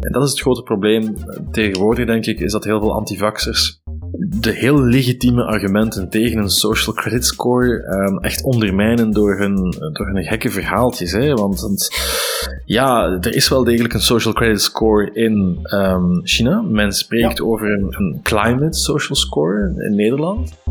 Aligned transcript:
En 0.00 0.12
dat 0.12 0.22
is 0.22 0.30
het 0.30 0.40
grote 0.40 0.62
probleem 0.62 1.14
tegenwoordig, 1.50 2.06
denk 2.06 2.26
ik, 2.26 2.40
is 2.40 2.52
dat 2.52 2.64
heel 2.64 2.80
veel 2.80 2.94
antivaxers 2.94 3.82
de 4.40 4.50
heel 4.50 4.82
legitieme 4.82 5.44
argumenten 5.44 6.08
tegen 6.08 6.38
een 6.38 6.48
social 6.48 6.94
credit 6.94 7.24
score 7.24 7.86
um, 8.08 8.18
echt 8.18 8.42
ondermijnen 8.42 9.10
door 9.10 9.38
hun, 9.38 9.54
door 9.92 10.06
hun 10.06 10.24
gekke 10.24 10.50
verhaaltjes. 10.50 11.12
Hè? 11.12 11.34
Want, 11.34 11.60
want, 11.60 11.90
ja, 12.64 13.18
er 13.20 13.34
is 13.34 13.48
wel 13.48 13.64
degelijk 13.64 13.94
een 13.94 14.00
social 14.00 14.34
credit 14.34 14.62
score 14.62 15.10
in 15.12 15.58
um, 15.62 16.20
China. 16.24 16.62
Men 16.62 16.92
spreekt 16.92 17.42
over 17.42 17.70
een, 17.70 17.86
een 17.88 18.20
climate 18.22 18.78
social 18.78 19.16
score 19.16 19.74
in 19.76 19.94
Nederland. 19.94 20.61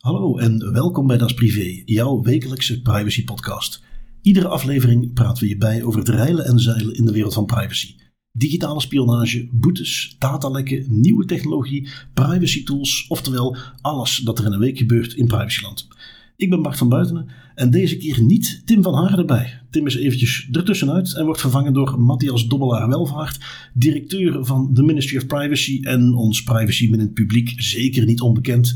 Hallo 0.00 0.38
en 0.38 0.72
welkom 0.72 1.06
bij 1.06 1.18
Das 1.18 1.34
Privé, 1.34 1.82
jouw 1.84 2.22
wekelijkse 2.22 2.82
privacy 2.82 3.24
podcast. 3.24 3.82
Iedere 4.22 4.48
aflevering 4.48 5.12
praten 5.12 5.42
we 5.42 5.48
je 5.48 5.56
bij 5.56 5.82
over 5.82 5.98
het 5.98 6.08
reilen 6.08 6.44
en 6.44 6.58
zeilen 6.58 6.94
in 6.94 7.04
de 7.04 7.12
wereld 7.12 7.34
van 7.34 7.46
privacy. 7.46 7.94
Digitale 8.32 8.80
spionage, 8.80 9.48
boetes, 9.52 10.16
datalekken, 10.18 11.00
nieuwe 11.00 11.24
technologie, 11.24 11.88
privacy 12.14 12.64
tools, 12.64 13.06
oftewel 13.08 13.56
alles 13.80 14.16
dat 14.16 14.38
er 14.38 14.44
in 14.44 14.52
een 14.52 14.58
week 14.58 14.78
gebeurt 14.78 15.14
in 15.14 15.26
privacyland. 15.26 15.88
Ik 16.36 16.50
ben 16.50 16.62
Bart 16.62 16.78
van 16.78 16.88
Buitenen 16.88 17.28
en 17.54 17.70
deze 17.70 17.96
keer 17.96 18.22
niet 18.22 18.62
Tim 18.64 18.82
van 18.82 18.94
Haar 18.94 19.18
erbij. 19.18 19.60
Tim 19.70 19.86
is 19.86 19.96
eventjes 19.96 20.48
ertussenuit 20.52 21.14
en 21.14 21.24
wordt 21.24 21.40
vervangen 21.40 21.72
door 21.72 22.00
Matthias 22.00 22.46
Dobbelaar 22.46 22.88
Welvaart, 22.88 23.38
directeur 23.74 24.44
van 24.44 24.74
de 24.74 24.82
Ministry 24.82 25.16
of 25.16 25.26
Privacy 25.26 25.80
en 25.82 26.14
ons 26.14 26.42
privacy 26.42 26.90
met 26.90 27.00
het 27.00 27.14
publiek 27.14 27.52
zeker 27.56 28.04
niet 28.04 28.20
onbekend. 28.20 28.74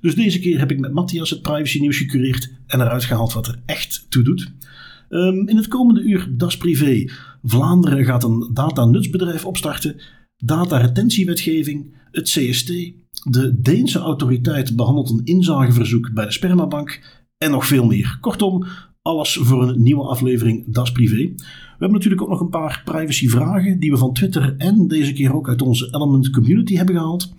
Dus 0.00 0.14
deze 0.14 0.38
keer 0.38 0.58
heb 0.58 0.70
ik 0.70 0.78
met 0.78 0.92
Matthias 0.92 1.30
het 1.30 1.42
privacy 1.42 1.80
nieuws 1.80 1.98
gecureerd 1.98 2.50
en 2.66 2.80
eruit 2.80 3.04
gehaald 3.04 3.32
wat 3.32 3.46
er 3.46 3.62
echt 3.66 4.06
toe 4.08 4.22
doet. 4.22 4.52
Um, 5.08 5.48
in 5.48 5.56
het 5.56 5.68
komende 5.68 6.00
uur 6.00 6.28
Das 6.30 6.56
Privé. 6.56 7.04
Vlaanderen 7.42 8.04
gaat 8.04 8.24
een 8.24 8.50
data-nutsbedrijf 8.52 9.44
opstarten. 9.44 10.00
Data-retentiewetgeving. 10.36 11.94
Het 12.10 12.28
CST. 12.28 12.66
De 13.22 13.60
Deense 13.60 13.98
autoriteit 13.98 14.76
behandelt 14.76 15.10
een 15.10 15.24
inzageverzoek 15.24 16.12
bij 16.12 16.24
de 16.24 16.32
spermabank. 16.32 17.00
En 17.38 17.50
nog 17.50 17.66
veel 17.66 17.84
meer. 17.84 18.18
Kortom, 18.20 18.64
alles 19.02 19.38
voor 19.40 19.68
een 19.68 19.82
nieuwe 19.82 20.04
aflevering 20.04 20.72
Das 20.72 20.92
Privé. 20.92 21.34
We 21.76 21.82
hebben 21.82 21.98
natuurlijk 21.98 22.22
ook 22.22 22.28
nog 22.28 22.40
een 22.40 22.48
paar 22.48 22.82
privacyvragen 22.84 23.80
die 23.80 23.90
we 23.90 23.96
van 23.96 24.12
Twitter 24.12 24.54
en 24.58 24.88
deze 24.88 25.12
keer 25.12 25.34
ook 25.34 25.48
uit 25.48 25.62
onze 25.62 25.88
Element 25.90 26.30
community 26.30 26.76
hebben 26.76 26.94
gehaald. 26.94 27.34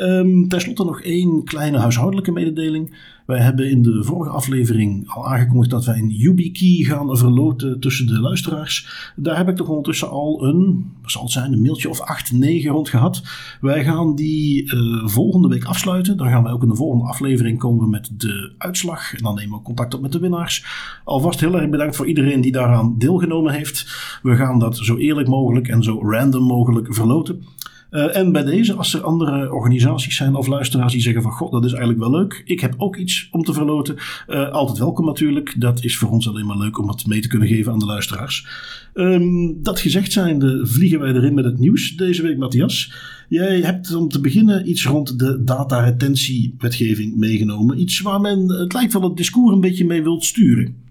Um, 0.00 0.48
Ten 0.48 0.60
slotte 0.60 0.84
nog 0.84 1.00
één 1.00 1.44
kleine 1.44 1.78
huishoudelijke 1.78 2.32
mededeling. 2.32 2.94
Wij 3.26 3.40
hebben 3.40 3.70
in 3.70 3.82
de 3.82 4.04
vorige 4.04 4.30
aflevering 4.30 5.08
al 5.08 5.28
aangekondigd 5.28 5.70
dat 5.70 5.84
wij 5.84 5.98
een 5.98 6.10
YubiKey 6.10 6.84
gaan 6.84 7.16
verloten 7.16 7.80
tussen 7.80 8.06
de 8.06 8.20
luisteraars. 8.20 9.12
Daar 9.16 9.36
heb 9.36 9.48
ik 9.48 9.56
toch 9.56 9.68
ondertussen 9.68 10.10
al 10.10 10.44
een, 10.44 10.92
zal 11.04 11.22
het 11.22 11.30
zijn, 11.30 11.52
een 11.52 11.62
mailtje 11.62 11.88
of 11.88 12.00
8, 12.00 12.32
9 12.32 12.70
rond 12.70 12.88
gehad. 12.88 13.22
Wij 13.60 13.84
gaan 13.84 14.14
die 14.14 14.74
uh, 14.74 15.06
volgende 15.06 15.48
week 15.48 15.64
afsluiten. 15.64 16.16
Dan 16.16 16.28
gaan 16.28 16.42
wij 16.42 16.52
ook 16.52 16.62
in 16.62 16.68
de 16.68 16.74
volgende 16.74 17.04
aflevering 17.04 17.58
komen 17.58 17.90
met 17.90 18.10
de 18.16 18.52
uitslag. 18.58 19.14
En 19.14 19.22
dan 19.22 19.34
nemen 19.34 19.58
we 19.58 19.64
contact 19.64 19.94
op 19.94 20.00
met 20.00 20.12
de 20.12 20.18
winnaars. 20.18 20.64
Alvast 21.04 21.40
heel 21.40 21.60
erg 21.60 21.70
bedankt 21.70 21.96
voor 21.96 22.06
iedereen 22.06 22.40
die 22.40 22.52
daaraan 22.52 22.94
deelgenomen 22.98 23.52
heeft. 23.52 23.86
We 24.22 24.36
gaan 24.36 24.58
dat 24.58 24.76
zo 24.76 24.96
eerlijk 24.96 25.28
mogelijk 25.28 25.68
en 25.68 25.82
zo 25.82 26.00
random 26.02 26.42
mogelijk 26.42 26.94
verloten. 26.94 27.44
Uh, 27.90 28.16
en 28.16 28.32
bij 28.32 28.44
deze, 28.44 28.74
als 28.74 28.94
er 28.94 29.02
andere 29.02 29.52
organisaties 29.52 30.16
zijn 30.16 30.34
of 30.34 30.46
luisteraars 30.46 30.92
die 30.92 31.02
zeggen 31.02 31.22
van 31.22 31.30
god, 31.30 31.52
dat 31.52 31.64
is 31.64 31.72
eigenlijk 31.72 32.00
wel 32.00 32.20
leuk. 32.20 32.42
Ik 32.44 32.60
heb 32.60 32.74
ook 32.76 32.96
iets 32.96 33.28
om 33.30 33.42
te 33.42 33.52
verloten. 33.52 33.96
Uh, 34.28 34.50
altijd 34.50 34.78
welkom 34.78 35.04
natuurlijk. 35.04 35.54
Dat 35.58 35.84
is 35.84 35.96
voor 35.96 36.10
ons 36.10 36.28
alleen 36.28 36.46
maar 36.46 36.58
leuk 36.58 36.78
om 36.78 36.88
het 36.88 37.06
mee 37.06 37.20
te 37.20 37.28
kunnen 37.28 37.48
geven 37.48 37.72
aan 37.72 37.78
de 37.78 37.86
luisteraars. 37.86 38.46
Um, 38.94 39.62
dat 39.62 39.80
gezegd 39.80 40.12
zijnde 40.12 40.66
vliegen 40.66 41.00
wij 41.00 41.12
erin 41.12 41.34
met 41.34 41.44
het 41.44 41.58
nieuws 41.58 41.96
deze 41.96 42.22
week, 42.22 42.38
Matthias. 42.38 42.92
Jij 43.28 43.60
hebt 43.60 43.94
om 43.94 44.08
te 44.08 44.20
beginnen 44.20 44.68
iets 44.68 44.86
rond 44.86 45.18
de 45.18 45.44
dataretentiewetgeving 45.44 47.16
meegenomen. 47.16 47.80
Iets 47.80 48.00
waar 48.00 48.20
men, 48.20 48.48
het 48.48 48.72
lijkt 48.72 48.92
wel 48.92 49.02
het 49.02 49.16
discours 49.16 49.54
een 49.54 49.60
beetje 49.60 49.86
mee 49.86 50.02
wilt 50.02 50.24
sturen. 50.24 50.87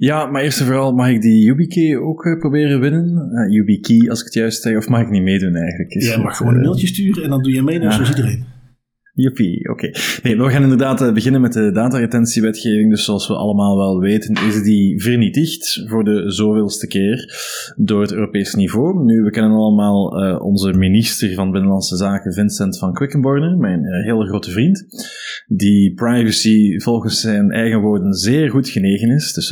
Ja, 0.00 0.26
maar 0.26 0.42
eerst 0.42 0.60
en 0.60 0.66
vooral 0.66 0.92
mag 0.92 1.08
ik 1.08 1.22
die 1.22 1.44
YubiKey 1.44 1.96
ook 1.96 2.24
uh, 2.24 2.38
proberen 2.38 2.80
winnen. 2.80 3.30
Uh, 3.32 3.52
YubiKey, 3.54 4.10
als 4.10 4.18
ik 4.18 4.24
het 4.24 4.34
juist 4.34 4.62
zeg, 4.62 4.76
of 4.76 4.88
mag 4.88 5.00
ik 5.00 5.10
niet 5.10 5.22
meedoen 5.22 5.54
eigenlijk? 5.54 5.94
Is, 5.94 6.06
Jij 6.06 6.18
mag 6.18 6.36
gewoon 6.36 6.54
een 6.54 6.60
mailtje 6.60 6.86
sturen 6.86 7.22
en 7.22 7.30
dan 7.30 7.42
doe 7.42 7.52
je 7.52 7.62
mee 7.62 7.80
ja. 7.80 7.90
zoals 7.90 8.08
iedereen. 8.08 8.44
Joepie, 9.20 9.70
oké. 9.70 9.90
Nee, 10.22 10.36
we 10.36 10.50
gaan 10.50 10.62
inderdaad 10.62 11.02
uh, 11.02 11.12
beginnen 11.12 11.40
met 11.40 11.52
de 11.52 11.72
dataretentiewetgeving. 11.72 12.90
Dus 12.90 13.04
zoals 13.04 13.28
we 13.28 13.34
allemaal 13.34 13.76
wel 13.76 14.00
weten, 14.00 14.34
is 14.34 14.62
die 14.62 15.02
vernietigd 15.02 15.84
voor 15.86 16.04
de 16.04 16.30
zoveelste 16.32 16.86
keer 16.86 17.34
door 17.76 18.00
het 18.00 18.12
Europees 18.12 18.54
niveau. 18.54 19.04
Nu, 19.04 19.22
we 19.22 19.30
kennen 19.30 19.52
allemaal 19.52 20.24
uh, 20.24 20.40
onze 20.42 20.72
minister 20.72 21.34
van 21.34 21.50
Binnenlandse 21.50 21.96
Zaken, 21.96 22.32
Vincent 22.32 22.78
van 22.78 22.92
Quickenborne, 22.92 23.56
mijn 23.56 23.84
uh, 23.84 24.04
hele 24.04 24.26
grote 24.26 24.50
vriend, 24.50 24.86
die 25.46 25.94
privacy 25.94 26.78
volgens 26.78 27.20
zijn 27.20 27.50
eigen 27.50 27.80
woorden 27.80 28.12
zeer 28.12 28.50
goed 28.50 28.68
genegen 28.68 29.10
is. 29.10 29.32
Dus 29.32 29.48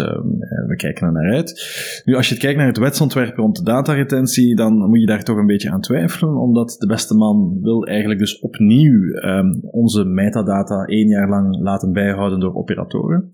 we 0.66 0.76
kijken 0.76 1.06
er 1.06 1.12
naar 1.12 1.32
uit. 1.32 1.66
Nu, 2.04 2.14
als 2.14 2.28
je 2.28 2.36
kijkt 2.36 2.58
naar 2.58 2.66
het 2.66 2.78
wetsontwerp 2.78 3.36
rond 3.36 3.56
de 3.56 3.62
dataretentie, 3.62 4.56
dan 4.56 4.88
moet 4.88 5.00
je 5.00 5.06
daar 5.06 5.24
toch 5.24 5.36
een 5.36 5.46
beetje 5.46 5.70
aan 5.70 5.80
twijfelen, 5.80 6.36
omdat 6.36 6.76
de 6.78 6.86
beste 6.86 7.14
man 7.14 7.58
wil 7.62 7.86
eigenlijk 7.86 8.20
dus 8.20 8.40
opnieuw 8.40 9.02
um, 9.02 9.57
onze 9.62 10.04
metadata 10.04 10.84
één 10.84 11.08
jaar 11.08 11.28
lang 11.28 11.60
laten 11.60 11.92
bijhouden 11.92 12.41
door 12.41 12.54
operatoren. 12.54 13.30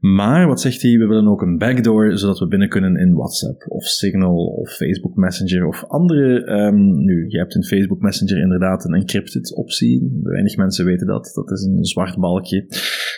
Maar 0.00 0.46
wat 0.46 0.60
zegt 0.60 0.82
hij? 0.82 0.98
We 0.98 1.06
willen 1.06 1.28
ook 1.28 1.42
een 1.42 1.58
backdoor, 1.58 2.18
zodat 2.18 2.38
we 2.38 2.48
binnen 2.48 2.68
kunnen 2.68 2.96
in 2.96 3.14
WhatsApp 3.14 3.64
of 3.68 3.84
Signal 3.84 4.46
of 4.46 4.70
Facebook 4.70 5.14
Messenger 5.16 5.66
of 5.66 5.84
andere. 5.84 6.50
Um, 6.50 7.04
nu, 7.04 7.24
je 7.28 7.38
hebt 7.38 7.54
in 7.54 7.64
Facebook 7.64 8.00
Messenger 8.00 8.42
inderdaad 8.42 8.84
een 8.84 8.94
encrypted 8.94 9.54
optie. 9.54 10.20
Weinig 10.22 10.56
mensen 10.56 10.84
weten 10.84 11.06
dat. 11.06 11.30
Dat 11.34 11.50
is 11.50 11.62
een 11.62 11.84
zwart 11.84 12.18
balkje. 12.18 12.66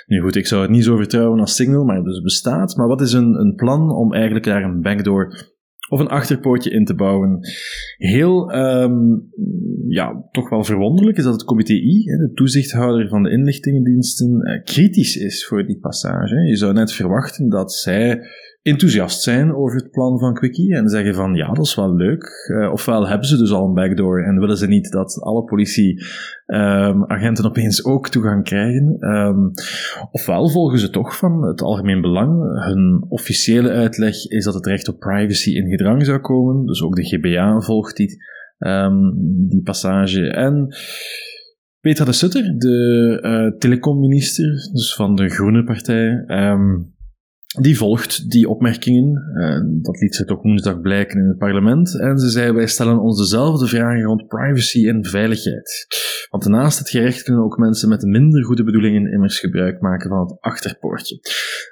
Nu 0.07 0.21
goed, 0.21 0.37
ik 0.37 0.47
zou 0.47 0.63
het 0.63 0.71
niet 0.71 0.85
zo 0.85 0.97
vertrouwen 0.97 1.41
als 1.41 1.55
Signal, 1.55 1.85
maar 1.85 1.97
het 1.97 2.05
dus 2.05 2.23
bestaat. 2.23 2.77
Maar 2.77 2.89
wat 2.89 3.01
is 3.01 3.13
een, 3.13 3.35
een 3.35 3.55
plan 3.55 3.91
om 3.91 4.13
eigenlijk 4.13 4.45
daar 4.45 4.63
een 4.63 4.83
backdoor 4.83 5.50
of 5.91 6.01
een 6.01 6.09
achterpoortje 6.09 6.71
in 6.71 6.85
te 6.85 6.95
bouwen. 6.95 7.39
Heel, 7.97 8.55
um, 8.55 9.31
ja, 9.89 10.29
toch 10.31 10.49
wel 10.49 10.65
verwonderlijk 10.65 11.19
is 11.19 11.25
dat 11.25 11.33
het 11.33 11.45
comité 11.45 11.73
I, 11.73 12.05
de 12.05 12.31
toezichthouder 12.35 13.09
van 13.09 13.23
de 13.23 13.31
inlichtingendiensten, 13.31 14.49
uh, 14.49 14.65
kritisch 14.65 15.17
is 15.17 15.47
voor 15.47 15.67
die 15.67 15.79
passage. 15.79 16.35
Je 16.35 16.57
zou 16.57 16.73
net 16.73 16.93
verwachten 16.93 17.49
dat 17.49 17.73
zij 17.73 18.23
enthousiast 18.63 19.23
zijn 19.23 19.55
over 19.55 19.77
het 19.77 19.91
plan 19.91 20.19
van 20.19 20.35
Quickie 20.35 20.75
en 20.75 20.89
zeggen 20.89 21.15
van 21.15 21.35
ja, 21.35 21.53
dat 21.53 21.67
is 21.67 21.75
wel 21.75 21.95
leuk. 21.95 22.49
Uh, 22.53 22.73
ofwel 22.73 23.09
hebben 23.09 23.29
ze 23.29 23.37
dus 23.37 23.51
al 23.51 23.67
een 23.67 23.75
backdoor 23.75 24.23
en 24.23 24.39
willen 24.39 24.57
ze 24.57 24.67
niet 24.67 24.91
dat 24.91 25.21
alle 25.21 25.45
politieagenten 25.45 27.45
um, 27.45 27.51
opeens 27.51 27.85
ook 27.85 28.09
toegang 28.09 28.45
krijgen. 28.45 28.97
Um, 29.01 29.51
ofwel 30.11 30.49
volgen 30.49 30.79
ze 30.79 30.91
toch 30.91 31.17
van 31.17 31.43
het 31.43 31.63
algemeen 31.63 32.01
belang. 32.01 32.65
Hun 32.65 33.05
officiële 33.09 33.71
uitleg 33.71 34.27
is 34.27 34.45
dat 34.45 34.55
het 34.55 34.67
recht 34.67 34.89
op 34.89 34.99
privacy 34.99 35.51
in 35.51 35.69
gedrang 35.69 36.05
zou 36.05 36.19
komen. 36.19 36.67
Dus 36.67 36.83
ook 36.83 36.97
de 36.97 37.05
GBA 37.05 37.61
volgt 37.61 37.97
die, 37.97 38.23
um, 38.59 39.13
die 39.49 39.63
passage. 39.63 40.31
En 40.31 40.75
Petra 41.81 42.05
de 42.05 42.13
Sutter, 42.13 42.59
de 42.59 43.19
uh, 43.23 43.59
telecomminister, 43.59 44.71
dus 44.73 44.95
van 44.95 45.17
de 45.17 45.29
Groene 45.29 45.65
Partij, 45.65 46.25
die 47.59 47.77
volgt 47.77 48.31
die 48.31 48.49
opmerkingen. 48.49 49.81
Dat 49.83 50.01
liet 50.01 50.15
ze 50.15 50.25
toch 50.25 50.43
woensdag 50.43 50.81
blijken 50.81 51.21
in 51.21 51.29
het 51.29 51.39
parlement. 51.39 52.01
En 52.01 52.19
ze 52.19 52.31
zei: 52.31 52.53
Wij 52.53 52.67
stellen 52.67 53.01
ons 53.01 53.19
dezelfde 53.19 53.67
vragen 53.67 54.03
rond 54.03 54.27
privacy 54.27 54.89
en 54.89 55.05
veiligheid. 55.05 55.87
Want 56.31 56.49
naast 56.49 56.79
het 56.79 56.91
gerecht 56.91 57.23
kunnen 57.23 57.45
ook 57.45 57.59
mensen 57.59 57.89
met 57.89 58.03
minder 58.03 58.45
goede 58.45 58.65
bedoelingen 58.65 59.13
immers 59.13 59.39
gebruik 59.39 59.81
maken 59.81 60.09
van 60.09 60.21
het 60.21 60.41
achterpoortje. 60.41 61.21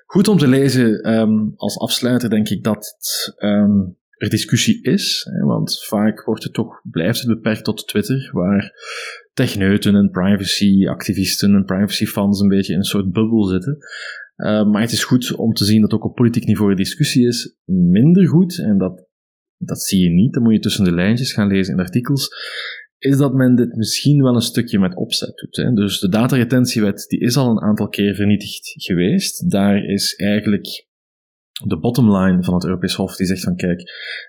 Goed 0.07 0.29
om 0.29 0.39
te 0.39 0.49
lezen 0.49 1.13
um, 1.13 1.53
als 1.57 1.79
afsluiter, 1.79 2.31
denk 2.31 2.49
ik 2.49 2.65
dat 2.65 2.97
um, 3.39 3.97
er 4.17 4.29
discussie 4.29 4.83
is. 4.83 5.27
Hè, 5.31 5.47
want 5.47 5.85
vaak 5.85 6.25
wordt 6.25 6.43
het 6.43 6.53
toch, 6.53 6.81
blijft 6.83 7.19
het 7.19 7.29
beperkt 7.29 7.65
tot 7.65 7.89
Twitter, 7.89 8.31
waar 8.33 8.73
techneuten 9.33 9.95
en 9.95 10.11
privacy-activisten 10.11 11.55
en 11.55 11.65
privacy-fans 11.65 12.41
een 12.41 12.49
beetje 12.49 12.73
in 12.73 12.79
een 12.79 12.85
soort 12.85 13.13
bubbel 13.13 13.45
zitten. 13.45 13.79
Uh, 14.39 14.71
maar 14.71 14.81
het 14.81 14.93
is 14.93 15.05
goed 15.05 15.35
om 15.35 15.53
te 15.53 15.65
zien 15.65 15.81
dat 15.81 15.93
ook 15.93 16.05
op 16.05 16.15
politiek 16.15 16.45
niveau 16.45 16.71
een 16.71 16.77
discussie 16.77 17.27
is. 17.27 17.57
Minder 17.65 18.29
goed, 18.29 18.59
en 18.59 18.79
dat, 18.79 19.09
dat 19.57 19.83
zie 19.83 20.03
je 20.03 20.11
niet, 20.11 20.33
dan 20.33 20.43
moet 20.43 20.53
je 20.53 20.59
tussen 20.59 20.85
de 20.85 20.93
lijntjes 20.93 21.33
gaan 21.33 21.49
lezen 21.49 21.75
in 21.75 21.81
artikels, 21.81 22.29
is 22.99 23.17
dat 23.17 23.35
men 23.35 23.57
dit 23.57 23.77
misschien 23.77 24.23
wel 24.23 24.35
een 24.35 24.41
stukje 24.41 24.79
met 24.79 24.97
opzet 24.97 25.37
doet. 25.37 25.57
Hè. 25.57 25.73
Dus 25.73 26.01
de 26.01 26.09
dataretentiewet 26.09 27.05
die 27.09 27.21
is 27.21 27.37
al 27.37 27.51
een 27.51 27.61
aantal 27.61 27.89
keer 27.89 28.15
vernietigd 28.15 28.73
geweest. 28.75 29.51
Daar 29.51 29.85
is 29.85 30.15
eigenlijk 30.15 30.87
de 31.67 31.79
bottom 31.79 32.17
line 32.17 32.45
van 32.45 32.55
het 32.55 32.65
Europees 32.65 32.95
Hof 32.95 33.17
die 33.17 33.27
zegt 33.27 33.43
van 33.43 33.57
kijk, 33.57 33.81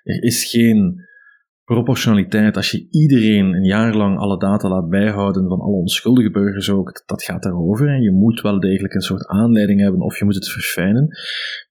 er 0.04 0.24
is 0.24 0.50
geen 0.50 1.08
proportionaliteit, 1.74 2.56
als 2.56 2.72
je 2.72 2.88
iedereen 2.90 3.54
een 3.54 3.64
jaar 3.64 3.96
lang 3.96 4.18
alle 4.18 4.38
data 4.38 4.70
laat 4.70 4.90
bijhouden 4.90 5.48
van 5.48 5.60
alle 5.60 5.76
onschuldige 5.76 6.32
burgers 6.32 6.70
ook, 6.70 7.04
dat 7.06 7.24
gaat 7.24 7.44
daarover. 7.44 7.88
En 7.88 8.02
je 8.02 8.12
moet 8.12 8.42
wel 8.42 8.60
degelijk 8.60 8.94
een 8.94 9.02
soort 9.02 9.28
aanleiding 9.28 9.82
hebben 9.82 10.02
of 10.02 10.20
je 10.20 10.26
moet 10.26 10.36
het 10.36 10.50
verfijnen. 10.50 11.08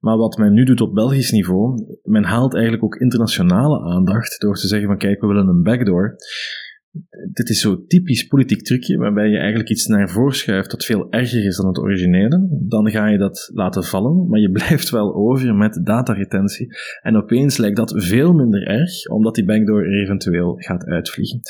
Maar 0.01 0.17
wat 0.17 0.37
men 0.37 0.53
nu 0.53 0.65
doet 0.65 0.81
op 0.81 0.95
Belgisch 0.95 1.31
niveau, 1.31 1.99
men 2.03 2.25
haalt 2.25 2.55
eigenlijk 2.55 2.85
ook 2.85 2.95
internationale 2.95 3.81
aandacht 3.81 4.41
door 4.41 4.55
te 4.55 4.67
zeggen 4.67 4.89
van 4.89 4.99
kijk, 4.99 5.21
we 5.21 5.27
willen 5.27 5.49
een 5.49 5.63
backdoor 5.63 6.17
dit 7.33 7.49
is 7.49 7.61
zo 7.61 7.85
typisch 7.87 8.27
politiek 8.27 8.63
trucje, 8.63 8.97
waarbij 8.97 9.29
je 9.29 9.39
eigenlijk 9.39 9.71
iets 9.71 9.87
naar 9.87 10.11
voren 10.11 10.35
schuift 10.35 10.71
dat 10.71 10.85
veel 10.85 11.11
erger 11.11 11.45
is 11.45 11.57
dan 11.57 11.67
het 11.67 11.79
originele. 11.79 12.49
Dan 12.69 12.91
ga 12.91 13.07
je 13.07 13.19
dat 13.19 13.51
laten 13.55 13.85
vallen, 13.85 14.29
maar 14.29 14.41
je 14.41 14.51
blijft 14.59 14.91
wel 14.91 15.15
over 15.15 15.55
met 15.55 15.81
dataretentie. 15.85 16.77
En 17.03 17.17
opeens 17.17 17.57
lijkt 17.57 17.77
dat 17.77 17.95
veel 17.97 18.33
minder 18.33 18.67
erg, 18.67 19.07
omdat 19.07 19.35
die 19.35 19.45
backdoor 19.45 19.87
eventueel 19.87 20.55
gaat 20.57 20.85
uitvliegen. 20.85 21.41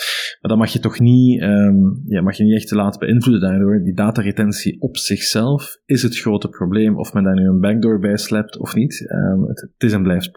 Maar 0.40 0.50
dan 0.50 0.58
mag 0.58 0.72
je 0.72 0.78
toch 0.78 1.00
niet, 1.00 1.42
um, 1.42 2.02
ja, 2.04 2.20
mag 2.20 2.36
je 2.36 2.44
niet 2.44 2.54
echt 2.54 2.68
te 2.68 2.74
laten 2.74 3.00
beïnvloeden 3.00 3.50
daardoor. 3.50 3.82
Die 3.82 3.94
dataretentie 3.94 4.80
op 4.80 4.96
zichzelf 4.96 5.80
is 5.84 6.02
het 6.02 6.18
grote 6.18 6.48
probleem, 6.48 6.98
of 6.98 7.12
men 7.12 7.24
daar 7.24 7.34
nu 7.34 7.48
een 7.48 7.60
backdoor 7.60 7.98
bij 7.98 8.16
slept 8.16 8.58
of 8.58 8.74
niet. 8.74 9.10
Um, 9.10 9.48
het, 9.48 9.68
is 9.78 9.92
en 9.92 10.02
blijft. 10.02 10.30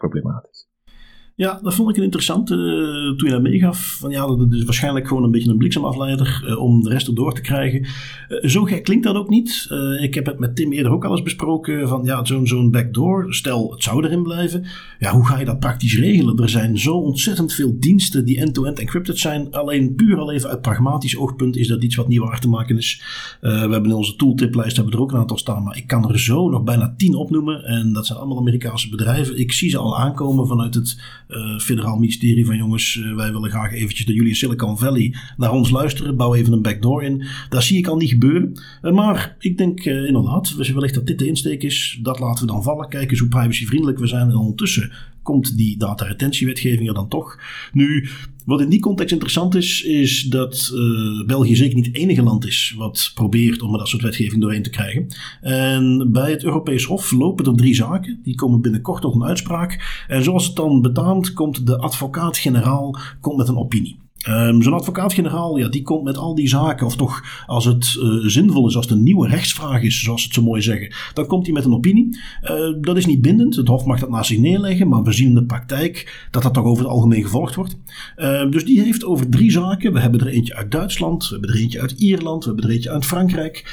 Ja, 1.36 1.60
dat 1.62 1.74
vond 1.74 1.90
ik 1.90 1.96
een 1.96 2.02
interessante 2.02 2.54
uh, 2.54 3.16
toen 3.16 3.28
je 3.28 3.34
dat 3.34 3.42
meegaf. 3.42 3.96
Van, 4.00 4.10
ja, 4.10 4.26
dat 4.26 4.52
is 4.52 4.64
waarschijnlijk 4.64 5.08
gewoon 5.08 5.24
een 5.24 5.30
beetje 5.30 5.50
een 5.50 5.56
bliksemafleider 5.56 6.44
uh, 6.46 6.58
om 6.58 6.82
de 6.82 6.88
rest 6.88 7.08
erdoor 7.08 7.34
te 7.34 7.40
krijgen. 7.40 7.80
Uh, 7.80 8.50
zo 8.50 8.64
gek 8.64 8.84
klinkt 8.84 9.04
dat 9.04 9.14
ook 9.14 9.28
niet. 9.28 9.66
ik 10.00 10.14
heb 10.14 10.26
het 10.26 10.38
met 10.38 10.56
Tim 10.56 10.72
eerder 10.72 10.92
ook 10.92 11.04
al 11.04 11.10
eens 11.10 11.22
besproken. 11.22 11.88
Van 11.88 12.04
ja, 12.04 12.24
zo'n 12.24 12.46
zo'n 12.46 12.70
backdoor, 12.70 13.34
stel 13.34 13.70
het 13.70 13.82
zou 13.82 14.04
erin 14.04 14.22
blijven. 14.22 14.64
Ja, 14.98 15.12
hoe 15.12 15.26
ga 15.26 15.38
je 15.38 15.44
dat 15.44 15.58
praktisch 15.58 15.98
regelen? 15.98 16.38
Er 16.38 16.48
zijn 16.48 16.78
zo 16.78 16.96
ontzettend 16.96 17.52
veel 17.52 17.76
diensten 17.78 18.24
die 18.24 18.38
end-to-end 18.38 18.78
encrypted 18.78 19.18
zijn. 19.18 19.52
Alleen 19.52 19.94
puur 19.94 20.18
al 20.18 20.32
even 20.32 20.48
uit 20.48 20.60
pragmatisch 20.60 21.16
oogpunt 21.16 21.56
is 21.56 21.68
dat 21.68 21.82
iets 21.82 21.96
wat 21.96 22.08
niet 22.08 22.18
waar 22.18 22.40
te 22.40 22.48
maken 22.48 22.76
is. 22.76 23.02
we 23.40 23.48
hebben 23.48 23.84
in 23.84 23.92
onze 23.92 24.16
tooltiplijst 24.16 24.76
hebben 24.76 24.94
er 24.94 25.00
ook 25.00 25.12
een 25.12 25.18
aantal 25.18 25.38
staan. 25.38 25.62
Maar 25.62 25.76
ik 25.76 25.86
kan 25.86 26.08
er 26.08 26.20
zo 26.20 26.48
nog 26.48 26.62
bijna 26.62 26.94
tien 26.96 27.14
opnoemen. 27.14 27.64
En 27.64 27.92
dat 27.92 28.06
zijn 28.06 28.18
allemaal 28.18 28.38
Amerikaanse 28.38 28.88
bedrijven. 28.88 29.38
Ik 29.38 29.52
zie 29.52 29.70
ze 29.70 29.78
al 29.78 29.98
aankomen 29.98 30.46
vanuit 30.46 30.74
het 30.74 30.96
uh, 31.36 31.58
federaal 31.58 31.96
ministerie 31.96 32.46
van 32.46 32.56
jongens, 32.56 32.94
uh, 32.94 33.14
wij 33.14 33.32
willen 33.32 33.50
graag 33.50 33.72
eventjes 33.72 34.06
dat 34.06 34.14
jullie 34.14 34.30
in 34.30 34.36
Silicon 34.36 34.78
Valley 34.78 35.14
naar 35.36 35.52
ons 35.52 35.70
luisteren. 35.70 36.16
Bouw 36.16 36.34
even 36.34 36.52
een 36.52 36.62
backdoor 36.62 37.02
in. 37.02 37.24
Dat 37.48 37.62
zie 37.62 37.78
ik 37.78 37.86
al 37.86 37.96
niet 37.96 38.10
gebeuren. 38.10 38.60
Uh, 38.82 38.92
maar 38.92 39.36
ik 39.38 39.58
denk 39.58 39.84
inderdaad, 39.84 40.54
wellicht 40.54 40.94
dat 40.94 41.06
dit 41.06 41.18
de 41.18 41.26
insteek 41.26 41.62
is. 41.62 41.98
Dat 42.02 42.18
laten 42.18 42.46
we 42.46 42.52
dan 42.52 42.62
vallen. 42.62 42.88
Kijken 42.88 43.10
eens 43.10 43.20
hoe 43.20 43.28
privacyvriendelijk 43.28 43.98
we 43.98 44.06
zijn. 44.06 44.28
En 44.28 44.36
ondertussen 44.36 44.92
komt 45.22 45.56
die 45.56 45.78
dataretentiewetgeving 45.78 46.88
er 46.88 46.94
dan 46.94 47.08
toch. 47.08 47.38
Nu, 47.72 48.08
wat 48.44 48.60
in 48.60 48.68
die 48.68 48.80
context 48.80 49.12
interessant 49.12 49.54
is, 49.54 49.82
is 49.82 50.22
dat 50.22 50.70
uh, 50.74 51.26
België 51.26 51.56
zeker 51.56 51.74
niet 51.74 51.86
het 51.86 51.96
enige 51.96 52.22
land 52.22 52.46
is 52.46 52.74
wat 52.76 53.10
probeert 53.14 53.62
om 53.62 53.72
dat 53.72 53.88
soort 53.88 54.02
wetgeving 54.02 54.40
doorheen 54.42 54.62
te 54.62 54.70
krijgen. 54.70 55.06
En 55.40 56.08
bij 56.12 56.30
het 56.30 56.44
Europees 56.44 56.84
Hof 56.84 57.10
lopen 57.10 57.44
er 57.44 57.56
drie 57.56 57.74
zaken. 57.74 58.20
Die 58.22 58.34
komen 58.34 58.60
binnenkort 58.60 59.02
tot 59.02 59.14
een 59.14 59.24
uitspraak. 59.24 60.04
En 60.08 60.22
zoals 60.22 60.46
het 60.46 60.56
dan 60.56 60.82
betaamt, 60.82 61.32
komt 61.32 61.66
de 61.66 61.78
advocaat-generaal 61.78 62.98
met 63.36 63.48
een 63.48 63.56
opinie. 63.56 64.00
Um, 64.28 64.62
Zo'n 64.62 64.72
advocaat-generaal, 64.72 65.56
ja, 65.56 65.68
die 65.68 65.82
komt 65.82 66.04
met 66.04 66.16
al 66.16 66.34
die 66.34 66.48
zaken, 66.48 66.86
of 66.86 66.96
toch 66.96 67.44
als 67.46 67.64
het 67.64 67.96
uh, 67.98 68.28
zinvol 68.28 68.68
is, 68.68 68.76
als 68.76 68.88
het 68.88 68.94
een 68.96 69.02
nieuwe 69.02 69.28
rechtsvraag 69.28 69.82
is, 69.82 70.00
zoals 70.00 70.20
ze 70.20 70.26
het 70.26 70.36
zo 70.36 70.42
mooi 70.42 70.62
zeggen, 70.62 70.94
dan 71.14 71.26
komt 71.26 71.44
hij 71.44 71.54
met 71.54 71.64
een 71.64 71.74
opinie. 71.74 72.18
Uh, 72.42 72.50
dat 72.80 72.96
is 72.96 73.06
niet 73.06 73.22
bindend, 73.22 73.56
het 73.56 73.68
Hof 73.68 73.84
mag 73.84 74.00
dat 74.00 74.10
naast 74.10 74.28
zich 74.28 74.38
neerleggen, 74.38 74.88
maar 74.88 75.02
we 75.02 75.12
zien 75.12 75.28
in 75.28 75.34
de 75.34 75.44
praktijk 75.44 76.26
dat 76.30 76.42
dat 76.42 76.54
toch 76.54 76.64
over 76.64 76.84
het 76.84 76.92
algemeen 76.92 77.22
gevolgd 77.22 77.54
wordt. 77.54 77.78
Uh, 78.16 78.50
dus 78.50 78.64
die 78.64 78.80
heeft 78.80 79.04
over 79.04 79.28
drie 79.28 79.50
zaken. 79.50 79.92
We 79.92 80.00
hebben 80.00 80.20
er 80.20 80.26
eentje 80.26 80.54
uit 80.54 80.70
Duitsland, 80.70 81.24
we 81.24 81.30
hebben 81.30 81.50
er 81.50 81.60
eentje 81.60 81.80
uit 81.80 81.90
Ierland, 81.90 82.44
we 82.44 82.50
hebben 82.50 82.68
er 82.68 82.74
eentje 82.74 82.90
uit 82.90 83.04
Frankrijk. 83.04 83.64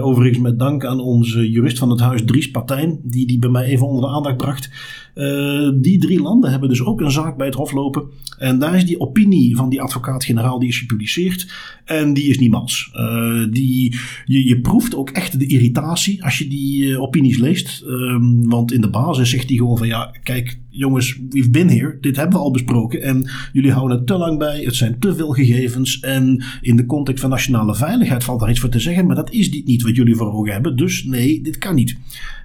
overigens 0.00 0.38
met 0.38 0.58
dank 0.58 0.84
aan 0.84 1.00
onze 1.00 1.50
jurist 1.50 1.78
van 1.78 1.90
het 1.90 2.00
huis, 2.00 2.22
Dries 2.24 2.50
Partijn, 2.50 3.00
die 3.02 3.26
die 3.26 3.38
bij 3.38 3.50
mij 3.50 3.64
even 3.64 3.86
onder 3.86 4.02
de 4.02 4.14
aandacht 4.16 4.36
bracht. 4.36 4.70
Uh, 5.14 5.70
die 5.74 5.98
drie 5.98 6.20
landen 6.22 6.50
hebben 6.50 6.68
dus 6.68 6.84
ook 6.84 7.00
een 7.00 7.10
zaak 7.10 7.36
bij 7.36 7.46
het 7.46 7.54
Hof 7.54 7.72
lopen. 7.72 8.04
En 8.38 8.58
daar 8.58 8.76
is 8.76 8.84
die 8.84 9.00
opinie 9.00 9.56
van 9.56 9.68
die 9.68 9.82
advocaat-generaal, 9.82 10.58
die 10.58 10.68
is 10.68 10.78
gepubliceerd. 10.78 11.52
En 11.84 12.14
die 12.14 12.24
is 12.24 12.38
niet 12.38 12.50
mals. 12.50 12.90
Uh, 12.94 13.46
die, 13.50 13.96
je, 14.24 14.46
je 14.48 14.60
proeft 14.60 14.94
ook 14.94 15.10
echt 15.10 15.38
de 15.38 15.46
irritatie 15.46 16.24
als 16.24 16.38
je 16.38 16.48
die 16.48 16.84
uh, 16.84 17.02
opinies 17.02 17.38
leest. 17.38 17.82
Um, 17.86 18.48
want 18.48 18.72
in 18.72 18.80
de 18.80 18.90
basis 18.90 19.30
zegt 19.30 19.48
hij 19.48 19.56
gewoon 19.56 19.78
van 19.78 19.86
ja, 19.86 20.14
kijk, 20.22 20.58
jongens, 20.72 21.18
we've 21.30 21.50
been 21.50 21.68
here. 21.68 21.98
Dit 22.00 22.16
hebben 22.16 22.36
we 22.36 22.44
al 22.44 22.50
besproken. 22.50 23.02
En 23.02 23.30
jullie 23.52 23.72
houden 23.72 23.96
het 23.96 24.06
te 24.06 24.16
lang 24.16 24.38
bij. 24.38 24.62
Het 24.62 24.74
zijn 24.74 24.98
te 24.98 25.14
veel 25.14 25.30
gegevens. 25.30 26.00
En 26.00 26.44
in 26.60 26.76
de 26.76 26.86
context 26.86 27.20
van 27.20 27.30
nationale 27.30 27.74
veiligheid 27.74 28.24
valt 28.24 28.40
daar 28.40 28.50
iets 28.50 28.60
voor 28.60 28.68
te 28.68 28.80
zeggen. 28.80 29.06
Maar 29.06 29.16
dat 29.16 29.32
is 29.32 29.50
dit 29.50 29.66
niet 29.66 29.82
wat 29.82 29.96
jullie 29.96 30.16
voor 30.16 30.32
ogen 30.32 30.52
hebben. 30.52 30.76
Dus 30.76 31.04
nee, 31.04 31.40
dit 31.42 31.58
kan 31.58 31.74
niet. 31.74 31.96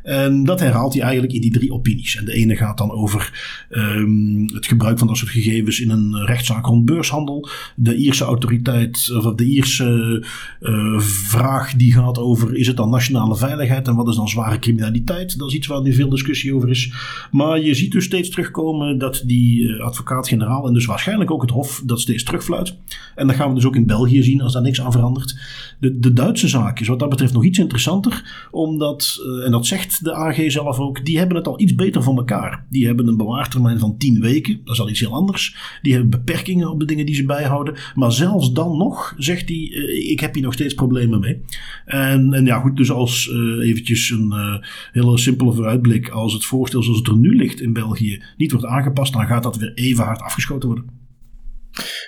En 0.08 0.44
dat 0.44 0.60
herhaalt 0.60 0.94
hij 0.94 1.02
eigenlijk 1.02 1.34
in 1.34 1.42
die 1.42 1.52
drie 1.52 1.74
opinies. 1.74 2.16
En 2.16 2.26
de 2.26 2.34
ene 2.34 2.56
gaat 2.56 2.78
dan 2.78 2.92
over 2.92 3.32
um, 3.70 4.50
het 4.54 4.66
gebruik 4.66 4.98
van 4.98 5.08
dat 5.08 5.18
soort 5.18 5.32
gegevens 5.32 5.80
in 5.80 5.90
een 5.90 6.26
rechtszaak 6.26 6.66
rond 6.66 6.86
beurshandel. 6.86 7.50
De 7.76 7.96
Ierse 7.96 8.24
autoriteit, 8.24 9.12
of 9.16 9.36
de 9.36 9.46
Ierse 9.46 10.24
uh, 10.62 11.00
vraag 11.00 11.74
die 11.74 11.94
gaat 11.94 12.18
over: 12.18 12.56
is 12.56 12.68
het 12.68 12.78
dan 12.78 12.90
nationale 12.90 13.38
veiligheid 13.38 13.88
en 13.88 13.96
wat 13.96 14.08
is 14.08 14.16
dan 14.16 14.30
zware 14.30 14.60
criminaliteit? 14.60 15.40
Dat 15.40 15.50
is 15.50 15.56
iets 15.56 15.68
waar 15.68 15.82
nu 15.82 15.94
veel 15.94 16.10
discussie 16.10 16.56
over 16.56 16.70
is. 16.70 16.94
Maar 17.32 17.62
je 17.62 17.74
ziet 17.74 17.92
dus 17.92 18.10
steeds 18.18 18.36
terugkomen 18.36 18.98
dat 18.98 19.24
die 19.26 19.62
uh, 19.62 19.80
advocaat-generaal 19.80 20.68
en 20.68 20.74
dus 20.74 20.86
waarschijnlijk 20.86 21.32
ook 21.32 21.42
het 21.42 21.52
Hof 21.52 21.82
dat 21.86 22.00
steeds 22.00 22.24
terugfluit. 22.24 22.78
En 23.16 23.28
dat 23.28 23.36
gaan 23.36 23.50
we 23.50 23.56
dus 23.56 23.66
ook 23.66 23.76
in 23.76 23.86
België 23.86 24.24
zien 24.24 24.42
als 24.42 24.54
daar 24.54 24.62
niks 24.62 24.82
aan 24.82 24.92
verandert. 24.92 25.40
De, 25.80 26.00
de 26.00 26.14
Duitse 26.14 26.48
zaak 26.48 26.80
is 26.80 26.88
wat 26.88 27.00
dat 27.00 27.10
betreft 27.10 27.34
nog 27.34 27.46
iets 27.46 27.60
interessanter, 27.60 28.48
omdat, 28.52 29.18
uh, 29.26 29.46
en 29.46 29.52
dat 29.52 29.66
zegt 29.66 30.04
de 30.04 30.14
AG 30.14 30.44
zelf 30.48 30.80
ook, 30.80 31.06
die 31.06 31.18
hebben 31.18 31.38
het 31.38 31.48
al 31.48 31.60
iets 31.60 31.76
beter 31.76 32.04
voor 32.04 32.18
elkaar. 32.18 32.66
Die 32.70 32.86
hebben 32.86 33.08
een 33.08 33.18
bewaartermijn 33.18 33.80
van 33.80 33.98
10 33.98 34.22
weken, 34.22 34.62
dat 34.64 34.74
is 34.74 34.82
al 34.82 34.90
iets 34.90 35.00
heel 35.00 35.14
anders. 35.14 35.56
Die 35.82 35.94
hebben 35.94 36.10
beperkingen 36.10 36.72
op 36.72 36.80
de 36.80 36.86
dingen 36.86 37.06
die 37.06 37.16
ze 37.16 37.26
bijhouden. 37.26 37.76
Maar 37.96 38.12
zelfs 38.12 38.54
dan 38.54 38.78
nog 38.78 39.14
zegt 39.18 39.50
hij, 39.50 39.58
uh, 39.58 40.10
ik 40.10 40.20
heb 40.20 40.34
hier 40.34 40.44
nog 40.44 40.54
steeds 40.54 40.74
problemen 40.74 41.20
mee. 41.20 41.42
En, 41.86 42.34
en 42.34 42.46
ja, 42.46 42.60
goed, 42.60 42.78
dus 42.78 42.92
als 42.92 43.30
uh, 43.34 43.68
eventjes 43.68 44.10
een 44.10 44.62
hele 44.92 45.18
simpele 45.18 45.54
vooruitblik, 45.54 46.10
als 46.10 46.34
het 46.34 46.46
voorstel 46.46 46.84
zoals 46.84 46.98
het 46.98 47.08
er 47.08 47.18
nu 47.18 47.36
ligt 47.36 47.62
in 47.62 47.74
België 47.74 48.07
niet 48.38 48.52
wordt 48.52 48.66
aangepast, 48.66 49.14
dan 49.14 49.26
gaat 49.26 49.44
dat 49.44 49.58
weer 49.58 49.74
even 49.74 50.04
hard 50.04 50.22
afgeschoten 50.22 50.70
worden. 50.70 51.06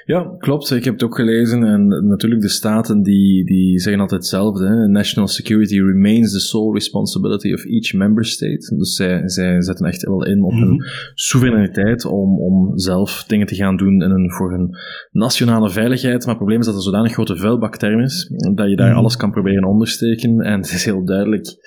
Ja, 0.05 0.35
klopt. 0.37 0.71
Ik 0.71 0.83
heb 0.83 0.93
het 0.93 1.03
ook 1.03 1.15
gelezen. 1.15 1.63
En 1.63 2.07
natuurlijk, 2.07 2.41
de 2.41 2.49
staten 2.49 3.01
die, 3.01 3.45
die 3.45 3.79
zeggen 3.79 4.01
altijd 4.01 4.21
hetzelfde. 4.21 4.67
Hè? 4.67 4.87
National 4.87 5.27
security 5.27 5.79
remains 5.79 6.31
the 6.31 6.39
sole 6.39 6.73
responsibility 6.73 7.53
of 7.53 7.65
each 7.65 7.93
member 7.93 8.25
state. 8.25 8.75
Dus 8.77 8.95
zij, 8.95 9.29
zij 9.29 9.61
zetten 9.61 9.85
echt 9.85 10.03
wel 10.03 10.25
in 10.25 10.43
op 10.43 10.51
mm 10.51 10.57
hun 10.59 10.83
soevereiniteit 11.13 12.05
om, 12.05 12.39
om 12.39 12.79
zelf 12.79 13.23
dingen 13.27 13.47
te 13.47 13.55
gaan 13.55 13.77
doen 13.77 14.01
in 14.01 14.11
een, 14.11 14.31
voor 14.31 14.51
hun 14.51 14.69
nationale 15.11 15.69
veiligheid. 15.69 16.19
Maar 16.19 16.27
het 16.27 16.37
probleem 16.37 16.59
is 16.59 16.65
dat 16.65 16.75
er 16.75 16.81
zodanig 16.81 17.13
grote 17.13 17.37
vuilbakterm 17.37 17.99
is, 17.99 18.31
dat 18.53 18.69
je 18.69 18.75
daar 18.75 18.91
mm 18.91 18.97
alles 18.97 19.17
kan 19.17 19.31
proberen 19.31 19.63
ondersteken. 19.63 20.39
En 20.39 20.59
het 20.59 20.71
is 20.71 20.85
heel 20.85 21.05
duidelijk 21.05 21.57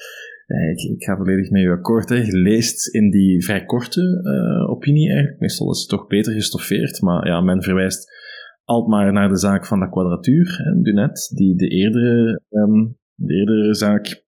ik, 0.61 0.79
ik, 0.79 1.05
ga 1.05 1.17
volledig 1.17 1.51
met 1.51 1.63
u 1.63 1.71
akkoord. 1.71 2.09
Hè. 2.09 2.23
Leest 2.29 2.95
in 2.95 3.11
die 3.11 3.45
vrij 3.45 3.65
korte 3.65 4.01
uh, 4.01 4.71
opinie 4.71 5.11
eigenlijk, 5.11 5.41
meestal 5.41 5.71
is 5.71 5.81
het 5.81 5.89
toch 5.89 6.07
beter 6.07 6.33
gestoffeerd, 6.33 7.01
maar 7.01 7.27
ja, 7.27 7.41
men 7.41 7.63
verwijst 7.63 8.11
altijd 8.65 8.91
maar 8.91 9.13
naar 9.13 9.29
de 9.29 9.39
zaak 9.39 9.67
van 9.67 9.81
de 9.81 9.89
kwadratuur, 9.91 10.61
hè, 10.63 10.83
Dunet, 10.83 11.31
die 11.35 11.57
de 11.57 11.69
eerdere, 11.69 12.41
um, 12.51 12.99
de 13.15 13.35
eerdere 13.35 13.75
zaak, 13.75 14.25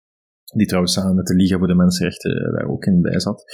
die 0.57 0.67
trouwens 0.67 0.95
samen 0.95 1.15
met 1.15 1.27
de 1.27 1.35
Liga 1.35 1.59
voor 1.59 1.67
de 1.67 1.75
Mensenrechten 1.75 2.53
daar 2.53 2.69
ook 2.69 2.85
in 2.85 3.03
bij 3.03 3.21
zat. 3.21 3.45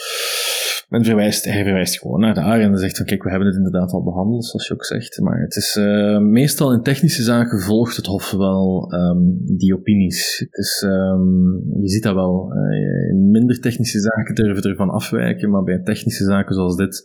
Men 0.88 1.04
verwijst, 1.04 1.44
hij 1.44 1.62
verwijst 1.62 1.98
gewoon 1.98 2.20
naar 2.20 2.34
daar 2.34 2.60
en 2.60 2.78
zegt 2.78 2.96
van 2.96 3.06
kijk, 3.06 3.22
we 3.22 3.28
hebben 3.30 3.48
het 3.48 3.56
inderdaad 3.56 3.92
al 3.92 4.02
behandeld, 4.02 4.44
zoals 4.44 4.66
je 4.66 4.74
ook 4.74 4.84
zegt. 4.84 5.20
Maar 5.20 5.40
het 5.40 5.56
is 5.56 5.76
uh, 5.76 6.18
meestal 6.18 6.72
in 6.72 6.82
technische 6.82 7.22
zaken 7.22 7.60
volgt 7.60 7.96
het 7.96 8.06
Hof 8.06 8.30
wel 8.30 8.92
um, 8.94 9.38
die 9.56 9.74
opinies. 9.74 10.38
Het 10.38 10.58
is, 10.58 10.82
um, 10.86 11.62
je 11.80 11.88
ziet 11.88 12.02
dat 12.02 12.14
wel. 12.14 12.52
Uh, 12.52 13.10
in 13.10 13.30
minder 13.30 13.60
technische 13.60 14.00
zaken 14.00 14.34
durven 14.34 14.70
ervan 14.70 14.90
afwijken, 14.90 15.50
maar 15.50 15.62
bij 15.62 15.82
technische 15.82 16.24
zaken 16.24 16.54
zoals 16.54 16.76
dit, 16.76 17.02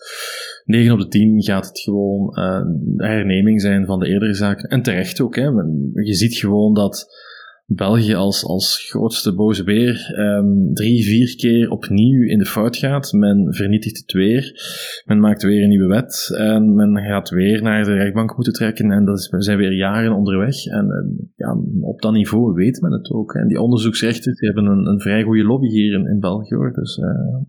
9 0.66 0.94
op 0.94 1.00
de 1.00 1.08
10 1.08 1.44
gaat 1.44 1.68
het 1.68 1.80
gewoon 1.80 2.38
uh, 2.40 3.08
herneming 3.08 3.62
zijn 3.62 3.86
van 3.86 4.00
de 4.00 4.08
eerdere 4.08 4.34
zaken. 4.34 4.70
En 4.70 4.82
terecht 4.82 5.22
ook, 5.22 5.36
hè. 5.36 5.50
Je 5.94 6.14
ziet 6.14 6.36
gewoon 6.36 6.74
dat 6.74 7.08
België 7.76 8.14
als, 8.14 8.46
als 8.46 8.90
grootste 8.90 9.36
boze 9.36 9.64
beer 9.64 10.16
um, 10.18 10.74
drie, 10.74 11.04
vier 11.04 11.36
keer 11.36 11.70
opnieuw 11.70 12.28
in 12.28 12.38
de 12.38 12.46
fout 12.46 12.78
gaat. 12.78 13.12
Men 13.14 13.54
vernietigt 13.54 13.98
het 13.98 14.12
weer. 14.12 14.54
Men 15.06 15.20
maakt 15.20 15.44
weer 15.44 15.64
een 15.64 15.70
nieuwe 15.70 15.88
wet. 15.88 16.36
En 16.38 16.76
men 16.76 16.98
gaat 16.98 17.30
weer 17.30 17.62
naar 17.62 17.84
de 17.84 17.94
rechtbank 17.94 18.36
moeten 18.36 18.54
trekken. 18.54 18.92
En 18.92 19.06
dat 19.06 19.18
is, 19.18 19.30
we 19.30 19.42
zijn 19.42 19.58
weer 19.58 19.74
jaren 19.74 20.16
onderweg. 20.16 20.66
En 20.66 20.86
uh, 20.86 21.26
ja, 21.36 21.58
op 21.82 22.02
dat 22.02 22.14
niveau 22.14 22.54
weet 22.54 22.82
men 22.82 22.92
het 22.92 23.12
ook. 23.12 23.34
En 23.34 23.48
die 23.48 23.62
onderzoeksrechten 23.62 24.36
die 24.36 24.48
hebben 24.50 24.66
een, 24.66 24.86
een 24.86 25.02
vrij 25.02 25.24
goede 25.24 25.44
lobby 25.44 25.68
hier 25.68 25.94
in, 25.94 26.08
in 26.08 26.20
België. 26.20 26.56
Hoor. 26.56 26.74
Dus, 26.74 26.98
uh, 26.98 27.42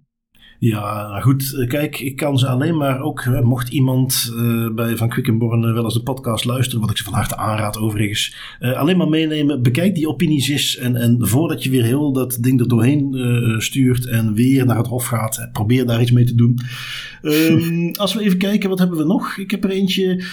Ja, 0.64 1.08
nou 1.08 1.22
goed. 1.22 1.54
Eh, 1.54 1.68
kijk, 1.68 2.00
ik 2.00 2.16
kan 2.16 2.38
ze 2.38 2.48
alleen 2.48 2.76
maar 2.76 3.00
ook, 3.00 3.20
eh, 3.20 3.40
mocht 3.40 3.68
iemand 3.68 4.32
uh, 4.36 4.70
bij 4.74 4.96
Van 4.96 5.08
Quickenborn 5.08 5.74
wel 5.74 5.84
eens 5.84 5.94
de 5.94 6.02
podcast 6.02 6.44
luisteren, 6.44 6.80
wat 6.80 6.90
ik 6.90 6.96
ze 6.96 7.04
van 7.04 7.12
harte 7.12 7.36
aanraad 7.36 7.78
overigens, 7.78 8.34
uh, 8.60 8.72
alleen 8.72 8.96
maar 8.96 9.08
meenemen. 9.08 9.62
Bekijk 9.62 9.94
die 9.94 10.08
opinies 10.08 10.48
eens 10.48 10.76
en, 10.76 10.96
en 10.96 11.16
voordat 11.26 11.62
je 11.62 11.70
weer 11.70 11.82
heel 11.82 12.12
dat 12.12 12.38
ding 12.40 12.60
er 12.60 12.68
doorheen 12.68 13.14
uh, 13.14 13.58
stuurt 13.58 14.06
en 14.06 14.34
weer 14.34 14.66
naar 14.66 14.76
het 14.76 14.86
hof 14.86 15.06
gaat, 15.06 15.48
probeer 15.52 15.86
daar 15.86 16.00
iets 16.00 16.10
mee 16.10 16.24
te 16.24 16.34
doen. 16.34 16.58
Um, 17.22 17.90
als 17.96 18.14
we 18.14 18.22
even 18.22 18.38
kijken, 18.38 18.68
wat 18.68 18.78
hebben 18.78 18.98
we 18.98 19.04
nog? 19.04 19.36
Ik 19.36 19.50
heb 19.50 19.64
er 19.64 19.70
eentje 19.70 20.24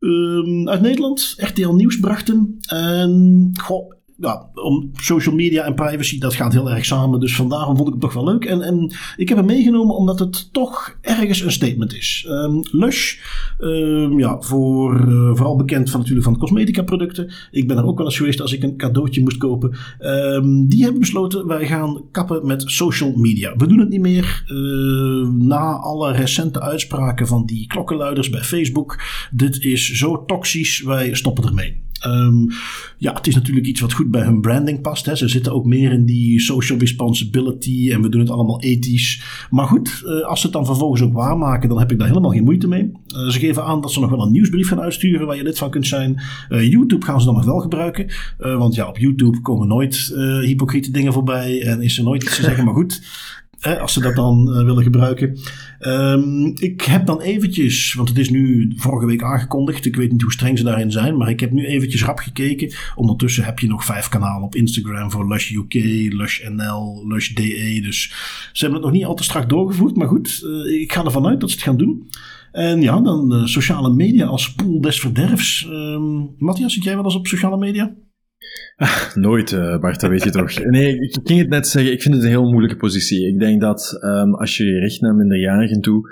um, 0.00 0.68
uit 0.68 0.80
Nederland. 0.80 1.34
RTL 1.36 1.72
Nieuws 1.72 1.98
bracht 1.98 2.28
hem. 2.28 2.56
En, 2.68 3.50
goh, 3.62 3.92
ja, 4.20 4.50
om 4.54 4.90
social 4.94 5.34
media 5.34 5.64
en 5.64 5.74
privacy, 5.74 6.18
dat 6.18 6.34
gaat 6.34 6.52
heel 6.52 6.70
erg 6.70 6.84
samen. 6.84 7.20
Dus 7.20 7.36
vandaar 7.36 7.64
vond 7.64 7.80
ik 7.86 7.86
het 7.86 8.00
toch 8.00 8.12
wel 8.12 8.24
leuk. 8.24 8.44
En, 8.44 8.62
en 8.62 8.92
ik 9.16 9.28
heb 9.28 9.38
hem 9.38 9.46
meegenomen 9.46 9.96
omdat 9.96 10.18
het 10.18 10.52
toch 10.52 10.96
ergens 11.00 11.40
een 11.40 11.52
statement 11.52 11.94
is. 11.94 12.26
Um, 12.28 12.60
Lush, 12.70 13.16
um, 13.58 14.18
ja, 14.18 14.40
voor, 14.40 15.08
uh, 15.08 15.30
vooral 15.34 15.56
bekend 15.56 15.90
van 15.90 16.00
natuurlijk 16.00 16.26
van 16.26 16.38
cosmetica 16.38 16.82
producten. 16.82 17.32
Ik 17.50 17.68
ben 17.68 17.76
er 17.76 17.84
ook 17.84 17.96
wel 17.96 18.06
eens 18.06 18.16
geweest 18.16 18.40
als 18.40 18.52
ik 18.52 18.62
een 18.62 18.76
cadeautje 18.76 19.20
moest 19.20 19.36
kopen. 19.36 19.76
Um, 20.00 20.68
die 20.68 20.82
hebben 20.82 21.00
besloten, 21.00 21.46
wij 21.46 21.66
gaan 21.66 22.02
kappen 22.10 22.46
met 22.46 22.62
social 22.66 23.12
media. 23.16 23.56
We 23.56 23.66
doen 23.66 23.78
het 23.78 23.88
niet 23.88 24.00
meer. 24.00 24.44
Na 25.38 25.76
alle 25.76 26.12
recente 26.12 26.60
uitspraken 26.60 27.26
van 27.26 27.46
die 27.46 27.66
klokkenluiders 27.66 28.30
bij 28.30 28.42
Facebook. 28.42 29.00
Dit 29.30 29.64
is 29.64 29.92
zo 29.92 30.24
toxisch, 30.24 30.82
wij 30.82 31.14
stoppen 31.14 31.44
ermee. 31.44 31.86
Um, 32.06 32.48
ja, 32.98 33.12
het 33.14 33.26
is 33.26 33.34
natuurlijk 33.34 33.66
iets 33.66 33.80
wat 33.80 33.92
goed 33.92 34.10
bij 34.10 34.22
hun 34.22 34.40
branding 34.40 34.80
past. 34.80 35.06
Hè. 35.06 35.16
Ze 35.16 35.28
zitten 35.28 35.52
ook 35.52 35.64
meer 35.64 35.92
in 35.92 36.04
die 36.04 36.40
social 36.40 36.78
responsibility 36.78 37.92
en 37.92 38.02
we 38.02 38.08
doen 38.08 38.20
het 38.20 38.30
allemaal 38.30 38.60
ethisch. 38.60 39.22
Maar 39.50 39.66
goed, 39.66 40.02
uh, 40.04 40.24
als 40.24 40.40
ze 40.40 40.46
het 40.46 40.54
dan 40.54 40.66
vervolgens 40.66 41.02
ook 41.02 41.12
waarmaken, 41.12 41.68
dan 41.68 41.78
heb 41.78 41.92
ik 41.92 41.98
daar 41.98 42.08
helemaal 42.08 42.30
geen 42.30 42.44
moeite 42.44 42.68
mee. 42.68 42.82
Uh, 42.82 43.28
ze 43.28 43.38
geven 43.38 43.64
aan 43.64 43.80
dat 43.80 43.92
ze 43.92 44.00
nog 44.00 44.10
wel 44.10 44.22
een 44.22 44.32
nieuwsbrief 44.32 44.68
gaan 44.68 44.80
uitsturen 44.80 45.26
waar 45.26 45.36
je 45.36 45.42
lid 45.42 45.58
van 45.58 45.70
kunt 45.70 45.86
zijn. 45.86 46.20
Uh, 46.48 46.70
YouTube 46.70 47.04
gaan 47.04 47.20
ze 47.20 47.26
dan 47.26 47.34
nog 47.34 47.44
wel 47.44 47.60
gebruiken. 47.60 48.06
want 48.38 48.74
ja, 48.74 48.88
op 48.88 48.98
YouTube 48.98 49.40
komen 49.40 49.68
nooit 49.68 50.12
hypocriete 50.42 50.90
dingen 50.90 51.12
voorbij 51.12 51.62
en 51.62 51.80
is 51.80 51.98
er 51.98 52.04
nooit 52.04 52.22
iets 52.22 52.36
te 52.36 52.42
zeggen. 52.42 52.64
Maar 52.64 52.74
goed, 52.74 53.02
als 53.60 53.92
ze 53.92 54.00
dat 54.00 54.16
dan 54.16 54.48
uh, 54.48 54.64
willen 54.64 54.82
gebruiken. 54.82 55.38
Um, 55.80 56.52
ik 56.54 56.82
heb 56.82 57.06
dan 57.06 57.20
eventjes, 57.20 57.94
want 57.94 58.08
het 58.08 58.18
is 58.18 58.30
nu 58.30 58.72
vorige 58.76 59.06
week 59.06 59.22
aangekondigd. 59.22 59.86
Ik 59.86 59.96
weet 59.96 60.12
niet 60.12 60.22
hoe 60.22 60.32
streng 60.32 60.58
ze 60.58 60.64
daarin 60.64 60.92
zijn, 60.92 61.16
maar 61.16 61.28
ik 61.28 61.40
heb 61.40 61.52
nu 61.52 61.66
eventjes 61.66 62.04
rap 62.04 62.18
gekeken. 62.18 62.72
Ondertussen 62.94 63.44
heb 63.44 63.58
je 63.58 63.66
nog 63.66 63.84
vijf 63.84 64.08
kanalen 64.08 64.42
op 64.42 64.54
Instagram 64.54 65.10
voor 65.10 65.28
Lush 65.28 65.50
UK, 65.50 65.74
Lush 66.12 66.48
NL, 66.48 67.04
Lush 67.06 67.28
DE. 67.28 67.80
Dus 67.82 68.02
ze 68.52 68.64
hebben 68.64 68.78
het 68.82 68.88
nog 68.88 68.98
niet 68.98 69.04
al 69.04 69.14
te 69.14 69.24
strak 69.24 69.48
doorgevoerd. 69.48 69.96
Maar 69.96 70.08
goed, 70.08 70.40
uh, 70.44 70.80
ik 70.80 70.92
ga 70.92 71.04
ervan 71.04 71.26
uit 71.26 71.40
dat 71.40 71.50
ze 71.50 71.54
het 71.54 71.64
gaan 71.64 71.76
doen. 71.76 72.08
En 72.52 72.82
ja, 72.82 73.00
dan 73.00 73.34
uh, 73.34 73.44
sociale 73.44 73.90
media 73.90 74.26
als 74.26 74.54
pool 74.54 74.80
des 74.80 75.00
verderfs. 75.00 75.66
Um, 75.70 76.34
Matthias, 76.38 76.72
zit 76.72 76.84
jij 76.84 76.94
wel 76.94 77.04
eens 77.04 77.14
op 77.14 77.26
sociale 77.26 77.56
media? 77.56 77.94
Ah, 78.76 79.14
nooit, 79.14 79.50
uh, 79.50 79.78
Bart, 79.78 80.00
dat 80.00 80.10
weet 80.10 80.24
je 80.24 80.30
toch. 80.30 80.64
Nee, 80.64 81.00
ik 81.00 81.18
ging 81.22 81.40
het 81.40 81.48
net 81.48 81.68
zeggen, 81.68 81.92
ik 81.92 82.02
vind 82.02 82.14
het 82.14 82.22
een 82.22 82.28
heel 82.28 82.50
moeilijke 82.50 82.76
positie. 82.76 83.26
Ik 83.26 83.38
denk 83.38 83.60
dat 83.60 83.98
um, 84.04 84.34
als 84.34 84.56
je 84.56 84.64
je 84.64 84.78
richt 84.78 85.00
naar 85.00 85.14
minderjarigen 85.14 85.80
toe, 85.80 86.10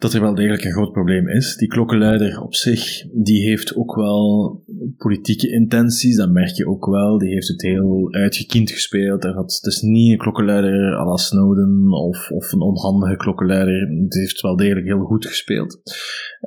dat 0.00 0.12
er 0.12 0.20
wel 0.20 0.34
degelijk 0.34 0.64
een 0.64 0.72
groot 0.72 0.92
probleem 0.92 1.28
is. 1.28 1.56
Die 1.56 1.68
klokkenluider 1.68 2.42
op 2.42 2.54
zich, 2.54 3.06
die 3.12 3.48
heeft 3.48 3.76
ook 3.76 3.94
wel 3.94 4.62
politieke 4.96 5.50
intenties, 5.50 6.16
dat 6.16 6.30
merk 6.30 6.50
je 6.50 6.66
ook 6.66 6.86
wel. 6.86 7.18
Die 7.18 7.32
heeft 7.32 7.48
het 7.48 7.62
heel 7.62 8.12
uitgekiend 8.12 8.70
gespeeld. 8.70 9.24
Had, 9.24 9.58
het 9.62 9.72
is 9.72 9.80
niet 9.80 10.12
een 10.12 10.18
klokkenluider 10.18 10.96
à 10.96 11.04
la 11.04 11.16
Snowden 11.16 11.92
of, 11.92 12.30
of 12.30 12.52
een 12.52 12.60
onhandige 12.60 13.16
klokkenluider. 13.16 13.88
Het 14.02 14.14
heeft 14.14 14.40
wel 14.40 14.56
degelijk 14.56 14.86
heel 14.86 15.04
goed 15.04 15.26
gespeeld. 15.26 15.80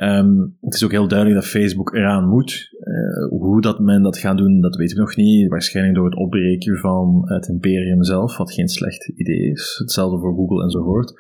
Um, 0.02 0.58
het 0.62 0.74
is 0.74 0.84
ook 0.84 0.92
heel 0.92 1.08
duidelijk 1.08 1.40
dat 1.40 1.50
Facebook 1.50 1.96
eraan 1.96 2.30
moet. 2.30 2.70
Uh, 2.80 3.40
hoe 3.40 3.62
dat 3.62 3.80
men 3.80 4.04
dat 4.04 4.18
gaat 4.18 4.38
doen, 4.38 4.62
dat 4.62 4.76
weten 4.76 4.96
we 4.96 5.02
nog 5.02 5.16
niet. 5.16 5.50
Waarschijnlijk 5.50 5.96
door 5.96 6.06
het 6.06 6.18
opbreken 6.18 6.78
van 6.78 7.22
het 7.26 7.48
imperium 7.48 8.04
zelf, 8.04 8.38
wat 8.38 8.54
geen 8.54 8.68
slecht 8.68 9.12
idee 9.16 9.52
is. 9.52 9.76
Hetzelfde 9.80 10.20
voor 10.20 10.36
Google 10.36 10.64
enzovoort. 10.64 11.14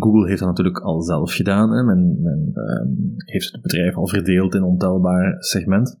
Google 0.00 0.28
heeft 0.28 0.38
dat 0.38 0.48
natuurlijk 0.48 0.78
al 0.78 1.02
zelf 1.02 1.32
gedaan. 1.32 1.70
Hè. 1.70 1.82
Men, 1.82 2.18
men 2.22 2.52
um, 2.54 3.14
heeft 3.16 3.52
het 3.52 3.62
bedrijf 3.62 3.96
al 3.96 4.08
verdeeld 4.08 4.54
in 4.54 4.62
ontelbaar 4.62 5.34
segment. 5.38 6.00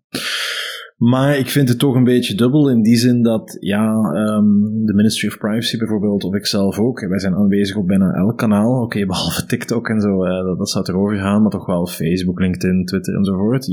Maar 0.96 1.38
ik 1.38 1.48
vind 1.48 1.68
het 1.68 1.78
toch 1.78 1.94
een 1.94 2.04
beetje 2.04 2.34
dubbel 2.34 2.70
in 2.70 2.82
die 2.82 2.96
zin 2.96 3.22
dat, 3.22 3.56
ja, 3.60 3.94
um, 3.94 4.84
de 4.84 4.94
Ministry 4.94 5.28
of 5.28 5.38
Privacy 5.38 5.78
bijvoorbeeld, 5.78 6.24
of 6.24 6.34
ik 6.34 6.46
zelf 6.46 6.78
ook, 6.78 7.00
wij 7.00 7.18
zijn 7.18 7.34
aanwezig 7.34 7.76
op 7.76 7.86
bijna 7.86 8.12
elk 8.12 8.38
kanaal. 8.38 8.74
Oké, 8.74 8.82
okay, 8.82 9.06
behalve 9.06 9.46
TikTok 9.46 9.88
en 9.88 10.00
zo, 10.00 10.24
uh, 10.24 10.44
dat, 10.44 10.58
dat 10.58 10.70
zou 10.70 10.84
erover 10.88 11.16
gaan, 11.16 11.42
maar 11.42 11.50
toch 11.50 11.66
wel 11.66 11.86
Facebook, 11.86 12.40
LinkedIn, 12.40 12.84
Twitter 12.84 13.14
enzovoort. 13.14 13.68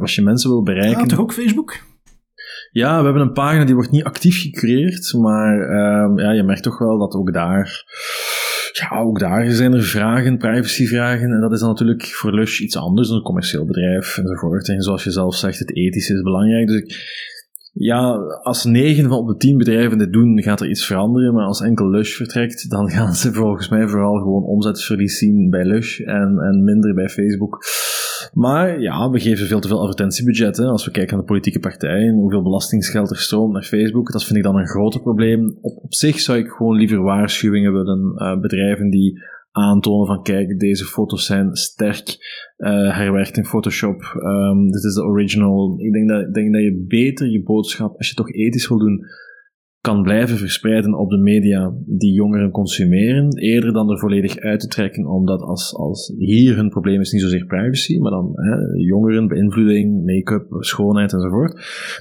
Als 0.00 0.14
je 0.14 0.22
mensen 0.22 0.50
wil 0.50 0.62
bereiken. 0.62 1.00
Ja, 1.00 1.06
toch 1.06 1.20
ook 1.20 1.32
Facebook? 1.32 1.72
Ja, 2.70 2.98
we 2.98 3.04
hebben 3.04 3.22
een 3.22 3.32
pagina 3.32 3.64
die 3.64 3.74
wordt 3.74 3.90
niet 3.90 4.04
actief 4.04 4.40
gecreëerd, 4.40 5.14
maar 5.14 5.58
uh, 5.58 6.24
ja, 6.24 6.32
je 6.32 6.42
merkt 6.42 6.62
toch 6.62 6.78
wel 6.78 6.98
dat 6.98 7.14
ook 7.14 7.32
daar 7.32 7.84
ja, 8.78 8.98
ook 8.98 9.18
daar 9.18 9.50
zijn 9.50 9.72
er 9.72 9.82
vragen, 9.82 10.38
privacyvragen. 10.38 11.32
En 11.32 11.40
dat 11.40 11.52
is 11.52 11.60
dan 11.60 11.68
natuurlijk 11.68 12.04
voor 12.04 12.34
Lush 12.34 12.60
iets 12.60 12.76
anders 12.76 13.08
dan 13.08 13.16
een 13.16 13.22
commercieel 13.22 13.64
bedrijf 13.64 14.18
enzovoort. 14.18 14.68
En 14.68 14.82
zoals 14.82 15.04
je 15.04 15.10
zelf 15.10 15.34
zegt, 15.34 15.58
het 15.58 15.76
ethische 15.76 16.14
is 16.14 16.22
belangrijk. 16.22 16.66
Dus 16.66 16.96
ja, 17.72 18.12
als 18.42 18.64
negen 18.64 19.08
van 19.08 19.18
op 19.18 19.28
de 19.28 19.36
tien 19.36 19.58
bedrijven 19.58 19.98
dit 19.98 20.12
doen, 20.12 20.42
gaat 20.42 20.60
er 20.60 20.68
iets 20.68 20.86
veranderen. 20.86 21.34
Maar 21.34 21.44
als 21.44 21.60
enkel 21.60 21.90
Lush 21.90 22.16
vertrekt, 22.16 22.70
dan 22.70 22.90
gaan 22.90 23.14
ze 23.14 23.32
volgens 23.32 23.68
mij 23.68 23.88
vooral 23.88 24.18
gewoon 24.18 24.44
omzetverlies 24.44 25.18
zien 25.18 25.50
bij 25.50 25.64
Lush 25.64 26.00
en, 26.00 26.38
en 26.38 26.64
minder 26.64 26.94
bij 26.94 27.08
Facebook. 27.08 27.64
Maar 28.36 28.80
ja, 28.80 29.10
we 29.10 29.20
geven 29.20 29.46
veel 29.46 29.60
te 29.60 29.68
veel 29.68 29.80
advertentiebudget. 29.80 30.58
Als 30.58 30.84
we 30.84 30.90
kijken 30.90 31.12
naar 31.12 31.20
de 31.20 31.32
politieke 31.32 31.58
partijen, 31.58 32.14
hoeveel 32.14 32.42
belastingsgeld 32.42 33.10
er 33.10 33.16
stroomt 33.16 33.52
naar 33.52 33.62
Facebook, 33.62 34.12
dat 34.12 34.24
vind 34.24 34.38
ik 34.38 34.44
dan 34.44 34.56
een 34.56 34.66
groter 34.66 35.00
probleem. 35.00 35.58
Op, 35.60 35.78
op 35.82 35.94
zich 35.94 36.20
zou 36.20 36.38
ik 36.38 36.48
gewoon 36.48 36.76
liever 36.76 37.02
waarschuwingen 37.02 37.72
willen. 37.72 38.12
Uh, 38.16 38.40
bedrijven 38.40 38.90
die 38.90 39.22
aantonen 39.52 40.06
van 40.06 40.22
kijk, 40.22 40.58
deze 40.58 40.84
foto's 40.84 41.26
zijn 41.26 41.56
sterk 41.56 42.16
uh, 42.58 42.96
herwerkt 42.96 43.36
in 43.36 43.44
Photoshop. 43.44 44.02
Um, 44.22 44.70
dit 44.70 44.84
is 44.84 44.94
de 44.94 45.04
original. 45.04 45.74
Ik 45.78 45.92
denk 45.92 46.08
dat, 46.08 46.34
denk 46.34 46.52
dat 46.52 46.62
je 46.62 46.84
beter 46.88 47.30
je 47.30 47.42
boodschap, 47.42 47.96
als 47.96 48.08
je 48.08 48.14
toch 48.14 48.32
ethisch 48.32 48.68
wil 48.68 48.78
doen, 48.78 49.04
kan 49.86 50.02
blijven 50.02 50.36
verspreiden 50.36 50.98
op 50.98 51.10
de 51.10 51.18
media 51.18 51.74
die 51.86 52.12
jongeren 52.12 52.50
consumeren, 52.50 53.38
eerder 53.38 53.72
dan 53.72 53.90
er 53.90 53.98
volledig 53.98 54.36
uit 54.36 54.60
te 54.60 54.66
trekken, 54.66 55.06
omdat 55.06 55.40
als, 55.40 55.74
als 55.74 56.14
hier 56.18 56.56
hun 56.56 56.68
probleem 56.68 57.00
is 57.00 57.12
niet 57.12 57.22
zozeer 57.22 57.46
privacy, 57.46 57.98
maar 57.98 58.10
dan 58.10 58.32
hè, 58.34 58.56
jongeren, 58.84 59.28
beïnvloeding, 59.28 60.04
make-up, 60.04 60.46
schoonheid 60.58 61.12
enzovoort, 61.12 61.52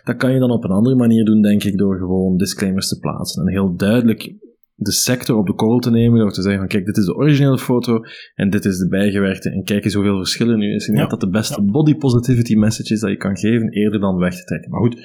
dat 0.04 0.16
kan 0.16 0.34
je 0.34 0.40
dan 0.40 0.52
op 0.52 0.64
een 0.64 0.70
andere 0.70 0.96
manier 0.96 1.26
doen, 1.26 1.42
denk 1.42 1.64
ik, 1.64 1.78
door 1.78 1.98
gewoon 1.98 2.38
disclaimers 2.38 2.88
te 2.88 3.00
plaatsen 3.00 3.46
en 3.46 3.52
heel 3.52 3.76
duidelijk 3.76 4.34
de 4.76 4.92
sector 4.92 5.38
op 5.38 5.48
de 5.48 5.54
korrel 5.54 5.80
te 5.80 5.92
nemen 5.92 6.20
door 6.20 6.32
te 6.32 6.42
zeggen 6.42 6.60
van 6.60 6.70
kijk, 6.70 6.86
dit 6.86 6.98
is 6.98 7.06
de 7.06 7.16
originele 7.16 7.58
foto 7.58 8.00
en 8.36 8.50
dit 8.50 8.66
is 8.66 8.78
de 8.78 8.88
bijgewerkte 8.88 9.50
en 9.50 9.64
kijk 9.64 9.84
eens 9.84 9.94
hoeveel 9.94 10.18
verschillen 10.18 10.58
nu 10.58 10.74
is. 10.74 10.88
Ik 10.88 10.96
denk 10.96 11.10
dat 11.10 11.20
de 11.20 11.30
beste 11.30 11.62
body 11.62 11.96
positivity 11.96 12.56
message 12.56 12.94
is 12.94 13.00
dat 13.00 13.10
je 13.10 13.18
kan 13.18 13.38
geven, 13.38 13.70
eerder 13.70 14.00
dan 14.00 14.18
weg 14.18 14.36
te 14.36 14.44
trekken. 14.44 14.72
Maar 14.72 14.80
goed, 14.80 14.96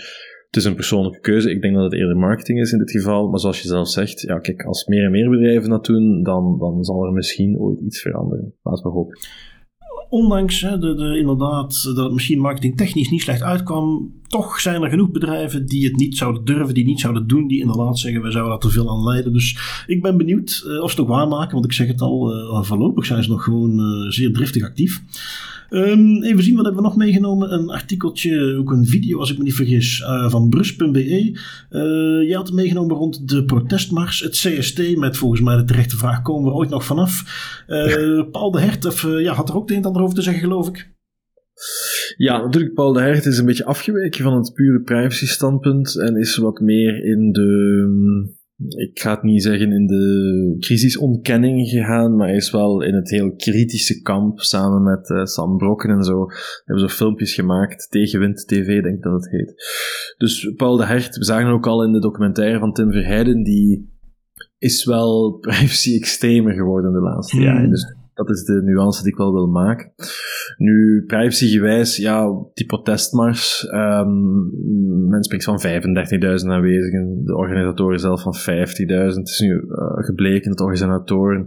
het 0.51 0.59
is 0.59 0.65
een 0.65 0.75
persoonlijke 0.75 1.21
keuze. 1.21 1.51
Ik 1.51 1.63
denk 1.63 1.75
dat 1.75 1.85
het 1.85 1.95
eerder 1.95 2.17
marketing 2.17 2.61
is 2.61 2.73
in 2.73 2.79
dit 2.79 2.91
geval. 2.91 3.29
Maar 3.29 3.41
zoals 3.41 3.63
je 3.63 3.69
zelf 3.69 3.89
zegt, 3.89 4.21
ja, 4.21 4.39
kijk, 4.39 4.63
als 4.63 4.87
meer 4.87 5.05
en 5.05 5.11
meer 5.11 5.31
bedrijven 5.31 5.71
dat 5.71 5.85
doen, 5.85 6.23
dan, 6.23 6.59
dan 6.59 6.85
zal 6.85 7.05
er 7.07 7.13
misschien 7.13 7.59
ooit 7.59 7.81
iets 7.81 8.01
veranderen. 8.01 8.55
Laten 8.63 8.85
we 8.85 8.91
hopen. 8.91 9.19
Ondanks 10.09 10.63
inderdaad 10.63 11.83
dat 11.85 11.97
het 11.97 12.13
misschien 12.13 12.41
marketingtechnisch 12.41 13.11
niet 13.11 13.21
slecht 13.21 13.43
uitkwam, 13.43 14.13
toch 14.27 14.61
zijn 14.61 14.83
er 14.83 14.91
genoeg 14.91 15.11
bedrijven 15.11 15.67
die 15.67 15.85
het 15.85 15.97
niet 15.97 16.17
zouden 16.17 16.45
durven, 16.45 16.75
die 16.75 16.85
niet 16.85 17.01
zouden 17.01 17.27
doen, 17.27 17.47
die 17.47 17.61
inderdaad 17.61 17.99
zeggen 17.99 18.23
wij 18.23 18.31
zouden 18.31 18.53
daar 18.53 18.63
te 18.63 18.71
veel 18.71 18.91
aan 18.91 19.05
leiden. 19.05 19.33
Dus 19.33 19.85
ik 19.87 20.03
ben 20.03 20.17
benieuwd 20.17 20.63
uh, 20.67 20.83
of 20.83 20.91
ze 20.91 20.97
het 20.97 21.05
ook 21.09 21.17
waarmaken, 21.17 21.53
want 21.53 21.65
ik 21.65 21.73
zeg 21.73 21.87
het 21.87 22.01
al, 22.01 22.33
uh, 22.33 22.63
voorlopig 22.63 23.07
zijn 23.07 23.23
ze 23.23 23.31
nog 23.31 23.45
gewoon 23.45 23.79
uh, 23.79 24.11
zeer 24.11 24.33
driftig 24.33 24.63
actief. 24.63 25.03
Um, 25.71 26.23
even 26.23 26.43
zien, 26.43 26.57
wat 26.57 26.65
hebben 26.65 26.83
we 26.83 26.89
nog 26.89 26.97
meegenomen? 26.97 27.53
Een 27.53 27.71
artikeltje, 27.71 28.57
ook 28.59 28.71
een 28.71 28.87
video 28.87 29.19
als 29.19 29.31
ik 29.31 29.39
me 29.39 29.45
niet 29.45 29.55
vergis, 29.55 30.01
uh, 30.01 30.31
van 30.31 30.49
brus.be. 30.49 30.99
Uh, 31.01 32.29
je 32.29 32.33
had 32.35 32.47
het 32.47 32.57
meegenomen 32.57 32.97
rond 32.97 33.29
de 33.29 33.45
protestmars, 33.45 34.21
het 34.21 34.33
CST, 34.33 34.97
met 34.97 35.17
volgens 35.17 35.41
mij 35.41 35.57
de 35.57 35.65
terechte 35.65 35.97
vraag, 35.97 36.23
komen 36.23 36.51
we 36.51 36.57
ooit 36.57 36.71
nog 36.71 36.85
vanaf? 36.85 37.25
Uh, 37.69 38.23
Paul 38.31 38.51
de 38.51 38.61
Hert 38.61 38.85
of, 38.85 39.03
ja, 39.03 39.33
had 39.33 39.49
er 39.49 39.55
ook 39.55 39.63
het 39.63 39.71
een 39.71 39.77
en 39.77 39.85
ander 39.85 40.03
over 40.03 40.15
te 40.15 40.23
zeggen, 40.23 40.43
geloof 40.43 40.69
ik. 40.69 40.93
Ja, 42.17 42.43
natuurlijk, 42.43 42.75
Paul 42.75 42.93
de 42.93 43.01
Hert 43.01 43.27
is 43.27 43.39
een 43.39 43.47
beetje 43.47 43.65
afgeweken 43.65 44.23
van 44.23 44.35
het 44.35 44.53
pure 44.55 44.81
privacy 44.81 45.27
standpunt 45.27 45.99
en 45.99 46.17
is 46.17 46.37
wat 46.37 46.61
meer 46.61 47.05
in 47.05 47.33
de 47.33 48.39
ik 48.69 49.01
ga 49.01 49.11
het 49.11 49.23
niet 49.23 49.43
zeggen 49.43 49.73
in 49.73 49.87
de 49.87 50.57
crisisontkenning 50.59 51.69
gegaan, 51.69 52.17
maar 52.17 52.27
hij 52.27 52.37
is 52.37 52.51
wel 52.51 52.83
in 52.83 52.95
het 52.95 53.11
heel 53.11 53.35
kritische 53.35 54.03
kamp 54.03 54.41
samen 54.41 54.83
met 54.83 55.11
uh, 55.11 55.25
Sam 55.25 55.57
Brokken 55.57 55.91
en 55.91 56.03
zo. 56.03 56.27
Hebben 56.65 56.89
zo 56.89 56.95
filmpjes 56.95 57.35
gemaakt, 57.35 57.91
Tegenwind 57.91 58.49
TV 58.49 58.83
denk 58.83 58.97
ik 58.97 59.03
dat 59.03 59.13
het 59.13 59.31
heet. 59.31 59.55
Dus 60.19 60.53
Paul 60.57 60.77
de 60.77 60.87
Hert, 60.87 61.17
we 61.17 61.25
zagen 61.25 61.51
ook 61.51 61.67
al 61.67 61.85
in 61.85 61.93
de 61.93 62.01
documentaire 62.01 62.59
van 62.59 62.73
Tim 62.73 62.93
Verheijden, 62.93 63.43
die 63.43 63.89
is 64.59 64.85
wel 64.85 65.33
privacy 65.41 65.95
extremer 65.95 66.55
geworden 66.55 66.93
de 66.93 67.01
laatste 67.01 67.37
Hmm. 67.37 67.45
jaren. 67.45 67.71
Dus 67.71 67.95
dat 68.27 68.37
is 68.37 68.45
de 68.45 68.63
nuance 68.63 69.03
die 69.03 69.13
ik 69.13 69.19
wel 69.19 69.33
wil 69.33 69.47
maken. 69.47 69.93
Nu, 70.57 71.05
privacygewijs, 71.07 71.97
ja, 71.97 72.27
die 72.55 72.67
protestmars, 72.67 73.67
ehm 73.67 74.09
men 75.11 75.25
spreekt 75.25 75.45
van 75.45 75.61
35.000 75.61 76.49
aanwezigen, 76.49 77.25
de 77.25 77.37
organisatoren 77.37 78.01
zelf 78.01 78.23
van 78.23 78.35
50.000. 78.35 78.45
Het 78.87 79.29
is 79.29 79.41
nu 79.41 79.55
eh, 79.55 80.05
gebleken 80.05 80.51
dat 80.51 80.61
organisatoren 80.61 81.47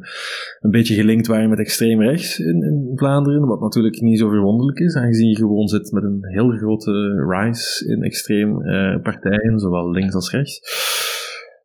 een 0.60 0.72
beetje 0.72 0.96
gelinkt 0.96 1.28
waren 1.28 1.50
met 1.50 1.60
extreem 1.60 2.02
rechts 2.02 2.40
in, 2.40 2.64
in 2.64 2.92
Vlaanderen, 2.96 3.48
wat 3.48 3.62
natuurlijk 3.62 4.02
niet 4.02 4.20
zo 4.20 4.30
verwonderlijk 4.30 4.80
is, 4.80 4.96
aangezien 4.96 5.30
je 5.30 5.36
gewoon 5.36 5.68
zit 5.68 5.92
met 5.92 6.04
een 6.04 6.20
heel 6.22 6.50
grote 6.50 7.26
rise 7.30 7.92
in 7.92 8.04
extreem 8.04 8.62
eh, 8.62 9.02
partijen, 9.02 9.60
zowel 9.60 9.92
links 9.92 10.14
als 10.16 10.32
rechts. 10.32 10.62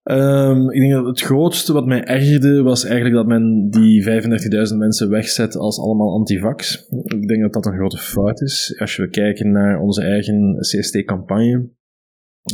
Ehm, 0.08 0.70
ik 0.70 0.80
denk 0.80 0.92
dat 0.92 1.06
het 1.06 1.20
grootste 1.20 1.72
wat 1.72 1.86
mij 1.86 2.04
ergerde 2.04 2.62
was 2.62 2.84
eigenlijk 2.84 3.14
dat 3.14 3.26
men 3.26 3.70
die 3.70 4.02
35.000 4.02 4.76
mensen 4.76 5.10
wegzet 5.10 5.56
als 5.56 5.80
allemaal 5.80 6.12
antivax. 6.12 6.86
Ik 7.04 7.28
denk 7.28 7.42
dat 7.42 7.52
dat 7.52 7.66
een 7.66 7.78
grote 7.78 7.98
fout 7.98 8.40
is. 8.40 8.76
Als 8.78 8.96
we 8.96 9.08
kijken 9.08 9.50
naar 9.50 9.80
onze 9.80 10.02
eigen 10.02 10.56
CST-campagne, 10.60 11.68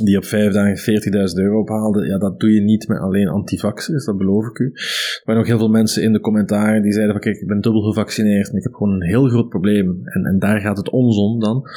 die 0.02 0.16
op 0.16 0.24
vijf 0.24 0.52
dagen 0.52 0.76
40.000 0.78 1.42
euro 1.42 1.60
ophaalde, 1.60 2.06
ja, 2.06 2.18
dat 2.18 2.40
doe 2.40 2.50
je 2.50 2.60
niet 2.60 2.88
met 2.88 2.98
alleen 2.98 3.28
antivaxers, 3.28 4.04
dat 4.04 4.16
beloof 4.16 4.46
ik 4.46 4.58
u. 4.58 4.70
Er 4.74 5.22
waren 5.24 5.40
nog 5.40 5.50
heel 5.50 5.58
veel 5.58 5.68
mensen 5.68 6.02
in 6.02 6.12
de 6.12 6.20
commentaren 6.20 6.82
die 6.82 6.92
zeiden 6.92 7.12
van 7.12 7.22
kijk, 7.22 7.36
ik 7.36 7.46
ben 7.46 7.60
dubbel 7.60 7.82
gevaccineerd, 7.82 8.54
ik 8.54 8.62
heb 8.62 8.72
gewoon 8.72 8.92
een 8.92 9.08
heel 9.08 9.28
groot 9.28 9.48
probleem. 9.48 10.00
En, 10.04 10.24
en 10.24 10.38
daar 10.38 10.60
gaat 10.60 10.76
het 10.76 10.90
ons 10.90 11.18
om 11.18 11.40
dan 11.40 11.68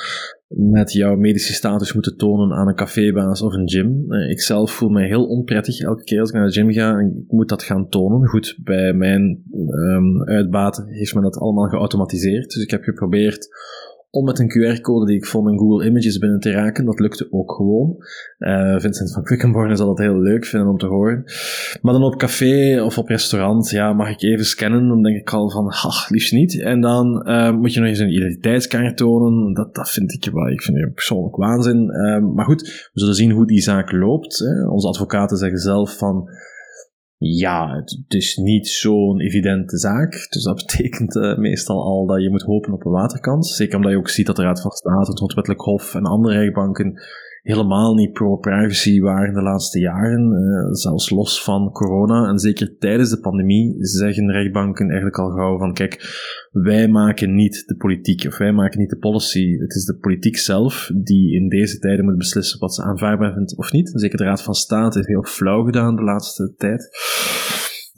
met 0.48 0.92
jouw 0.92 1.16
medische 1.16 1.54
status 1.54 1.94
moeten 1.94 2.18
tonen 2.18 2.58
aan 2.58 2.68
een 2.68 2.76
cafébaas 2.76 3.42
of 3.42 3.54
een 3.54 3.70
gym. 3.70 4.12
Eh, 4.12 4.30
Ik 4.30 4.42
zelf 4.42 4.72
voel 4.72 4.90
mij 4.90 5.08
heel 5.08 5.26
onprettig 5.26 5.80
elke 5.80 6.04
keer 6.04 6.20
als 6.20 6.30
ik 6.30 6.36
naar 6.36 6.46
de 6.46 6.54
gym 6.54 6.72
ga 6.72 7.00
ik 7.00 7.12
moet 7.28 7.50
dat 7.50 7.64
gaan 7.64 7.90
tonen. 7.90 8.28
Goed, 8.28 8.60
bij 8.64 8.94
mijn 8.94 9.44
um, 9.70 10.24
uitbaten 10.24 10.88
heeft 10.88 11.14
men 11.14 11.24
dat 11.24 11.38
allemaal 11.38 11.68
geautomatiseerd. 11.68 12.50
Dus 12.54 12.64
ik 12.64 12.72
heb 12.72 12.84
geprobeerd 12.84 13.48
om 14.10 14.26
met 14.26 14.40
een 14.40 14.50
QR-code 14.50 15.06
die 15.06 15.16
ik 15.16 15.26
vond 15.26 15.50
in 15.50 15.58
Google 15.58 15.86
Images 15.86 16.18
binnen 16.18 16.40
te 16.40 16.52
raken. 16.52 16.86
Dat 16.86 17.00
lukte 17.00 17.28
ook 17.32 17.52
gewoon. 17.52 17.96
Uh, 18.40 18.80
Vincent 18.80 19.14
van 19.14 19.24
Quickenborne 19.24 19.76
zal 19.76 19.88
dat 19.88 19.98
heel 19.98 20.20
leuk 20.20 20.46
vinden 20.46 20.70
om 20.70 20.78
te 20.78 20.86
horen. 20.86 21.24
Maar 21.82 21.94
dan 21.94 22.04
op 22.04 22.18
café 22.18 22.82
of 22.82 22.98
op 22.98 23.08
restaurant, 23.08 23.70
ja, 23.70 23.94
mag 23.94 24.10
ik 24.10 24.22
even 24.22 24.46
scannen? 24.46 24.88
Dan 24.88 25.04
denk 25.04 25.18
ik 25.18 25.34
al 25.34 25.50
van, 25.50 25.68
ach, 25.68 26.10
liefst 26.10 26.34
niet. 26.34 26.62
En 26.62 26.82
dan 26.82 27.30
uh, 27.30 27.52
moet 27.52 27.74
je 27.74 27.80
nog 27.80 27.90
eens 27.90 28.00
een 28.00 28.16
identiteitskaart 28.16 28.98
tonen. 28.98 29.54
Dat, 29.54 29.76
dat 29.76 29.90
vind 29.90 30.14
ik 30.14 30.34
wel, 30.34 30.50
ik 30.50 30.62
vind 30.62 30.78
het 30.78 30.94
persoonlijk 30.94 31.36
waanzin. 31.36 31.90
Uh, 31.92 32.34
maar 32.34 32.46
goed, 32.46 32.90
we 32.94 33.00
zullen 33.00 33.16
zien 33.16 33.32
hoe 33.32 33.48
die 33.48 33.62
zaak 33.62 33.92
loopt. 33.92 34.40
Hè. 34.40 34.68
Onze 34.68 34.88
advocaten 34.88 35.38
zeggen 35.38 35.60
zelf 35.60 35.98
van, 35.98 36.30
ja, 37.18 37.76
het 37.76 38.14
is 38.14 38.36
niet 38.36 38.68
zo'n 38.68 39.20
evidente 39.20 39.78
zaak. 39.78 40.28
Dus 40.30 40.44
dat 40.44 40.56
betekent 40.66 41.16
uh, 41.16 41.38
meestal 41.38 41.84
al 41.84 42.06
dat 42.06 42.22
je 42.22 42.30
moet 42.30 42.42
hopen 42.42 42.74
op 42.74 42.86
een 42.86 42.92
waterkans. 42.92 43.56
Zeker 43.56 43.76
omdat 43.76 43.92
je 43.92 43.98
ook 43.98 44.10
ziet 44.10 44.26
dat 44.26 44.36
de 44.36 44.42
Raad 44.42 44.62
van 44.62 44.72
State, 44.72 45.10
het 45.10 45.18
Grondwettelijk 45.18 45.62
Hof 45.62 45.96
en 45.96 46.06
andere 46.06 46.38
rechtbanken 46.38 47.02
helemaal 47.42 47.94
niet 47.94 48.14
pro-privacy 48.14 49.00
waren 49.00 49.34
de 49.34 49.42
laatste 49.42 49.80
jaren. 49.80 50.32
Uh, 50.32 50.74
zelfs 50.74 51.10
los 51.10 51.44
van 51.44 51.72
corona. 51.72 52.30
En 52.30 52.40
zeker 52.40 52.78
tijdens 52.78 53.10
de 53.10 53.20
pandemie 53.20 53.76
zeggen 53.80 54.32
rechtbanken 54.32 54.86
eigenlijk 54.86 55.18
al 55.18 55.30
gauw 55.30 55.58
van 55.58 55.74
kijk, 55.74 55.96
wij 56.52 56.88
maken 56.88 57.36
niet 57.36 57.64
de 57.68 57.76
politiek 57.76 58.26
of 58.28 58.38
wij 58.38 58.52
maken 58.52 58.80
niet 58.80 58.90
de 58.90 58.98
policy. 58.98 59.58
Het 59.58 59.76
is 59.76 59.86
de 59.86 59.98
politiek 59.98 60.38
zelf 60.38 60.92
die 60.96 61.36
in 61.36 61.50
deze 61.50 61.80
tijden 61.80 62.06
moet 62.06 62.18
beslissen 62.18 62.60
wat 62.60 62.74
ze 62.74 62.84
aanvaardbaar 62.84 63.34
vindt 63.34 63.58
of 63.58 63.72
niet. 63.72 63.92
Zeker 63.94 64.18
de 64.18 64.24
Raad 64.24 64.44
van 64.44 64.54
State 64.54 64.98
heeft 64.98 65.10
heel 65.10 65.24
flauw 65.24 65.64
gedaan 65.64 65.96
de 65.96 66.04
laatste 66.04 66.54
tijd. 66.58 66.90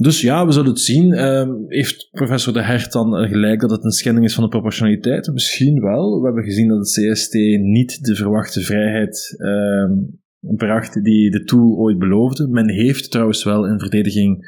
Dus 0.02 0.22
ja, 0.22 0.46
we 0.46 0.52
zullen 0.52 0.70
het 0.70 0.80
zien. 0.80 1.14
Uh, 1.14 1.50
heeft 1.68 2.10
professor 2.12 2.54
De 2.54 2.64
Hert 2.64 2.92
dan 2.92 3.28
gelijk 3.28 3.60
dat 3.60 3.72
het 3.72 3.84
een 3.84 3.92
schending 3.92 4.26
is 4.26 4.34
van 4.34 4.44
de 4.44 4.50
proportionaliteit? 4.50 5.34
Misschien 5.34 5.82
wel. 5.82 6.20
We 6.20 6.26
hebben 6.26 6.44
gezien 6.44 6.68
dat 6.68 6.78
het 6.78 7.12
CST 7.12 7.34
niet 7.60 8.06
de 8.06 8.16
verwachte 8.16 8.62
vrijheid 8.62 9.36
uh, 9.38 9.92
bracht 10.40 11.04
die 11.04 11.32
de 11.32 11.44
tool 11.44 11.76
ooit 11.78 12.00
beloofde. 12.00 12.48
Men 12.48 12.70
heeft 12.70 13.12
trouwens 13.12 13.44
wel 13.44 13.68
in 13.68 13.80
verdediging 13.80 14.46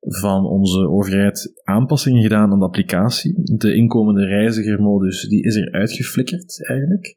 van 0.00 0.46
onze 0.46 0.88
overheid 0.88 1.60
aanpassingen 1.64 2.22
gedaan 2.22 2.52
aan 2.52 2.58
de 2.58 2.64
applicatie. 2.64 3.34
De 3.56 3.74
inkomende 3.74 4.24
reizigermodus 4.24 5.28
die 5.28 5.42
is 5.42 5.56
er 5.56 5.72
uitgeflikkerd 5.72 6.68
eigenlijk. 6.68 7.14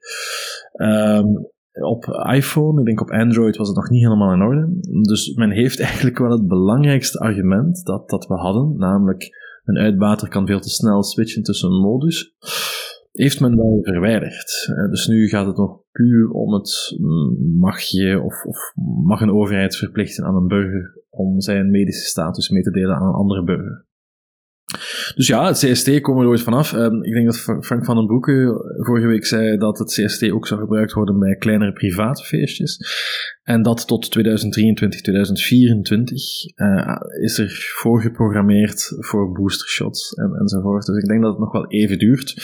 Um, 0.73 1.51
op 1.81 2.05
iPhone, 2.33 2.79
ik 2.79 2.85
denk 2.85 3.01
op 3.01 3.09
Android 3.09 3.57
was 3.57 3.67
het 3.67 3.77
nog 3.77 3.89
niet 3.89 4.03
helemaal 4.03 4.33
in 4.33 4.41
orde. 4.41 4.77
Dus 5.01 5.35
men 5.35 5.51
heeft 5.51 5.79
eigenlijk 5.89 6.17
wel 6.17 6.31
het 6.31 6.47
belangrijkste 6.47 7.19
argument 7.19 7.85
dat, 7.85 8.09
dat 8.09 8.27
we 8.27 8.33
hadden, 8.33 8.77
namelijk 8.77 9.41
een 9.63 9.77
uitbater 9.77 10.27
kan 10.27 10.47
veel 10.47 10.59
te 10.59 10.69
snel 10.69 11.03
switchen 11.03 11.43
tussen 11.43 11.71
modus, 11.71 12.35
heeft 13.11 13.39
men 13.39 13.55
wel 13.55 13.79
verwijderd. 13.81 14.73
Dus 14.89 15.07
nu 15.07 15.27
gaat 15.27 15.45
het 15.45 15.57
nog 15.57 15.81
puur 15.91 16.29
om 16.29 16.53
het 16.53 16.97
mag 17.59 17.79
je 17.79 18.21
of, 18.21 18.45
of 18.45 18.73
mag 19.03 19.21
een 19.21 19.31
overheid 19.31 19.75
verplichten 19.75 20.25
aan 20.25 20.35
een 20.35 20.47
burger 20.47 21.01
om 21.09 21.41
zijn 21.41 21.71
medische 21.71 22.07
status 22.07 22.49
mee 22.49 22.63
te 22.63 22.71
delen 22.71 22.95
aan 22.95 23.07
een 23.07 23.13
andere 23.13 23.43
burger. 23.43 23.85
Dus 25.15 25.27
ja, 25.27 25.47
het 25.47 25.57
CST 25.57 26.01
komt 26.01 26.21
er 26.21 26.27
ooit 26.27 26.41
vanaf. 26.41 26.73
Um, 26.73 27.03
ik 27.03 27.13
denk 27.13 27.25
dat 27.25 27.37
Frank 27.65 27.85
van 27.85 27.95
den 27.95 28.05
Broeke 28.05 28.63
vorige 28.77 29.07
week 29.07 29.25
zei 29.25 29.57
dat 29.57 29.77
het 29.77 29.93
CST 29.93 30.31
ook 30.31 30.47
zou 30.47 30.59
gebruikt 30.59 30.93
worden 30.93 31.19
bij 31.19 31.35
kleinere 31.35 31.73
private 31.73 32.23
feestjes. 32.23 32.79
En 33.43 33.61
dat 33.61 33.87
tot 33.87 34.11
2023, 34.11 35.01
2024 35.01 36.17
uh, 36.55 36.95
is 37.21 37.37
er 37.37 37.73
voorgeprogrammeerd 37.75 38.95
voor 38.99 39.31
boostershots 39.31 40.13
en, 40.13 40.33
enzovoort. 40.39 40.85
Dus 40.85 40.97
ik 40.97 41.07
denk 41.07 41.21
dat 41.21 41.31
het 41.31 41.39
nog 41.39 41.51
wel 41.51 41.67
even 41.67 41.99
duurt. 41.99 42.35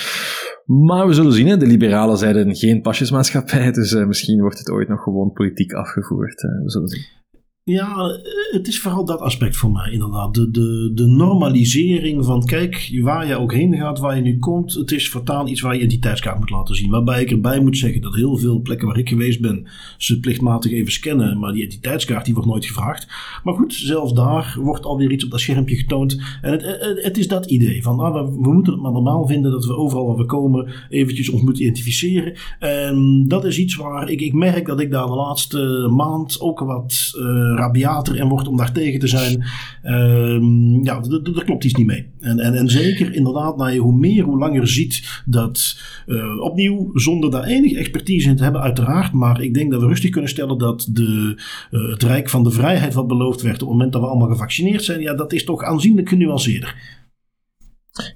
Maar 0.65 1.07
we 1.07 1.13
zullen 1.13 1.33
zien, 1.33 1.47
hè. 1.47 1.57
de 1.57 1.67
liberalen 1.67 2.17
zeiden 2.17 2.55
geen 2.55 2.81
pasjesmaatschappij, 2.81 3.71
dus 3.79 3.91
uh, 3.91 4.05
misschien 4.05 4.41
wordt 4.41 4.57
het 4.57 4.69
ooit 4.69 4.87
nog 4.87 5.03
gewoon 5.03 5.31
politiek 5.33 5.73
afgevoerd. 5.73 6.41
We 6.41 6.69
zullen 6.71 6.87
zien. 6.87 7.18
Ja, 7.63 8.19
het 8.51 8.67
is 8.67 8.79
vooral 8.79 9.05
dat 9.05 9.19
aspect 9.19 9.57
voor 9.57 9.71
mij 9.71 9.91
inderdaad. 9.91 10.33
De, 10.33 10.51
de, 10.51 10.91
de 10.93 11.05
normalisering 11.05 12.25
van, 12.25 12.45
kijk, 12.45 12.99
waar 13.01 13.27
je 13.27 13.35
ook 13.35 13.53
heen 13.53 13.75
gaat, 13.75 13.99
waar 13.99 14.15
je 14.15 14.21
nu 14.21 14.37
komt, 14.37 14.73
het 14.73 14.91
is 14.91 15.09
voortaan 15.09 15.47
iets 15.47 15.61
waar 15.61 15.73
je 15.73 15.79
identiteitskaart 15.79 16.39
moet 16.39 16.49
laten 16.49 16.75
zien. 16.75 16.89
Waarbij 16.89 17.21
ik 17.21 17.31
erbij 17.31 17.59
moet 17.59 17.77
zeggen 17.77 18.01
dat 18.01 18.15
heel 18.15 18.37
veel 18.37 18.61
plekken 18.61 18.87
waar 18.87 18.97
ik 18.97 19.09
geweest 19.09 19.41
ben, 19.41 19.67
ze 19.97 20.19
plichtmatig 20.19 20.71
even 20.71 20.91
scannen, 20.91 21.39
maar 21.39 21.51
die 21.51 21.61
identiteitskaart 21.61 22.25
die 22.25 22.33
wordt 22.33 22.49
nooit 22.49 22.65
gevraagd. 22.65 23.07
Maar 23.43 23.53
goed, 23.53 23.73
zelfs 23.73 24.13
daar 24.13 24.57
wordt 24.61 24.85
alweer 24.85 25.11
iets 25.11 25.23
op 25.23 25.31
dat 25.31 25.39
schermpje 25.39 25.75
getoond. 25.75 26.21
En 26.41 26.51
het, 26.51 26.61
het, 26.61 27.03
het 27.03 27.17
is 27.17 27.27
dat 27.27 27.45
idee 27.45 27.83
van, 27.83 27.95
nou, 27.95 28.13
we, 28.13 28.49
moeten 28.51 28.73
het 28.73 28.81
maar 28.81 28.91
normaal 28.91 29.27
vinden 29.27 29.51
dat 29.51 29.65
we 29.65 29.75
overal 29.75 30.07
waar 30.07 30.17
we 30.17 30.25
komen 30.25 30.71
eventjes 30.89 31.29
ons 31.29 31.41
moeten 31.41 31.63
identificeren. 31.63 32.33
En 32.59 33.25
dat 33.27 33.45
is 33.45 33.59
iets 33.59 33.75
waar 33.75 34.09
ik, 34.09 34.21
ik 34.21 34.33
merk 34.33 34.65
dat 34.65 34.79
ik 34.79 34.91
daar 34.91 35.07
de 35.07 35.15
laatste 35.15 35.89
maand 35.91 36.39
ook 36.41 36.59
wat... 36.59 37.11
rabiater 37.55 38.19
en 38.19 38.27
wordt 38.27 38.47
om 38.47 38.57
daar 38.57 38.71
tegen 38.71 38.99
te 38.99 39.07
zijn. 39.07 39.43
Uh, 39.83 40.83
ja, 40.83 41.01
er 41.33 41.43
klopt 41.45 41.63
iets 41.63 41.73
niet 41.73 41.85
mee. 41.85 42.05
En, 42.19 42.39
en, 42.39 42.53
en 42.53 42.69
zeker 42.69 43.13
inderdaad, 43.13 43.57
nou, 43.57 43.77
hoe 43.77 43.95
meer, 43.95 44.23
hoe 44.23 44.37
langer 44.37 44.67
ziet 44.67 45.21
dat 45.25 45.79
uh, 46.07 46.41
opnieuw, 46.41 46.89
zonder 46.93 47.31
daar 47.31 47.43
enige 47.43 47.77
expertise 47.77 48.29
in 48.29 48.35
te 48.35 48.43
hebben, 48.43 48.61
uiteraard. 48.61 49.13
Maar 49.13 49.41
ik 49.41 49.53
denk 49.53 49.71
dat 49.71 49.81
we 49.81 49.87
rustig 49.87 50.09
kunnen 50.09 50.29
stellen 50.29 50.57
dat 50.57 50.89
de, 50.93 51.35
uh, 51.71 51.89
het 51.91 52.03
Rijk 52.03 52.29
van 52.29 52.43
de 52.43 52.51
Vrijheid, 52.51 52.93
wat 52.93 53.07
beloofd 53.07 53.41
werd 53.41 53.61
op 53.61 53.67
het 53.67 53.69
moment 53.69 53.93
dat 53.93 54.01
we 54.01 54.07
allemaal 54.07 54.29
gevaccineerd 54.29 54.83
zijn, 54.83 55.01
ja, 55.01 55.13
dat 55.13 55.33
is 55.33 55.43
toch 55.43 55.63
aanzienlijk 55.63 56.09
genuanceerder. 56.09 56.75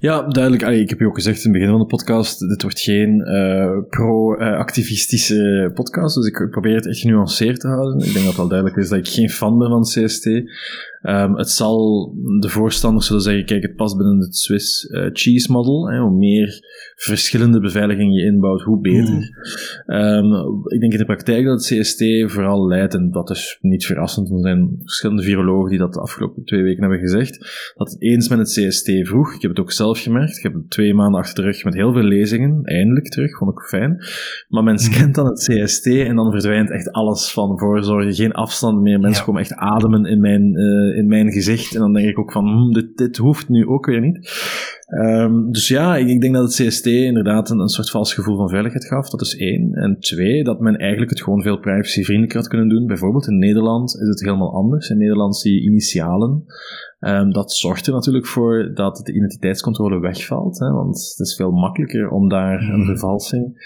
Ja, 0.00 0.22
duidelijk. 0.22 0.62
Ik 0.62 0.88
heb 0.88 0.98
je 0.98 1.06
ook 1.06 1.14
gezegd 1.14 1.44
in 1.44 1.50
het 1.50 1.52
begin 1.52 1.68
van 1.68 1.80
de 1.80 1.86
podcast, 1.86 2.38
dit 2.40 2.62
wordt 2.62 2.80
geen 2.80 3.28
uh, 3.28 3.78
pro-activistische 3.88 5.70
podcast, 5.74 6.14
dus 6.14 6.26
ik 6.26 6.50
probeer 6.50 6.74
het 6.74 6.86
echt 6.86 6.98
genuanceerd 6.98 7.60
te 7.60 7.68
houden. 7.68 7.98
Ik 7.98 8.04
denk 8.04 8.14
dat 8.14 8.24
het 8.24 8.36
wel 8.36 8.48
duidelijk 8.48 8.78
is 8.80 8.88
dat 8.88 8.98
ik 8.98 9.08
geen 9.08 9.30
fan 9.30 9.58
ben 9.58 9.68
van 9.68 9.82
CST. 9.82 10.24
Um, 11.08 11.36
het 11.36 11.50
zal 11.50 12.12
de 12.40 12.48
voorstanders 12.48 13.06
zullen 13.06 13.22
zeggen, 13.22 13.44
kijk, 13.44 13.62
het 13.62 13.76
past 13.76 13.96
binnen 13.96 14.18
het 14.18 14.36
Swiss 14.36 14.84
uh, 14.84 15.10
cheese 15.12 15.52
model. 15.52 15.88
Hè, 15.90 15.98
hoe 15.98 16.16
meer 16.16 16.60
verschillende 16.94 17.60
beveiliging 17.60 18.14
je 18.14 18.24
inbouwt, 18.24 18.62
hoe 18.62 18.80
beter. 18.80 19.32
Mm. 19.86 19.96
Um, 19.96 20.62
ik 20.66 20.80
denk 20.80 20.92
in 20.92 20.98
de 20.98 21.04
praktijk 21.04 21.44
dat 21.44 21.68
het 21.68 21.78
CST 21.78 22.04
vooral 22.26 22.66
leidt, 22.66 22.94
en 22.94 23.10
dat 23.10 23.30
is 23.30 23.58
niet 23.60 23.86
verrassend, 23.86 24.30
er 24.30 24.38
zijn 24.40 24.76
verschillende 24.78 25.22
virologen 25.22 25.70
die 25.70 25.78
dat 25.78 25.92
de 25.92 26.00
afgelopen 26.00 26.44
twee 26.44 26.62
weken 26.62 26.80
hebben 26.80 27.00
gezegd, 27.00 27.38
dat 27.74 27.90
het 27.90 28.02
eens 28.02 28.28
met 28.28 28.38
het 28.38 28.48
CST 28.48 28.90
vroeg. 29.02 29.34
Ik 29.34 29.42
heb 29.42 29.50
het 29.50 29.60
ook 29.60 29.72
zelf 29.72 30.00
gemerkt. 30.00 30.36
Ik 30.36 30.42
heb 30.42 30.54
twee 30.68 30.94
maanden 30.94 31.20
achter 31.20 31.34
de 31.34 31.50
rug 31.50 31.64
met 31.64 31.74
heel 31.74 31.92
veel 31.92 32.02
lezingen, 32.02 32.62
eindelijk 32.62 33.08
terug, 33.08 33.38
vond 33.38 33.50
ik 33.50 33.60
fijn. 33.60 34.04
Maar 34.48 34.62
men 34.62 34.78
scant 34.78 35.14
dan 35.14 35.26
het 35.26 35.48
CST 35.48 35.86
en 35.86 36.16
dan 36.16 36.30
verdwijnt 36.30 36.70
echt 36.70 36.92
alles 36.92 37.32
van 37.32 37.58
voorzorg, 37.58 38.16
geen 38.16 38.32
afstand 38.32 38.80
meer. 38.80 39.00
Mensen 39.00 39.20
ja. 39.20 39.26
komen 39.26 39.40
echt 39.40 39.54
ademen 39.54 40.04
in 40.04 40.20
mijn, 40.20 40.54
uh, 40.54 40.93
in 40.94 41.06
mijn 41.06 41.32
gezicht. 41.32 41.74
En 41.74 41.80
dan 41.80 41.92
denk 41.92 42.08
ik 42.08 42.18
ook 42.18 42.32
van, 42.32 42.46
hm, 42.46 42.72
dit, 42.72 42.96
dit 42.96 43.16
hoeft 43.16 43.48
nu 43.48 43.66
ook 43.66 43.86
weer 43.86 44.00
niet. 44.00 44.30
Um, 44.88 45.52
dus 45.52 45.68
ja, 45.68 45.96
ik, 45.96 46.08
ik, 46.08 46.20
denk 46.20 46.34
dat 46.34 46.42
het 46.42 46.68
CST 46.68 46.86
inderdaad 46.86 47.50
een, 47.50 47.58
een, 47.58 47.68
soort 47.68 47.90
vals 47.90 48.14
gevoel 48.14 48.36
van 48.36 48.48
veiligheid 48.48 48.84
gaf. 48.84 49.10
Dat 49.10 49.20
is 49.20 49.36
één. 49.36 49.72
En 49.72 49.96
twee, 50.00 50.44
dat 50.44 50.60
men 50.60 50.76
eigenlijk 50.76 51.10
het 51.10 51.22
gewoon 51.22 51.42
veel 51.42 51.58
privacyvriendelijker 51.58 52.38
had 52.38 52.48
kunnen 52.48 52.68
doen. 52.68 52.86
Bijvoorbeeld 52.86 53.28
in 53.28 53.38
Nederland 53.38 53.94
is 54.00 54.08
het 54.08 54.20
helemaal 54.20 54.54
anders. 54.54 54.88
In 54.88 54.98
Nederland 54.98 55.36
zie 55.36 55.54
je 55.54 55.68
initialen. 55.68 56.44
Um, 57.00 57.32
dat 57.32 57.52
zorgt 57.52 57.86
er 57.86 57.92
natuurlijk 57.92 58.26
voor 58.26 58.70
dat 58.74 59.00
de 59.04 59.12
identiteitscontrole 59.12 60.00
wegvalt. 60.00 60.58
Hè, 60.58 60.70
want 60.70 61.14
het 61.16 61.26
is 61.26 61.34
veel 61.36 61.50
makkelijker 61.50 62.08
om 62.08 62.28
daar 62.28 62.60
een 62.60 62.74
hmm. 62.74 62.84
vervalsing 62.84 63.56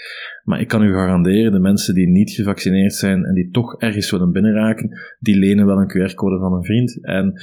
maar 0.49 0.59
ik 0.59 0.67
kan 0.67 0.83
u 0.83 0.93
garanderen, 0.93 1.51
de 1.51 1.59
mensen 1.59 1.93
die 1.93 2.07
niet 2.07 2.31
gevaccineerd 2.31 2.93
zijn 2.93 3.25
en 3.25 3.33
die 3.33 3.51
toch 3.51 3.75
ergens 3.77 4.11
willen 4.11 4.31
binnenraken, 4.31 4.99
die 5.19 5.37
lenen 5.37 5.65
wel 5.65 5.77
een 5.77 5.89
QR-code 5.89 6.39
van 6.39 6.53
een 6.53 6.63
vriend. 6.63 7.03
En 7.05 7.33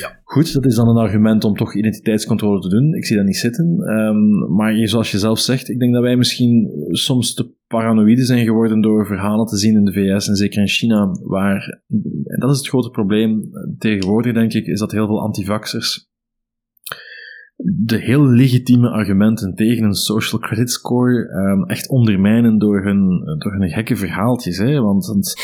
ja. 0.00 0.20
Goed, 0.28 0.52
dat 0.52 0.66
is 0.66 0.74
dan 0.74 0.88
een 0.88 0.96
argument 0.96 1.44
om 1.44 1.54
toch 1.54 1.74
identiteitscontrole 1.74 2.60
te 2.60 2.68
doen. 2.68 2.94
Ik 2.94 3.06
zie 3.06 3.16
dat 3.16 3.24
niet 3.24 3.36
zitten. 3.36 3.78
Um, 3.78 4.54
maar 4.54 4.88
zoals 4.88 5.10
je 5.10 5.18
zelf 5.18 5.38
zegt, 5.38 5.68
ik 5.68 5.78
denk 5.78 5.92
dat 5.92 6.02
wij 6.02 6.16
misschien 6.16 6.70
soms 6.90 7.34
te 7.34 7.54
paranoïde 7.66 8.24
zijn 8.24 8.44
geworden 8.44 8.80
door 8.80 9.06
verhalen 9.06 9.46
te 9.46 9.56
zien 9.56 9.76
in 9.76 9.84
de 9.84 9.92
VS 9.92 10.28
en 10.28 10.36
zeker 10.36 10.60
in 10.60 10.68
China, 10.68 11.16
waar, 11.22 11.80
en 12.24 12.40
dat 12.40 12.50
is 12.50 12.58
het 12.58 12.68
grote 12.68 12.90
probleem 12.90 13.50
tegenwoordig, 13.78 14.34
denk 14.34 14.52
ik, 14.52 14.66
is 14.66 14.78
dat 14.78 14.92
heel 14.92 15.06
veel 15.06 15.20
antivaxers 15.20 16.08
de 17.56 17.96
heel 17.96 18.26
legitieme 18.26 18.90
argumenten 18.90 19.54
tegen 19.54 19.84
een 19.84 19.94
social 19.94 20.40
credit 20.40 20.70
score 20.70 21.28
um, 21.28 21.64
echt 21.64 21.88
ondermijnen 21.88 22.58
door 22.58 22.84
hun, 22.84 23.22
door 23.38 23.52
hun 23.52 23.68
gekke 23.68 23.96
verhaaltjes. 23.96 24.58
Hè? 24.58 24.80
Want, 24.80 25.06
want 25.06 25.34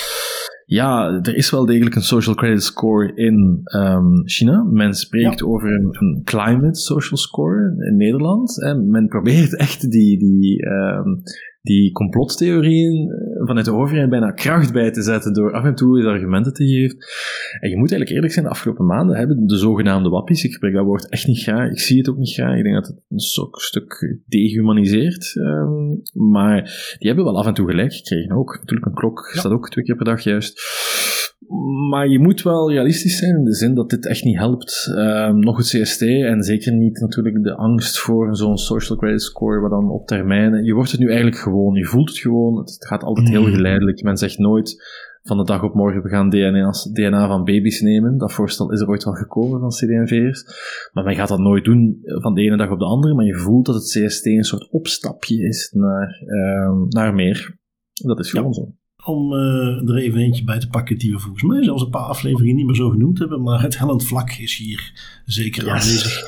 ja, 0.72 1.20
er 1.22 1.36
is 1.36 1.50
wel 1.50 1.66
degelijk 1.66 1.94
een 1.94 2.02
social 2.02 2.34
credit 2.34 2.62
score 2.62 3.14
in 3.14 3.60
um, 3.64 4.22
China. 4.24 4.62
Men 4.62 4.94
spreekt 4.94 5.42
over 5.42 5.72
een, 5.72 5.96
een, 5.98 6.22
climate 6.24 6.78
social 6.78 7.18
score 7.18 7.74
in 7.88 7.96
Nederland. 7.96 8.62
En 8.62 8.90
men 8.90 9.06
probeert 9.06 9.56
echt 9.56 9.90
die, 9.90 10.18
die, 10.18 10.66
um, 10.66 11.22
die 11.62 11.92
complottheorieën 11.92 13.10
eh, 13.10 13.46
vanuit 13.46 13.64
de 13.64 13.72
overheid 13.72 14.10
bijna 14.10 14.30
kracht 14.30 14.72
bij 14.72 14.90
te 14.90 15.02
zetten 15.02 15.32
door 15.32 15.52
af 15.52 15.64
en 15.64 15.74
toe 15.74 15.96
eens 15.96 16.06
argumenten 16.06 16.52
te 16.52 16.66
geven. 16.66 16.96
En 17.60 17.70
je 17.70 17.76
moet 17.76 17.90
eigenlijk 17.90 18.10
eerlijk 18.10 18.32
zijn, 18.32 18.44
de 18.44 18.50
afgelopen 18.50 18.86
maanden 18.86 19.16
hebben 19.16 19.46
de 19.46 19.56
zogenaamde 19.56 20.08
wappies, 20.08 20.44
ik 20.44 20.52
gebruik 20.52 20.74
dat 20.74 20.84
woord 20.84 21.08
echt 21.08 21.26
niet 21.26 21.42
graag, 21.42 21.70
ik 21.70 21.80
zie 21.80 21.98
het 21.98 22.08
ook 22.08 22.16
niet 22.16 22.32
graag, 22.32 22.56
ik 22.56 22.62
denk 22.62 22.74
dat 22.74 22.86
het 22.86 22.96
een 23.08 23.20
stuk 23.50 24.18
dehumaniseert, 24.26 25.34
um, 25.34 26.02
maar 26.12 26.62
die 26.98 27.08
hebben 27.08 27.24
wel 27.24 27.38
af 27.38 27.46
en 27.46 27.54
toe 27.54 27.70
gelijk 27.70 27.94
gekregen 27.94 28.36
ook. 28.36 28.58
Natuurlijk, 28.60 28.86
een 28.86 28.94
klok 28.94 29.30
staat 29.32 29.52
ook 29.52 29.70
twee 29.70 29.84
keer 29.84 29.96
per 29.96 30.04
dag 30.04 30.20
juist. 30.20 30.60
Maar 31.90 32.08
je 32.08 32.18
moet 32.18 32.42
wel 32.42 32.70
realistisch 32.70 33.18
zijn 33.18 33.36
in 33.36 33.44
de 33.44 33.54
zin 33.54 33.74
dat 33.74 33.90
dit 33.90 34.06
echt 34.06 34.24
niet 34.24 34.38
helpt. 34.38 34.92
Um, 34.96 35.38
nog 35.38 35.56
het 35.56 35.66
CST 35.66 36.02
en 36.02 36.42
zeker 36.42 36.72
niet 36.72 37.00
natuurlijk 37.00 37.42
de 37.42 37.54
angst 37.54 37.98
voor 37.98 38.36
zo'n 38.36 38.58
social 38.58 38.98
credit 38.98 39.22
score, 39.22 39.60
waar 39.60 39.70
dan 39.70 39.90
op 39.90 40.06
termijn. 40.06 40.64
Je 40.64 40.74
wordt 40.74 40.90
het 40.90 41.00
nu 41.00 41.06
eigenlijk 41.06 41.36
gewoon, 41.36 41.74
je 41.74 41.84
voelt 41.84 42.08
het 42.08 42.18
gewoon. 42.18 42.58
Het 42.58 42.76
gaat 42.78 43.02
altijd 43.02 43.28
heel 43.28 43.46
mm. 43.46 43.54
geleidelijk. 43.54 44.02
Men 44.02 44.16
zegt 44.16 44.38
nooit 44.38 44.76
van 45.22 45.36
de 45.36 45.44
dag 45.44 45.62
op 45.62 45.74
morgen 45.74 46.02
we 46.02 46.08
gaan 46.08 46.30
DNA, 46.30 46.70
DNA 46.92 47.26
van 47.26 47.44
baby's 47.44 47.80
nemen. 47.80 48.18
Dat 48.18 48.32
voorstel 48.32 48.72
is 48.72 48.80
er 48.80 48.88
ooit 48.88 49.04
wel 49.04 49.14
gekomen 49.14 49.60
van 49.60 49.68
CD&V'ers. 49.68 50.44
Maar 50.92 51.04
men 51.04 51.14
gaat 51.14 51.28
dat 51.28 51.38
nooit 51.38 51.64
doen 51.64 51.98
van 52.02 52.34
de 52.34 52.42
ene 52.42 52.56
dag 52.56 52.70
op 52.70 52.78
de 52.78 52.84
andere. 52.84 53.14
Maar 53.14 53.24
je 53.24 53.36
voelt 53.36 53.66
dat 53.66 53.74
het 53.74 53.84
CST 53.84 54.26
een 54.26 54.44
soort 54.44 54.70
opstapje 54.70 55.46
is 55.46 55.70
naar, 55.74 56.22
um, 56.26 56.86
naar 56.88 57.14
meer. 57.14 57.58
Dat 57.92 58.18
is 58.18 58.30
gewoon 58.30 58.52
zo 58.52 58.72
om 59.04 59.32
uh, 59.32 59.88
er 59.88 59.96
even 59.96 60.20
eentje 60.20 60.44
bij 60.44 60.58
te 60.58 60.68
pakken 60.68 60.98
die 60.98 61.12
we 61.12 61.18
volgens 61.18 61.42
mij 61.42 61.64
zelfs 61.64 61.82
een 61.82 61.90
paar 61.90 62.02
afleveringen 62.02 62.56
niet 62.56 62.66
meer 62.66 62.74
zo 62.74 62.90
genoemd 62.90 63.18
hebben. 63.18 63.42
Maar 63.42 63.62
het 63.62 63.78
hellend 63.78 64.04
vlak 64.04 64.30
is 64.30 64.56
hier 64.56 64.92
zeker 65.24 65.64
yes. 65.64 65.72
aanwezig. 65.72 66.22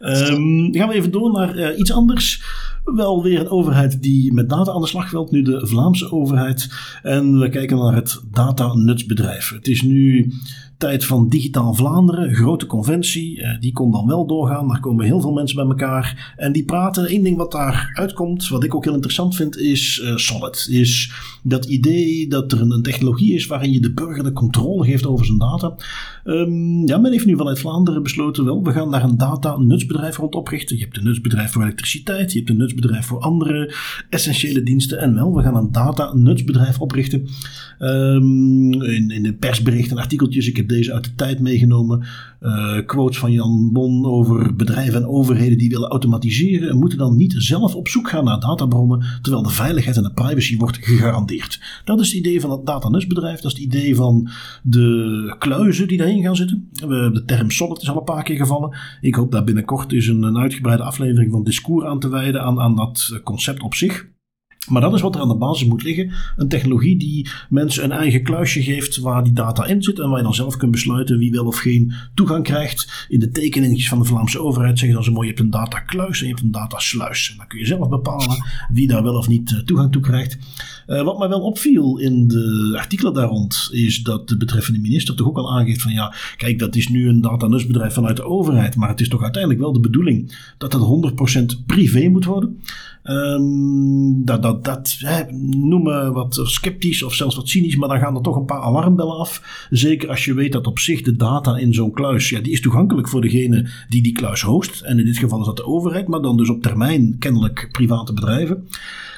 Um, 0.00 0.74
gaan 0.74 0.88
we 0.88 0.94
even 0.94 1.10
door 1.10 1.32
naar 1.32 1.58
uh, 1.58 1.78
iets 1.78 1.92
anders. 1.92 2.42
Wel 2.84 3.22
weer 3.22 3.40
een 3.40 3.50
overheid 3.50 4.02
die 4.02 4.32
met 4.32 4.48
data 4.48 4.72
aan 4.72 4.80
de 4.80 4.86
slag 4.86 5.10
wilt, 5.10 5.30
nu 5.30 5.42
de 5.42 5.66
Vlaamse 5.66 6.12
overheid. 6.12 6.68
En 7.02 7.38
we 7.38 7.48
kijken 7.48 7.78
naar 7.78 7.94
het 7.94 8.22
data-nutsbedrijf. 8.30 9.50
Het 9.50 9.68
is 9.68 9.82
nu 9.82 10.32
tijd 10.80 11.04
van 11.04 11.28
Digitaal 11.28 11.74
Vlaanderen, 11.74 12.34
grote 12.34 12.66
conventie. 12.66 13.38
Uh, 13.38 13.60
die 13.60 13.72
kon 13.72 13.90
dan 13.90 14.06
wel 14.06 14.26
doorgaan. 14.26 14.68
Daar 14.68 14.80
komen 14.80 15.04
heel 15.04 15.20
veel 15.20 15.32
mensen 15.32 15.56
bij 15.56 15.66
elkaar. 15.66 16.34
En 16.36 16.52
die 16.52 16.64
praten. 16.64 17.14
Eén 17.14 17.22
ding 17.22 17.36
wat 17.36 17.52
daar 17.52 17.90
uitkomt, 17.94 18.48
wat 18.48 18.64
ik 18.64 18.74
ook 18.74 18.84
heel 18.84 18.94
interessant 18.94 19.36
vind, 19.36 19.56
is 19.56 20.00
uh, 20.04 20.16
Solid. 20.16 20.66
Is 20.70 21.12
dat 21.42 21.64
idee 21.64 22.28
dat 22.28 22.52
er 22.52 22.60
een, 22.60 22.82
technologie 22.82 23.34
is 23.34 23.46
waarin 23.46 23.72
je 23.72 23.80
de 23.80 23.92
burger 23.92 24.24
de 24.24 24.32
controle 24.32 24.84
geeft 24.84 25.06
over 25.06 25.26
zijn 25.26 25.38
data. 25.38 25.74
Um, 26.24 26.86
ja, 26.86 26.98
men 26.98 27.12
heeft 27.12 27.26
nu 27.26 27.36
vanuit 27.36 27.58
Vlaanderen 27.58 28.02
besloten, 28.02 28.44
wel, 28.44 28.62
we 28.62 28.72
gaan 28.72 28.90
daar 28.90 29.02
een 29.02 29.16
data-nutsbedrijf 29.16 30.16
rond 30.16 30.34
oprichten. 30.34 30.76
Je 30.76 30.82
hebt 30.82 30.96
een 30.96 31.04
nutsbedrijf 31.04 31.52
voor 31.52 31.62
elektriciteit, 31.62 32.32
je 32.32 32.38
hebt 32.38 32.50
een 32.50 32.56
nutsbedrijf 32.70 33.06
voor 33.06 33.20
andere 33.20 33.74
essentiële 34.08 34.62
diensten. 34.62 34.98
En 34.98 35.14
wel, 35.14 35.34
we 35.34 35.42
gaan 35.42 35.56
een 35.56 35.72
data-nutsbedrijf 35.72 36.80
oprichten. 36.80 37.26
Um, 37.78 38.82
in, 38.82 39.10
in 39.10 39.22
de 39.22 39.32
persberichten 39.32 39.96
en 39.96 40.02
artikeltjes, 40.02 40.48
ik 40.48 40.56
heb 40.56 40.68
deze 40.68 40.92
uit 40.92 41.04
de 41.04 41.14
tijd 41.14 41.40
meegenomen. 41.40 42.06
Uh, 42.40 42.86
quotes 42.86 43.18
van 43.18 43.32
Jan 43.32 43.70
Bon 43.72 44.06
over 44.06 44.56
bedrijven 44.56 45.00
en 45.00 45.08
overheden 45.08 45.58
die 45.58 45.70
willen 45.70 45.88
automatiseren 45.88 46.68
en 46.68 46.78
moeten 46.78 46.98
dan 46.98 47.16
niet 47.16 47.34
zelf 47.36 47.74
op 47.74 47.88
zoek 47.88 48.08
gaan 48.08 48.24
naar 48.24 48.40
databronnen, 48.40 49.04
terwijl 49.22 49.42
de 49.42 49.50
veiligheid 49.50 49.96
en 49.96 50.02
de 50.02 50.12
privacy 50.12 50.56
wordt 50.56 50.78
gegarandeerd. 50.80 51.60
Dat 51.84 52.00
is 52.00 52.06
het 52.06 52.16
idee 52.16 52.40
van 52.40 52.50
het 52.50 52.66
datanusbedrijf, 52.66 53.40
dat 53.40 53.52
is 53.52 53.58
het 53.58 53.66
idee 53.66 53.96
van 53.96 54.28
de 54.62 55.36
kluizen 55.38 55.88
die 55.88 55.98
daarin 55.98 56.22
gaan 56.22 56.36
zitten. 56.36 56.68
De 57.12 57.22
term 57.26 57.50
solid 57.50 57.82
is 57.82 57.90
al 57.90 57.96
een 57.96 58.04
paar 58.04 58.22
keer 58.22 58.36
gevallen. 58.36 58.76
Ik 59.00 59.14
hoop 59.14 59.32
daar 59.32 59.44
binnenkort 59.44 59.92
is 59.92 60.06
een, 60.06 60.22
een 60.22 60.38
uitgebreide 60.38 60.82
aflevering 60.82 61.32
van 61.32 61.44
Discours 61.44 61.86
aan 61.86 62.00
te 62.00 62.08
wijden 62.08 62.42
aan, 62.42 62.60
aan 62.60 62.76
dat 62.76 63.20
concept 63.24 63.62
op 63.62 63.74
zich. 63.74 64.08
Maar 64.70 64.80
dat 64.80 64.94
is 64.94 65.00
wat 65.00 65.14
er 65.14 65.20
aan 65.20 65.28
de 65.28 65.36
basis 65.36 65.68
moet 65.68 65.82
liggen. 65.82 66.10
Een 66.36 66.48
technologie 66.48 66.96
die 66.96 67.28
mensen 67.48 67.84
een 67.84 67.92
eigen 67.92 68.22
kluisje 68.22 68.62
geeft 68.62 68.96
waar 68.96 69.24
die 69.24 69.32
data 69.32 69.66
in 69.66 69.82
zit 69.82 69.98
en 69.98 70.08
waar 70.08 70.18
je 70.18 70.24
dan 70.24 70.34
zelf 70.34 70.56
kunt 70.56 70.70
besluiten 70.70 71.18
wie 71.18 71.30
wel 71.30 71.46
of 71.46 71.58
geen 71.58 71.92
toegang 72.14 72.44
krijgt. 72.44 73.06
In 73.08 73.20
de 73.20 73.30
tekeningen 73.30 73.80
van 73.80 73.98
de 73.98 74.04
Vlaamse 74.04 74.40
overheid 74.40 74.78
zeggen 74.78 74.96
dan 74.96 75.04
zo 75.04 75.12
mooi: 75.12 75.28
je 75.28 75.32
hebt 75.34 75.44
een 75.44 75.50
datakluis 75.50 76.20
en 76.20 76.26
je 76.26 76.32
hebt 76.32 76.44
een 76.44 76.50
datasluis. 76.50 77.30
En 77.30 77.36
dan 77.36 77.46
kun 77.46 77.58
je 77.58 77.66
zelf 77.66 77.88
bepalen 77.88 78.44
wie 78.72 78.86
daar 78.86 79.02
wel 79.02 79.14
of 79.14 79.28
niet 79.28 79.52
eh, 79.52 79.58
toegang 79.58 79.92
toe 79.92 80.02
krijgt. 80.02 80.38
Uh, 80.86 81.02
wat 81.02 81.18
mij 81.18 81.28
wel 81.28 81.40
opviel 81.40 81.98
in 81.98 82.28
de 82.28 82.74
artikelen 82.76 83.12
daar 83.12 83.28
rond 83.28 83.68
is 83.72 84.02
dat 84.02 84.28
de 84.28 84.36
betreffende 84.36 84.80
minister 84.80 85.14
toch 85.14 85.26
ook 85.26 85.36
al 85.36 85.52
aangeeft 85.52 85.82
van 85.82 85.92
ja, 85.92 86.14
kijk, 86.36 86.58
dat 86.58 86.76
is 86.76 86.88
nu 86.88 87.08
een 87.08 87.20
datanusbedrijf 87.20 87.94
vanuit 87.94 88.16
de 88.16 88.24
overheid, 88.24 88.76
maar 88.76 88.88
het 88.88 89.00
is 89.00 89.08
toch 89.08 89.22
uiteindelijk 89.22 89.62
wel 89.62 89.72
de 89.72 89.80
bedoeling 89.80 90.36
dat 90.58 90.72
het 90.72 90.82
100% 91.62 91.66
privé 91.66 92.08
moet 92.08 92.24
worden. 92.24 92.60
Um, 93.04 94.24
dat, 94.24 94.42
dat, 94.42 94.64
dat 94.64 94.96
noemen 95.50 96.12
wat 96.12 96.40
sceptisch 96.42 97.02
of 97.02 97.14
zelfs 97.14 97.36
wat 97.36 97.48
cynisch, 97.48 97.76
maar 97.76 97.88
dan 97.88 97.98
gaan 97.98 98.16
er 98.16 98.22
toch 98.22 98.36
een 98.36 98.44
paar 98.44 98.60
alarmbellen 98.60 99.16
af. 99.16 99.66
Zeker 99.70 100.08
als 100.08 100.24
je 100.24 100.34
weet 100.34 100.52
dat 100.52 100.66
op 100.66 100.78
zich 100.78 101.02
de 101.02 101.16
data 101.16 101.56
in 101.56 101.74
zo'n 101.74 101.92
kluis, 101.92 102.28
ja, 102.28 102.40
die 102.40 102.52
is 102.52 102.60
toegankelijk 102.60 103.08
voor 103.08 103.20
degene 103.20 103.68
die 103.88 104.02
die 104.02 104.12
kluis 104.12 104.42
host. 104.42 104.80
En 104.80 104.98
in 104.98 105.04
dit 105.04 105.18
geval 105.18 105.40
is 105.40 105.46
dat 105.46 105.56
de 105.56 105.66
overheid, 105.66 106.08
maar 106.08 106.20
dan 106.20 106.36
dus 106.36 106.50
op 106.50 106.62
termijn 106.62 107.16
kennelijk 107.18 107.68
private 107.72 108.12
bedrijven. 108.12 108.68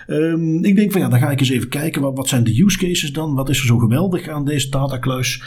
Um, 0.06 0.64
ik 0.64 0.76
denk 0.76 0.92
van 0.92 1.00
ja, 1.00 1.08
dan 1.08 1.18
ga 1.18 1.30
ik 1.30 1.40
eens 1.40 1.50
even 1.50 1.68
kijken. 1.68 2.02
Wat, 2.02 2.16
wat 2.16 2.28
zijn 2.28 2.44
de 2.44 2.62
use 2.62 2.78
cases 2.78 3.12
dan? 3.12 3.34
Wat 3.34 3.48
is 3.48 3.58
er 3.58 3.66
zo 3.66 3.78
geweldig 3.78 4.28
aan 4.28 4.44
deze 4.44 4.68
datakluis? 4.68 5.42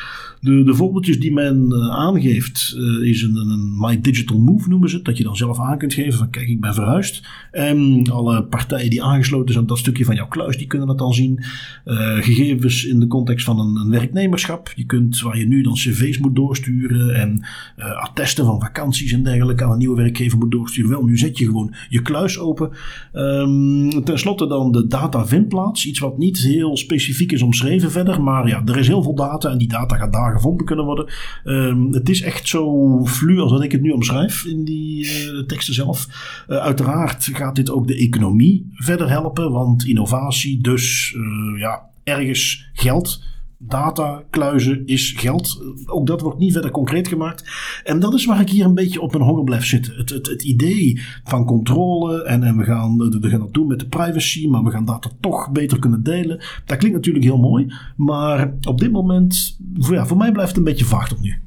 De, 0.45 0.63
de 0.63 0.75
voorbeeldjes 0.75 1.19
die 1.19 1.33
men 1.33 1.65
uh, 1.69 1.89
aangeeft 1.89 2.75
uh, 2.77 3.09
is 3.09 3.21
een, 3.21 3.35
een, 3.35 3.73
My 3.79 4.01
Digital 4.01 4.39
Move 4.39 4.69
noemen 4.69 4.89
ze 4.89 5.01
Dat 5.01 5.17
je 5.17 5.23
dan 5.23 5.35
zelf 5.35 5.59
aan 5.59 5.77
kunt 5.77 5.93
geven 5.93 6.17
van 6.17 6.29
kijk 6.29 6.47
ik 6.47 6.59
ben 6.61 6.73
verhuisd. 6.73 7.27
En 7.51 8.09
alle 8.11 8.43
partijen 8.43 8.89
die 8.89 9.03
aangesloten 9.03 9.51
zijn 9.51 9.63
op 9.63 9.69
dat 9.69 9.77
stukje 9.77 10.05
van 10.05 10.15
jouw 10.15 10.27
kluis 10.27 10.57
die 10.57 10.67
kunnen 10.67 10.87
dat 10.87 10.97
dan 10.97 11.13
zien. 11.13 11.39
Uh, 11.85 12.15
gegevens 12.15 12.85
in 12.85 12.99
de 12.99 13.07
context 13.07 13.45
van 13.45 13.59
een, 13.59 13.75
een, 13.75 13.89
werknemerschap. 13.89 14.71
Je 14.75 14.85
kunt 14.85 15.21
waar 15.21 15.37
je 15.37 15.47
nu 15.47 15.61
dan 15.61 15.73
cv's 15.73 16.17
moet 16.17 16.35
doorsturen 16.35 17.15
en 17.15 17.45
attesten 17.75 18.45
van 18.45 18.61
vakanties 18.61 19.11
en 19.11 19.23
dergelijke 19.23 19.63
aan 19.63 19.71
een 19.71 19.77
nieuwe 19.77 19.95
werkgever 19.95 20.37
moet 20.37 20.51
doorsturen. 20.51 20.89
Wel, 20.89 21.03
nu 21.03 21.17
zet 21.17 21.37
je 21.37 21.45
gewoon 21.45 21.73
je 21.89 22.01
kluis 22.01 22.39
open. 22.39 22.69
Um, 23.13 24.03
ten 24.03 24.19
slotte 24.19 24.47
dan 24.47 24.71
de 24.71 24.87
data 24.87 25.25
vindplaats. 25.25 25.85
Iets 25.85 25.99
wat 25.99 26.17
niet 26.17 26.37
heel 26.37 26.77
specifiek 26.77 27.31
is 27.31 27.41
omschreven 27.41 27.91
verder. 27.91 28.21
Maar 28.21 28.47
ja, 28.47 28.61
er 28.65 28.77
is 28.77 28.87
heel 28.87 29.03
veel 29.03 29.15
data 29.15 29.49
en 29.49 29.57
die 29.57 29.67
data 29.67 29.95
gaat 29.95 30.13
daar 30.13 30.34
gevonden 30.35 30.65
kunnen 30.65 30.85
worden. 30.85 31.13
Um, 31.43 31.93
het 31.93 32.09
is 32.09 32.21
echt 32.21 32.47
zo 32.47 33.05
flu 33.05 33.39
als 33.39 33.51
dat 33.51 33.63
ik 33.63 33.71
het 33.71 33.81
nu 33.81 33.89
omschrijf 33.89 34.45
in 34.45 34.65
die 34.65 35.05
uh, 35.05 35.43
teksten 35.43 35.73
zelf. 35.73 36.07
Uh, 36.47 36.57
uiteraard 36.57 37.29
gaat 37.33 37.55
dit 37.55 37.69
ook 37.69 37.87
de 37.87 37.95
economie 37.95 38.69
verder 38.73 39.09
helpen. 39.09 39.51
Want 39.51 39.85
innovatie, 39.85 40.61
dus 40.61 41.13
uh, 41.17 41.59
ja, 41.59 41.81
ergens 42.03 42.69
geld 42.73 43.23
data, 43.67 44.23
kluizen 44.29 44.85
is 44.85 45.11
geld. 45.17 45.61
Ook 45.85 46.07
dat 46.07 46.21
wordt 46.21 46.39
niet 46.39 46.53
verder 46.53 46.71
concreet 46.71 47.07
gemaakt. 47.07 47.43
En 47.83 47.99
dat 47.99 48.13
is 48.13 48.25
waar 48.25 48.41
ik 48.41 48.49
hier 48.49 48.65
een 48.65 48.73
beetje 48.73 49.01
op 49.01 49.11
mijn 49.11 49.23
honger 49.23 49.43
blijf 49.43 49.65
zitten. 49.65 49.95
Het, 49.95 50.09
het, 50.09 50.27
het 50.27 50.43
idee 50.43 51.01
van 51.23 51.45
controle 51.45 52.23
en, 52.23 52.43
en 52.43 52.57
we, 52.57 52.63
gaan, 52.63 52.97
we 52.97 53.29
gaan 53.29 53.39
dat 53.39 53.53
doen 53.53 53.67
met 53.67 53.79
de 53.79 53.87
privacy, 53.87 54.47
maar 54.47 54.63
we 54.63 54.71
gaan 54.71 54.85
data 54.85 55.09
toch 55.19 55.51
beter 55.51 55.79
kunnen 55.79 56.03
delen. 56.03 56.43
Dat 56.65 56.77
klinkt 56.77 56.97
natuurlijk 56.97 57.25
heel 57.25 57.37
mooi, 57.37 57.73
maar 57.95 58.53
op 58.67 58.79
dit 58.79 58.91
moment, 58.91 59.59
voor, 59.73 59.95
ja, 59.95 60.05
voor 60.05 60.17
mij 60.17 60.31
blijft 60.31 60.49
het 60.49 60.57
een 60.57 60.63
beetje 60.63 60.85
vaag 60.85 61.07
tot 61.07 61.21
nu. 61.21 61.43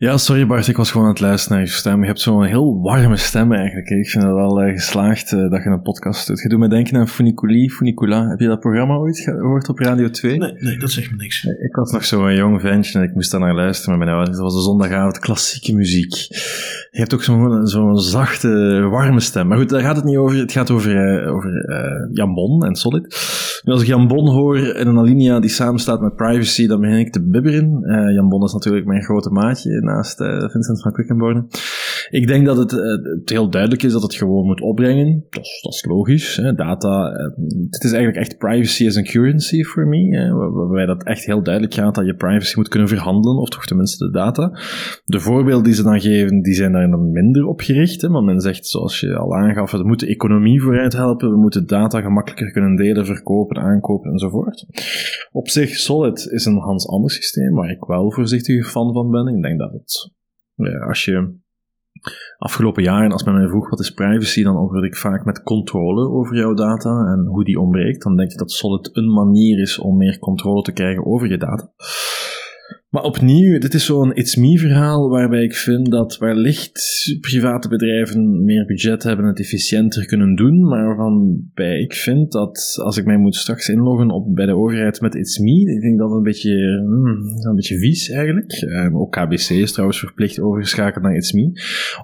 Ja, 0.00 0.16
sorry 0.16 0.46
Bart, 0.46 0.68
ik 0.68 0.76
was 0.76 0.90
gewoon 0.90 1.06
aan 1.06 1.12
het 1.12 1.20
luisteren 1.20 1.56
naar 1.56 1.66
je 1.66 1.72
stem. 1.72 2.00
Je 2.00 2.06
hebt 2.06 2.20
zo'n 2.20 2.44
heel 2.44 2.80
warme 2.80 3.16
stem 3.16 3.52
eigenlijk. 3.52 3.88
Ik 3.88 4.08
vind 4.08 4.24
het 4.24 4.32
wel 4.32 4.62
uh, 4.62 4.72
geslaagd 4.72 5.32
uh, 5.32 5.50
dat 5.50 5.62
je 5.62 5.70
een 5.70 5.82
podcast 5.82 6.26
doet. 6.26 6.40
Je 6.40 6.48
doet 6.48 6.58
me 6.58 6.68
denken 6.68 6.96
aan 6.96 7.08
Funiculi, 7.08 7.70
Funicula. 7.70 8.28
Heb 8.28 8.38
je 8.38 8.46
dat 8.46 8.60
programma 8.60 8.94
ooit 8.94 9.18
gehoord 9.18 9.68
op 9.68 9.78
Radio 9.78 10.10
2? 10.10 10.38
Nee, 10.38 10.52
nee 10.58 10.78
dat 10.78 10.90
zegt 10.90 11.10
me 11.10 11.16
niks. 11.16 11.44
Ik 11.44 11.74
was 11.74 11.92
nog 11.92 12.04
zo'n 12.04 12.34
jong 12.34 12.60
ventje 12.60 12.98
en 12.98 13.04
ik 13.04 13.14
moest 13.14 13.30
daar 13.30 13.40
naar 13.40 13.54
luisteren 13.54 13.98
met 13.98 14.06
mijn 14.06 14.16
ouders. 14.16 14.36
Dat 14.36 14.46
was 14.46 14.56
de 14.56 14.62
zondagavond, 14.62 15.18
klassieke 15.18 15.74
muziek. 15.74 16.14
Je 16.90 16.98
hebt 16.98 17.14
ook 17.14 17.22
zo'n 17.22 17.66
zo 17.66 17.94
zachte, 17.94 18.48
warme 18.90 19.20
stem. 19.20 19.46
Maar 19.46 19.58
goed, 19.58 19.68
daar 19.68 19.80
gaat 19.80 19.96
het 19.96 20.04
niet 20.04 20.16
over. 20.16 20.36
Het 20.36 20.52
gaat 20.52 20.70
over, 20.70 20.90
uh, 20.90 21.34
over 21.34 21.50
Jan 22.12 22.34
Bon 22.34 22.64
en 22.64 22.74
Solid. 22.74 23.02
Nu, 23.64 23.72
als 23.72 23.82
ik 23.82 23.88
Jan 23.88 24.08
Bon 24.08 24.28
hoor 24.28 24.56
en 24.56 24.86
een 24.86 24.98
alinea 24.98 25.40
die 25.40 25.50
samenstaat 25.50 26.00
met 26.00 26.16
privacy, 26.16 26.66
dan 26.66 26.80
begin 26.80 26.98
ik 26.98 27.12
te 27.12 27.28
bibberen. 27.28 27.80
Jan 28.14 28.28
Bon 28.28 28.44
is 28.44 28.52
natuurlijk 28.52 28.86
mijn 28.86 29.02
grote 29.02 29.30
maatje 29.30 29.86
naast 29.88 30.20
Vincent 30.52 30.82
van 30.82 30.92
Quickenborne. 30.92 31.46
Ik 32.10 32.26
denk 32.26 32.46
dat 32.46 32.56
het, 32.56 32.72
uh, 32.72 32.78
het, 33.18 33.28
heel 33.28 33.50
duidelijk 33.50 33.82
is 33.82 33.92
dat 33.92 34.02
het 34.02 34.14
gewoon 34.14 34.46
moet 34.46 34.60
opbrengen. 34.60 35.24
Dat 35.30 35.72
is, 35.74 35.84
logisch. 35.88 36.36
Hè. 36.36 36.54
Data, 36.54 37.12
uh, 37.12 37.22
het 37.70 37.84
is 37.84 37.92
eigenlijk 37.92 38.16
echt 38.16 38.38
privacy 38.38 38.86
as 38.86 38.96
a 38.96 39.02
currency 39.02 39.62
voor 39.62 39.86
me. 39.86 40.32
Waarbij 40.52 40.86
dat 40.86 41.04
echt 41.04 41.24
heel 41.24 41.42
duidelijk 41.42 41.74
gaat 41.74 41.94
dat 41.94 42.06
je 42.06 42.14
privacy 42.14 42.56
moet 42.56 42.68
kunnen 42.68 42.88
verhandelen, 42.88 43.38
of 43.38 43.48
toch 43.48 43.66
tenminste 43.66 44.04
de 44.04 44.10
data. 44.10 44.58
De 45.04 45.20
voorbeelden 45.20 45.64
die 45.64 45.74
ze 45.74 45.82
dan 45.82 46.00
geven, 46.00 46.42
die 46.42 46.54
zijn 46.54 46.72
daar 46.72 46.90
dan 46.90 47.12
minder 47.12 47.46
op 47.46 47.60
gericht. 47.60 48.02
Hè. 48.02 48.08
Maar 48.08 48.22
men 48.22 48.40
zegt, 48.40 48.66
zoals 48.66 49.00
je 49.00 49.16
al 49.16 49.36
aangaf, 49.36 49.70
we 49.70 49.86
moeten 49.86 50.06
de 50.06 50.12
economie 50.12 50.62
vooruit 50.62 50.92
helpen, 50.92 51.30
we 51.30 51.36
moeten 51.36 51.66
data 51.66 52.00
gemakkelijker 52.00 52.52
kunnen 52.52 52.76
delen, 52.76 53.06
verkopen, 53.06 53.56
aankopen 53.56 54.10
enzovoort. 54.10 54.66
Op 55.32 55.48
zich, 55.48 55.76
Solid 55.76 56.26
is 56.30 56.44
een 56.44 56.58
Hans 56.58 56.88
ander 56.88 57.10
systeem, 57.10 57.54
waar 57.54 57.70
ik 57.70 57.84
wel 57.84 58.12
voorzichtig 58.12 58.70
fan 58.70 58.92
van 58.92 59.10
ben. 59.10 59.26
Ik 59.26 59.42
denk 59.42 59.58
dat 59.58 59.72
het, 59.72 60.12
als 60.86 61.04
je 61.04 61.36
afgelopen 62.38 62.82
jaren, 62.82 63.12
als 63.12 63.24
men 63.24 63.34
mij 63.34 63.48
vroeg 63.48 63.70
wat 63.70 63.80
is 63.80 63.90
privacy, 63.90 64.42
dan 64.42 64.56
antwoord 64.56 64.84
ik 64.84 64.96
vaak 64.96 65.24
met 65.24 65.42
controle 65.42 66.08
over 66.08 66.36
jouw 66.36 66.54
data 66.54 66.90
en 66.90 67.26
hoe 67.26 67.44
die 67.44 67.60
ontbreekt. 67.60 68.02
Dan 68.02 68.16
denk 68.16 68.30
ik 68.30 68.38
dat 68.38 68.50
Solid 68.50 68.96
een 68.96 69.12
manier 69.12 69.60
is 69.60 69.78
om 69.78 69.96
meer 69.96 70.18
controle 70.18 70.62
te 70.62 70.72
krijgen 70.72 71.06
over 71.06 71.28
je 71.28 71.38
data. 71.38 71.70
Maar 72.88 73.02
opnieuw, 73.02 73.58
dit 73.58 73.74
is 73.74 73.84
zo'n 73.84 74.14
It's 74.14 74.36
Me 74.36 74.58
verhaal 74.58 75.08
waarbij 75.08 75.42
ik 75.42 75.54
vind 75.54 75.90
dat 75.90 76.18
wellicht 76.18 77.16
private 77.20 77.68
bedrijven 77.68 78.44
meer 78.44 78.66
budget 78.66 79.02
hebben 79.02 79.24
en 79.24 79.30
het 79.30 79.40
efficiënter 79.40 80.06
kunnen 80.06 80.34
doen, 80.34 80.68
maar 80.68 80.96
waarbij 80.96 81.80
ik 81.80 81.94
vind 81.94 82.32
dat 82.32 82.80
als 82.82 82.96
ik 82.96 83.04
mij 83.04 83.16
moet 83.16 83.34
straks 83.34 83.68
inloggen 83.68 84.10
op, 84.10 84.34
bij 84.34 84.46
de 84.46 84.56
overheid 84.56 85.00
met 85.00 85.14
It's 85.14 85.38
Me, 85.38 85.74
ik 85.74 85.80
denk 85.80 85.98
dat 85.98 86.10
een 86.10 86.22
beetje, 86.22 86.82
hmm, 86.86 87.48
een 87.48 87.54
beetje 87.54 87.78
vies 87.78 88.08
eigenlijk. 88.10 88.62
Um, 88.62 88.98
ook 88.98 89.12
KBC 89.12 89.50
is 89.50 89.72
trouwens 89.72 89.98
verplicht 89.98 90.40
overgeschakeld 90.40 91.04
naar 91.04 91.16
It's 91.16 91.32
Me. 91.32 91.50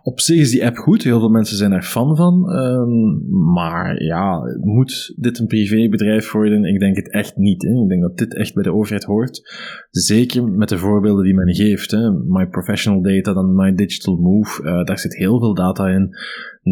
Op 0.03 0.21
zich 0.21 0.39
is 0.39 0.51
die 0.51 0.67
app 0.67 0.77
goed, 0.77 1.03
heel 1.03 1.19
veel 1.19 1.29
mensen 1.29 1.57
zijn 1.57 1.73
er 1.73 1.83
fan 1.83 2.17
van, 2.17 2.51
um, 2.51 3.25
maar 3.53 4.03
ja, 4.03 4.41
moet 4.61 5.15
dit 5.17 5.39
een 5.39 5.47
privébedrijf 5.47 6.33
worden? 6.33 6.65
Ik 6.65 6.79
denk 6.79 6.97
het 6.97 7.11
echt 7.11 7.37
niet. 7.37 7.63
Hè. 7.63 7.83
Ik 7.83 7.89
denk 7.89 8.03
dat 8.03 8.19
dit 8.19 8.37
echt 8.37 8.55
bij 8.55 8.63
de 8.63 8.73
overheid 8.73 9.05
hoort. 9.05 9.43
Zeker 9.91 10.45
met 10.45 10.69
de 10.69 10.74
voorbeelden 10.79 11.25
die 11.25 11.35
men 11.35 11.55
geeft. 11.55 11.91
Hè. 11.91 12.11
My 12.11 12.47
professional 12.47 13.03
data, 13.03 13.33
dan 13.33 13.55
my 13.55 13.75
digital 13.75 14.17
move. 14.17 14.63
Uh, 14.63 14.85
daar 14.85 14.99
zit 14.99 15.17
heel 15.17 15.39
veel 15.39 15.55
data 15.55 15.89
in 15.89 16.17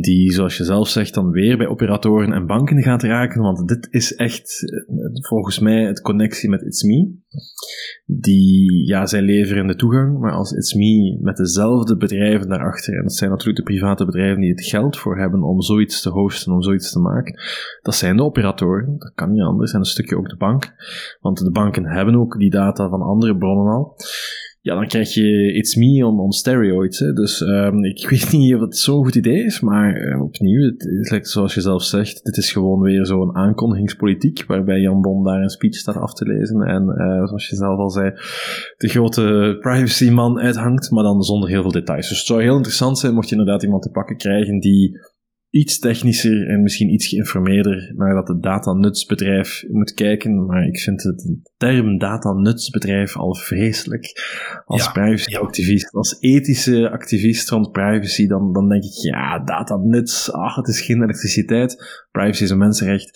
die, 0.00 0.32
zoals 0.32 0.56
je 0.56 0.64
zelf 0.64 0.88
zegt, 0.88 1.14
dan 1.14 1.30
weer 1.30 1.56
bij 1.56 1.66
operatoren 1.66 2.32
en 2.32 2.46
banken 2.46 2.82
gaat 2.82 3.02
raken, 3.02 3.42
want 3.42 3.68
dit 3.68 3.88
is 3.90 4.14
echt 4.14 4.72
eh, 4.72 5.26
volgens 5.28 5.58
mij 5.58 5.84
het 5.84 6.00
connectie 6.00 6.48
met 6.48 6.62
It's 6.62 6.82
Me. 6.82 7.14
Die, 8.06 8.86
ja, 8.86 9.06
zij 9.06 9.22
leveren 9.22 9.66
de 9.66 9.76
toegang, 9.76 10.18
maar 10.18 10.32
als 10.32 10.52
It's 10.52 10.74
Me 10.74 11.18
met 11.20 11.36
dezelfde 11.36 11.96
bedrijven 11.96 12.48
daarachter, 12.48 12.94
en 12.94 13.02
dat 13.02 13.14
zijn 13.14 13.30
natuurlijk 13.30 13.58
de 13.58 13.72
private 13.72 14.04
bedrijven 14.04 14.40
die 14.40 14.50
het 14.50 14.64
geld 14.64 14.98
voor 14.98 15.18
hebben 15.18 15.42
om 15.42 15.62
zoiets 15.62 16.02
te 16.02 16.10
hosten, 16.10 16.52
om 16.52 16.62
zoiets 16.62 16.92
te 16.92 16.98
maken, 16.98 17.40
dat 17.82 17.94
zijn 17.94 18.16
de 18.16 18.22
operatoren, 18.22 18.98
dat 18.98 19.12
kan 19.14 19.32
niet 19.32 19.42
anders, 19.42 19.72
en 19.72 19.78
een 19.78 19.84
stukje 19.84 20.16
ook 20.16 20.28
de 20.28 20.36
bank, 20.36 20.74
want 21.20 21.38
de 21.38 21.50
banken 21.50 21.86
hebben 21.86 22.16
ook 22.16 22.38
die 22.38 22.50
data 22.50 22.88
van 22.88 23.02
andere 23.02 23.36
bronnen 23.36 23.72
al 23.72 23.96
ja, 24.62 24.74
dan 24.74 24.86
krijg 24.86 25.14
je 25.14 25.52
It's 25.54 25.74
Me 25.76 26.06
on, 26.06 26.20
on 26.20 26.32
steroids. 26.32 26.98
Hè. 26.98 27.12
Dus 27.12 27.40
um, 27.40 27.84
ik 27.84 28.06
weet 28.10 28.32
niet 28.32 28.54
of 28.54 28.60
het 28.60 28.76
zo'n 28.76 29.04
goed 29.04 29.14
idee 29.14 29.44
is, 29.44 29.60
maar 29.60 30.08
uh, 30.08 30.22
opnieuw, 30.22 30.64
het 30.64 30.84
is 31.24 31.32
zoals 31.32 31.54
je 31.54 31.60
zelf 31.60 31.82
zegt, 31.82 32.24
dit 32.24 32.36
is 32.36 32.52
gewoon 32.52 32.80
weer 32.80 33.06
zo'n 33.06 33.36
aankondigingspolitiek, 33.36 34.44
waarbij 34.46 34.80
Jan 34.80 35.00
Bon 35.00 35.24
daar 35.24 35.42
een 35.42 35.48
speech 35.48 35.74
staat 35.74 35.96
af 35.96 36.14
te 36.14 36.26
lezen 36.26 36.60
en 36.60 36.82
uh, 36.82 37.26
zoals 37.26 37.48
je 37.48 37.56
zelf 37.56 37.78
al 37.78 37.90
zei, 37.90 38.10
de 38.76 38.88
grote 38.88 39.56
privacy-man 39.60 40.38
uithangt, 40.38 40.90
maar 40.90 41.04
dan 41.04 41.22
zonder 41.22 41.48
heel 41.48 41.62
veel 41.62 41.70
details. 41.70 42.08
Dus 42.08 42.18
het 42.18 42.26
zou 42.26 42.42
heel 42.42 42.56
interessant 42.56 42.98
zijn 42.98 43.14
mocht 43.14 43.28
je 43.28 43.36
inderdaad 43.36 43.62
iemand 43.62 43.82
te 43.82 43.90
pakken 43.90 44.16
krijgen 44.16 44.60
die 44.60 44.98
iets 45.52 45.78
technischer 45.78 46.48
en 46.48 46.62
misschien 46.62 46.92
iets 46.92 47.06
geïnformeerder 47.06 47.92
naar 47.96 48.14
dat 48.14 48.28
het 48.28 48.42
datanutsbedrijf 48.42 49.64
moet 49.68 49.94
kijken. 49.94 50.46
Maar 50.46 50.66
ik 50.66 50.78
vind 50.78 51.02
het 51.02 51.18
de 51.18 51.50
term 51.56 51.98
datanutsbedrijf 51.98 53.16
al 53.16 53.34
vreselijk. 53.34 54.12
Als 54.64 54.84
ja, 54.84 54.90
privacyactivist, 54.90 55.92
als 55.92 56.16
ethische 56.20 56.90
activist 56.90 57.50
rond 57.50 57.72
privacy, 57.72 58.26
dan, 58.26 58.52
dan 58.52 58.68
denk 58.68 58.82
ik, 58.82 58.92
ja, 58.92 59.38
datanuts, 59.38 60.32
ach, 60.32 60.56
het 60.56 60.68
is 60.68 60.80
geen 60.80 61.02
elektriciteit. 61.02 62.04
Privacy 62.10 62.42
is 62.42 62.50
een 62.50 62.58
mensenrecht. 62.58 63.10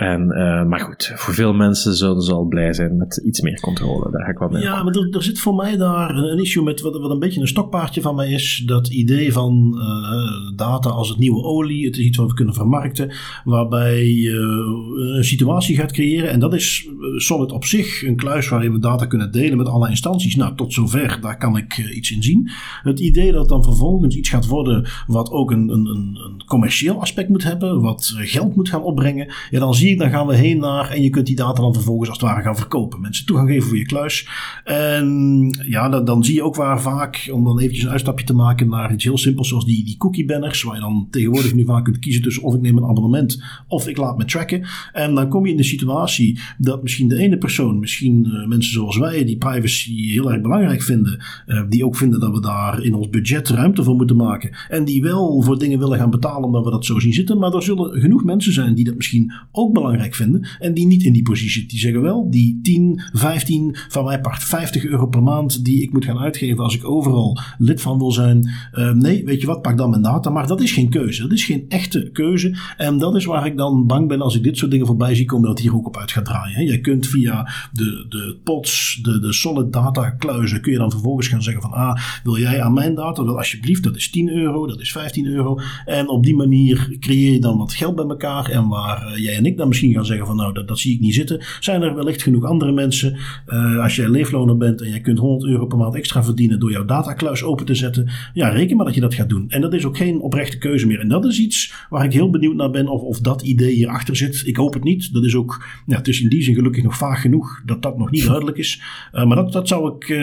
En, 0.00 0.22
uh, 0.22 0.64
maar 0.64 0.80
goed, 0.80 1.12
voor 1.14 1.34
veel 1.34 1.52
mensen 1.52 1.94
zullen 1.94 2.22
ze 2.22 2.32
al 2.32 2.44
blij 2.44 2.72
zijn 2.72 2.96
met 2.96 3.16
iets 3.16 3.40
meer 3.40 3.60
controle. 3.60 4.10
Daar 4.10 4.24
ga 4.24 4.30
ik 4.30 4.38
wel 4.38 4.48
mee. 4.48 4.62
Ja, 4.62 4.82
maar 4.82 4.94
er, 4.94 5.08
er, 5.10 5.22
zit 5.22 5.40
voor 5.40 5.54
mij 5.54 5.76
daar 5.76 6.16
een, 6.16 6.38
issue 6.38 6.62
met 6.62 6.80
wat, 6.80 6.98
wat, 6.98 7.10
een 7.10 7.18
beetje 7.18 7.40
een 7.40 7.48
stokpaardje 7.48 8.00
van 8.00 8.14
mij 8.14 8.30
is. 8.30 8.62
Dat 8.66 8.88
idee 8.88 9.32
van 9.32 9.74
uh, 9.74 10.56
data 10.56 10.90
als 10.90 11.08
het 11.08 11.18
nieuwe 11.18 11.42
olie. 11.42 11.86
Het 11.86 11.96
is 11.96 12.04
iets 12.04 12.16
wat 12.16 12.28
we 12.28 12.34
kunnen 12.34 12.54
vermarkten. 12.54 13.12
Waarbij 13.44 14.06
je 14.06 14.30
uh, 14.30 15.16
een 15.16 15.24
situatie 15.24 15.76
gaat 15.76 15.92
creëren. 15.92 16.30
En 16.30 16.40
dat 16.40 16.54
is 16.54 16.88
Solid 17.16 17.52
op 17.52 17.64
zich 17.64 18.02
een 18.02 18.16
kluis 18.16 18.48
waarin 18.48 18.72
we 18.72 18.78
data 18.78 19.06
kunnen 19.06 19.32
delen 19.32 19.56
met 19.56 19.68
alle 19.68 19.88
instanties. 19.88 20.36
Nou, 20.36 20.56
tot 20.56 20.72
zover, 20.72 21.18
daar 21.20 21.38
kan 21.38 21.56
ik 21.56 21.76
iets 21.94 22.10
in 22.10 22.22
zien. 22.22 22.50
Het 22.82 23.00
idee 23.00 23.32
dat 23.32 23.48
dan 23.48 23.64
vervolgens 23.64 24.16
iets 24.16 24.28
gaat 24.28 24.46
worden 24.46 24.88
wat 25.06 25.30
ook 25.30 25.50
een, 25.50 25.68
een, 25.68 25.86
een 25.86 26.42
commercieel 26.46 27.00
aspect 27.00 27.28
moet 27.28 27.44
hebben. 27.44 27.80
Wat 27.80 28.12
geld 28.16 28.56
moet 28.56 28.68
gaan 28.68 28.82
opbrengen. 28.82 29.32
Ja, 29.50 29.58
dan 29.58 29.74
zie 29.74 29.89
dan 29.98 30.10
gaan 30.10 30.26
we 30.26 30.36
heen 30.36 30.58
naar 30.58 30.90
en 30.90 31.02
je 31.02 31.10
kunt 31.10 31.26
die 31.26 31.36
data 31.36 31.62
dan 31.62 31.74
vervolgens 31.74 32.08
als 32.08 32.18
het 32.18 32.28
ware 32.28 32.42
gaan 32.42 32.56
verkopen. 32.56 33.00
Mensen 33.00 33.26
toegang 33.26 33.48
geven 33.48 33.68
voor 33.68 33.76
je 33.76 33.86
kluis. 33.86 34.28
En 34.64 35.64
ja, 35.68 35.88
dan, 35.88 36.04
dan 36.04 36.24
zie 36.24 36.34
je 36.34 36.42
ook 36.42 36.56
waar 36.56 36.80
vaak, 36.80 37.30
om 37.32 37.44
dan 37.44 37.58
eventjes 37.58 37.84
een 37.84 37.90
uitstapje 37.90 38.24
te 38.24 38.34
maken 38.34 38.68
naar 38.68 38.92
iets 38.92 39.04
heel 39.04 39.18
simpels 39.18 39.48
zoals 39.48 39.64
die, 39.64 39.84
die 39.84 39.96
cookie 39.96 40.24
banners, 40.24 40.62
waar 40.62 40.74
je 40.74 40.80
dan 40.80 41.08
tegenwoordig 41.10 41.54
nu 41.54 41.64
vaak 41.64 41.84
kunt 41.84 41.98
kiezen 41.98 42.22
tussen 42.22 42.42
of 42.42 42.54
ik 42.54 42.60
neem 42.60 42.76
een 42.76 42.88
abonnement 42.88 43.42
of 43.68 43.88
ik 43.88 43.96
laat 43.96 44.18
me 44.18 44.24
tracken. 44.24 44.66
En 44.92 45.14
dan 45.14 45.28
kom 45.28 45.44
je 45.44 45.50
in 45.50 45.56
de 45.56 45.62
situatie 45.62 46.38
dat 46.58 46.82
misschien 46.82 47.08
de 47.08 47.16
ene 47.16 47.38
persoon, 47.38 47.78
misschien 47.78 48.26
uh, 48.26 48.46
mensen 48.46 48.72
zoals 48.72 48.98
wij, 48.98 49.24
die 49.24 49.38
privacy 49.38 50.10
heel 50.10 50.32
erg 50.32 50.40
belangrijk 50.40 50.82
vinden, 50.82 51.24
uh, 51.46 51.62
die 51.68 51.84
ook 51.84 51.96
vinden 51.96 52.20
dat 52.20 52.32
we 52.32 52.40
daar 52.40 52.82
in 52.82 52.94
ons 52.94 53.08
budget 53.08 53.48
ruimte 53.48 53.84
voor 53.84 53.96
moeten 53.96 54.16
maken. 54.16 54.50
En 54.68 54.84
die 54.84 55.02
wel 55.02 55.42
voor 55.42 55.58
dingen 55.58 55.78
willen 55.78 55.98
gaan 55.98 56.10
betalen 56.10 56.44
omdat 56.44 56.64
we 56.64 56.70
dat 56.70 56.84
zo 56.84 56.98
zien 56.98 57.12
zitten. 57.12 57.38
Maar 57.38 57.54
er 57.54 57.62
zullen 57.62 58.00
genoeg 58.00 58.24
mensen 58.24 58.52
zijn 58.52 58.74
die 58.74 58.84
dat 58.84 58.96
misschien 58.96 59.32
ook 59.52 59.72
belangrijk 59.80 60.14
vinden. 60.14 60.48
En 60.58 60.74
die 60.74 60.86
niet 60.86 61.02
in 61.02 61.12
die 61.12 61.22
positie. 61.22 61.66
Die 61.66 61.78
zeggen 61.78 62.02
wel, 62.02 62.30
die 62.30 62.60
10, 62.62 63.00
15, 63.12 63.76
van 63.88 64.04
mij 64.04 64.20
part 64.20 64.42
50 64.42 64.84
euro 64.84 65.06
per 65.06 65.22
maand 65.22 65.64
die 65.64 65.82
ik 65.82 65.92
moet 65.92 66.04
gaan 66.04 66.18
uitgeven 66.18 66.64
als 66.64 66.74
ik 66.74 66.84
overal 66.84 67.38
lid 67.58 67.80
van 67.80 67.98
wil 67.98 68.12
zijn. 68.12 68.50
Uh, 68.72 68.92
nee, 68.92 69.24
weet 69.24 69.40
je 69.40 69.46
wat, 69.46 69.62
pak 69.62 69.76
dan 69.76 69.90
mijn 69.90 70.02
data. 70.02 70.30
Maar 70.30 70.46
dat 70.46 70.60
is 70.60 70.72
geen 70.72 70.90
keuze. 70.90 71.22
Dat 71.22 71.32
is 71.32 71.44
geen 71.44 71.64
echte 71.68 72.10
keuze. 72.12 72.56
En 72.76 72.98
dat 72.98 73.16
is 73.16 73.24
waar 73.24 73.46
ik 73.46 73.56
dan 73.56 73.86
bang 73.86 74.08
ben 74.08 74.20
als 74.20 74.36
ik 74.36 74.42
dit 74.42 74.56
soort 74.56 74.70
dingen 74.70 74.86
voorbij 74.86 75.14
zie 75.14 75.24
komen, 75.24 75.48
dat 75.48 75.58
hier 75.58 75.74
ook 75.74 75.86
op 75.86 75.96
uit 75.96 76.12
gaat 76.12 76.24
draaien. 76.24 76.64
Jij 76.64 76.80
kunt 76.80 77.06
via 77.06 77.52
de, 77.72 78.06
de 78.08 78.38
pods, 78.44 78.98
de, 79.02 79.20
de 79.20 79.32
solid 79.32 79.72
data 79.72 80.10
kluizen, 80.10 80.60
kun 80.60 80.72
je 80.72 80.78
dan 80.78 80.90
vervolgens 80.90 81.28
gaan 81.28 81.42
zeggen 81.42 81.62
van, 81.62 81.72
ah, 81.72 81.96
wil 82.22 82.38
jij 82.38 82.62
aan 82.62 82.72
mijn 82.72 82.94
data? 82.94 83.24
Wel, 83.24 83.36
alsjeblieft, 83.36 83.82
dat 83.82 83.96
is 83.96 84.10
10 84.10 84.28
euro, 84.28 84.66
dat 84.66 84.80
is 84.80 84.92
15 84.92 85.26
euro. 85.26 85.58
En 85.84 86.08
op 86.08 86.24
die 86.24 86.36
manier 86.36 86.96
creëer 87.00 87.32
je 87.32 87.40
dan 87.40 87.58
wat 87.58 87.72
geld 87.72 87.94
bij 87.94 88.04
elkaar. 88.04 88.50
En 88.50 88.68
waar 88.68 89.12
uh, 89.12 89.18
jij 89.24 89.36
en 89.36 89.46
ik 89.46 89.56
dan 89.56 89.68
misschien 89.70 89.92
gaan 89.92 90.06
zeggen 90.06 90.26
van 90.26 90.36
nou, 90.36 90.52
dat, 90.52 90.68
dat 90.68 90.78
zie 90.78 90.94
ik 90.94 91.00
niet 91.00 91.14
zitten. 91.14 91.40
Zijn 91.60 91.82
er 91.82 91.94
wellicht 91.94 92.22
genoeg 92.22 92.44
andere 92.44 92.72
mensen, 92.72 93.16
uh, 93.48 93.82
als 93.82 93.96
jij 93.96 94.08
leefloner 94.08 94.56
bent 94.56 94.82
en 94.82 94.88
jij 94.88 95.00
kunt 95.00 95.18
100 95.18 95.50
euro 95.50 95.66
per 95.66 95.78
maand 95.78 95.94
extra 95.94 96.24
verdienen 96.24 96.60
door 96.60 96.70
jouw 96.70 96.84
datakluis 96.84 97.42
open 97.42 97.66
te 97.66 97.74
zetten. 97.74 98.10
Ja, 98.32 98.48
reken 98.48 98.76
maar 98.76 98.86
dat 98.86 98.94
je 98.94 99.00
dat 99.00 99.14
gaat 99.14 99.28
doen. 99.28 99.44
En 99.48 99.60
dat 99.60 99.74
is 99.74 99.84
ook 99.84 99.96
geen 99.96 100.20
oprechte 100.20 100.58
keuze 100.58 100.86
meer. 100.86 101.00
En 101.00 101.08
dat 101.08 101.24
is 101.24 101.38
iets 101.38 101.74
waar 101.88 102.04
ik 102.04 102.12
heel 102.12 102.30
benieuwd 102.30 102.54
naar 102.54 102.70
ben 102.70 102.88
of, 102.88 103.02
of 103.02 103.20
dat 103.20 103.42
idee 103.42 103.74
hierachter 103.74 104.16
zit. 104.16 104.42
Ik 104.44 104.56
hoop 104.56 104.74
het 104.74 104.84
niet. 104.84 105.12
Dat 105.12 105.24
is 105.24 105.34
ook, 105.34 105.66
ja, 105.86 105.96
het 105.96 106.08
is 106.08 106.20
in 106.20 106.28
die 106.28 106.42
zin 106.42 106.54
gelukkig 106.54 106.82
nog 106.82 106.96
vaag 106.96 107.20
genoeg 107.20 107.62
dat 107.66 107.82
dat 107.82 107.98
nog 107.98 108.10
niet 108.10 108.26
duidelijk 108.26 108.56
is. 108.56 108.82
Uh, 109.12 109.26
maar 109.26 109.36
dat, 109.36 109.52
dat 109.52 109.68
zou 109.68 109.94
ik, 109.94 110.08
uh, 110.08 110.18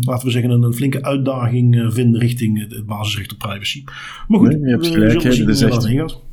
laten 0.00 0.26
we 0.26 0.32
zeggen, 0.32 0.50
een, 0.50 0.62
een 0.62 0.74
flinke 0.74 1.02
uitdaging 1.02 1.76
uh, 1.76 1.90
vinden 1.90 2.20
richting 2.20 2.58
het 2.58 2.86
basisrecht 2.86 3.32
op 3.32 3.38
privacy. 3.38 3.84
Maar 4.28 4.38
goed, 4.38 4.48
nee, 4.48 4.60
je 4.60 4.70
hebt 4.70 4.86
gelijk, 4.86 5.22
we 5.22 5.32
zullen 5.32 5.56
zien 5.56 5.68
hoe 5.68 5.78
dat 5.78 5.86
gaat. 5.86 6.31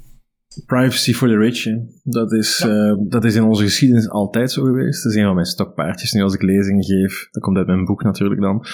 Privacy 0.65 1.13
for 1.13 1.27
the 1.27 1.37
rich, 1.37 1.67
Dat, 2.03 2.33
is, 2.33 2.57
ja. 2.57 2.89
uh, 2.89 2.97
dat 3.07 3.25
is 3.25 3.35
in 3.35 3.43
onze 3.43 3.63
geschiedenis 3.63 4.09
altijd 4.09 4.51
zo 4.51 4.63
geweest. 4.63 5.03
Dat 5.03 5.11
is 5.11 5.17
een 5.17 5.25
van 5.25 5.33
mijn 5.33 5.45
stokpaardjes 5.45 6.11
nu 6.11 6.21
als 6.21 6.33
ik 6.33 6.41
lezingen 6.41 6.83
geef. 6.83 7.27
Dat 7.31 7.43
komt 7.43 7.57
uit 7.57 7.67
mijn 7.67 7.85
boek 7.85 8.03
natuurlijk 8.03 8.41
dan. 8.41 8.65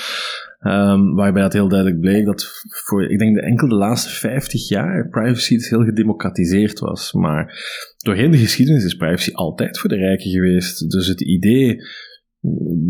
Um, 0.61 1.15
waarbij 1.15 1.43
het 1.43 1.53
heel 1.53 1.67
duidelijk 1.67 1.99
bleek 1.99 2.25
dat 2.25 2.63
voor, 2.67 3.09
ik 3.09 3.19
denk, 3.19 3.35
de 3.35 3.41
enkel 3.41 3.67
de 3.67 3.75
laatste 3.75 4.09
50 4.09 4.67
jaar 4.67 5.09
privacy 5.09 5.55
dus 5.55 5.69
heel 5.69 5.83
gedemocratiseerd 5.83 6.79
was. 6.79 7.13
Maar 7.13 7.53
doorheen 7.97 8.31
de 8.31 8.37
geschiedenis 8.37 8.83
is 8.83 8.95
privacy 8.95 9.31
altijd 9.33 9.79
voor 9.79 9.89
de 9.89 9.95
rijken 9.95 10.31
geweest. 10.31 10.91
Dus 10.91 11.07
het 11.07 11.21
idee 11.21 11.81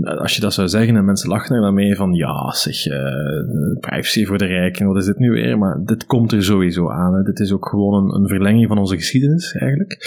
als 0.02 0.36
je 0.36 0.42
dat 0.42 0.54
zou 0.54 0.68
zeggen 0.68 0.96
en 0.96 1.06
mensen 1.06 1.30
lachen 1.30 1.56
er 1.56 1.62
dan 1.62 1.74
mee 1.74 1.96
van 1.96 2.14
ja, 2.14 2.52
zeg, 2.52 2.86
uh, 2.86 3.80
privacy 3.80 4.26
voor 4.26 4.38
de 4.38 4.46
rijken, 4.46 4.88
wat 4.88 4.98
is 4.98 5.06
dit 5.06 5.18
nu 5.18 5.30
weer? 5.30 5.58
Maar 5.58 5.82
dit 5.86 6.06
komt 6.06 6.32
er 6.32 6.44
sowieso 6.44 6.90
aan. 6.90 7.14
Hè. 7.14 7.24
Dit 7.24 7.40
is 7.40 7.52
ook 7.52 7.70
gewoon 7.70 8.04
een, 8.04 8.22
een 8.22 8.28
verlenging 8.28 8.68
van 8.68 8.78
onze 8.78 8.96
geschiedenis 8.96 9.54
eigenlijk. 9.54 9.98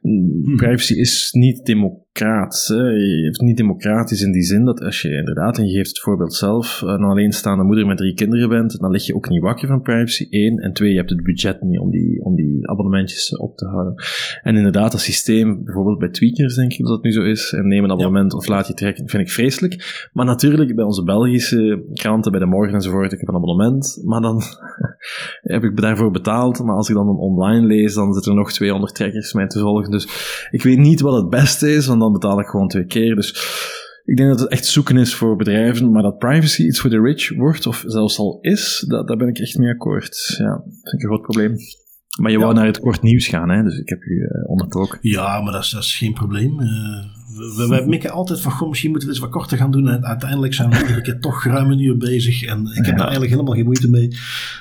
Hmm. 0.00 0.56
Privacy 0.56 0.94
is 0.94 1.28
niet 1.32 1.64
democratisch. 1.64 2.08
Niet 3.42 3.56
democratisch 3.56 4.22
in 4.22 4.32
die 4.32 4.42
zin 4.42 4.64
dat 4.64 4.80
als 4.80 5.02
je 5.02 5.16
inderdaad, 5.16 5.58
en 5.58 5.66
je 5.66 5.76
geeft 5.76 5.88
het 5.88 6.00
voorbeeld 6.00 6.34
zelf, 6.34 6.80
een 6.80 7.02
alleenstaande 7.02 7.64
moeder 7.64 7.86
met 7.86 7.96
drie 7.96 8.14
kinderen 8.14 8.48
bent, 8.48 8.80
dan 8.80 8.90
lig 8.90 9.06
je 9.06 9.14
ook 9.14 9.28
niet 9.28 9.42
wakker 9.42 9.68
van 9.68 9.82
privacy. 9.82 10.26
Eén. 10.30 10.58
En 10.58 10.72
twee, 10.72 10.90
je 10.90 10.96
hebt 10.96 11.10
het 11.10 11.22
budget 11.22 11.62
niet 11.62 11.78
om 11.78 11.90
die, 11.90 12.24
om 12.24 12.34
die 12.34 12.68
abonnementjes 12.68 13.36
op 13.36 13.56
te 13.56 13.66
houden. 13.66 13.94
En 14.42 14.56
inderdaad, 14.56 14.92
dat 14.92 15.00
systeem, 15.00 15.64
bijvoorbeeld 15.64 15.98
bij 15.98 16.08
tweakers 16.08 16.54
denk 16.54 16.72
ik 16.72 16.84
dat 16.84 16.94
het 16.94 17.02
nu 17.02 17.12
zo 17.12 17.22
is, 17.22 17.52
en 17.52 17.68
neem 17.68 17.84
een 17.84 17.90
abonnement 17.90 18.34
of 18.34 18.46
laat 18.46 18.66
je 18.66 18.74
trekken, 18.74 19.08
vind 19.08 19.22
ik 19.22 19.30
vreselijk. 19.30 20.08
Maar 20.12 20.26
natuurlijk, 20.26 20.74
bij 20.74 20.84
onze 20.84 21.04
Belgische 21.04 21.84
kranten, 21.92 22.30
bij 22.30 22.40
de 22.40 22.46
Morgen 22.46 22.74
enzovoort, 22.74 23.12
ik 23.12 23.18
heb 23.18 23.28
een 23.28 23.34
abonnement, 23.34 24.00
maar 24.04 24.20
dan 24.20 24.42
heb 25.54 25.64
ik 25.64 25.80
daarvoor 25.80 26.10
betaald. 26.10 26.62
Maar 26.62 26.76
als 26.76 26.88
ik 26.88 26.94
dan 26.94 27.08
een 27.08 27.16
online 27.16 27.66
lees, 27.66 27.94
dan 27.94 28.12
zitten 28.12 28.32
er 28.32 28.38
nog 28.38 28.52
200 28.52 28.94
trekkers 28.94 29.32
mij 29.32 29.46
te 29.46 29.58
volgen. 29.58 29.90
Dus 29.90 30.08
ik 30.50 30.62
weet 30.62 30.78
niet 30.78 31.00
wat 31.00 31.14
het 31.14 31.30
beste 31.30 31.74
is, 31.74 31.86
want 31.86 32.00
dan 32.00 32.12
betaal 32.12 32.40
ik 32.40 32.46
gewoon 32.46 32.68
twee 32.68 32.86
keer. 32.86 33.14
Dus 33.14 33.28
ik 34.04 34.16
denk 34.16 34.28
dat 34.28 34.40
het 34.40 34.50
echt 34.50 34.66
zoeken 34.66 34.96
is 34.96 35.14
voor 35.14 35.36
bedrijven, 35.36 35.90
maar 35.90 36.02
dat 36.02 36.18
privacy 36.18 36.62
iets 36.62 36.80
voor 36.80 36.90
de 36.90 37.00
rich 37.00 37.36
wordt, 37.36 37.66
of 37.66 37.84
zelfs 37.86 38.18
al 38.18 38.38
is, 38.40 38.84
dat, 38.88 39.08
daar 39.08 39.16
ben 39.16 39.28
ik 39.28 39.38
echt 39.38 39.58
mee 39.58 39.70
akkoord. 39.70 40.34
Ja, 40.38 40.62
vind 40.64 40.92
ik 40.92 41.02
een 41.02 41.08
groot 41.08 41.22
probleem. 41.22 41.56
Maar 42.20 42.30
je 42.30 42.38
wou 42.38 42.54
naar 42.54 42.66
het 42.66 42.80
kort 42.80 43.02
nieuws 43.02 43.28
gaan, 43.28 43.50
hè? 43.50 43.62
dus 43.62 43.78
ik 43.78 43.88
heb 43.88 44.02
u 44.02 44.28
uh, 44.74 44.90
Ja, 45.00 45.40
maar 45.40 45.52
dat 45.52 45.62
is, 45.62 45.70
dat 45.70 45.82
is 45.82 45.96
geen 45.96 46.12
probleem. 46.12 46.60
Uh, 46.60 47.19
we, 47.36 47.66
we 47.68 47.84
mikken 47.86 48.10
altijd 48.10 48.40
van, 48.40 48.52
goh, 48.52 48.68
misschien 48.68 48.90
moeten 48.90 49.08
we 49.08 49.14
eens 49.14 49.22
wat 49.22 49.32
korter 49.32 49.58
gaan 49.58 49.70
doen. 49.70 49.88
En 49.88 50.04
uiteindelijk 50.04 50.54
zijn 50.54 50.70
we 50.70 50.80
iedere 50.80 51.00
keer 51.00 51.20
toch 51.20 51.44
ruim 51.44 51.70
een 51.70 51.80
uur 51.80 51.96
bezig. 51.96 52.42
En 52.42 52.60
ik 52.60 52.86
heb 52.86 52.96
daar 52.96 53.06
eigenlijk 53.06 53.30
helemaal 53.30 53.54
geen 53.54 53.64
moeite 53.64 53.90
mee. 53.90 54.16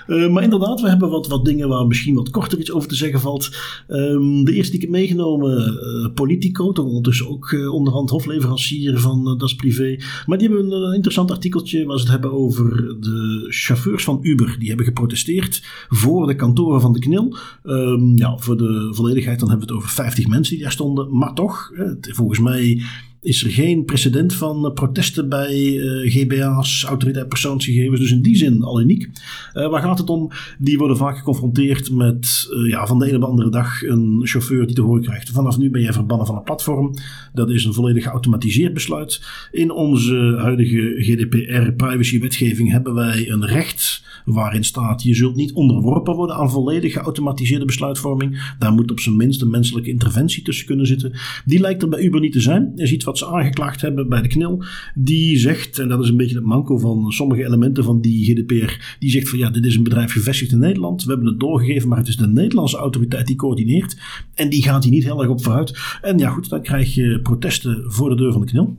Uh, 0.08 0.30
maar 0.30 0.44
inderdaad, 0.44 0.82
we 0.82 0.90
hebben 0.90 1.10
wat, 1.10 1.28
wat 1.28 1.46
dingen 1.46 1.70
waar 1.70 1.88
misschien 1.88 2.16
wat 2.16 2.30
korter 2.30 2.60
iets 2.60 2.72
over 2.72 2.90
te 2.90 2.96
zeggen 2.96 3.20
valt. 3.20 3.58
Um, 3.88 4.44
de 4.44 4.54
eerste 4.54 4.72
die 4.72 4.82
ik 4.82 4.88
heb 4.88 4.96
meegenomen, 4.96 5.74
uh, 5.74 6.14
Politico, 6.14 6.72
toch 6.72 6.86
ondertussen 6.86 7.30
ook 7.30 7.52
uh, 7.52 7.74
onderhand 7.74 8.10
hofleverancier 8.10 9.00
van 9.00 9.38
Das 9.38 9.56
Privé. 9.56 10.00
Maar 10.26 10.38
die 10.38 10.48
hebben 10.48 10.72
een 10.72 10.94
interessant 10.94 11.32
artikeltje 11.32 11.86
waar 11.86 11.98
ze 11.98 12.04
het 12.04 12.12
hebben 12.12 12.32
over 12.32 12.96
de 13.00 13.46
chauffeurs 13.50 14.04
van 14.04 14.20
Uber. 14.22 14.56
Die 14.60 14.68
hebben 14.68 14.86
geprotesteerd 14.86 15.64
voor 15.90 16.28
de 16.28 16.36
kantoren 16.36 16.82
van 16.82 16.94
de 16.94 17.00
KNIL. 17.00 17.38
Um, 17.64 18.18
ja, 18.18 18.38
voor 18.38 18.58
de 18.58 18.90
volledigheid 18.92 19.40
dan 19.40 19.50
hebben 19.50 19.68
we 19.68 19.74
het 19.74 19.84
over 19.84 19.96
50 19.96 20.28
mensen 20.28 20.54
die 20.54 20.64
daar 20.64 20.72
stonden. 20.72 21.18
Maar 21.18 21.34
toch, 21.34 21.72
volgens 22.02 22.40
mij 22.40 22.59
be 22.60 22.84
is 23.22 23.44
er 23.44 23.52
geen 23.52 23.86
precedent 23.86 24.34
van 24.34 24.66
eh, 24.66 24.74
protesten 24.74 25.30
bij 25.30 25.74
uh, 25.74 26.12
GBA's, 26.12 26.84
autoriteit 26.84 27.28
persoonsgegevens. 27.28 28.00
Dus 28.00 28.12
in 28.12 28.22
die 28.22 28.36
zin 28.36 28.64
al 28.64 28.82
uniek. 28.82 29.10
Uh, 29.54 29.70
waar 29.70 29.82
gaat 29.82 29.98
het 29.98 30.10
om? 30.10 30.32
Die 30.58 30.78
worden 30.78 30.98
vaak 30.98 31.18
geconfronteerd 31.18 31.92
met 31.92 32.48
ja, 32.68 32.88
van 32.88 33.00
de 33.00 33.06
ene 33.06 33.16
op 33.16 33.22
de 33.22 33.28
andere 33.28 33.50
dag 33.50 33.84
een 33.84 34.22
chauffeur 34.24 34.66
die 34.66 34.76
te 34.76 34.82
horen 34.82 35.04
krijgt. 35.04 35.30
Vanaf 35.30 35.58
nu 35.58 35.70
ben 35.70 35.82
jij 35.82 35.94
verbannen 35.94 36.28
van 36.28 36.36
een 36.36 36.44
platform. 36.44 36.94
Dat 37.34 37.50
is 37.50 37.66
een 37.66 37.74
volledig 37.74 38.04
geautomatiseerd 38.04 38.74
besluit. 38.74 39.22
In 39.52 39.72
onze 39.72 40.36
huidige 40.40 40.96
GDPR-privacy-wetgeving 40.98 42.72
hebben 42.72 42.94
wij 42.94 43.30
een 43.30 43.46
recht 43.46 44.08
waarin 44.26 44.64
staat: 44.64 45.04
je 45.04 45.16
zult 45.16 45.36
niet 45.36 45.54
onderworpen 45.54 46.16
worden 46.16 46.36
aan 46.36 46.52
volledig 46.52 46.94
geautomatiseerde 46.94 47.66
besluitvorming. 47.66 48.54
Daar 48.60 48.74
moet 48.74 48.92
op 48.92 49.00
zijn 49.00 49.16
minst 49.18 49.42
een 49.42 49.50
menselijke 49.50 49.90
interventie 49.90 50.44
tussen 50.44 50.66
kunnen 50.66 50.88
zitten. 50.88 51.14
Die 51.46 51.60
lijkt 51.60 51.82
er 51.82 51.90
bij 51.90 52.04
Uber 52.04 52.20
niet 52.20 52.32
te 52.32 52.42
zijn. 52.42 52.72
Je 52.76 52.88
ziet 52.88 53.04
wat 53.10 53.18
ze 53.18 53.28
aangeklaagd 53.28 53.82
hebben 53.82 54.10
bij 54.10 54.22
de 54.22 54.28
KNIL. 54.28 54.64
Die 54.96 55.38
zegt, 55.38 55.80
en 55.80 55.88
dat 55.88 56.04
is 56.04 56.10
een 56.10 56.18
beetje 56.18 56.36
het 56.36 56.46
manco 56.46 56.78
van 56.78 57.12
sommige 57.12 57.46
elementen 57.46 57.84
van 57.84 58.02
die 58.02 58.26
GDPR, 58.26 58.96
die 59.00 59.12
zegt 59.12 59.30
van 59.30 59.40
ja, 59.40 59.50
dit 59.50 59.66
is 59.66 59.76
een 59.76 59.84
bedrijf 59.84 60.12
gevestigd 60.12 60.52
in 60.52 60.60
Nederland. 60.60 61.04
We 61.04 61.10
hebben 61.10 61.28
het 61.28 61.40
doorgegeven, 61.40 61.90
maar 61.90 61.98
het 61.98 62.08
is 62.08 62.18
de 62.18 62.28
Nederlandse 62.28 62.78
autoriteit 62.78 63.28
die 63.28 63.36
coördineert. 63.36 63.98
En 64.34 64.50
die 64.50 64.64
gaat 64.64 64.84
hier 64.84 64.94
niet 64.94 65.04
heel 65.04 65.22
erg 65.22 65.32
op 65.32 65.44
vooruit. 65.44 65.98
En 66.02 66.18
ja, 66.18 66.30
goed, 66.30 66.50
dan 66.50 66.62
krijg 66.62 66.94
je 66.94 67.20
protesten 67.22 67.84
voor 67.88 68.10
de 68.10 68.16
deur 68.16 68.32
van 68.32 68.42
de 68.42 68.48
KNIL. 68.48 68.78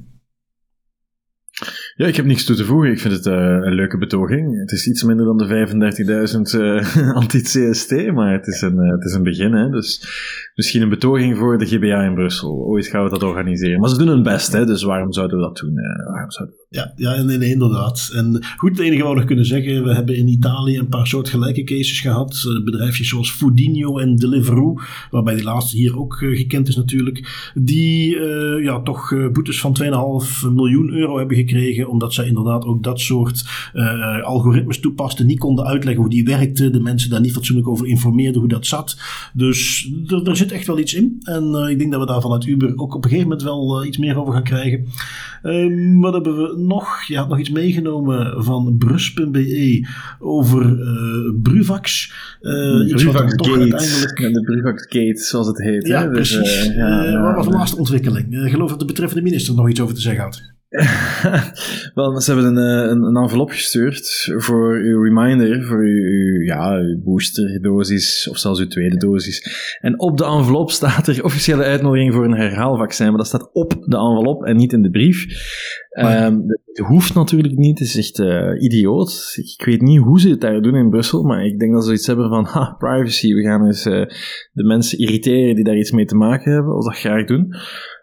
Ja, 2.00 2.06
ik 2.06 2.16
heb 2.16 2.24
niks 2.24 2.44
toe 2.44 2.56
te 2.56 2.64
voegen. 2.64 2.90
Ik 2.90 3.00
vind 3.00 3.14
het 3.14 3.26
uh, 3.26 3.34
een 3.34 3.74
leuke 3.74 3.98
betoging. 3.98 4.60
Het 4.60 4.72
is 4.72 4.86
iets 4.86 5.02
minder 5.02 5.26
dan 5.26 5.36
de 5.36 5.66
35.000 6.54 6.60
uh, 6.60 7.14
anti-CST, 7.20 8.12
maar 8.12 8.32
het 8.32 8.46
is, 8.46 8.60
een, 8.60 8.76
uh, 8.76 8.90
het 8.90 9.04
is 9.04 9.12
een 9.12 9.22
begin. 9.22 9.52
Hè? 9.52 9.70
Dus 9.70 10.04
misschien 10.54 10.82
een 10.82 10.88
betoging 10.88 11.36
voor 11.36 11.58
de 11.58 11.66
GBA 11.66 12.02
in 12.02 12.14
Brussel. 12.14 12.50
Ooit 12.50 12.86
gaan 12.86 13.04
we 13.04 13.10
dat 13.10 13.22
organiseren. 13.22 13.80
Maar 13.80 13.88
ze 13.88 13.98
doen 13.98 14.08
hun 14.08 14.22
best, 14.22 14.52
hè? 14.52 14.66
dus 14.66 14.82
waarom 14.82 15.12
zouden 15.12 15.38
we 15.38 15.44
dat 15.44 15.56
doen? 15.56 15.74
waarom 16.04 16.30
zouden 16.30 16.56
ja, 16.70 16.92
ja 16.96 17.14
inderdaad. 17.14 18.11
En 18.14 18.44
goed, 18.56 18.70
het 18.70 18.80
enige 18.80 19.02
wat 19.02 19.12
we 19.12 19.18
nog 19.18 19.26
kunnen 19.26 19.44
zeggen, 19.44 19.85
we 19.85 19.94
hebben 19.94 20.16
in 20.16 20.28
Italië 20.28 20.78
een 20.78 20.88
paar 20.88 21.06
soortgelijke 21.06 21.64
cases 21.64 22.00
gehad. 22.00 22.61
bedrijfjes 22.64 23.09
zoals 23.09 23.33
Foodinho 23.33 23.98
en 23.98 24.16
Deliveroo, 24.16 24.80
waarbij 25.11 25.35
die 25.35 25.44
laatste 25.44 25.76
hier 25.76 25.98
ook 25.98 26.14
gekend 26.14 26.68
is 26.68 26.76
natuurlijk, 26.76 27.50
die 27.54 28.18
ja, 28.62 28.80
toch 28.80 29.30
boetes 29.33 29.61
van 29.61 29.76
2,5 29.83 30.52
miljoen 30.52 30.90
euro 30.90 31.18
hebben 31.18 31.37
gekregen 31.37 31.88
omdat 31.88 32.14
zij 32.14 32.26
inderdaad 32.26 32.64
ook 32.64 32.83
dat 32.83 33.00
soort 33.00 33.44
algoritmes 34.22 34.80
toepasten, 34.80 35.26
niet 35.26 35.38
konden 35.38 35.66
uitleggen 35.66 36.02
hoe 36.02 36.11
die 36.11 36.24
werkte, 36.24 36.70
de 36.70 36.80
mensen 36.80 37.11
daar 37.11 37.20
niet 37.20 37.33
fatsoenlijk 37.33 37.68
over 37.68 37.87
informeerden 37.87 38.40
hoe 38.40 38.48
dat 38.48 38.66
zat. 38.66 38.96
Dus 39.35 39.90
er, 40.24 40.37
zit 40.37 40.52
echt 40.52 40.66
wel 40.66 40.78
iets 40.78 40.94
in. 40.94 41.20
En 41.22 41.68
ik 41.70 41.78
denk 41.78 41.90
dat 41.90 42.00
we 42.00 42.06
daar 42.06 42.20
vanuit 42.20 42.46
Uber 42.46 42.72
ook 42.76 42.94
op 42.94 43.04
een 43.04 43.11
gegeven 43.11 43.28
moment 43.28 43.42
wel 43.42 43.85
iets 43.85 43.98
meer 43.98 44.20
over 44.20 44.33
gaan 44.33 44.42
krijgen. 44.42 44.87
Um, 45.42 46.00
wat 46.00 46.12
hebben 46.12 46.37
we 46.37 46.59
nog? 46.66 47.02
Je 47.02 47.16
had 47.16 47.28
nog 47.28 47.38
iets 47.38 47.50
meegenomen 47.50 48.44
van 48.44 48.76
brus.be 48.78 49.88
over 50.18 50.76
Bruvax. 51.42 52.12
iets 52.84 53.02
Bruvax 53.02 53.34
toch 53.34 53.58
uiteindelijk... 53.58 54.16
de 54.34 54.42
Bruvax 54.44 54.82
Gate, 54.82 55.20
zoals 55.20 55.46
het 55.46 55.58
heet. 55.58 55.86
Ja, 55.86 56.02
hè? 56.02 56.10
Dus, 56.10 56.36
precies. 56.36 56.64
Dus, 56.66 56.74
ja, 56.74 57.20
wat 57.20 57.34
was 57.34 57.46
de 57.46 57.52
laatste 57.52 57.78
ontwikkeling? 57.78 58.44
ik 58.44 58.50
geloof 58.50 58.70
dat 58.70 58.78
de 58.78 58.84
betreffende 58.84 59.22
minister 59.22 59.54
nog 59.54 59.68
iets 59.68 59.80
over 59.80 59.94
te 59.94 60.00
zeggen 60.00 60.22
had. 60.22 60.49
Wel, 61.94 62.20
ze 62.20 62.33
hebben 62.33 62.56
een, 62.56 62.83
eh, 62.83 62.90
een, 62.90 63.02
een, 63.02 63.16
envelop 63.16 63.50
gestuurd 63.50 64.33
voor 64.37 64.74
uw 64.74 65.02
reminder, 65.02 65.64
voor 65.64 65.78
uw, 65.78 66.42
ja, 66.44 66.76
uw 66.76 67.02
boosterdosis 67.02 68.28
of 68.28 68.38
zelfs 68.38 68.61
uw 68.61 68.66
tweede 68.66 68.96
dosis. 68.96 69.46
En 69.80 70.00
op 70.00 70.16
de 70.16 70.24
envelop 70.24 70.70
staat 70.70 71.06
er 71.06 71.24
officiële 71.24 71.64
uitnodiging 71.64 72.14
voor 72.14 72.24
een 72.24 72.37
herhaalvaccin, 72.37 73.09
maar 73.09 73.16
dat 73.16 73.26
staat 73.26 73.50
op 73.52 73.70
de 73.70 73.96
envelop 73.96 74.44
en 74.44 74.56
niet 74.56 74.72
in 74.72 74.83
de 74.83 74.90
brief. 74.90 75.26
Um, 75.90 76.44
het 76.46 76.87
hoeft 76.87 77.14
natuurlijk 77.14 77.56
niet, 77.56 77.78
het 77.78 77.88
is 77.88 77.96
echt 77.96 78.18
uh, 78.18 78.62
idioot. 78.62 79.33
Ik 79.59 79.64
weet 79.64 79.80
niet 79.80 80.00
hoe 80.00 80.20
ze 80.20 80.28
het 80.28 80.40
daar 80.40 80.61
doen 80.61 80.74
in 80.74 80.90
Brussel, 80.90 81.22
maar 81.22 81.44
ik 81.44 81.59
denk 81.59 81.72
dat 81.72 81.85
ze 81.85 81.92
iets 81.92 82.06
hebben 82.06 82.28
van, 82.28 82.44
ha, 82.52 82.74
privacy, 82.78 83.35
we 83.35 83.42
gaan 83.42 83.66
eens 83.66 83.87
uh, 83.87 84.06
de 84.52 84.64
mensen 84.64 84.98
irriteren 84.98 85.54
die 85.54 85.64
daar 85.64 85.78
iets 85.78 85.90
mee 85.90 86.04
te 86.04 86.16
maken 86.16 86.52
hebben, 86.52 86.76
of 86.76 86.85
dat 86.85 86.96
graag 86.96 87.26
doen. 87.26 87.54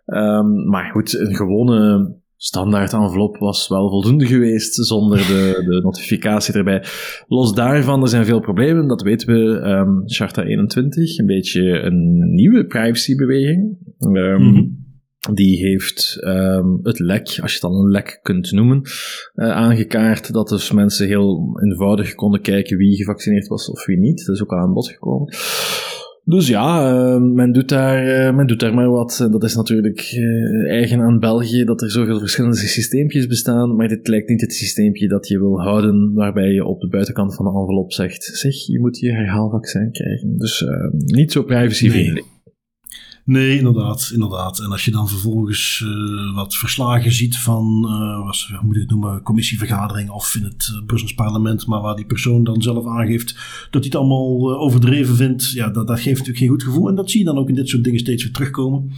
Um, 0.06 0.70
maar 0.70 0.92
goed, 0.92 1.20
een 1.20 1.36
gewone 1.36 2.16
standaard 2.38 2.94
envelop 2.94 3.38
was 3.38 3.68
wel 3.68 3.90
voldoende 3.90 4.26
geweest 4.26 4.76
zonder 4.76 5.18
de, 5.18 5.64
de 5.66 5.82
notificatie 5.84 6.54
erbij. 6.54 6.84
Los 7.28 7.54
daarvan, 7.54 8.02
er 8.02 8.08
zijn 8.08 8.26
veel 8.26 8.40
problemen, 8.40 8.88
dat 8.88 9.02
weten 9.02 9.28
we. 9.28 9.40
Um, 9.70 10.02
Charta 10.06 10.44
21, 10.44 11.18
een 11.18 11.26
beetje 11.26 11.62
een 11.62 12.34
nieuwe 12.34 12.66
privacybeweging. 12.66 13.78
Um, 14.00 14.86
Die 15.34 15.58
heeft 15.58 16.18
um, 16.24 16.80
het 16.84 17.00
lek, 17.00 17.26
als 17.42 17.54
je 17.54 17.60
het 17.60 17.62
dan 17.62 17.74
een 17.74 17.92
lek 17.92 18.20
kunt 18.22 18.52
noemen, 18.52 18.82
uh, 19.36 19.52
aangekaart. 19.52 20.34
Dat 20.34 20.50
dus 20.50 20.72
mensen 20.72 21.08
heel 21.08 21.60
eenvoudig 21.64 22.16
konden 22.16 22.42
kijken 22.42 22.78
wie 22.78 22.96
gevaccineerd 22.96 23.48
was 23.48 23.70
of 23.70 23.86
wie 23.86 23.98
niet. 23.98 24.26
Dat 24.26 24.36
is 24.36 24.42
ook 24.42 24.52
al 24.52 24.58
aan 24.58 24.74
bod 24.74 24.88
gekomen. 24.88 25.34
Dus 26.30 26.48
ja, 26.48 26.94
uh, 26.94 27.22
men, 27.22 27.52
doet 27.52 27.70
daar, 27.70 28.28
uh, 28.28 28.36
men 28.36 28.48
doet 28.48 28.60
daar 28.60 28.74
maar 28.74 28.90
wat. 28.90 29.20
En 29.20 29.32
dat 29.32 29.44
is 29.44 29.56
natuurlijk 29.56 30.12
uh, 30.14 30.72
eigen 30.72 31.02
aan 31.02 31.20
België, 31.20 31.64
dat 31.64 31.82
er 31.82 31.92
zoveel 31.92 32.20
verschillende 32.20 32.58
systeempjes 32.58 33.28
bestaan. 33.28 33.76
Maar 33.76 33.88
dit 33.88 34.08
lijkt 34.08 34.30
niet 34.30 34.42
het 34.42 34.54
systeempje 34.54 35.08
dat 35.08 35.28
je 35.28 35.40
wil 35.40 35.62
houden, 35.62 36.14
waarbij 36.14 36.52
je 36.52 36.66
op 36.66 36.82
de 36.82 36.88
buitenkant 36.88 37.36
van 37.36 37.46
de 37.46 37.52
envelop 37.52 37.94
zegt, 37.94 38.24
zeg, 38.24 38.66
je 38.66 38.80
moet 38.80 39.00
je 39.00 39.12
herhaalvaccin 39.12 39.92
krijgen. 39.92 40.38
Dus 40.38 40.66
niet 40.92 41.32
zo 41.32 41.44
privacyvriendelijk. 41.44 42.26
Nee, 42.26 42.37
inderdaad, 43.36 44.10
inderdaad. 44.14 44.60
En 44.60 44.72
als 44.72 44.86
je 44.86 44.92
dan 44.92 45.10
vervolgens 45.10 45.84
uh, 45.86 46.36
wat 46.36 46.56
verslagen 46.56 47.12
ziet 47.12 47.38
van, 47.38 47.86
uh, 47.86 48.32
hoe 48.50 48.66
moet 48.66 48.76
ik 48.76 48.82
het 48.82 48.90
noemen, 48.90 49.22
commissievergadering 49.22 50.10
of 50.10 50.36
in 50.36 50.44
het 50.44 50.70
uh, 50.74 50.86
Brussels 50.86 51.14
parlement, 51.14 51.68
maar 51.68 51.82
waar 51.82 51.96
die 51.96 52.06
persoon 52.06 52.44
dan 52.44 52.62
zelf 52.62 52.86
aangeeft 52.86 53.36
dat 53.70 53.84
hij 53.84 53.92
het 53.92 53.96
allemaal 53.96 54.58
overdreven 54.58 55.16
vindt, 55.16 55.52
ja, 55.52 55.70
dat, 55.70 55.88
dat 55.88 56.00
geeft 56.00 56.18
natuurlijk 56.18 56.38
geen 56.38 56.48
goed 56.48 56.64
gevoel. 56.64 56.90
En 56.90 56.96
dat 56.96 57.12
zie 57.12 57.20
je 57.20 57.26
dan 57.26 57.38
ook 57.38 57.50
in 57.50 57.56
dit 57.56 57.70
soort 57.70 57.84
dingen 57.84 58.00
steeds 58.00 58.24
weer 58.24 58.34
terugkomen. 58.34 58.92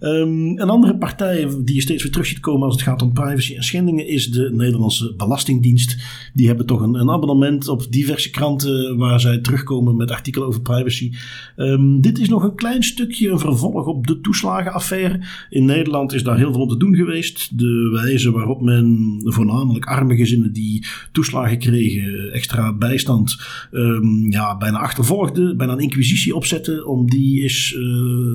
Um, 0.00 0.58
een 0.58 0.70
andere 0.70 0.96
partij 0.96 1.48
die 1.64 1.74
je 1.74 1.80
steeds 1.80 2.02
weer 2.02 2.12
terug 2.12 2.26
ziet 2.26 2.40
komen 2.40 2.66
als 2.66 2.74
het 2.74 2.84
gaat 2.84 3.02
om 3.02 3.12
privacy 3.12 3.54
en 3.54 3.62
schendingen 3.62 4.08
is 4.08 4.30
de 4.30 4.50
Nederlandse 4.52 5.14
Belastingdienst. 5.16 5.96
Die 6.34 6.46
hebben 6.46 6.66
toch 6.66 6.80
een, 6.80 6.94
een 6.94 7.10
abonnement 7.10 7.68
op 7.68 7.86
diverse 7.90 8.30
kranten 8.30 8.96
waar 8.96 9.20
zij 9.20 9.38
terugkomen 9.38 9.96
met 9.96 10.10
artikelen 10.10 10.48
over 10.48 10.60
privacy. 10.60 11.12
Um, 11.56 12.00
dit 12.00 12.18
is 12.18 12.28
nog 12.28 12.42
een 12.42 12.54
klein 12.54 12.82
stukje 12.82 13.30
een 13.30 13.38
vervolg 13.38 13.71
op 13.72 14.06
de 14.06 14.20
toeslagenaffaire. 14.20 15.20
In 15.50 15.64
Nederland 15.64 16.12
is 16.12 16.22
daar 16.22 16.36
heel 16.36 16.52
veel 16.52 16.66
te 16.66 16.76
doen 16.76 16.94
geweest. 16.94 17.58
De 17.58 17.98
wijze 18.02 18.30
waarop 18.30 18.62
men 18.62 19.20
voornamelijk 19.24 19.84
arme 19.84 20.16
gezinnen 20.16 20.52
die 20.52 20.86
toeslagen 21.12 21.58
kregen, 21.58 22.32
extra 22.32 22.72
bijstand, 22.72 23.36
um, 23.72 24.30
ja, 24.30 24.56
bijna 24.56 24.78
achtervolgde, 24.78 25.56
bijna 25.56 25.72
een 25.72 25.78
inquisitie 25.78 26.34
opzette 26.34 26.86
om 26.86 27.10
die 27.10 27.42
is 27.42 27.72
uh, 27.72 27.82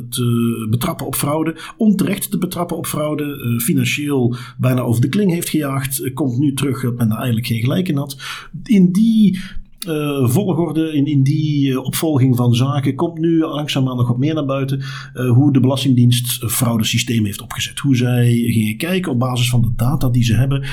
te 0.09 0.67
betrappen 0.69 1.05
op 1.05 1.15
fraude, 1.15 1.55
onterecht 1.77 2.31
te 2.31 2.37
betrappen 2.37 2.77
op 2.77 2.85
fraude, 2.87 3.23
uh, 3.23 3.59
financieel 3.59 4.35
bijna 4.57 4.81
over 4.81 5.01
de 5.01 5.09
kling 5.09 5.31
heeft 5.31 5.49
gejaagd, 5.49 6.11
komt 6.13 6.37
nu 6.37 6.53
terug 6.53 6.81
dat 6.81 6.97
men 6.97 7.07
daar 7.07 7.17
eigenlijk 7.17 7.47
geen 7.47 7.61
gelijk 7.61 7.87
in 7.87 7.97
had. 7.97 8.17
In 8.63 8.91
die 8.91 9.39
uh, 9.87 10.29
volgorde, 10.29 10.93
in, 10.93 11.05
in 11.05 11.23
die 11.23 11.67
uh, 11.67 11.83
opvolging 11.83 12.35
van 12.35 12.55
zaken, 12.55 12.95
komt 12.95 13.17
nu 13.17 13.39
langzaamaan 13.39 13.97
nog 13.97 14.07
wat 14.07 14.17
meer 14.17 14.33
naar 14.33 14.45
buiten. 14.45 14.79
Uh, 15.13 15.31
hoe 15.31 15.53
de 15.53 15.59
Belastingdienst 15.59 16.51
fraudesysteem 16.51 17.25
heeft 17.25 17.41
opgezet. 17.41 17.79
Hoe 17.79 17.95
zij 17.95 18.31
gingen 18.31 18.77
kijken 18.77 19.11
op 19.11 19.19
basis 19.19 19.49
van 19.49 19.61
de 19.61 19.73
data 19.75 20.09
die 20.09 20.23
ze 20.23 20.33
hebben. 20.33 20.65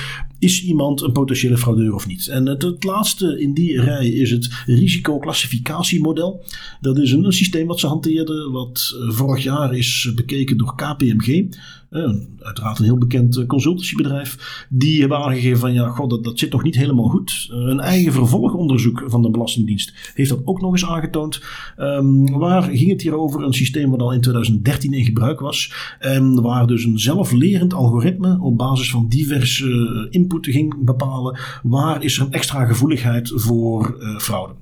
Is 0.45 0.65
iemand 0.65 1.01
een 1.01 1.13
potentiële 1.13 1.57
fraudeur 1.57 1.95
of 1.95 2.07
niet? 2.07 2.29
En 2.29 2.47
het, 2.47 2.85
laatste 2.85 3.41
in 3.41 3.55
die 3.55 3.81
rij 3.81 4.09
is 4.09 4.31
het 4.31 4.49
risicoclassificatiemodel. 4.67 6.45
Dat 6.81 6.99
is 6.99 7.13
een, 7.13 7.33
systeem 7.33 7.67
wat 7.67 7.81
ze 7.81 7.87
hanteerden, 7.87 8.53
wat 8.53 8.97
vorig 9.09 9.43
jaar 9.43 9.75
is 9.75 10.13
bekeken 10.15 10.57
door 10.57 10.75
KPMG. 10.75 11.47
Uh, 11.95 12.15
uiteraard 12.41 12.79
een 12.79 12.85
heel 12.85 12.99
bekend 12.99 13.47
consultancybedrijf. 13.47 14.67
Die 14.71 15.01
hebben 15.01 15.19
aangegeven 15.19 15.59
van 15.59 15.73
ja, 15.73 15.89
god, 15.89 16.25
dat, 16.25 16.39
zit 16.39 16.51
toch 16.51 16.63
niet 16.63 16.77
helemaal 16.77 17.09
goed. 17.09 17.49
Een 17.51 17.81
eigen 17.81 18.13
vervolgonderzoek 18.13 19.05
van 19.07 19.23
de 19.23 19.31
Belastingdienst 19.31 19.93
heeft 20.15 20.31
dat 20.31 20.41
ook 20.45 20.61
nog 20.61 20.73
eens 20.73 20.87
aangetoond. 20.87 21.41
Um, 21.79 22.39
waar 22.39 22.63
ging 22.63 22.91
het 22.91 23.03
hier 23.03 23.15
over? 23.15 23.43
Een 23.43 23.53
systeem 23.53 23.91
wat 23.91 24.01
al 24.01 24.13
in 24.13 24.21
2013 24.21 24.93
in 24.93 25.05
gebruik 25.05 25.41
was. 25.41 25.73
En 25.99 26.43
waar 26.43 26.67
dus 26.67 26.85
een 26.85 26.99
zelflerend 26.99 27.75
algoritme 27.75 28.41
op 28.41 28.59
basis 28.59 28.91
van 28.91 29.09
diverse 29.09 30.07
input 30.11 30.34
ging 30.43 30.85
bepalen 30.85 31.39
waar 31.63 32.03
is 32.03 32.17
er 32.19 32.27
een 32.27 32.33
extra 32.33 32.65
gevoeligheid 32.65 33.33
voor 33.35 33.97
uh, 33.99 34.19
fraude. 34.19 34.55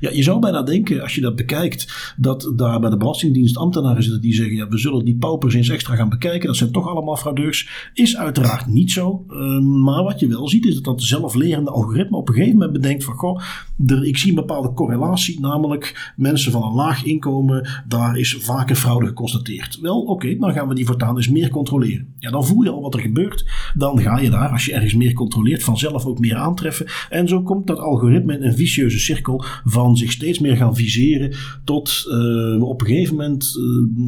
Ja, 0.00 0.10
je 0.10 0.22
zou 0.22 0.40
bijna 0.40 0.62
denken, 0.62 1.02
als 1.02 1.14
je 1.14 1.20
dat 1.20 1.36
bekijkt, 1.36 2.14
dat 2.16 2.52
daar 2.56 2.80
bij 2.80 2.90
de 2.90 2.96
Belastingdienst 2.96 3.56
ambtenaren 3.56 4.02
zitten 4.02 4.20
die 4.20 4.34
zeggen: 4.34 4.56
ja, 4.56 4.68
we 4.68 4.78
zullen 4.78 5.04
die 5.04 5.16
paupers 5.16 5.54
eens 5.54 5.68
extra 5.68 5.94
gaan 5.94 6.08
bekijken. 6.08 6.46
Dat 6.46 6.56
zijn 6.56 6.72
toch 6.72 6.88
allemaal 6.88 7.16
fraudeurs. 7.16 7.90
Is 7.94 8.16
uiteraard 8.16 8.66
niet 8.66 8.90
zo. 8.90 9.24
Uh, 9.28 9.58
maar 9.58 10.02
wat 10.02 10.20
je 10.20 10.26
wel 10.26 10.48
ziet, 10.48 10.66
is 10.66 10.74
dat 10.74 10.84
dat 10.84 11.02
zelflerende 11.02 11.70
algoritme 11.70 12.16
op 12.16 12.28
een 12.28 12.34
gegeven 12.34 12.58
moment 12.58 12.72
bedenkt: 12.72 13.04
van 13.04 13.14
goh, 13.14 13.40
er, 13.86 14.04
ik 14.04 14.18
zie 14.18 14.28
een 14.28 14.34
bepaalde 14.34 14.72
correlatie, 14.72 15.40
namelijk 15.40 16.12
mensen 16.16 16.52
van 16.52 16.62
een 16.62 16.74
laag 16.74 17.04
inkomen, 17.04 17.68
daar 17.88 18.18
is 18.18 18.36
vaker 18.40 18.76
fraude 18.76 19.06
geconstateerd. 19.06 19.78
Wel, 19.80 20.00
oké, 20.00 20.36
dan 20.36 20.52
gaan 20.52 20.68
we 20.68 20.74
die 20.74 20.86
voortaan 20.86 21.16
eens 21.16 21.28
meer 21.28 21.50
controleren. 21.50 22.14
Ja, 22.18 22.30
dan 22.30 22.46
voel 22.46 22.62
je 22.62 22.70
al 22.70 22.82
wat 22.82 22.94
er 22.94 23.00
gebeurt. 23.00 23.44
Dan 23.74 24.00
ga 24.00 24.18
je 24.18 24.30
daar, 24.30 24.48
als 24.48 24.64
je 24.64 24.72
ergens 24.72 24.94
meer 24.94 25.12
controleert, 25.12 25.62
vanzelf 25.62 26.06
ook 26.06 26.18
meer 26.18 26.36
aantreffen. 26.36 26.86
En 27.08 27.28
zo 27.28 27.42
komt 27.42 27.66
dat 27.66 27.78
algoritme 27.78 28.34
in 28.34 28.42
een 28.42 28.54
vicieuze 28.54 28.98
cirkel 28.98 29.44
van 29.64 29.81
zich 29.90 30.12
steeds 30.12 30.38
meer 30.38 30.56
gaan 30.56 30.76
viseren 30.76 31.32
tot 31.64 32.04
uh, 32.08 32.62
op 32.62 32.80
een 32.80 32.86
gegeven 32.86 33.16
moment, 33.16 33.58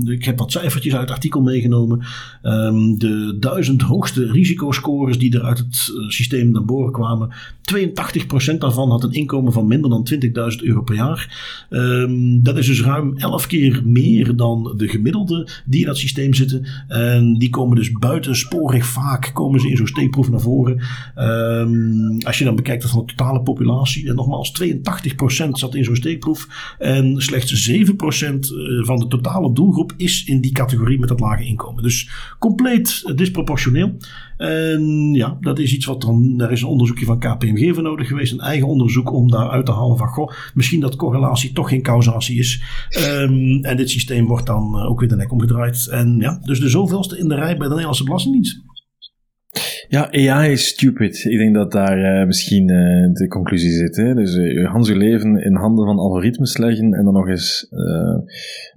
uh, 0.04 0.12
ik 0.12 0.24
heb 0.24 0.38
wat 0.38 0.52
cijfertjes 0.52 0.92
uit 0.92 1.02
het 1.02 1.10
artikel 1.10 1.40
meegenomen, 1.40 2.04
um, 2.42 2.98
de 2.98 3.36
duizend 3.40 3.82
hoogste 3.82 4.30
risicoscores 4.30 5.18
die 5.18 5.34
er 5.34 5.42
uit 5.42 5.58
het 5.58 5.92
uh, 5.94 6.08
systeem 6.08 6.50
naar 6.50 6.64
boven 6.64 6.92
kwamen. 6.92 7.34
82% 8.54 8.58
daarvan 8.58 8.90
had 8.90 9.04
een 9.04 9.12
inkomen 9.12 9.52
van 9.52 9.66
minder 9.66 9.90
dan 9.90 10.08
20.000 10.12 10.20
euro 10.62 10.82
per 10.82 10.94
jaar. 10.94 11.66
Um, 11.70 12.42
dat 12.42 12.58
is 12.58 12.66
dus 12.66 12.82
ruim 12.82 13.16
11 13.16 13.46
keer 13.46 13.82
meer 13.84 14.36
dan 14.36 14.74
de 14.76 14.88
gemiddelde 14.88 15.48
die 15.64 15.80
in 15.80 15.86
dat 15.86 15.98
systeem 15.98 16.34
zitten. 16.34 16.66
En 16.88 17.34
die 17.38 17.50
komen 17.50 17.76
dus 17.76 17.92
buitensporig 17.92 18.86
vaak 18.86 19.30
komen 19.32 19.60
ze 19.60 19.68
in 19.68 19.76
zo'n 19.76 19.86
steekproef 19.86 20.30
naar 20.30 20.40
voren. 20.40 20.80
Um, 21.16 22.18
als 22.22 22.38
je 22.38 22.44
dan 22.44 22.56
bekijkt 22.56 22.84
van 22.84 23.06
de 23.06 23.14
totale 23.14 23.42
populatie, 23.42 24.08
en 24.08 24.14
nogmaals 24.14 24.62
82% 24.62 24.74
zat 25.64 25.74
in 25.74 25.84
zo'n 25.84 25.96
steekproef. 25.96 26.74
En 26.78 27.22
slechts 27.22 27.70
7% 27.70 27.72
eh, 27.72 28.84
van 28.84 28.98
de 28.98 29.06
totale 29.08 29.52
doelgroep 29.52 29.92
is 29.96 30.24
in 30.24 30.40
die 30.40 30.52
categorie 30.52 30.98
met 30.98 31.08
dat 31.08 31.20
lage 31.20 31.44
inkomen. 31.44 31.82
Dus 31.82 32.10
compleet 32.38 33.12
disproportioneel. 33.14 33.96
En 34.36 35.12
ja, 35.12 35.36
dat 35.40 35.58
is 35.58 35.74
iets 35.74 35.86
wat 35.86 36.00
dan. 36.00 36.36
Daar 36.36 36.52
is 36.52 36.62
een 36.62 36.68
onderzoekje 36.68 37.04
van 37.04 37.18
KPMG 37.18 37.74
voor 37.74 37.82
nodig 37.82 38.08
geweest. 38.08 38.32
Een 38.32 38.40
eigen 38.40 38.68
onderzoek 38.68 39.12
om 39.12 39.30
daar 39.30 39.48
uit 39.48 39.66
te 39.66 39.72
halen 39.72 39.96
van. 39.96 40.08
Goh, 40.08 40.32
misschien 40.54 40.80
dat 40.80 40.96
correlatie 40.96 41.52
toch 41.52 41.68
geen 41.68 41.82
causatie 41.82 42.38
is. 42.38 42.62
Um, 43.08 43.64
en 43.64 43.76
dit 43.76 43.90
systeem 43.90 44.26
wordt 44.26 44.46
dan 44.46 44.82
ook 44.82 45.00
weer 45.00 45.08
de 45.08 45.16
nek 45.16 45.32
omgedraaid. 45.32 45.86
En 45.86 46.16
ja, 46.18 46.40
dus 46.42 46.60
de 46.60 46.68
zoveelste 46.68 47.18
in 47.18 47.28
de 47.28 47.34
rij 47.34 47.56
bij 47.56 47.66
de 47.66 47.68
Nederlandse 47.68 48.04
Belastingdienst. 48.04 48.62
Ja, 49.88 50.12
AI 50.12 50.52
is 50.52 50.66
stupid. 50.66 51.24
Ik 51.24 51.38
denk 51.38 51.54
dat 51.54 51.72
daar 51.72 52.20
uh, 52.20 52.26
misschien 52.26 52.68
uh, 52.68 53.12
de 53.12 53.26
conclusie 53.28 53.70
zit. 53.70 53.94
Dus 53.94 54.36
uh, 54.36 54.70
Hans 54.70 54.88
je 54.88 54.96
leven 54.96 55.42
in 55.44 55.54
handen 55.54 55.86
van 55.86 55.98
algoritmes 55.98 56.56
leggen 56.56 56.92
en 56.92 57.04
dan 57.04 57.12
nog 57.12 57.28
eens 57.28 57.68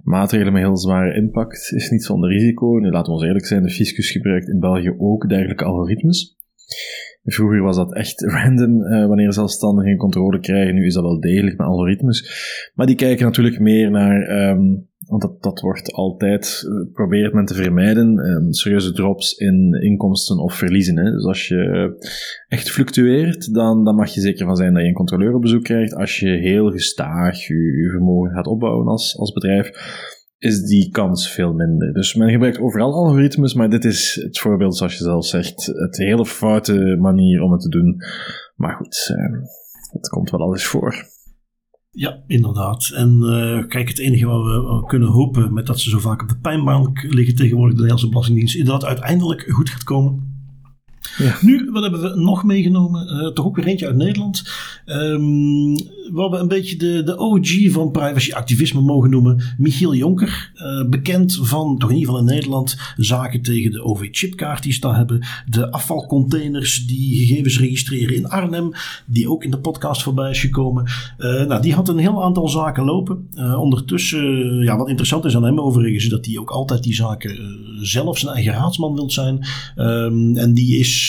maatregelen 0.02 0.52
met 0.52 0.62
heel 0.62 0.76
zware 0.76 1.14
impact 1.14 1.72
is 1.74 1.90
niet 1.90 2.04
zonder 2.04 2.30
risico. 2.30 2.78
Nu, 2.78 2.90
laten 2.90 3.12
we 3.12 3.18
ons 3.18 3.26
eerlijk 3.26 3.46
zijn, 3.46 3.62
de 3.62 3.70
fiscus 3.70 4.10
gebruikt 4.10 4.48
in 4.48 4.60
België 4.60 4.94
ook 4.98 5.28
dergelijke 5.28 5.64
algoritmes. 5.64 6.37
Vroeger 7.24 7.62
was 7.62 7.76
dat 7.76 7.94
echt 7.94 8.24
random 8.24 8.78
wanneer 8.82 9.32
zelfstandigen 9.32 9.96
controle 9.96 10.40
krijgen. 10.40 10.74
Nu 10.74 10.86
is 10.86 10.94
dat 10.94 11.02
wel 11.02 11.20
degelijk 11.20 11.56
met 11.56 11.66
algoritmes. 11.66 12.30
Maar 12.74 12.86
die 12.86 12.96
kijken 12.96 13.24
natuurlijk 13.24 13.58
meer 13.60 13.90
naar 13.90 14.48
um, 14.50 14.88
want 15.08 15.22
dat, 15.22 15.42
dat 15.42 15.60
wordt 15.60 15.92
altijd, 15.92 16.64
uh, 16.68 16.92
probeert 16.92 17.32
men 17.32 17.44
te 17.44 17.54
vermijden, 17.54 18.18
um, 18.18 18.52
serieuze 18.52 18.92
drops 18.92 19.32
in 19.32 19.72
inkomsten 19.82 20.38
of 20.38 20.54
verliezen. 20.54 20.96
Hè. 20.96 21.10
Dus 21.10 21.24
als 21.24 21.48
je 21.48 21.92
echt 22.48 22.70
fluctueert, 22.70 23.54
dan, 23.54 23.84
dan 23.84 23.94
mag 23.94 24.14
je 24.14 24.20
zeker 24.20 24.46
van 24.46 24.56
zijn 24.56 24.72
dat 24.72 24.82
je 24.82 24.88
een 24.88 24.94
controleur 24.94 25.34
op 25.34 25.40
bezoek 25.40 25.64
krijgt. 25.64 25.94
Als 25.94 26.18
je 26.18 26.28
heel 26.28 26.70
gestaag 26.70 27.46
je, 27.46 27.54
je 27.54 27.90
vermogen 27.90 28.30
gaat 28.30 28.46
opbouwen 28.46 28.86
als, 28.86 29.18
als 29.18 29.32
bedrijf, 29.32 29.70
is 30.38 30.62
die 30.62 30.90
kans 30.90 31.30
veel 31.30 31.52
minder. 31.52 31.92
Dus 31.92 32.14
men 32.14 32.30
gebruikt 32.30 32.58
overal 32.58 32.92
algoritmes, 32.92 33.54
maar 33.54 33.70
dit 33.70 33.84
is 33.84 34.20
het 34.22 34.38
voorbeeld, 34.38 34.76
zoals 34.76 34.92
je 34.92 35.04
zelf 35.04 35.26
zegt, 35.26 35.66
het 35.66 35.96
hele 35.96 36.26
foute 36.26 36.96
manier 37.00 37.42
om 37.42 37.52
het 37.52 37.60
te 37.60 37.68
doen. 37.68 37.96
Maar 38.56 38.74
goed, 38.74 39.14
uh, 39.16 39.40
het 39.92 40.08
komt 40.08 40.30
wel 40.30 40.40
alles 40.40 40.64
voor. 40.64 41.06
Ja, 41.90 42.22
inderdaad. 42.26 42.90
En 42.94 43.18
uh, 43.22 43.66
kijk, 43.66 43.88
het 43.88 43.98
enige 43.98 44.26
wat 44.26 44.44
we 44.44 44.84
kunnen 44.86 45.08
hopen 45.08 45.52
met 45.52 45.66
dat 45.66 45.80
ze 45.80 45.90
zo 45.90 45.98
vaak 45.98 46.22
op 46.22 46.28
de 46.28 46.38
pijnbank 46.38 47.02
liggen 47.02 47.34
tegenwoordig, 47.34 47.74
de 47.74 47.80
Nederlandse 47.80 48.08
Belastingdienst, 48.08 48.56
is 48.56 48.64
dat 48.64 48.84
uiteindelijk 48.84 49.50
goed 49.50 49.70
gaat 49.70 49.84
komen. 49.84 50.37
Nu, 51.40 51.70
wat 51.70 51.82
hebben 51.82 52.00
we 52.00 52.20
nog 52.20 52.44
meegenomen? 52.44 53.06
Uh, 53.06 53.32
toch 53.32 53.46
ook 53.46 53.56
weer 53.56 53.66
eentje 53.66 53.86
uit 53.86 53.96
Nederland. 53.96 54.42
Um, 54.86 55.74
we 56.12 56.36
een 56.38 56.48
beetje 56.48 56.76
de, 56.76 57.02
de 57.02 57.18
OG 57.18 57.70
van 57.70 57.90
privacy-activisme 57.90 58.80
mogen 58.80 59.10
noemen. 59.10 59.42
Michiel 59.58 59.94
Jonker, 59.94 60.50
uh, 60.54 60.88
bekend 60.88 61.38
van, 61.42 61.78
toch 61.78 61.90
in 61.90 61.96
ieder 61.96 62.10
geval 62.10 62.26
in 62.28 62.34
Nederland, 62.34 62.76
zaken 62.96 63.42
tegen 63.42 63.70
de 63.70 63.84
OV-chipkaart 63.84 64.62
die 64.62 64.72
ze 64.72 64.80
daar 64.80 64.96
hebben. 64.96 65.26
De 65.46 65.70
afvalcontainers 65.70 66.86
die 66.86 67.26
gegevens 67.26 67.58
registreren 67.58 68.14
in 68.14 68.28
Arnhem, 68.28 68.70
die 69.06 69.30
ook 69.30 69.44
in 69.44 69.50
de 69.50 69.58
podcast 69.58 70.02
voorbij 70.02 70.30
is 70.30 70.40
gekomen. 70.40 70.84
Uh, 71.18 71.44
nou, 71.44 71.62
die 71.62 71.74
had 71.74 71.88
een 71.88 71.98
heel 71.98 72.24
aantal 72.24 72.48
zaken 72.48 72.84
lopen. 72.84 73.28
Ondertussen, 73.56 74.58
ja, 74.62 74.76
wat 74.76 74.88
interessant 74.88 75.24
is 75.24 75.36
aan 75.36 75.44
hem 75.44 75.60
overigens, 75.60 76.04
is 76.04 76.10
dat 76.10 76.26
hij 76.26 76.38
ook 76.38 76.50
altijd 76.50 76.82
die 76.82 76.94
zaken 76.94 77.58
zelf 77.80 78.18
zijn 78.18 78.34
eigen 78.34 78.52
raadsman 78.52 78.94
wilt 78.94 79.12
zijn. 79.12 79.46
Um, 79.76 80.36
en 80.36 80.54
die 80.54 80.78
is 80.78 81.07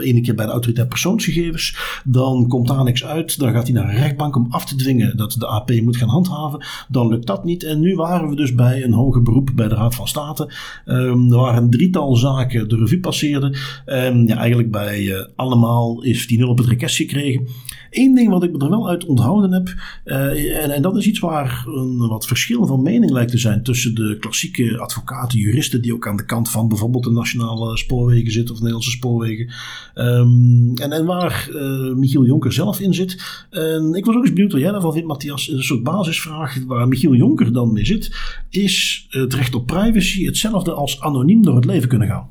ene 0.00 0.20
keer 0.20 0.34
bij 0.34 0.46
de 0.46 0.52
autoriteit 0.52 0.88
persoonsgegevens. 0.88 1.76
Dan 2.04 2.48
komt 2.48 2.68
daar 2.68 2.84
niks 2.84 3.04
uit. 3.04 3.38
Dan 3.38 3.52
gaat 3.52 3.66
hij 3.66 3.72
naar 3.72 3.88
een 3.88 4.00
rechtbank 4.00 4.36
om 4.36 4.46
af 4.50 4.64
te 4.64 4.76
dwingen 4.76 5.16
dat 5.16 5.36
de 5.38 5.46
AP 5.46 5.70
moet 5.82 5.96
gaan 5.96 6.08
handhaven. 6.08 6.64
Dan 6.88 7.08
lukt 7.08 7.26
dat 7.26 7.44
niet. 7.44 7.64
En 7.64 7.80
nu 7.80 7.94
waren 7.94 8.28
we 8.28 8.36
dus 8.36 8.54
bij 8.54 8.84
een 8.84 8.92
hoger 8.92 9.22
beroep 9.22 9.50
bij 9.54 9.68
de 9.68 9.74
Raad 9.74 9.94
van 9.94 10.08
State. 10.08 10.52
Um, 10.86 11.32
er 11.32 11.38
waren 11.38 11.62
een 11.62 11.70
drietal 11.70 12.16
zaken 12.16 12.68
de 12.68 12.76
revue 12.76 13.00
passeerden. 13.00 13.56
Um, 13.86 14.28
ja, 14.28 14.36
eigenlijk 14.36 14.70
bij 14.70 15.00
uh, 15.00 15.24
allemaal 15.36 16.02
is 16.02 16.26
die 16.26 16.38
nul 16.38 16.48
op 16.48 16.58
het 16.58 16.66
rekest 16.66 16.96
gekregen. 16.96 17.46
Eén 17.92 18.14
ding 18.14 18.28
wat 18.28 18.42
ik 18.42 18.62
er 18.62 18.70
wel 18.70 18.88
uit 18.88 19.04
onthouden 19.04 19.52
heb, 19.52 19.74
uh, 20.04 20.62
en, 20.62 20.70
en, 20.70 20.82
dat 20.82 20.96
is 20.96 21.06
iets 21.06 21.18
waar 21.18 21.64
een 21.66 22.08
wat 22.08 22.26
verschil 22.26 22.66
van 22.66 22.82
mening 22.82 23.10
lijkt 23.10 23.30
te 23.30 23.38
zijn 23.38 23.62
tussen 23.62 23.94
de 23.94 24.16
klassieke 24.20 24.78
advocaten, 24.78 25.38
juristen 25.38 25.82
die 25.82 25.94
ook 25.94 26.08
aan 26.08 26.16
de 26.16 26.24
kant 26.24 26.50
van 26.50 26.68
bijvoorbeeld 26.68 27.04
de 27.04 27.10
nationale 27.10 27.76
spoorwegen 27.76 28.32
zitten 28.32 28.50
of 28.54 28.58
Nederlandse 28.60 28.90
spoorwegen. 28.90 29.52
Um, 29.94 30.72
en, 30.74 30.92
en 30.92 31.04
waar 31.04 31.48
uh, 31.52 31.94
Michiel 31.94 32.24
Jonker 32.24 32.52
zelf 32.52 32.80
in 32.80 32.94
zit. 32.94 33.46
En 33.50 33.94
ik 33.94 34.04
was 34.04 34.14
ook 34.14 34.22
eens 34.22 34.32
benieuwd 34.32 34.52
wat 34.52 34.60
jij 34.60 34.70
daarvan 34.70 34.92
vindt, 34.92 35.08
Matthias. 35.08 35.48
Een 35.48 35.62
soort 35.62 35.82
basisvraag 35.82 36.58
waar 36.66 36.88
Michiel 36.88 37.14
Jonker 37.14 37.52
dan 37.52 37.72
mee 37.72 37.84
zit. 37.84 38.10
Is 38.50 39.06
het 39.08 39.34
recht 39.34 39.54
op 39.54 39.66
privacy 39.66 40.24
hetzelfde 40.24 40.72
als 40.72 41.00
anoniem 41.00 41.42
door 41.42 41.56
het 41.56 41.64
leven 41.64 41.88
kunnen 41.88 42.08
gaan? 42.08 42.30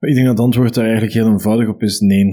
Ik 0.00 0.14
denk 0.14 0.26
dat 0.26 0.36
het 0.36 0.44
antwoord 0.44 0.74
daar 0.74 0.84
eigenlijk 0.84 1.14
heel 1.14 1.28
eenvoudig 1.28 1.68
op 1.68 1.82
is 1.82 2.00
nee. 2.00 2.24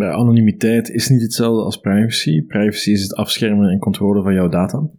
Anonimiteit 0.00 0.90
is 0.90 1.08
niet 1.08 1.22
hetzelfde 1.22 1.62
als 1.62 1.76
privacy. 1.76 2.42
Privacy 2.42 2.90
is 2.90 3.02
het 3.02 3.14
afschermen 3.14 3.70
en 3.70 3.78
controle 3.78 4.22
van 4.22 4.34
jouw 4.34 4.48
data. 4.48 4.90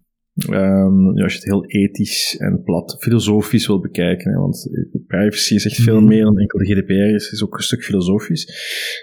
Um, 0.45 1.19
als 1.19 1.33
je 1.33 1.39
het 1.39 1.47
heel 1.47 1.65
ethisch 1.65 2.37
en 2.39 2.61
plat, 2.63 2.97
filosofisch 2.99 3.67
wil 3.67 3.79
bekijken, 3.79 4.31
hè, 4.31 4.37
want 4.37 4.69
privacy 5.07 5.53
is 5.53 5.65
echt 5.65 5.75
veel 5.75 5.99
mhm. 5.99 6.07
meer 6.07 6.23
dan 6.23 6.39
enkel 6.39 6.59
de 6.59 6.65
GDPR 6.65 7.15
is, 7.15 7.31
is 7.31 7.43
ook 7.43 7.57
een 7.57 7.63
stuk 7.63 7.83
filosofisch, 7.83 8.47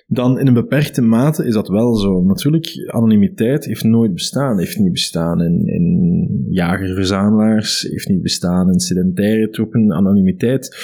dan 0.06 0.38
in 0.38 0.46
een 0.46 0.54
beperkte 0.54 1.02
mate 1.02 1.46
is 1.46 1.54
dat 1.54 1.68
wel 1.68 1.94
zo. 1.94 2.24
Natuurlijk, 2.24 2.66
anonimiteit 2.86 3.64
heeft 3.64 3.84
nooit 3.84 4.14
bestaan, 4.14 4.58
heeft 4.58 4.78
niet 4.78 4.92
bestaan 4.92 5.42
in, 5.42 5.66
in 5.66 6.46
jagerverzamelaars, 6.48 7.82
heeft 7.82 8.08
niet 8.08 8.22
bestaan 8.22 8.72
in 8.72 8.80
sedentaire 8.80 9.48
troepen. 9.48 9.92
Anonimiteit, 9.92 10.76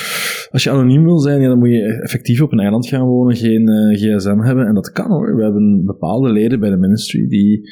als 0.51 0.63
je 0.63 0.71
anoniem 0.71 1.05
wil 1.05 1.19
zijn, 1.19 1.41
ja, 1.41 1.49
dan 1.49 1.59
moet 1.59 1.71
je 1.71 2.01
effectief 2.03 2.41
op 2.43 2.53
een 2.53 2.61
eiland 2.61 2.87
gaan 2.87 3.07
wonen, 3.07 3.37
geen 3.37 3.69
uh, 3.69 3.97
gsm 3.97 4.39
hebben, 4.39 4.67
en 4.67 4.75
dat 4.75 4.93
kan 4.93 5.11
hoor. 5.11 5.37
We 5.37 5.43
hebben 5.43 5.85
bepaalde 5.85 6.33
leden 6.33 6.61
bij 6.61 6.71
de 6.71 6.77
ministry 6.77 7.29
die 7.29 7.69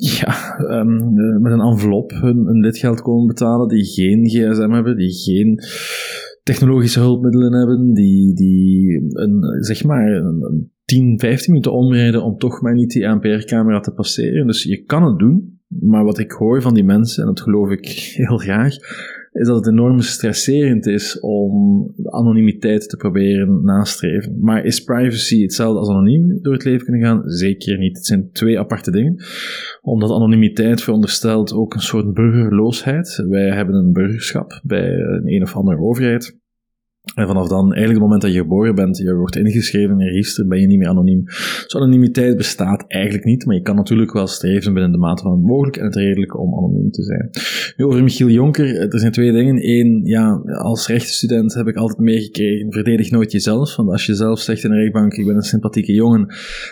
ja, 0.00 0.58
um, 0.80 1.12
met 1.42 1.52
een 1.52 1.60
envelop 1.60 2.10
hun, 2.10 2.46
hun 2.46 2.60
lidgeld 2.60 3.02
komen 3.02 3.26
betalen, 3.26 3.68
die 3.68 3.84
geen 3.84 4.28
gsm 4.28 4.70
hebben, 4.70 4.96
die 4.96 5.12
geen 5.12 5.60
technologische 6.42 7.00
hulpmiddelen 7.00 7.52
hebben, 7.52 7.92
die, 7.92 8.34
die 8.34 9.00
een, 9.12 9.64
zeg 9.64 9.84
maar 9.84 10.12
een, 10.12 10.70
10, 10.84 11.18
15 11.18 11.52
minuten 11.52 11.72
omrijden 11.72 12.22
om 12.22 12.38
toch 12.38 12.60
maar 12.60 12.74
niet 12.74 12.90
die 12.90 13.08
ANPR-camera 13.08 13.80
te 13.80 13.92
passeren. 13.92 14.46
Dus 14.46 14.62
je 14.62 14.84
kan 14.84 15.04
het 15.04 15.18
doen, 15.18 15.60
maar 15.66 16.04
wat 16.04 16.18
ik 16.18 16.30
hoor 16.30 16.62
van 16.62 16.74
die 16.74 16.84
mensen, 16.84 17.22
en 17.22 17.28
dat 17.28 17.40
geloof 17.40 17.70
ik 17.70 17.88
heel 18.26 18.36
graag, 18.36 18.74
is 19.32 19.46
dat 19.46 19.56
het 19.56 19.66
enorm 19.66 20.00
stresserend 20.00 20.86
is 20.86 21.20
om 21.20 21.86
anonimiteit 22.04 22.88
te 22.88 22.96
proberen 22.96 23.64
nastreven. 23.64 24.36
Maar 24.40 24.64
is 24.64 24.84
privacy 24.84 25.42
hetzelfde 25.42 25.78
als 25.78 25.88
anoniem 25.88 26.38
door 26.42 26.52
het 26.52 26.64
leven 26.64 26.84
kunnen 26.84 27.02
gaan? 27.02 27.22
Zeker 27.30 27.78
niet. 27.78 27.96
Het 27.96 28.06
zijn 28.06 28.30
twee 28.32 28.58
aparte 28.58 28.90
dingen. 28.90 29.16
Omdat 29.82 30.10
anonimiteit 30.10 30.82
veronderstelt 30.82 31.52
ook 31.52 31.74
een 31.74 31.80
soort 31.80 32.14
burgerloosheid. 32.14 33.24
Wij 33.28 33.50
hebben 33.50 33.74
een 33.74 33.92
burgerschap 33.92 34.60
bij 34.62 34.94
een 34.94 35.34
een 35.34 35.42
of 35.42 35.56
andere 35.56 35.78
overheid. 35.78 36.39
En 37.14 37.26
vanaf 37.26 37.48
dan, 37.48 37.72
eigenlijk 37.72 37.92
het 37.92 38.02
moment 38.02 38.22
dat 38.22 38.32
je 38.32 38.38
geboren 38.38 38.74
bent, 38.74 38.96
je 38.96 39.14
wordt 39.14 39.36
ingeschreven 39.36 39.90
in 39.90 40.00
een 40.00 40.12
register, 40.12 40.46
ben 40.46 40.60
je 40.60 40.66
niet 40.66 40.78
meer 40.78 40.88
anoniem. 40.88 41.24
Dus 41.24 41.76
anonimiteit 41.76 42.36
bestaat 42.36 42.84
eigenlijk 42.86 43.24
niet, 43.24 43.46
maar 43.46 43.54
je 43.54 43.62
kan 43.62 43.76
natuurlijk 43.76 44.12
wel 44.12 44.26
streven 44.26 44.72
binnen 44.72 44.92
de 44.92 44.98
mate 44.98 45.22
van 45.22 45.32
het 45.32 45.42
mogelijk 45.42 45.76
en 45.76 45.84
het 45.84 45.94
redelijke 45.94 46.38
om 46.38 46.54
anoniem 46.54 46.90
te 46.90 47.02
zijn. 47.02 47.30
Nu 47.76 47.84
over 47.84 48.02
Michiel 48.02 48.28
Jonker, 48.28 48.92
er 48.92 48.98
zijn 48.98 49.12
twee 49.12 49.32
dingen. 49.32 49.68
Eén, 49.68 50.00
ja, 50.04 50.42
als 50.44 50.86
rechtsstudent 50.86 51.54
heb 51.54 51.66
ik 51.66 51.76
altijd 51.76 51.98
meegekregen, 51.98 52.72
verdedig 52.72 53.10
nooit 53.10 53.32
jezelf, 53.32 53.76
want 53.76 53.88
als 53.88 54.06
je 54.06 54.14
zelf 54.14 54.40
zegt 54.40 54.64
in 54.64 54.70
een 54.70 54.78
rechtbank, 54.78 55.14
ik 55.14 55.26
ben 55.26 55.36
een 55.36 55.42
sympathieke 55.42 55.92
jongen, 55.92 56.26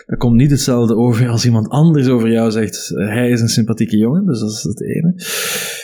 dan 0.05 0.17
komt 0.17 0.35
niet 0.35 0.51
hetzelfde 0.51 0.95
over 0.95 1.29
als 1.29 1.45
iemand 1.45 1.69
anders 1.69 2.07
over 2.07 2.31
jou 2.31 2.51
zegt, 2.51 2.89
hij 2.95 3.29
is 3.29 3.41
een 3.41 3.47
sympathieke 3.47 3.97
jongen, 3.97 4.25
dus 4.25 4.39
dat 4.39 4.49
is 4.49 4.63
het 4.63 4.81
ene. 4.83 5.13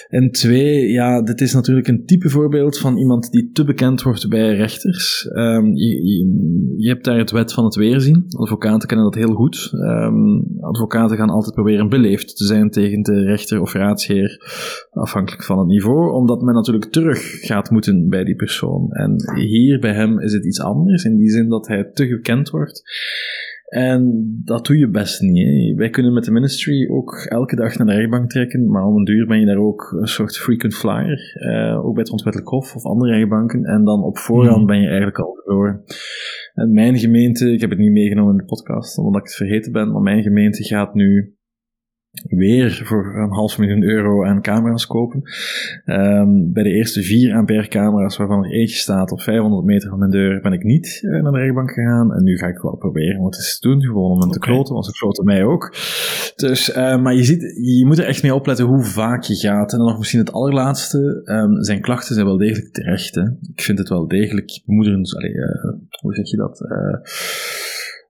En 0.08 0.32
twee, 0.32 0.92
ja, 0.92 1.22
dit 1.22 1.42
is 1.42 1.54
natuurlijk 1.54 1.88
een 1.88 2.06
type 2.06 2.30
voorbeeld 2.30 2.78
van 2.78 2.98
iemand 2.98 3.32
die 3.32 3.50
te 3.52 3.64
bekend 3.64 4.02
wordt 4.02 4.30
bij 4.30 4.45
rechters. 4.54 5.30
Um, 5.34 5.76
je, 5.76 6.04
je, 6.78 6.90
hebt 6.90 7.04
daar 7.04 7.18
het 7.18 7.32
wet 7.32 7.54
van 7.54 7.64
het 7.64 7.76
weerzien. 7.76 8.26
Advocaten 8.30 8.88
kennen 8.88 9.06
dat 9.06 9.16
heel 9.16 9.34
goed. 9.34 9.70
Um, 9.74 10.46
advocaten 10.60 11.18
gaan 11.18 11.30
altijd 11.30 11.54
proberen 11.54 11.90
beleefd 11.90 12.38
te 12.38 12.46
zijn 12.46 12.70
tegen 12.70 13.02
de 13.02 13.24
rechter 13.24 13.62
of 13.62 13.74
raadsheer, 13.74 14.42
afhankelijk 14.92 15.44
van 15.44 15.60
het 15.60 15.68
niveau, 15.68 16.14
omdat 16.14 16.42
men 16.42 16.54
natuurlijk 16.54 16.92
terug 16.92 17.20
gaat 17.46 17.70
moeten 17.70 18.10
bij 18.10 18.24
die 18.24 18.36
persoon. 18.36 18.92
En 18.92 19.16
hier 19.36 19.80
bij 19.80 19.94
hem 19.94 20.20
is 20.20 20.34
het 20.34 20.46
iets 20.46 20.62
anders, 20.62 21.04
in 21.04 21.18
die 21.18 21.30
zin 21.30 21.50
dat 21.50 21.68
hij 21.68 21.90
te 21.94 22.08
gekend 22.08 22.50
wordt. 22.50 22.84
En 23.66 24.32
dat 24.44 24.66
doe 24.66 24.78
je 24.78 24.90
best 24.90 25.22
niet. 25.22 25.48
Hè. 25.48 25.76
Wij 25.76 25.90
kunnen 25.90 26.14
met 26.14 26.24
de 26.24 26.32
ministry 26.32 26.90
ook 26.90 27.26
elke 27.30 27.56
dag 27.56 27.78
naar 27.78 27.88
de 27.88 27.94
rechtbank 27.94 28.30
trekken, 28.30 28.70
maar 28.70 28.86
om 28.86 28.98
een 28.98 29.04
duur 29.04 29.28
ben 29.28 29.40
je 29.40 29.46
daar 29.46 29.58
ook 29.58 29.96
een 30.00 30.08
soort 30.08 30.38
frequent 30.38 30.76
flyer, 30.76 31.38
uh, 31.40 31.86
ook 31.86 31.94
bij 31.94 32.04
het 32.04 32.12
Ontwettelijk 32.12 32.52
Hof 32.52 32.76
of 32.76 32.86
andere 32.86 33.12
rechtbanken, 33.12 33.64
en 33.64 33.84
dan 33.84 34.04
op 34.04 34.18
voorhand 34.18 34.58
hmm. 34.58 34.66
ben 34.66 34.80
je 34.80 34.88
eigenlijk 34.88 35.20
al 35.20 35.34
verloren. 35.44 35.84
En 36.54 36.74
mijn 36.74 36.98
gemeente, 36.98 37.52
ik 37.52 37.62
heb 37.62 37.70
het 37.70 37.80
niet 37.80 37.92
meegenomen 37.92 38.32
in 38.32 38.38
de 38.38 38.46
podcast, 38.46 38.98
omdat 38.98 39.22
ik 39.22 39.28
het 39.28 39.36
vergeten 39.36 39.72
ben, 39.72 39.92
maar 39.92 40.02
mijn 40.02 40.24
gemeente 40.24 40.64
gaat 40.64 40.94
nu 40.94 41.35
weer 42.24 42.82
voor 42.84 43.16
een 43.16 43.32
half 43.32 43.58
miljoen 43.58 43.84
euro 43.84 44.26
aan 44.26 44.42
camera's 44.42 44.88
kopen. 44.88 45.22
Um, 45.86 46.54
bij 46.54 46.64
de 46.64 46.70
eerste 46.70 47.04
vier 47.04 47.36
ampère 47.36 47.68
camera's, 47.68 48.18
waarvan 48.18 48.44
er 48.44 48.52
eentje 48.52 48.78
staat 48.78 49.12
op 49.12 49.22
500 49.22 49.66
meter 49.66 49.90
van 49.90 50.00
mijn 50.00 50.12
deur, 50.12 50.42
ben 50.42 50.54
ik 50.54 50.64
niet 50.64 51.00
uh, 51.02 51.22
naar 51.22 51.32
de 51.32 51.38
rechtbank 51.38 51.72
gegaan. 51.72 52.14
En 52.14 52.24
nu 52.24 52.38
ga 52.38 52.48
ik 52.48 52.58
wel 52.58 52.76
proberen 52.76 53.20
om 53.20 53.26
het 53.26 53.36
eens 53.36 53.60
te 53.60 53.68
doen, 53.68 53.82
gewoon 53.82 54.12
om 54.12 54.22
hem 54.22 54.32
te 54.32 54.40
kloten, 54.40 54.74
want 54.74 54.86
ze 54.86 54.92
kloten 54.92 55.26
mij 55.26 55.44
ook. 55.44 55.76
Dus, 56.36 56.70
uh, 56.70 57.02
maar 57.02 57.16
je 57.16 57.24
ziet, 57.24 57.42
je 57.80 57.86
moet 57.86 57.98
er 57.98 58.06
echt 58.06 58.24
mee 58.24 58.36
opletten 58.36 58.66
hoe 58.66 58.84
vaak 58.84 59.24
je 59.24 59.36
gaat. 59.36 59.72
En 59.72 59.78
dan 59.78 59.88
nog 59.88 59.98
misschien 59.98 60.20
het 60.20 60.32
allerlaatste, 60.32 61.22
um, 61.26 61.64
zijn 61.64 61.82
klachten 61.82 62.14
zijn 62.14 62.26
wel 62.28 62.38
degelijk 62.38 62.74
terecht. 62.74 63.16
Hè. 63.16 63.24
Ik 63.54 63.62
vind 63.62 63.78
het 63.78 63.90
wel 63.90 64.08
degelijk 64.08 64.62
bemoederend, 64.66 65.16
allee, 65.16 65.34
uh, 65.34 65.74
hoe 66.02 66.14
zeg 66.14 66.30
je 66.30 66.38
dat? 66.38 66.60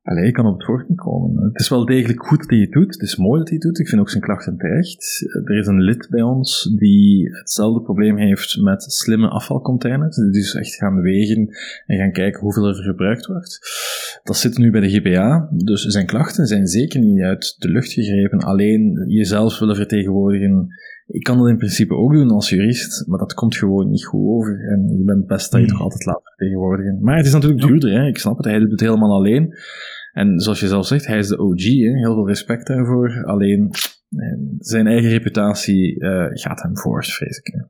Allee, 0.06 0.26
ik 0.26 0.34
kan 0.34 0.45
op 0.45 0.58
het 0.58 0.68
woord 0.68 0.89
niet 0.89 0.97
komen. 0.97 1.43
Het 1.43 1.60
is 1.60 1.70
wel 1.70 1.86
degelijk 1.86 2.26
goed 2.26 2.39
dat 2.39 2.49
hij 2.49 2.60
het 2.60 2.72
doet. 2.72 2.93
Het 2.93 3.01
is 3.01 3.16
mooi 3.16 3.39
dat 3.39 3.49
hij 3.49 3.58
het 3.58 3.68
doet. 3.68 3.80
Ik 3.80 3.88
vind 3.88 4.01
ook 4.01 4.10
zijn 4.10 4.24
klachten 4.24 4.58
terecht. 4.58 5.26
Er 5.43 5.58
is 5.58 5.68
een 5.68 5.82
lid 5.82 6.08
bij 6.10 6.22
ons 6.22 6.74
die 6.78 7.30
hetzelfde 7.38 7.82
probleem 7.82 8.18
heeft 8.18 8.62
met 8.62 8.84
slimme 8.84 9.28
afvalcontainers. 9.28 10.16
Die 10.16 10.32
dus 10.32 10.56
echt 10.56 10.76
gaan 10.76 11.01
wegen 11.01 11.49
en 11.86 11.97
gaan 11.97 12.12
kijken 12.12 12.41
hoeveel 12.41 12.68
er 12.68 12.76
gebruikt 12.76 13.26
wordt. 13.26 13.60
Dat 14.24 14.38
zit 14.38 14.58
nu 14.58 14.72
bij 14.72 14.82
de 14.82 14.89
GBA. 14.89 15.49
Dus 15.51 15.84
zijn 15.84 16.06
klachten 16.06 16.45
zijn 16.45 16.68
zeker 16.68 16.99
niet 16.99 17.22
uit 17.22 17.56
de 17.58 17.70
lucht 17.70 17.91
gegrepen. 17.91 18.39
Alleen 18.39 19.03
jezelf 19.08 19.60
willen 19.60 19.76
vertegenwoordigen. 19.76 20.68
Ik 21.08 21.24
kan 21.24 21.38
dat 21.38 21.47
in 21.47 21.58
principe 21.58 21.93
ook 21.93 22.14
doen 22.14 22.30
als 22.30 22.49
jurist, 22.49 23.08
maar 23.08 23.20
dat 23.20 23.34
komt 23.34 23.56
gewoon 23.56 23.89
niet 23.89 24.06
goed 24.06 24.28
over. 24.28 24.60
En 24.60 24.97
je 24.97 25.03
bent 25.03 25.28
best 25.28 25.51
dat 25.51 25.60
je 25.60 25.66
hmm. 25.66 25.76
toch 25.76 25.84
altijd 25.84 26.06
laat 26.06 26.22
vertegenwoordigen. 26.24 26.97
Maar 27.01 27.18
het 27.18 27.26
is 27.26 27.34
natuurlijk 27.34 27.62
duurder, 27.62 27.91
hè? 27.91 28.08
ik 28.08 28.18
snap 28.18 28.38
het. 28.38 28.45
Hij 28.45 28.60
doet 28.60 28.72
het 28.72 28.80
helemaal 28.80 29.12
alleen. 29.12 29.53
En 30.16 30.39
zoals 30.39 30.59
je 30.59 30.68
zelf 30.68 30.88
zegt, 30.88 31.07
hij 31.07 31.18
is 31.18 31.28
de 31.28 31.39
OG, 31.39 31.63
hè? 31.63 31.97
heel 31.97 32.13
veel 32.13 32.28
respect 32.28 32.68
daarvoor. 32.68 33.24
Alleen 33.26 33.72
eh, 34.09 34.28
zijn 34.59 34.88
eigen 34.88 35.09
reputatie 35.09 35.99
uh, 35.99 36.26
gaat 36.30 36.61
hem 36.61 36.78
voor, 36.78 37.05
vrees 37.05 37.38
ik. 37.38 37.66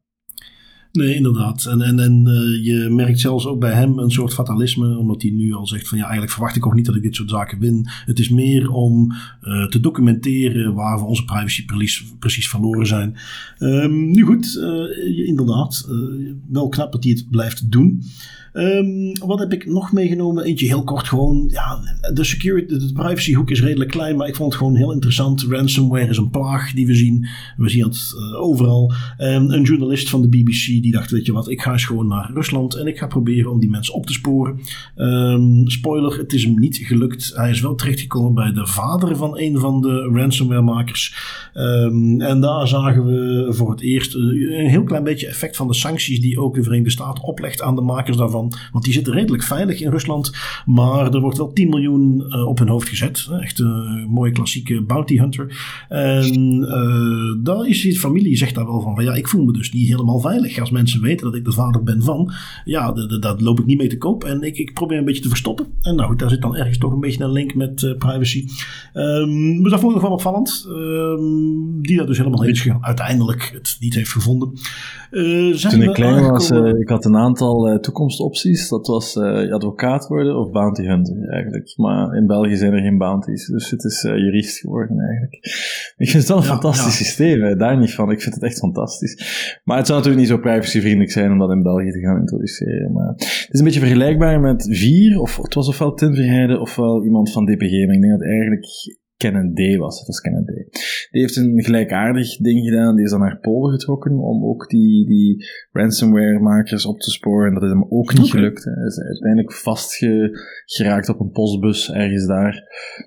Nee, 0.92 1.16
inderdaad. 1.16 1.66
En, 1.66 1.82
en, 1.82 2.00
en 2.00 2.28
uh, 2.28 2.66
je 2.66 2.90
merkt 2.90 3.20
zelfs 3.20 3.46
ook 3.46 3.60
bij 3.60 3.74
hem 3.74 4.00
een 4.00 4.12
soort 4.12 4.34
fatalisme, 4.34 4.98
omdat 4.98 5.22
hij 5.22 5.32
nu 5.32 5.54
al 5.54 5.68
zegt 5.68 5.88
van 5.88 5.98
ja, 5.98 6.04
eigenlijk 6.04 6.34
verwacht 6.34 6.56
ik 6.56 6.66
ook 6.66 6.74
niet 6.74 6.86
dat 6.86 6.96
ik 6.96 7.02
dit 7.02 7.16
soort 7.16 7.30
zaken 7.30 7.60
win. 7.60 7.88
Het 8.06 8.20
is 8.20 8.30
meer 8.30 8.70
om 8.70 9.12
te 9.70 9.80
documenteren 9.80 10.74
waar 10.74 10.98
we 10.98 11.06
onze 11.06 11.26
privacy 11.26 11.66
precies, 12.20 12.50
verloren 12.50 12.88
zijn. 12.88 13.16
Um, 13.60 14.12
nu 14.12 14.22
goed, 14.22 14.56
inderdaad, 15.26 15.88
wel 16.50 16.70
knap 16.70 16.92
dat 16.92 17.04
hij 17.04 17.14
het 17.14 17.30
blijft 17.30 17.72
doen. 17.72 18.04
Um, 18.58 19.12
wat 19.26 19.40
heb 19.40 19.54
ik 19.54 19.66
nog 19.66 19.92
meegenomen? 19.92 20.44
Eentje 20.44 20.66
heel 20.66 20.84
kort 20.84 21.08
gewoon. 21.08 21.50
Ja, 21.52 21.80
de 22.14 22.24
security, 22.24 22.78
de 22.78 22.92
privacyhoek 22.94 23.50
is 23.50 23.62
redelijk 23.62 23.92
klein, 23.92 24.16
maar 24.16 24.28
ik 24.28 24.36
vond 24.36 24.52
het 24.52 24.62
gewoon 24.62 24.76
heel 24.76 24.94
interessant. 24.94 25.46
Ransomware 25.50 26.10
is 26.10 26.18
een 26.18 26.30
plaag 26.30 26.74
die 26.74 26.86
we 26.86 26.96
zien. 26.96 27.28
We 27.58 27.70
zien 27.70 27.84
het 27.84 28.14
uh, 28.18 28.42
overal. 28.42 28.94
Um, 29.18 29.52
een 29.52 29.64
journalist 29.64 30.10
van 30.10 30.22
de 30.22 30.28
BBC 30.28 30.66
die 30.66 30.92
dacht, 30.92 31.12
weet 31.12 31.26
je 31.26 31.34
wat, 31.34 31.50
ik 31.50 31.62
ga 31.62 31.72
eens 31.72 31.86
gewoon 31.86 32.08
naar 32.08 32.32
Rusland 32.34 32.76
en 32.76 32.88
ik 32.88 32.98
ga 32.98 33.08
proberen 33.08 33.52
om 33.52 33.60
die 33.60 33.70
mensen 33.70 33.94
op 33.94 34.06
te 34.06 34.14
sporen. 34.14 34.60
Um, 34.96 35.70
spoiler, 35.70 36.18
het 36.18 36.34
is 36.34 36.44
hem 36.44 36.60
niet 36.60 36.78
gelukt. 36.78 37.32
Hij 37.36 37.50
is 37.50 37.62
wel 37.62 37.76
terechtgekomen 37.76 38.34
bij 38.34 38.52
de 38.52 38.68
vader 38.68 39.16
van 39.16 39.40
een 39.40 39.60
van 39.60 39.82
de 39.82 40.10
ransomware-makers. 40.14 41.16
en 42.18 42.40
daar 42.40 42.68
zagen 42.68 43.06
we 43.06 43.46
voor 43.50 43.72
het 43.72 43.82
eerst 43.82 44.16
een 44.16 44.68
heel 44.70 44.84
klein 44.84 45.04
beetje 45.04 45.28
effect 45.28 45.56
van 45.56 45.68
de 45.68 45.74
sancties 45.74 46.22
die 46.22 46.40
ook 46.40 46.56
de 46.56 46.64
Verenigde 46.64 46.92
Staten 46.92 47.24
oplegt 47.24 47.62
aan 47.62 47.76
de 47.76 47.82
makers 47.82 48.18
daarvan. 48.18 48.45
Van. 48.50 48.60
Want 48.72 48.84
die 48.84 48.94
zitten 48.94 49.14
redelijk 49.14 49.44
veilig 49.44 49.82
in 49.82 49.92
Rusland. 49.92 50.32
Maar 50.66 51.14
er 51.14 51.22
wordt 51.22 51.38
wel 51.38 51.54
10 51.54 51.70
miljoen 51.70 52.24
uh, 52.28 52.48
op 52.48 52.60
hun 52.60 52.68
hoofd 52.68 52.90
gezet. 52.90 53.28
Echt 53.42 53.60
een 53.60 54.08
mooie 54.10 54.32
klassieke 54.32 54.82
bounty 54.82 55.18
hunter. 55.18 55.86
En 55.90 56.60
uh, 56.62 57.44
daar 57.44 57.68
is 57.68 57.82
die 57.82 58.00
familie 58.00 58.38
zegt 58.38 58.56
daar 58.56 58.66
wel 58.66 58.82
van, 58.82 58.96
van. 58.96 59.04
Ja, 59.04 59.14
ik 59.14 59.28
voel 59.28 59.46
me 59.46 59.54
dus 59.54 59.72
niet 59.72 59.88
helemaal 59.88 60.20
veilig. 60.20 60.60
Als 60.60 60.72
mensen 60.72 61.02
weten 61.02 61.26
dat 61.26 61.36
ik 61.36 61.46
de 61.46 61.52
vader 61.52 61.84
ben 61.84 62.04
van. 62.04 62.32
Ja, 62.66 62.92
daar 63.20 63.36
loop 63.38 63.60
ik 63.60 63.66
niet 63.66 63.78
mee 63.78 63.88
te 63.88 63.98
koop. 63.98 64.24
En 64.24 64.42
ik, 64.42 64.58
ik 64.58 64.74
probeer 64.74 64.98
een 64.98 65.06
beetje 65.06 65.22
te 65.22 65.30
verstoppen. 65.30 65.66
En 65.82 65.96
nou 65.96 66.10
goed, 66.10 66.20
daar 66.20 66.30
zit 66.30 66.42
dan 66.42 66.56
ergens 66.56 66.78
toch 66.78 66.92
een 66.92 67.00
beetje 67.00 67.24
een 67.24 67.32
link 67.32 67.56
met 67.56 67.96
privacy. 67.98 68.48
Um, 68.94 69.62
dus 69.62 69.72
dat 69.72 69.80
vond 69.80 69.96
ik 69.96 70.02
nog 70.02 70.08
wel 70.08 70.18
opvallend. 70.18 70.66
Um, 70.70 71.82
die 71.82 71.98
dat 71.98 72.08
dus 72.08 72.18
helemaal 72.18 72.42
heen 72.42 72.52
is 72.52 72.62
gegaan. 72.62 72.84
Uiteindelijk 72.84 73.50
het 73.54 73.78
niet 73.80 73.94
heeft 73.94 74.12
gevonden. 74.12 74.54
Toen 75.10 75.82
ik 75.82 75.94
klein 75.94 76.32
was, 76.32 76.52
ik 76.52 76.90
had 76.90 77.06
een 77.06 77.18
aantal 77.18 77.70
uh, 77.70 77.80
Dat 78.70 78.88
was 78.88 79.18
advocaat 79.18 80.08
worden 80.08 80.40
of 80.40 80.52
bounty 80.52 80.84
hunter 80.84 81.30
eigenlijk. 81.30 81.74
Maar 81.76 82.16
in 82.16 82.28
België 82.28 82.56
zijn 82.56 82.74
er 82.74 82.82
geen 82.82 82.98
bounties. 82.98 83.48
Dus 83.48 83.72
het 83.72 83.84
is 83.84 84.02
jurist 84.02 84.60
geworden 84.60 85.00
eigenlijk. 85.00 85.34
Ik 85.98 86.10
vind 86.10 86.14
het 86.24 86.28
wel 86.28 86.38
een 86.38 86.44
ja, 86.44 86.50
fantastisch 86.50 87.00
ja. 87.00 87.06
systeem. 87.06 87.58
Daar 87.58 87.78
niet 87.78 87.94
van. 87.94 88.12
Ik 88.12 88.22
vind 88.22 88.36
het 88.36 88.44
echt 88.44 88.60
fantastisch. 88.60 89.16
Maar 89.64 89.78
het 89.78 89.88
zou 89.88 90.00
natuurlijk 90.00 90.28
niet 90.28 90.36
zo 90.36 90.44
privacyvriendelijk 90.44 91.12
zijn 91.12 91.32
om 91.32 91.40
dat 91.40 91.52
in 91.52 91.64
België 91.64 91.92
te 91.92 92.00
gaan 92.00 92.20
introduceren. 92.20 92.92
Maar 92.92 93.08
het 93.08 93.50
is 93.52 93.60
een 93.60 93.66
beetje 93.66 93.80
vergelijkbaar 93.80 94.40
met 94.40 94.68
Vier. 94.70 95.20
Of 95.20 95.38
het 95.38 95.54
was 95.54 95.68
ofwel 95.68 95.94
Tim 95.94 96.16
Verheijden 96.16 96.62
ofwel 96.62 97.04
iemand 97.04 97.32
van 97.32 97.46
DPG. 97.46 97.86
Maar 97.86 97.96
ik 97.96 98.02
denk 98.02 98.20
dat 98.20 98.24
eigenlijk 98.24 98.66
Kennedy 99.18 99.78
was. 99.78 99.98
Dat 99.98 100.08
was 100.08 100.20
Kennedy. 100.20 100.64
Die 101.12 101.22
heeft 101.22 101.36
een 101.36 101.64
gelijkaardig 101.64 102.38
ding 102.38 102.66
gedaan. 102.66 102.96
Die 102.96 103.06
is 103.06 103.12
dan 103.12 103.20
naar 103.20 103.40
Polen 103.40 103.72
getrokken 103.72 104.18
om 104.18 104.46
ook 104.46 104.70
die, 104.70 105.08
die 105.08 105.46
ransomware-makers 105.72 106.86
op 106.86 107.00
te 107.00 107.12
sporen. 107.12 107.54
Dat 107.54 107.64
is 107.64 107.70
hem 107.70 107.86
ook 107.90 108.14
niet 108.14 108.30
gelukt. 108.30 108.64
Hij 108.64 108.86
is 108.86 109.00
uiteindelijk 109.00 109.54
vastgeraakt 109.54 111.10
op 111.10 111.20
een 111.20 111.32
postbus 111.32 111.92
ergens 111.92 112.26
daar. 112.26 112.52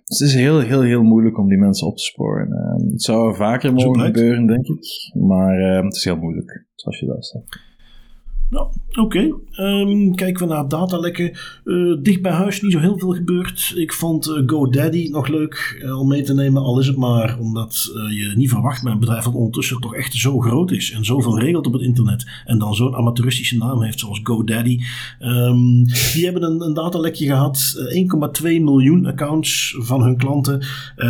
Dus 0.05 0.19
het 0.19 0.29
is 0.29 0.35
heel, 0.35 0.61
heel, 0.61 0.83
heel 0.83 1.03
moeilijk 1.03 1.39
om 1.39 1.49
die 1.49 1.59
mensen 1.59 1.87
op 1.87 1.97
te 1.97 2.05
sporen. 2.05 2.49
Uh, 2.49 2.91
het 2.91 3.03
zou 3.03 3.35
vaker 3.35 3.73
mogen 3.73 4.01
gebeuren, 4.01 4.47
denk 4.47 4.67
ik. 4.67 5.13
Maar 5.15 5.61
uh, 5.61 5.85
het 5.85 5.97
is 5.97 6.05
heel 6.05 6.19
moeilijk, 6.19 6.67
zoals 6.75 6.99
je 6.99 7.07
dat 7.07 7.27
zegt. 7.27 7.68
Nou, 8.51 8.67
oké. 8.89 9.01
Okay. 9.01 9.35
Um, 9.81 10.15
kijken 10.15 10.47
we 10.47 10.55
naar 10.55 10.69
datalekken. 10.69 11.33
Uh, 11.65 11.97
dicht 12.03 12.23
bij 12.23 12.33
huis 12.33 12.63
niet 12.63 12.73
zo 12.73 12.79
heel 12.79 12.99
veel 12.99 13.13
gebeurd. 13.13 13.73
Ik 13.77 13.93
vond 13.93 14.29
uh, 14.29 14.43
GoDaddy 14.47 15.09
nog 15.11 15.29
leuk 15.29 15.81
uh, 15.83 16.01
om 16.01 16.09
mee 16.09 16.23
te 16.23 16.35
nemen. 16.35 16.63
Al 16.63 16.79
is 16.79 16.87
het 16.87 16.97
maar 16.97 17.39
omdat 17.41 17.91
je 17.93 18.33
niet 18.37 18.51
verwacht 18.51 18.83
met 18.83 18.93
een 18.93 18.99
bedrijf 18.99 19.25
dat 19.25 19.35
ondertussen 19.35 19.81
toch 19.81 19.95
echt 19.95 20.15
zo 20.15 20.41
groot 20.41 20.71
is. 20.71 20.93
En 20.93 21.05
zoveel 21.05 21.39
regelt 21.39 21.67
op 21.67 21.73
het 21.73 21.83
internet. 21.83 22.27
En 22.45 22.59
dan 22.59 22.75
zo'n 22.75 22.95
amateuristische 22.95 23.57
naam 23.57 23.83
heeft 23.83 24.01
zoals 24.01 24.21
GoDaddy. 24.23 24.81
Um, 25.21 25.85
die 25.85 26.25
hebben 26.25 26.43
een, 26.43 26.61
een 26.61 26.75
datalekje 26.75 27.27
gehad. 27.27 27.75
1,2 28.41 28.43
miljoen 28.43 29.07
accounts 29.07 29.77
van 29.79 30.03
hun 30.03 30.17
klanten. 30.17 30.67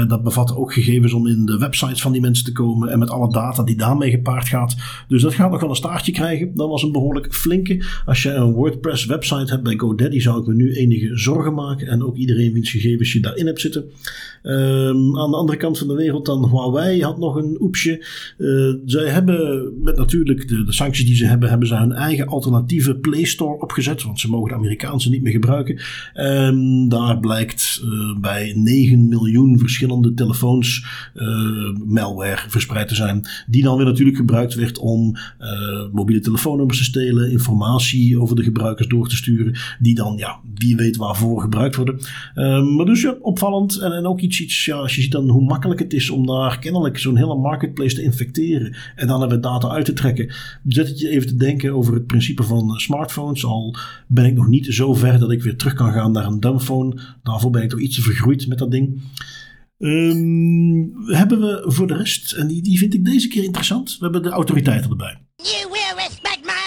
dat 0.09 0.23
bevat 0.23 0.57
ook 0.57 0.73
gegevens 0.73 1.13
om 1.13 1.27
in 1.27 1.47
de 1.47 1.59
websites 1.59 2.03
van 2.03 2.13
die 2.13 2.21
mensen 2.21 2.45
te 2.45 2.53
komen. 2.53 2.89
En 2.89 2.99
met 2.99 3.11
alle 3.11 3.33
data 3.33 3.63
die 3.63 3.77
daarmee 3.77 4.11
gepaard 4.11 4.49
gaat. 4.49 4.77
Dus 5.09 5.23
dat 5.23 5.35
gaat 5.35 5.51
nog 5.51 5.61
wel 5.61 5.71
een 5.71 5.77
staartje 5.77 6.13
krijgen. 6.13 6.51
Dat 6.55 6.69
was 6.69 6.83
een 6.83 6.93
behoorlijk 6.93 7.28
flinke. 7.35 7.85
Als 8.05 8.23
je 8.23 8.31
een 8.31 8.53
WordPress 8.53 9.07
website 9.07 9.53
hebt 9.53 9.63
bij 9.63 9.77
GoDaddy 9.77 10.21
zou 10.21 10.41
ik 10.41 10.47
me 10.47 10.55
nu 10.55 10.73
enige 10.75 11.17
zorgen 11.17 11.55
maken. 11.55 11.87
En 11.87 12.05
ook 12.05 12.17
iedereen 12.17 12.53
wiens 12.53 12.71
gegevens 12.71 13.13
je 13.13 13.21
daarin 13.21 13.47
hebt 13.47 13.61
zitten. 13.61 13.91
Um, 14.49 15.19
aan 15.19 15.31
de 15.31 15.37
andere 15.37 15.59
kant 15.59 15.79
van 15.79 15.89
de 15.89 15.95
wereld 15.95 16.27
dan 16.27 16.49
Huawei 16.49 17.03
had 17.03 17.19
nog 17.19 17.37
een 17.37 17.57
oepsje. 17.61 18.07
Uh, 18.39 18.75
zij 18.85 19.09
hebben 19.09 19.73
met 19.83 19.97
natuurlijk 19.97 20.49
de, 20.49 20.65
de, 20.65 20.73
sancties 20.73 21.07
die 21.07 21.15
ze 21.15 21.27
hebben, 21.27 21.49
hebben 21.49 21.69
ze 21.69 21.77
hun 21.77 21.93
eigen 21.93 22.27
alternatieve 22.27 22.97
Play 22.97 23.25
Store 23.25 23.61
opgezet. 23.61 24.03
Want 24.03 24.21
ze 24.21 24.31
mogen 24.31 24.49
de 24.49 24.55
Amerikaanse 24.55 25.11
niet 25.11 25.23
meer 25.23 25.33
gebruiken. 25.33 25.81
Um, 26.15 26.89
daar 26.89 27.19
blijkt 27.19 27.83
uh, 27.85 28.19
bij 28.21 28.53
9 28.57 29.09
miljoen 29.09 29.59
verschillende 29.59 30.15
telefoons 30.15 30.87
uh, 31.15 31.77
malware 31.85 32.45
verspreid 32.49 32.89
te 32.89 32.95
zijn. 32.95 33.29
Die 33.47 33.63
dan 33.63 33.77
weer 33.77 33.87
natuurlijk 33.87 34.17
gebruikt 34.17 34.55
werd 34.55 34.79
om 34.79 35.17
mobiele 35.93 36.21
telefoonnummers 36.21 36.79
te 36.79 36.85
stelen, 36.85 37.31
informatie 37.31 38.21
over 38.21 38.37
de 38.37 38.43
gebruikers 38.43 38.89
door 38.89 39.09
te 39.09 39.17
sturen. 39.17 39.57
Die 39.79 39.95
dan, 39.95 40.17
ja, 40.17 40.41
wie 40.55 40.77
weet 40.77 40.97
waarvoor 40.97 41.41
gebruikt 41.41 41.77
worden. 41.77 41.99
Um, 42.35 42.75
maar 42.75 42.87
dus 42.87 43.03
ja, 43.03 43.17
opvallend 43.21 43.79
en, 43.79 43.93
en 43.93 44.07
ook 44.07 44.21
iets 44.21 44.38
als 44.73 44.95
je 44.95 45.03
ziet 45.03 45.13
dan 45.13 45.29
hoe 45.29 45.45
makkelijk 45.45 45.81
het 45.81 45.93
is 45.93 46.11
om 46.11 46.27
daar 46.27 46.59
kennelijk 46.59 46.99
zo'n 46.99 47.17
hele 47.17 47.37
marketplace 47.37 47.95
te 47.95 48.03
infecteren 48.03 48.77
en 48.95 49.07
dan 49.07 49.21
hebben 49.21 49.41
data 49.41 49.69
uit 49.69 49.85
te 49.85 49.93
trekken, 49.93 50.33
zet 50.67 50.89
het 50.89 51.01
je 51.01 51.09
even 51.09 51.29
te 51.29 51.37
denken 51.37 51.75
over 51.75 51.95
het 51.95 52.07
principe 52.07 52.43
van 52.43 52.79
smartphones. 52.79 53.45
Al 53.45 53.77
ben 54.07 54.25
ik 54.25 54.35
nog 54.35 54.49
niet 54.49 54.67
zo 54.67 54.95
ver 54.95 55.19
dat 55.19 55.31
ik 55.31 55.43
weer 55.43 55.57
terug 55.57 55.75
kan 55.75 55.93
gaan 55.93 56.13
naar 56.13 56.27
een 56.27 56.41
dumbphone. 56.41 57.01
Daarvoor 57.23 57.51
ben 57.51 57.63
ik 57.63 57.69
toch 57.69 57.81
iets 57.81 57.97
te 57.97 58.03
vergroeid 58.03 58.49
met 58.49 58.59
dat 58.59 58.71
ding. 58.71 59.01
Um, 59.79 60.93
hebben 61.07 61.41
we 61.41 61.65
voor 61.67 61.87
de 61.87 61.97
rest, 61.97 62.33
en 62.33 62.47
die, 62.47 62.63
die 62.63 62.79
vind 62.79 62.95
ik 62.95 63.05
deze 63.05 63.29
keer 63.29 63.45
interessant, 63.45 63.97
we 63.99 64.05
hebben 64.05 64.23
de 64.23 64.29
autoriteiten 64.29 64.91
erbij. 64.91 65.19
You 65.37 65.71
will 65.71 65.95
respect 65.97 66.45
my 66.45 66.58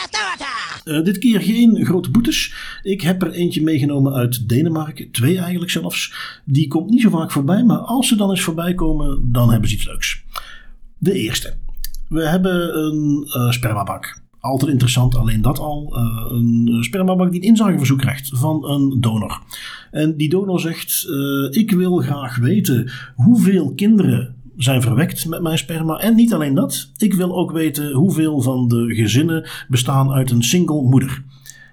uh, 0.86 1.04
dit 1.04 1.18
keer 1.18 1.42
geen 1.42 1.86
grote 1.86 2.12
boetes. 2.12 2.54
Ik 2.84 3.02
heb 3.02 3.22
er 3.22 3.32
eentje 3.32 3.64
meegenomen 3.64 4.14
uit 4.14 4.50
Denemarken. 4.50 5.12
Twee 5.12 5.38
eigenlijk 5.38 5.72
zelfs. 5.72 6.14
Die 6.46 6.68
komt 6.68 6.90
niet 6.90 7.02
zo 7.02 7.10
vaak 7.10 7.32
voorbij. 7.32 7.64
Maar 7.64 7.78
als 7.78 8.08
ze 8.08 8.16
dan 8.16 8.30
eens 8.30 8.42
voorbij 8.42 8.74
komen, 8.74 9.32
dan 9.32 9.52
hebben 9.52 9.70
ze 9.70 9.76
iets 9.76 9.86
leuks. 9.86 10.24
De 10.98 11.14
eerste. 11.14 11.54
We 12.10 12.28
hebben 12.28 12.78
een 12.78 13.28
uh, 13.28 13.52
spermabank. 13.52 14.20
Altijd 14.40 14.72
interessant, 14.72 15.16
alleen 15.16 15.42
dat 15.42 15.60
al. 15.60 15.98
Uh, 15.98 16.32
een 16.32 16.78
spermabank 16.84 17.32
die 17.32 17.42
een 17.42 17.48
inzageverzoek 17.48 18.00
krijgt 18.00 18.30
van 18.34 18.70
een 18.70 19.02
donor. 19.02 19.42
En 19.92 20.18
die 20.18 20.30
donor 20.30 20.60
zegt: 20.60 21.08
Ik 21.50 21.72
wil 21.72 21.98
graag 21.98 22.38
weten 22.38 22.92
hoeveel 23.16 23.74
kinderen 23.74 24.41
zijn 24.58 24.82
verwekt 24.82 25.26
met 25.26 25.42
mijn 25.42 25.58
sperma. 25.58 25.98
En 25.98 26.16
niet 26.16 26.34
alleen 26.34 26.56
dat, 26.56 26.92
ik 26.98 27.14
wil 27.14 27.36
ook 27.38 27.52
weten 27.52 27.92
hoeveel 27.92 28.42
van 28.42 28.68
de 28.68 28.96
gezinnen 28.96 29.50
bestaan 29.68 30.12
uit 30.12 30.32
een 30.32 30.44
single 30.44 30.82
moeder. 30.82 31.24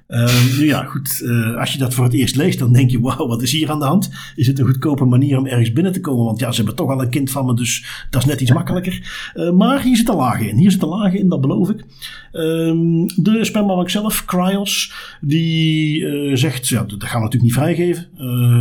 Uh, 0.09 0.59
nu 0.59 0.67
ja, 0.67 0.85
goed. 0.85 1.21
Uh, 1.25 1.57
als 1.57 1.73
je 1.73 1.79
dat 1.79 1.95
voor 1.95 2.05
het 2.05 2.13
eerst 2.13 2.37
leest, 2.37 2.59
dan 2.59 2.73
denk 2.73 2.91
je: 2.91 3.01
wauw, 3.01 3.27
wat 3.27 3.43
is 3.43 3.53
hier 3.53 3.71
aan 3.71 3.79
de 3.79 3.85
hand? 3.85 4.11
Is 4.37 4.47
het 4.47 4.59
een 4.59 4.67
goedkope 4.67 5.05
manier 5.05 5.39
om 5.39 5.47
ergens 5.47 5.73
binnen 5.73 5.93
te 5.93 6.01
komen? 6.01 6.25
Want 6.25 6.41
ja, 6.41 6.51
ze 6.51 6.57
hebben 6.57 6.75
toch 6.75 6.91
al 6.91 7.03
een 7.03 7.11
kind 7.11 7.31
van 7.31 7.47
me, 7.47 7.55
dus 7.55 8.07
dat 8.11 8.23
is 8.23 8.29
net 8.29 8.41
iets 8.41 8.53
makkelijker. 8.53 9.31
Uh, 9.35 9.51
maar 9.51 9.83
hier 9.83 9.97
zit 9.97 10.09
een 10.09 10.17
laag 10.17 10.41
in. 10.41 10.57
Hier 10.57 10.71
zit 10.71 10.83
een 10.83 10.89
laag 10.89 11.15
in, 11.15 11.29
dat 11.29 11.41
beloof 11.41 11.71
ik. 11.71 11.85
Uh, 12.33 13.07
de 13.17 13.39
spermabank 13.41 13.91
zelf, 13.91 14.25
Cryos, 14.25 14.93
die 15.21 16.37
zegt: 16.37 16.69
ja, 16.69 16.83
dat 16.83 17.05
gaan 17.05 17.21
we 17.21 17.25
natuurlijk 17.25 17.43
niet 17.43 17.53
vrijgeven. 17.53 18.07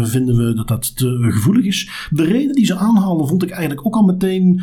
vinden 0.08 0.36
we 0.36 0.54
dat 0.54 0.68
dat 0.68 0.98
te 0.98 1.28
gevoelig 1.32 1.66
is. 1.66 1.90
De 2.10 2.24
reden 2.24 2.56
die 2.56 2.66
ze 2.66 2.76
aanhalen, 2.76 3.28
vond 3.28 3.44
ik 3.44 3.50
eigenlijk 3.50 3.86
ook 3.86 3.96
al 3.96 4.04
meteen 4.04 4.62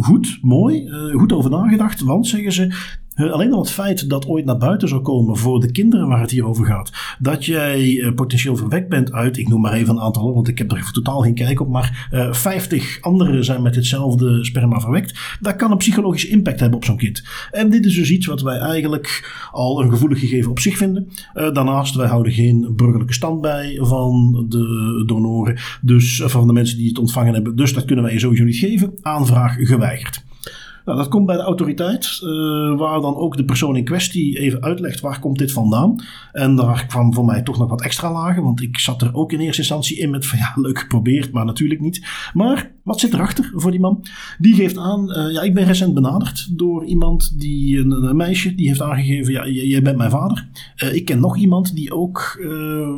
goed, 0.00 0.38
mooi, 0.42 0.88
goed 1.12 1.32
over 1.32 1.50
nagedacht. 1.50 2.00
Want 2.00 2.26
zeggen 2.26 2.52
ze: 2.52 2.74
Alleen 3.16 3.52
al 3.52 3.60
het 3.60 3.70
feit 3.70 4.08
dat 4.08 4.26
ooit 4.26 4.44
naar 4.44 4.58
buiten 4.58 4.88
zou 4.88 5.00
komen 5.00 5.36
voor 5.36 5.60
de 5.60 5.70
kinderen 5.70 6.08
waar 6.08 6.20
het 6.20 6.30
hier 6.30 6.46
over 6.46 6.66
gaat. 6.66 6.92
Dat 7.18 7.44
jij 7.44 8.00
eh, 8.00 8.14
potentieel 8.14 8.56
verwekt 8.56 8.88
bent 8.88 9.12
uit, 9.12 9.38
ik 9.38 9.48
noem 9.48 9.60
maar 9.60 9.72
even 9.72 9.94
een 9.94 10.00
aantal, 10.00 10.34
want 10.34 10.48
ik 10.48 10.58
heb 10.58 10.72
er 10.72 10.92
totaal 10.92 11.20
geen 11.20 11.34
kijk 11.34 11.60
op, 11.60 11.68
maar 11.68 12.08
uh, 12.12 12.26
eh, 12.26 12.32
50 12.32 12.98
anderen 13.00 13.44
zijn 13.44 13.62
met 13.62 13.74
hetzelfde 13.74 14.44
sperma 14.44 14.80
verwekt. 14.80 15.38
Dat 15.40 15.56
kan 15.56 15.70
een 15.70 15.76
psychologische 15.76 16.28
impact 16.28 16.60
hebben 16.60 16.78
op 16.78 16.84
zo'n 16.84 16.96
kind. 16.96 17.22
En 17.50 17.70
dit 17.70 17.84
is 17.84 17.94
dus 17.94 18.10
iets 18.10 18.26
wat 18.26 18.42
wij 18.42 18.58
eigenlijk 18.58 19.34
al 19.52 19.82
een 19.82 19.90
gevoelig 19.90 20.20
gegeven 20.20 20.50
op 20.50 20.58
zich 20.58 20.76
vinden. 20.76 21.08
Uh, 21.34 21.52
daarnaast, 21.52 21.94
wij 21.94 22.08
houden 22.08 22.32
geen 22.32 22.72
burgerlijke 22.76 23.14
stand 23.14 23.40
bij 23.40 23.78
van 23.80 24.44
de 24.48 25.02
donoren, 25.06 25.58
dus 25.82 26.22
van 26.24 26.46
de 26.46 26.52
mensen 26.52 26.76
die 26.76 26.88
het 26.88 26.98
ontvangen 26.98 27.34
hebben. 27.34 27.56
Dus 27.56 27.72
dat 27.72 27.84
kunnen 27.84 28.04
wij 28.04 28.18
sowieso 28.18 28.44
niet 28.44 28.56
geven. 28.56 28.92
Aanvraag 29.02 29.54
geweigerd. 29.58 30.24
Nou, 30.86 30.98
dat 30.98 31.08
komt 31.08 31.26
bij 31.26 31.36
de 31.36 31.42
autoriteit, 31.42 32.20
uh, 32.22 32.78
waar 32.78 33.00
dan 33.00 33.16
ook 33.16 33.36
de 33.36 33.44
persoon 33.44 33.76
in 33.76 33.84
kwestie 33.84 34.38
even 34.38 34.62
uitlegt 34.62 35.00
waar 35.00 35.20
komt 35.20 35.38
dit 35.38 35.52
vandaan. 35.52 36.02
En 36.32 36.56
daar 36.56 36.86
kwam 36.86 37.14
voor 37.14 37.24
mij 37.24 37.42
toch 37.42 37.58
nog 37.58 37.68
wat 37.68 37.82
extra 37.82 38.12
lagen, 38.12 38.42
want 38.42 38.62
ik 38.62 38.78
zat 38.78 39.02
er 39.02 39.14
ook 39.14 39.32
in 39.32 39.40
eerste 39.40 39.60
instantie 39.60 39.98
in 39.98 40.10
met 40.10 40.26
van 40.26 40.38
ja, 40.38 40.52
leuk 40.54 40.78
geprobeerd, 40.78 41.32
maar 41.32 41.44
natuurlijk 41.44 41.80
niet. 41.80 42.06
Maar 42.32 42.70
wat 42.82 43.00
zit 43.00 43.14
erachter 43.14 43.52
voor 43.54 43.70
die 43.70 43.80
man? 43.80 44.06
Die 44.38 44.54
geeft 44.54 44.78
aan, 44.78 45.08
uh, 45.08 45.32
ja, 45.32 45.42
ik 45.42 45.54
ben 45.54 45.64
recent 45.64 45.94
benaderd 45.94 46.58
door 46.58 46.84
iemand, 46.84 47.40
die, 47.40 47.78
een, 47.78 47.90
een 47.90 48.16
meisje, 48.16 48.54
die 48.54 48.68
heeft 48.68 48.82
aangegeven, 48.82 49.32
ja, 49.32 49.48
jij 49.48 49.82
bent 49.82 49.96
mijn 49.96 50.10
vader. 50.10 50.48
Uh, 50.84 50.94
ik 50.94 51.04
ken 51.04 51.20
nog 51.20 51.36
iemand 51.36 51.74
die 51.74 51.94
ook, 51.94 52.46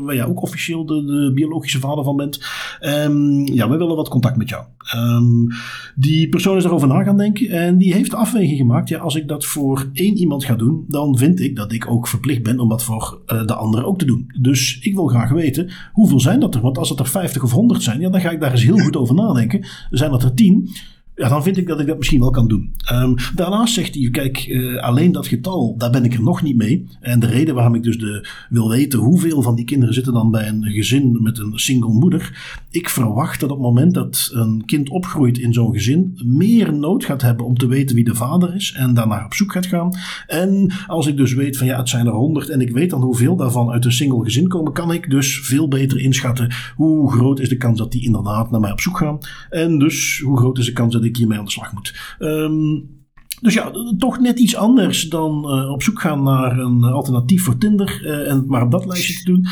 ja, 0.09 0.24
ook 0.24 0.43
officieel 0.43 0.86
de, 0.86 1.05
de, 1.05 1.32
biologische 1.34 1.78
vader 1.80 2.05
van 2.05 2.16
bent. 2.16 2.41
Um, 2.80 3.47
ja, 3.47 3.68
we 3.68 3.76
willen 3.76 3.97
wat 3.97 4.09
contact 4.09 4.36
met 4.36 4.49
jou. 4.49 4.64
Um, 4.97 5.47
die 5.95 6.28
persoon 6.28 6.57
is 6.57 6.64
erover 6.64 6.89
na 6.89 7.03
gaan 7.03 7.16
denken 7.16 7.49
en 7.49 7.77
die 7.78 7.94
heeft 7.94 8.10
de 8.10 8.16
afweging 8.16 8.56
gemaakt. 8.56 8.88
Ja, 8.88 8.98
als 8.98 9.14
ik 9.14 9.28
dat 9.28 9.44
voor 9.44 9.90
één 9.92 10.16
iemand 10.16 10.44
ga 10.44 10.54
doen, 10.54 10.84
dan 10.88 11.18
vind 11.18 11.40
ik 11.40 11.56
dat 11.56 11.72
ik 11.72 11.90
ook 11.90 12.08
verplicht 12.08 12.42
ben 12.42 12.60
om 12.60 12.68
dat 12.68 12.84
voor 12.84 13.20
uh, 13.26 13.46
de 13.46 13.54
anderen 13.54 13.86
ook 13.86 13.98
te 13.98 14.04
doen. 14.04 14.32
Dus 14.40 14.78
ik 14.80 14.94
wil 14.94 15.06
graag 15.06 15.30
weten, 15.30 15.70
hoeveel 15.92 16.20
zijn 16.20 16.40
dat 16.40 16.54
er? 16.54 16.60
Want 16.60 16.78
als 16.78 16.88
het 16.88 16.98
er 16.98 17.06
50 17.06 17.42
of 17.42 17.52
100 17.52 17.82
zijn, 17.82 18.00
ja, 18.00 18.08
dan 18.08 18.20
ga 18.20 18.30
ik 18.30 18.40
daar 18.40 18.50
eens 18.50 18.64
heel 18.64 18.78
goed 18.78 18.96
over 18.96 19.14
nadenken. 19.14 19.66
Zijn 19.90 20.10
dat 20.10 20.22
er 20.22 20.34
10? 20.34 20.70
Ja, 21.18 21.28
dan 21.28 21.42
vind 21.42 21.56
ik 21.56 21.66
dat 21.66 21.80
ik 21.80 21.86
dat 21.86 21.96
misschien 21.96 22.20
wel 22.20 22.30
kan 22.30 22.48
doen. 22.48 22.74
Um, 22.92 23.14
daarnaast 23.34 23.74
zegt 23.74 23.94
hij, 23.94 24.08
kijk, 24.10 24.46
uh, 24.46 24.82
alleen 24.82 25.12
dat 25.12 25.26
getal, 25.26 25.74
daar 25.76 25.90
ben 25.90 26.04
ik 26.04 26.14
er 26.14 26.22
nog 26.22 26.42
niet 26.42 26.56
mee. 26.56 26.86
En 27.00 27.20
de 27.20 27.26
reden 27.26 27.54
waarom 27.54 27.74
ik 27.74 27.82
dus 27.82 27.98
de, 27.98 28.28
wil 28.48 28.68
weten 28.68 28.98
hoeveel 28.98 29.42
van 29.42 29.54
die 29.54 29.64
kinderen 29.64 29.94
zitten 29.94 30.12
dan 30.12 30.30
bij 30.30 30.48
een 30.48 30.64
gezin 30.64 31.22
met 31.22 31.38
een 31.38 31.58
single 31.58 31.92
moeder. 31.92 32.38
Ik 32.70 32.88
verwacht 32.88 33.40
dat 33.40 33.50
op 33.50 33.56
het 33.56 33.66
moment 33.66 33.94
dat 33.94 34.30
een 34.32 34.62
kind 34.64 34.88
opgroeit 34.88 35.38
in 35.38 35.52
zo'n 35.52 35.72
gezin, 35.72 36.18
meer 36.24 36.74
nood 36.74 37.04
gaat 37.04 37.22
hebben 37.22 37.46
om 37.46 37.56
te 37.56 37.66
weten 37.66 37.94
wie 37.94 38.04
de 38.04 38.14
vader 38.14 38.54
is 38.54 38.72
en 38.72 38.94
daarnaar 38.94 39.24
op 39.24 39.34
zoek 39.34 39.52
gaat 39.52 39.66
gaan. 39.66 39.92
En 40.26 40.72
als 40.86 41.06
ik 41.06 41.16
dus 41.16 41.34
weet 41.34 41.56
van 41.56 41.66
ja, 41.66 41.78
het 41.78 41.88
zijn 41.88 42.06
er 42.06 42.12
honderd 42.12 42.48
en 42.48 42.60
ik 42.60 42.70
weet 42.70 42.90
dan 42.90 43.02
hoeveel 43.02 43.36
daarvan 43.36 43.70
uit 43.70 43.84
een 43.84 43.92
single 43.92 44.24
gezin 44.24 44.48
komen, 44.48 44.72
kan 44.72 44.92
ik 44.92 45.10
dus 45.10 45.40
veel 45.40 45.68
beter 45.68 46.00
inschatten 46.00 46.54
hoe 46.76 47.12
groot 47.12 47.40
is 47.40 47.48
de 47.48 47.56
kans 47.56 47.78
dat 47.78 47.92
die 47.92 48.04
inderdaad 48.04 48.50
naar 48.50 48.60
mij 48.60 48.72
op 48.72 48.80
zoek 48.80 48.98
gaan. 48.98 49.18
En 49.50 49.78
dus 49.78 50.20
hoe 50.24 50.36
groot 50.36 50.58
is 50.58 50.66
de 50.66 50.72
kans 50.72 50.92
dat 50.92 51.04
ik 51.04 51.07
hiermee 51.16 51.38
aan 51.38 51.44
de 51.44 51.50
slag 51.50 51.72
moet. 51.72 52.16
Um, 52.18 52.96
dus 53.40 53.54
ja, 53.54 53.70
toch 53.98 54.18
net 54.20 54.38
iets 54.38 54.56
anders 54.56 55.09
dan 55.09 55.44
uh, 55.44 55.70
op 55.70 55.82
zoek 55.82 56.00
gaan 56.00 56.22
naar 56.22 56.59
een 56.59 56.84
alternatief 56.84 57.44
voor 57.44 57.59
Tinder 57.59 58.00
uh, 58.04 58.30
en 58.30 58.36
het 58.36 58.46
maar 58.46 58.62
op 58.62 58.70
dat 58.70 58.86
lijstje 58.86 59.14
te 59.14 59.24
doen. 59.24 59.46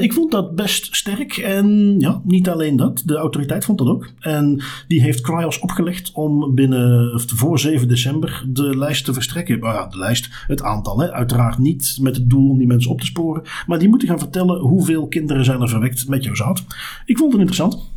Ik 0.00 0.12
vond 0.12 0.30
dat 0.30 0.54
best 0.54 0.96
sterk 0.96 1.36
en 1.36 1.94
ja, 1.98 2.20
niet 2.24 2.48
alleen 2.48 2.76
dat, 2.76 3.02
de 3.04 3.16
autoriteit 3.16 3.64
vond 3.64 3.78
dat 3.78 3.86
ook. 3.86 4.10
En 4.18 4.62
die 4.88 5.02
heeft 5.02 5.20
Cryos 5.20 5.58
opgelegd 5.58 6.10
om 6.12 6.54
binnen, 6.54 7.14
of 7.14 7.24
voor 7.26 7.58
7 7.58 7.88
december 7.88 8.44
de 8.48 8.78
lijst 8.78 9.04
te 9.04 9.12
verstrekken. 9.12 9.58
Nou 9.58 9.74
ja, 9.74 9.86
de 9.86 9.98
lijst, 9.98 10.28
het 10.46 10.62
aantal, 10.62 11.02
uiteraard 11.02 11.58
niet 11.58 11.98
met 12.00 12.16
het 12.16 12.30
doel 12.30 12.50
om 12.50 12.58
die 12.58 12.66
mensen 12.66 12.90
op 12.90 13.00
te 13.00 13.06
sporen, 13.06 13.42
maar 13.66 13.78
die 13.78 13.88
moeten 13.88 14.08
gaan 14.08 14.18
vertellen 14.18 14.60
hoeveel 14.60 15.06
kinderen 15.06 15.44
zijn 15.44 15.60
er 15.60 15.68
verwekt 15.68 16.08
met 16.08 16.24
jouw 16.24 16.34
zaad. 16.34 16.64
Ik 17.04 17.18
vond 17.18 17.32
het 17.32 17.40
interessant. 17.40 17.92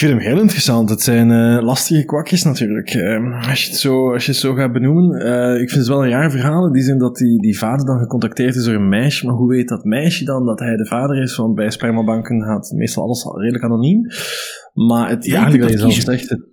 Ik 0.00 0.06
vind 0.06 0.18
hem 0.20 0.32
heel 0.32 0.40
interessant. 0.40 0.90
Het 0.90 1.02
zijn 1.02 1.30
uh, 1.30 1.62
lastige 1.62 2.04
kwakjes 2.04 2.44
natuurlijk. 2.44 2.94
Uh, 2.94 3.48
als, 3.48 3.64
je 3.64 3.70
het 3.70 3.78
zo, 3.78 4.12
als 4.12 4.24
je 4.24 4.30
het 4.30 4.40
zo 4.40 4.54
gaat 4.54 4.72
benoemen. 4.72 5.26
Uh, 5.26 5.60
ik 5.60 5.68
vind 5.68 5.80
het 5.80 5.86
wel 5.86 6.04
een 6.04 6.10
raar 6.10 6.30
verhaal. 6.30 6.66
In 6.66 6.72
die 6.72 6.82
zin 6.82 6.98
dat 6.98 7.16
die, 7.16 7.40
die 7.40 7.58
vader 7.58 7.86
dan 7.86 7.98
gecontacteerd 7.98 8.54
is 8.54 8.64
door 8.64 8.74
een 8.74 8.88
meisje. 8.88 9.26
Maar 9.26 9.34
hoe 9.34 9.48
weet 9.48 9.68
dat 9.68 9.84
meisje 9.84 10.24
dan 10.24 10.46
dat 10.46 10.58
hij 10.58 10.76
de 10.76 10.86
vader 10.86 11.22
is? 11.22 11.36
Want 11.36 11.54
bij 11.54 11.70
spermabanken 11.70 12.42
gaat 12.42 12.72
meestal 12.76 13.02
alles 13.02 13.24
redelijk 13.24 13.64
anoniem. 13.64 14.06
Maar 14.72 15.08
het, 15.08 15.24
ja, 15.24 15.48
ja 15.48 15.66
je 15.66 15.78
zelf 15.78 15.92
zegt... 15.92 16.28
Het, 16.28 16.48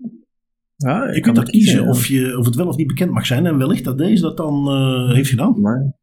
ja, 0.76 1.08
je, 1.08 1.14
je 1.14 1.22
kunt 1.22 1.36
dat 1.36 1.50
kiezen, 1.50 1.74
kiezen 1.74 1.90
of, 1.90 2.06
je, 2.06 2.38
of 2.38 2.46
het 2.46 2.56
wel 2.56 2.68
of 2.68 2.78
niet 2.78 2.88
bekend 2.88 3.12
mag 3.12 3.26
zijn. 3.26 3.46
En 3.46 3.58
wellicht 3.58 3.84
dat 3.84 3.98
deze 3.98 4.22
dat 4.22 4.38
dan 4.38 4.68
uh, 4.68 5.14
heeft 5.14 5.30
gedaan. 5.30 5.62
Maar, 5.62 5.94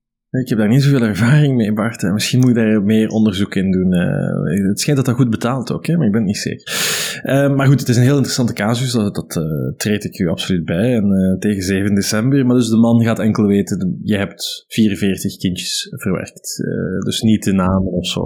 ik 0.40 0.48
heb 0.48 0.58
daar 0.58 0.68
niet 0.68 0.82
zoveel 0.82 1.06
ervaring 1.06 1.56
mee, 1.56 1.72
Bart. 1.72 2.02
Misschien 2.02 2.40
moet 2.40 2.48
ik 2.48 2.54
daar 2.54 2.82
meer 2.82 3.08
onderzoek 3.08 3.54
in 3.54 3.70
doen. 3.70 3.92
Uh, 3.92 4.68
het 4.68 4.80
schijnt 4.80 4.98
dat 4.98 5.06
dat 5.06 5.16
goed 5.16 5.30
betaalt 5.30 5.72
ook, 5.72 5.86
hè, 5.86 5.96
maar 5.96 6.06
ik 6.06 6.12
ben 6.12 6.20
het 6.20 6.30
niet 6.30 6.38
zeker. 6.38 6.92
Uh, 7.24 7.56
maar 7.56 7.66
goed, 7.66 7.80
het 7.80 7.88
is 7.88 7.96
een 7.96 8.02
heel 8.02 8.16
interessante 8.16 8.52
casus. 8.52 8.92
Dat, 8.92 9.14
dat 9.14 9.44
treed 9.76 10.04
ik 10.04 10.18
u 10.18 10.28
absoluut 10.28 10.64
bij. 10.64 10.94
En 10.94 11.36
tegen 11.38 11.62
7 11.62 11.94
december. 11.94 12.46
Maar 12.46 12.56
dus 12.56 12.68
de 12.68 12.76
man 12.76 13.02
gaat 13.02 13.18
enkel 13.18 13.46
weten, 13.46 13.98
je 14.02 14.16
hebt 14.16 14.64
44 14.68 15.36
kindjes 15.36 15.88
verwerkt. 15.90 16.56
dus 17.04 17.20
niet 17.20 17.42
de 17.42 17.52
namen 17.52 17.92
of 17.92 18.06
zo. 18.06 18.22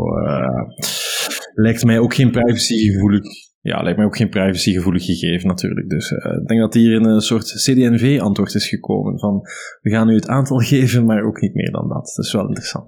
lijkt 1.55 1.85
mij 1.85 1.99
ook 1.99 2.15
geen 2.15 2.31
privacygevoelig 2.31 3.48
ja, 3.61 3.83
lijkt 3.83 3.97
mij 3.97 4.07
ook 4.07 4.17
geen 4.17 4.29
privacygevoelig 4.29 5.05
gegeven 5.05 5.49
natuurlijk. 5.49 5.89
Dus 5.89 6.11
uh, 6.11 6.19
ik 6.41 6.47
denk 6.47 6.61
dat 6.61 6.75
hier 6.75 7.01
een 7.01 7.21
soort 7.21 7.45
CD&V-antwoord 7.45 8.55
is 8.55 8.69
gekomen 8.69 9.19
van 9.19 9.41
we 9.81 9.91
gaan 9.91 10.09
u 10.09 10.15
het 10.15 10.29
aantal 10.29 10.59
geven, 10.73 11.05
maar 11.05 11.23
ook 11.23 11.41
niet 11.41 11.55
meer 11.55 11.71
dan 11.71 11.89
dat. 11.89 12.13
Dat 12.15 12.25
is 12.25 12.33
wel 12.33 12.47
interessant. 12.47 12.87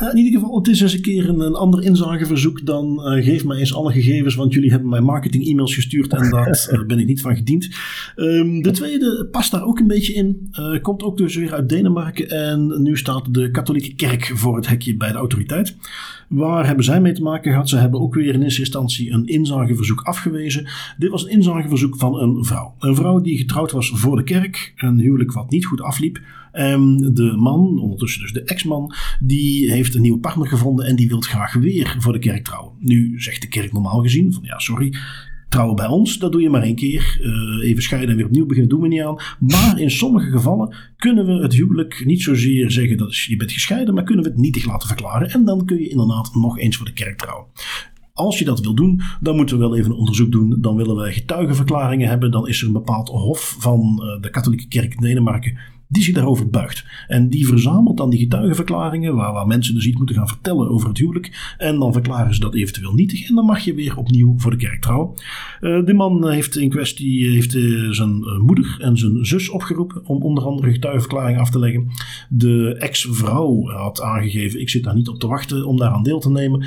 In 0.00 0.16
ieder 0.16 0.40
geval, 0.40 0.58
het 0.58 0.68
is 0.68 0.80
eens 0.80 0.92
een 0.92 1.00
keer 1.00 1.28
een, 1.28 1.40
een 1.40 1.54
ander 1.54 1.84
inzageverzoek 1.84 2.66
dan 2.66 3.00
uh, 3.04 3.24
geef 3.24 3.44
mij 3.44 3.58
eens 3.58 3.74
alle 3.74 3.92
gegevens, 3.92 4.34
want 4.34 4.52
jullie 4.52 4.70
hebben 4.70 4.88
mij 4.88 5.00
marketing-e-mails 5.00 5.74
gestuurd 5.74 6.12
en 6.12 6.30
daar 6.30 6.48
uh, 6.72 6.86
ben 6.86 6.98
ik 6.98 7.06
niet 7.06 7.20
van 7.20 7.36
gediend. 7.36 7.68
Um, 8.16 8.62
de 8.62 8.70
tweede 8.70 9.28
past 9.30 9.50
daar 9.50 9.64
ook 9.64 9.78
een 9.78 9.86
beetje 9.86 10.12
in. 10.12 10.50
komt 10.82 11.02
ook 11.02 11.16
dus 11.16 11.36
weer 11.36 11.52
uit 11.52 11.68
Denemarken 11.68 12.28
en 12.28 12.82
nu 12.82 12.96
staat 12.96 13.34
de 13.34 13.50
katholieke 13.50 13.94
kerk 13.94 14.32
voor 14.34 14.56
het 14.56 14.66
hekje 14.66 14.96
bij 14.96 15.12
de 15.12 15.18
autoriteit. 15.18 15.76
Waar 16.28 16.66
hebben 16.66 16.84
zij 16.84 17.00
mee 17.00 17.12
te 17.12 17.22
maken 17.22 17.50
gehad? 17.50 17.68
Ze 17.68 17.76
hebben 17.76 18.00
ook 18.00 18.14
weer 18.14 18.34
in 18.34 18.42
eerste 18.42 18.60
instantie 18.60 19.10
een 19.10 19.26
inzageverzoek 19.26 20.00
afgewezen. 20.00 20.68
Dit 20.98 21.10
was 21.10 21.24
een 21.24 21.30
inzageverzoek 21.30 21.96
van 21.96 22.20
een 22.20 22.44
vrouw. 22.44 22.74
Een 22.78 22.94
vrouw 22.94 23.20
die 23.20 23.38
getrouwd 23.38 23.72
was 23.72 23.92
voor 23.94 24.16
de 24.16 24.24
kerk. 24.24 24.72
Een 24.76 24.98
huwelijk 24.98 25.32
wat 25.32 25.50
niet 25.50 25.66
goed 25.66 25.80
afliep. 25.80 26.20
En 26.52 27.10
de 27.14 27.36
man, 27.36 27.78
ondertussen 27.78 28.20
dus 28.20 28.32
de 28.32 28.42
ex-man, 28.42 28.94
die 29.20 29.70
heeft 29.70 29.94
een 29.94 30.02
nieuwe 30.02 30.18
partner 30.18 30.48
gevonden 30.48 30.86
en 30.86 30.96
die 30.96 31.08
wil 31.08 31.20
graag 31.20 31.54
weer 31.54 31.96
voor 31.98 32.12
de 32.12 32.18
kerk 32.18 32.44
trouwen. 32.44 32.72
Nu 32.78 33.20
zegt 33.20 33.40
de 33.40 33.48
kerk 33.48 33.72
normaal 33.72 34.00
gezien 34.00 34.32
van 34.32 34.42
ja, 34.42 34.58
sorry, 34.58 34.94
Trouwen 35.48 35.76
bij 35.76 35.86
ons, 35.86 36.18
dat 36.18 36.32
doe 36.32 36.40
je 36.40 36.50
maar 36.50 36.62
één 36.62 36.74
keer. 36.74 37.18
Uh, 37.22 37.68
even 37.68 37.82
scheiden 37.82 38.10
en 38.10 38.16
weer 38.16 38.26
opnieuw 38.26 38.46
beginnen, 38.46 38.70
doen 38.70 38.80
we 38.80 38.88
niet 38.88 39.02
aan. 39.02 39.16
Maar 39.38 39.80
in 39.80 39.90
sommige 39.90 40.30
gevallen 40.30 40.76
kunnen 40.96 41.26
we 41.26 41.32
het 41.32 41.52
huwelijk 41.52 42.02
niet 42.04 42.22
zozeer 42.22 42.70
zeggen 42.70 42.96
dat 42.96 43.16
je 43.16 43.36
bent 43.36 43.52
gescheiden, 43.52 43.94
maar 43.94 44.04
kunnen 44.04 44.24
we 44.24 44.30
het 44.30 44.38
nietig 44.38 44.66
laten 44.66 44.88
verklaren. 44.88 45.30
En 45.30 45.44
dan 45.44 45.64
kun 45.64 45.78
je 45.78 45.88
inderdaad 45.88 46.34
nog 46.34 46.58
eens 46.58 46.76
voor 46.76 46.86
de 46.86 46.92
kerk 46.92 47.18
trouwen. 47.18 47.46
Als 48.12 48.38
je 48.38 48.44
dat 48.44 48.60
wil 48.60 48.74
doen, 48.74 49.00
dan 49.20 49.36
moeten 49.36 49.58
we 49.58 49.62
wel 49.68 49.76
even 49.76 49.90
een 49.90 49.96
onderzoek 49.96 50.32
doen. 50.32 50.56
Dan 50.60 50.76
willen 50.76 50.96
wij 50.96 51.12
getuigenverklaringen 51.12 52.08
hebben. 52.08 52.30
Dan 52.30 52.48
is 52.48 52.60
er 52.60 52.66
een 52.66 52.72
bepaald 52.72 53.08
hof 53.08 53.56
van 53.58 53.80
uh, 53.80 54.22
de 54.22 54.30
katholieke 54.30 54.68
kerk 54.68 54.94
in 54.94 55.00
Denemarken 55.00 55.58
die 55.88 56.02
zich 56.02 56.14
daarover 56.14 56.48
buigt. 56.48 56.84
En 57.06 57.28
die 57.28 57.46
verzamelt 57.46 57.96
dan 57.96 58.10
die 58.10 58.18
getuigenverklaringen, 58.18 59.14
waar, 59.14 59.32
waar 59.32 59.46
mensen 59.46 59.74
dus 59.74 59.86
iets 59.86 59.96
moeten 59.96 60.16
gaan 60.16 60.28
vertellen 60.28 60.68
over 60.68 60.88
het 60.88 60.98
huwelijk. 60.98 61.54
En 61.58 61.78
dan 61.78 61.92
verklaren 61.92 62.34
ze 62.34 62.40
dat 62.40 62.54
eventueel 62.54 62.92
nietig. 62.92 63.28
En 63.28 63.34
dan 63.34 63.44
mag 63.44 63.60
je 63.60 63.74
weer 63.74 63.96
opnieuw 63.96 64.34
voor 64.36 64.50
de 64.50 64.56
kerk 64.56 64.80
trouwen. 64.80 65.10
Uh, 65.60 65.84
de 65.84 65.94
man 65.94 66.28
heeft 66.30 66.56
in 66.56 66.68
kwestie 66.68 67.30
heeft, 67.30 67.54
uh, 67.54 67.90
zijn 67.90 68.42
moeder 68.42 68.76
en 68.80 68.96
zijn 68.96 69.26
zus 69.26 69.48
opgeroepen 69.48 70.06
om 70.06 70.22
onder 70.22 70.44
andere 70.44 70.72
getuigenverklaringen 70.72 71.40
af 71.40 71.50
te 71.50 71.58
leggen. 71.58 71.88
De 72.28 72.76
ex-vrouw 72.78 73.66
had 73.66 74.02
aangegeven: 74.02 74.60
ik 74.60 74.68
zit 74.68 74.84
daar 74.84 74.94
niet 74.94 75.08
op 75.08 75.18
te 75.18 75.26
wachten 75.26 75.66
om 75.66 75.76
daaraan 75.76 76.02
deel 76.02 76.20
te 76.20 76.30
nemen. 76.30 76.66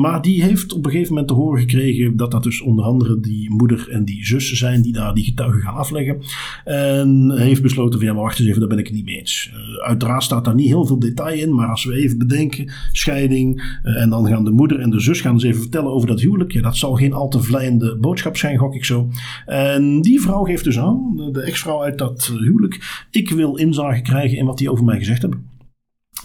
maar 0.00 0.22
die 0.22 0.42
heeft 0.42 0.72
op 0.72 0.84
een 0.84 0.90
gegeven 0.90 1.12
moment 1.12 1.28
te 1.28 1.34
horen 1.34 1.60
gekregen 1.60 2.16
dat 2.16 2.30
dat 2.30 2.42
dus 2.42 2.60
onder 2.60 2.84
andere 2.84 3.20
die 3.20 3.50
moeder 3.50 3.88
en 3.90 4.04
die 4.04 4.26
zus 4.26 4.52
zijn 4.52 4.82
die 4.82 4.92
daar 4.92 5.14
die 5.14 5.24
getuigen 5.24 5.60
gaan 5.60 5.74
afleggen. 5.74 6.22
En 6.64 7.32
heeft 7.36 7.62
besloten 7.62 7.98
van 7.98 8.08
ja, 8.08 8.14
maar 8.14 8.22
wacht 8.22 8.38
eens 8.38 8.47
daar 8.56 8.68
ben 8.68 8.78
ik 8.78 8.86
het 8.86 8.94
niet 8.94 9.04
mee 9.04 9.18
eens. 9.18 9.52
Uh, 9.52 9.86
uiteraard 9.86 10.22
staat 10.22 10.44
daar 10.44 10.54
niet 10.54 10.66
heel 10.66 10.86
veel 10.86 10.98
detail 10.98 11.38
in, 11.38 11.54
maar 11.54 11.68
als 11.68 11.84
we 11.84 11.94
even 11.94 12.18
bedenken, 12.18 12.72
scheiding, 12.92 13.78
uh, 13.84 14.02
en 14.02 14.10
dan 14.10 14.26
gaan 14.26 14.44
de 14.44 14.50
moeder 14.50 14.80
en 14.80 14.90
de 14.90 15.00
zus 15.00 15.20
gaan 15.20 15.32
eens 15.32 15.42
even 15.42 15.60
vertellen 15.60 15.90
over 15.90 16.08
dat 16.08 16.20
huwelijk. 16.20 16.52
Ja, 16.52 16.62
dat 16.62 16.76
zal 16.76 16.94
geen 16.94 17.12
al 17.12 17.28
te 17.28 17.40
vlijende 17.40 17.96
boodschap 17.96 18.36
zijn, 18.36 18.58
gok 18.58 18.74
ik 18.74 18.84
zo. 18.84 19.08
En 19.46 20.00
die 20.00 20.20
vrouw 20.20 20.44
geeft 20.44 20.64
dus 20.64 20.78
aan, 20.78 21.30
de 21.32 21.42
ex-vrouw 21.42 21.82
uit 21.82 21.98
dat 21.98 22.32
huwelijk, 22.38 23.06
ik 23.10 23.30
wil 23.30 23.56
inzage 23.56 24.02
krijgen 24.02 24.38
in 24.38 24.46
wat 24.46 24.58
die 24.58 24.70
over 24.70 24.84
mij 24.84 24.98
gezegd 24.98 25.22
hebben. 25.22 25.57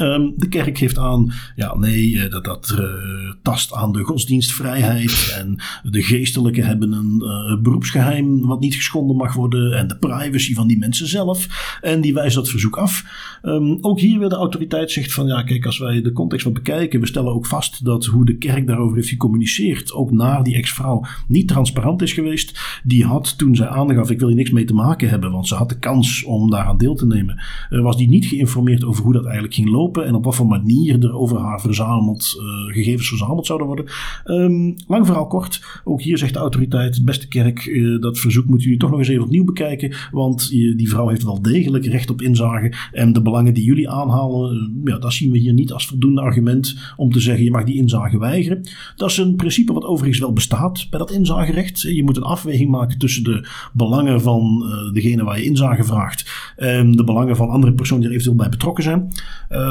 Um, 0.02 0.34
de 0.36 0.48
kerk 0.48 0.78
geeft 0.78 0.98
aan, 0.98 1.34
ja 1.56 1.76
nee, 1.78 2.20
eh, 2.20 2.32
dat, 2.32 2.44
dat 2.44 2.76
uh, 2.80 3.32
tast 3.42 3.74
aan 3.74 3.92
de 3.92 4.04
godsdienstvrijheid 4.04 5.36
en 5.38 5.56
de 5.84 6.04
geestelijken 6.04 6.66
hebben 6.66 6.92
een 6.92 7.22
uh, 7.24 7.62
beroepsgeheim 7.62 8.46
wat 8.46 8.60
niet 8.60 8.76
geschonden 8.76 9.16
mag 9.16 9.34
worden 9.34 9.78
en 9.78 9.88
de 9.88 9.98
privacy 9.98 10.54
van 10.54 10.68
die 10.68 10.78
mensen 10.78 11.08
zelf 11.08 11.48
en 11.82 12.02
die 12.02 12.14
wijst 12.14 12.36
dat 12.36 12.50
verzoek 12.50 12.78
af. 12.78 13.04
Um, 13.44 13.78
ook 13.82 14.00
hier 14.00 14.20
weer 14.20 14.30
de 14.30 14.36
autoriteit 14.36 14.92
zegt 14.92 15.14
van 15.14 15.28
ja 15.28 15.44
kijk 15.44 15.66
als 15.66 15.78
wij 15.78 16.02
de 16.02 16.12
context 16.12 16.46
wat 16.46 16.54
bekijken, 16.54 17.00
we 17.00 17.08
stellen 17.08 17.34
ook 17.34 17.46
vast 17.46 17.86
dat 17.86 18.06
hoe 18.06 18.26
de 18.26 18.38
kerk 18.38 18.68
daarover 18.68 18.96
heeft 18.96 19.10
gecommuniceerd, 19.10 19.94
ook 19.94 20.12
naar 20.12 20.44
die 20.44 20.56
ex-vrouw, 20.56 21.06
niet 21.28 21.48
transparant 21.48 22.02
is 22.02 22.14
geweest. 22.14 22.82
Die 22.84 23.06
had 23.06 23.38
toen 23.38 23.56
zij 23.56 23.68
aangaf 23.68 24.10
ik 24.10 24.20
wil 24.20 24.28
hier 24.28 24.38
niks 24.38 24.52
mee 24.52 24.66
te 24.66 24.74
maken 24.74 25.10
hebben, 25.10 25.32
want 25.32 25.48
ze 25.48 25.56
had 25.56 25.70
de 25.70 25.80
kans 25.80 26.24
om 26.24 26.50
daaraan 26.50 26.78
deel 26.78 26.96
te 26.96 27.06
nemen, 27.06 27.42
was 27.70 27.98
die 27.98 28.10
niet 28.10 28.26
geïnformeerd 28.26 28.84
over 28.84 29.04
hoe 29.04 29.14
dat 29.14 29.24
eigenlijk 29.24 29.54
ging 29.54 29.70
lopen 29.70 29.82
en 29.92 30.16
op 30.16 30.24
wat 30.24 30.36
voor 30.36 30.48
manier 30.48 31.04
er 31.04 31.14
over 31.14 31.38
haar 31.38 31.62
verzameld, 31.62 32.36
uh, 32.40 32.74
gegevens 32.74 33.08
verzameld 33.08 33.46
zouden 33.46 33.68
worden. 33.68 33.86
Um, 34.26 34.76
lang 34.88 35.06
verhaal 35.06 35.28
kort, 35.28 35.66
ook 35.84 36.02
hier 36.02 36.18
zegt 36.18 36.34
de 36.34 36.40
autoriteit, 36.40 37.06
beste 37.06 37.28
kerk, 37.28 37.66
uh, 37.66 38.02
dat 38.02 38.20
verzoek 38.20 38.46
moeten 38.46 38.64
jullie 38.64 38.80
toch 38.80 38.90
nog 38.90 39.00
eens 39.00 39.08
even 39.08 39.24
opnieuw 39.24 39.44
bekijken, 39.44 39.96
want 40.12 40.50
die 40.50 40.90
vrouw 40.90 41.08
heeft 41.08 41.24
wel 41.24 41.42
degelijk 41.42 41.86
recht 41.86 42.10
op 42.10 42.22
inzage 42.22 42.74
en 42.92 43.14
de 43.14 43.22
belangen 43.22 43.54
die 43.54 43.64
jullie 43.64 43.90
aanhalen, 43.90 44.82
ja, 44.84 44.98
dat 44.98 45.14
zien 45.14 45.32
we 45.32 45.38
hier 45.38 45.54
niet 45.54 45.72
als 45.72 45.86
voldoende 45.86 46.22
argument 46.22 46.78
om 46.98 47.12
te 47.12 47.20
zeggen 47.20 47.44
je 47.44 47.52
mag 47.52 47.64
die 47.64 47.76
inzage 47.76 48.20
weigeren. 48.20 48.62
Dat 48.96 49.10
is 49.10 49.18
een 49.18 49.36
principe 49.36 49.74
wat 49.74 49.84
overigens 49.84 50.20
wel 50.20 50.34
bestaat 50.34 50.88
bij 50.90 51.00
dat 51.00 51.12
inzagerecht. 51.12 51.82
Je 51.82 52.04
moet 52.04 52.18
een 52.18 52.24
afweging 52.24 52.70
maken 52.70 52.98
tussen 52.98 53.24
de 53.24 53.48
belangen 53.74 54.22
van 54.22 54.66
degene 54.94 55.24
waar 55.24 55.38
je 55.38 55.46
inzage 55.46 55.84
vraagt 55.84 56.54
en 56.56 56.92
de 56.92 57.04
belangen 57.04 57.36
van 57.36 57.50
andere 57.50 57.74
personen 57.74 58.02
die 58.02 58.10
er 58.10 58.16
eventueel 58.16 58.42
bij 58.42 58.50
betrokken 58.50 58.84
zijn. 58.84 59.12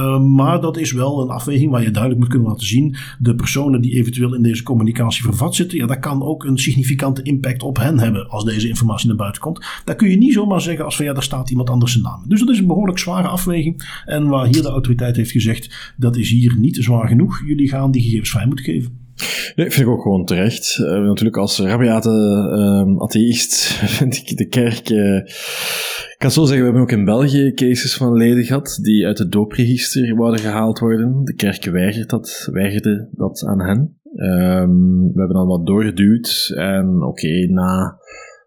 Ehm, 0.03 0.35
maar 0.35 0.61
dat 0.61 0.77
is 0.77 0.93
wel 0.93 1.23
een 1.23 1.29
afweging 1.29 1.71
waar 1.71 1.83
je 1.83 1.91
duidelijk 1.91 2.21
moet 2.21 2.31
kunnen 2.31 2.49
laten 2.49 2.67
zien. 2.67 2.97
De 3.19 3.35
personen 3.35 3.81
die 3.81 3.93
eventueel 3.93 4.35
in 4.35 4.43
deze 4.43 4.63
communicatie 4.63 5.25
vervat 5.25 5.55
zitten, 5.55 5.79
ja, 5.79 5.87
dat 5.87 5.99
kan 5.99 6.23
ook 6.23 6.45
een 6.45 6.59
significante 6.59 7.23
impact 7.23 7.63
op 7.63 7.77
hen 7.77 7.99
hebben 7.99 8.29
als 8.29 8.45
deze 8.45 8.69
informatie 8.69 9.09
naar 9.09 9.17
buiten 9.17 9.43
komt. 9.43 9.65
Daar 9.85 9.97
kun 9.97 10.11
je 10.11 10.17
niet 10.17 10.33
zomaar 10.33 10.61
zeggen 10.61 10.85
als 10.85 10.97
van 10.97 11.05
ja, 11.05 11.13
daar 11.13 11.23
staat 11.23 11.51
iemand 11.51 11.71
anders 11.71 11.93
zijn 11.93 12.05
naam. 12.05 12.23
Dus 12.29 12.41
dat 12.41 12.49
is 12.49 12.59
een 12.59 12.67
behoorlijk 12.67 12.99
zware 12.99 13.29
afweging. 13.29 14.01
En 14.05 14.29
waar 14.29 14.47
hier 14.47 14.63
de 14.63 14.69
autoriteit 14.69 15.17
heeft 15.17 15.31
gezegd, 15.31 15.95
dat 15.97 16.17
is 16.17 16.31
hier 16.31 16.57
niet 16.59 16.77
zwaar 16.77 17.09
genoeg. 17.09 17.43
Jullie 17.47 17.69
gaan 17.69 17.91
die 17.91 18.03
gegevens 18.03 18.31
vrij 18.31 18.47
moeten 18.47 18.65
geven. 18.65 19.02
Nee, 19.57 19.71
vind 19.71 19.87
ik 19.87 19.93
ook 19.93 20.03
gewoon 20.03 20.25
terecht. 20.25 20.79
Uh, 20.81 20.87
natuurlijk 20.89 21.37
als 21.37 21.59
rabiate 21.59 22.11
uh, 22.89 23.03
atheïst 23.03 23.55
vind 23.99 24.17
ik 24.17 24.37
de 24.37 24.47
kerk... 24.47 24.91
Uh, 24.91 25.17
ik 26.13 26.17
kan 26.19 26.31
zo 26.31 26.41
zeggen, 26.45 26.59
we 26.59 26.65
hebben 26.65 26.83
ook 26.83 26.99
in 26.99 27.05
België 27.05 27.53
cases 27.55 27.97
van 27.97 28.17
leden 28.17 28.45
gehad 28.45 28.79
die 28.83 29.07
uit 29.07 29.19
het 29.19 29.33
doopregister 29.33 30.17
wouden 30.17 30.41
gehaald 30.41 30.79
worden. 30.79 31.25
De 31.25 31.35
kerk 31.35 32.09
dat, 32.09 32.49
weigerde 32.53 33.09
dat 33.13 33.45
aan 33.47 33.61
hen. 33.61 33.97
Um, 34.15 35.13
we 35.13 35.19
hebben 35.19 35.37
dan 35.37 35.47
wat 35.47 35.67
doorgeduwd 35.67 36.53
en 36.57 37.03
oké, 37.03 37.47
na 37.49 37.99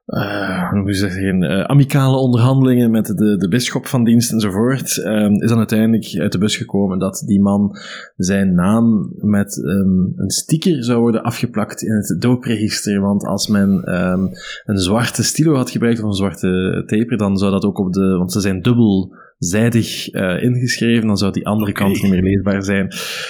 uh, 0.05 0.71
hoe 0.71 0.93
zeggen, 0.93 1.41
uh, 1.41 1.63
amicale 1.63 2.17
onderhandelingen 2.17 2.91
met 2.91 3.05
de, 3.05 3.37
de 3.37 3.47
bisschop 3.47 3.87
van 3.87 4.03
dienst 4.03 4.31
enzovoort, 4.31 4.97
um, 4.97 5.41
is 5.41 5.49
dan 5.49 5.57
uiteindelijk 5.57 6.19
uit 6.19 6.31
de 6.31 6.37
bus 6.37 6.57
gekomen 6.57 6.99
dat 6.99 7.23
die 7.25 7.41
man 7.41 7.77
zijn 8.15 8.53
naam 8.53 9.13
met 9.15 9.57
um, 9.57 10.13
een 10.15 10.29
sticker 10.29 10.83
zou 10.83 10.99
worden 10.99 11.23
afgeplakt 11.23 11.81
in 11.81 11.95
het 11.95 12.15
doopregister. 12.19 13.01
Want 13.01 13.25
als 13.25 13.47
men 13.47 13.95
um, 13.95 14.29
een 14.65 14.77
zwarte 14.77 15.23
stilo 15.23 15.55
had 15.55 15.69
gebruikt 15.69 15.99
of 15.99 16.05
een 16.05 16.13
zwarte 16.13 16.83
taper, 16.85 17.17
dan 17.17 17.37
zou 17.37 17.51
dat 17.51 17.63
ook 17.63 17.79
op 17.79 17.93
de, 17.93 18.17
want 18.17 18.31
ze 18.31 18.39
zijn 18.39 18.61
dubbel 18.61 19.15
zijdig 19.37 20.13
uh, 20.13 20.43
ingeschreven, 20.43 21.07
dan 21.07 21.17
zou 21.17 21.31
die 21.31 21.45
andere 21.45 21.71
okay. 21.71 21.83
kant 21.83 22.01
niet 22.01 22.11
meer 22.11 22.23
leesbaar 22.23 22.63
zijn. 22.63 22.87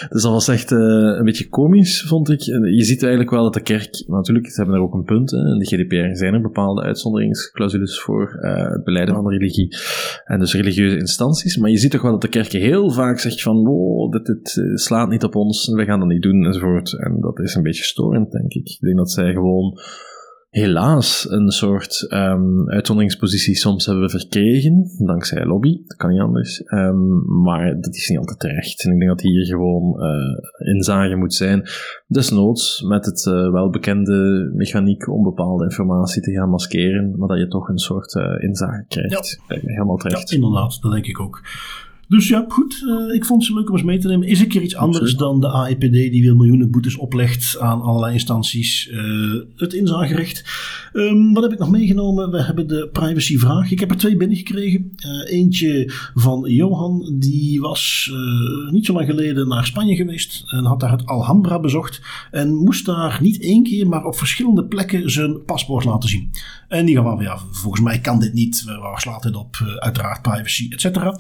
Dus 0.10 0.22
dat 0.22 0.32
was 0.32 0.48
echt 0.48 0.72
uh, 0.72 0.80
een 1.18 1.24
beetje 1.24 1.50
komisch, 1.50 2.02
vond 2.08 2.30
ik. 2.30 2.42
Je 2.76 2.84
ziet 2.84 3.02
eigenlijk 3.02 3.32
wel 3.32 3.44
dat 3.44 3.54
de 3.54 3.62
kerk, 3.62 4.04
natuurlijk, 4.08 4.50
ze 4.50 4.56
hebben 4.56 4.76
er 4.76 4.82
ook 4.82 4.94
een 4.94 5.04
punt, 5.04 5.32
hè, 5.32 5.38
in 5.38 5.60
de 5.60 5.66
GDPR 5.66 6.16
zijn 6.16 6.34
er 6.34 6.42
bepaalde 6.42 6.82
uitzonderingsclausules 6.82 8.02
voor 8.02 8.40
uh, 8.42 8.72
het 8.72 8.84
beleiden 8.84 9.16
van 9.16 9.24
de 9.24 9.38
religie 9.38 9.76
en 10.26 10.40
dus 10.40 10.54
religieuze 10.54 10.98
instanties, 10.98 11.58
maar 11.58 11.70
je 11.70 11.78
ziet 11.78 11.92
toch 11.92 12.02
wel 12.02 12.12
dat 12.12 12.22
de 12.22 12.28
kerk 12.28 12.52
heel 12.52 12.92
vaak 12.92 13.20
zegt 13.20 13.42
van, 13.42 13.64
wow, 13.64 14.12
dit, 14.12 14.26
dit 14.26 14.62
slaat 14.74 15.10
niet 15.10 15.24
op 15.24 15.36
ons, 15.36 15.68
we 15.68 15.86
gaan 15.86 16.00
dat 16.00 16.08
niet 16.08 16.22
doen, 16.22 16.46
enzovoort. 16.46 17.00
En 17.00 17.18
dat 17.20 17.40
is 17.40 17.56
een 17.56 17.64
beetje 17.64 17.84
storend, 17.84 18.32
denk 18.32 18.54
ik. 18.54 18.70
Ik 18.70 18.80
denk 18.80 18.98
dat 18.98 19.12
zij 19.12 19.34
gewoon 19.34 19.80
helaas 20.56 21.30
een 21.30 21.50
soort 21.50 22.08
um, 22.10 22.70
uitzonderingspositie 22.70 23.56
soms 23.56 23.86
hebben 23.86 24.10
verkregen, 24.10 24.92
dankzij 24.98 25.46
lobby, 25.46 25.82
dat 25.86 25.98
kan 25.98 26.10
niet 26.10 26.22
anders. 26.22 26.62
Um, 26.66 27.42
maar 27.42 27.80
dat 27.82 27.96
is 27.96 28.10
niet 28.10 28.18
altijd 28.18 28.40
terecht. 28.40 28.86
En 28.86 28.92
ik 28.92 28.98
denk 28.98 29.10
dat 29.10 29.22
hier 29.22 29.46
gewoon 29.46 30.04
uh, 30.04 30.74
inzage 30.74 31.16
moet 31.16 31.34
zijn, 31.34 31.64
desnoods 32.08 32.82
met 32.82 33.06
het 33.06 33.26
uh, 33.26 33.52
welbekende 33.52 34.52
mechaniek 34.54 35.10
om 35.10 35.24
bepaalde 35.24 35.64
informatie 35.64 36.22
te 36.22 36.32
gaan 36.32 36.50
maskeren, 36.50 37.14
maar 37.18 37.28
dat 37.28 37.38
je 37.38 37.48
toch 37.48 37.70
een 37.70 37.78
soort 37.78 38.16
uh, 38.16 38.44
inzage 38.44 38.86
krijgt. 38.88 39.42
Ja. 39.48 39.56
Helemaal 39.60 39.98
terecht. 39.98 40.30
Ja, 40.30 40.36
inderdaad, 40.36 40.78
dat 40.82 40.92
denk 40.92 41.06
ik 41.06 41.20
ook. 41.20 41.42
Dus 42.08 42.28
ja, 42.28 42.46
goed. 42.48 42.84
Uh, 42.86 43.16
ik 43.16 43.26
vond 43.26 43.46
ze 43.46 43.54
leuk 43.54 43.70
om 43.70 43.76
eens 43.76 43.84
mee 43.86 43.98
te 43.98 44.08
nemen. 44.08 44.28
Is 44.28 44.40
een 44.40 44.48
keer 44.48 44.62
iets 44.62 44.76
anders 44.76 45.16
dan 45.16 45.42
de 45.42 45.48
AEPD 45.48 45.92
die 45.92 46.22
weer 46.22 46.36
miljoenen 46.36 46.72
boetes 46.72 46.98
oplegt 46.98 47.60
aan 47.60 47.82
allerlei 47.82 48.14
instanties. 48.14 48.90
Uh, 48.92 49.42
het 49.56 49.74
inzagerecht. 49.74 50.44
Um, 50.94 51.34
wat 51.34 51.44
heb 51.44 51.52
ik 51.52 51.60
nog 51.60 51.70
meegenomen? 51.70 52.32
We 52.32 52.44
hebben 52.44 52.68
de 52.68 52.90
privacyvraag. 52.92 53.72
Ik 53.72 53.80
heb 53.80 53.92
er 53.92 53.98
twee 53.98 54.18
binnengekregen. 54.18 54.92
Uh, 55.06 55.34
eentje 55.34 55.92
van 56.14 56.44
Johan. 56.48 57.16
Die 57.20 57.62
was 57.62 58.12
niet 58.72 58.86
zo 58.86 58.94
lang 58.94 59.06
geleden 59.06 59.48
naar 59.48 59.66
Spanje 59.66 59.96
geweest. 59.96 60.44
En 60.48 60.66
had 60.66 60.80
daar 60.80 60.92
het 60.92 61.06
Alhambra 61.06 61.60
bezocht. 61.60 62.02
En 62.32 62.56
moest 62.56 62.86
daar 62.86 63.20
niet 63.22 63.42
één 63.42 63.64
keer, 63.64 63.88
maar 63.88 64.04
op 64.04 64.18
verschillende 64.18 64.66
plekken 64.66 65.12
zijn 65.12 65.44
paspoort 65.46 65.86
laten 65.86 66.10
zien. 66.10 66.30
En 66.68 66.86
die 66.86 66.96
gaan 66.96 67.04
van, 67.04 67.24
ja, 67.24 67.38
volgens 67.52 67.84
mij 67.84 68.00
kan 68.00 68.20
dit 68.20 68.34
niet. 68.34 68.64
Waar 68.64 69.00
slaat 69.00 69.24
dit 69.24 69.36
op? 69.36 69.64
uiteraard 69.80 70.22
privacy, 70.22 70.68
et 70.72 70.82
cetera. 70.82 71.20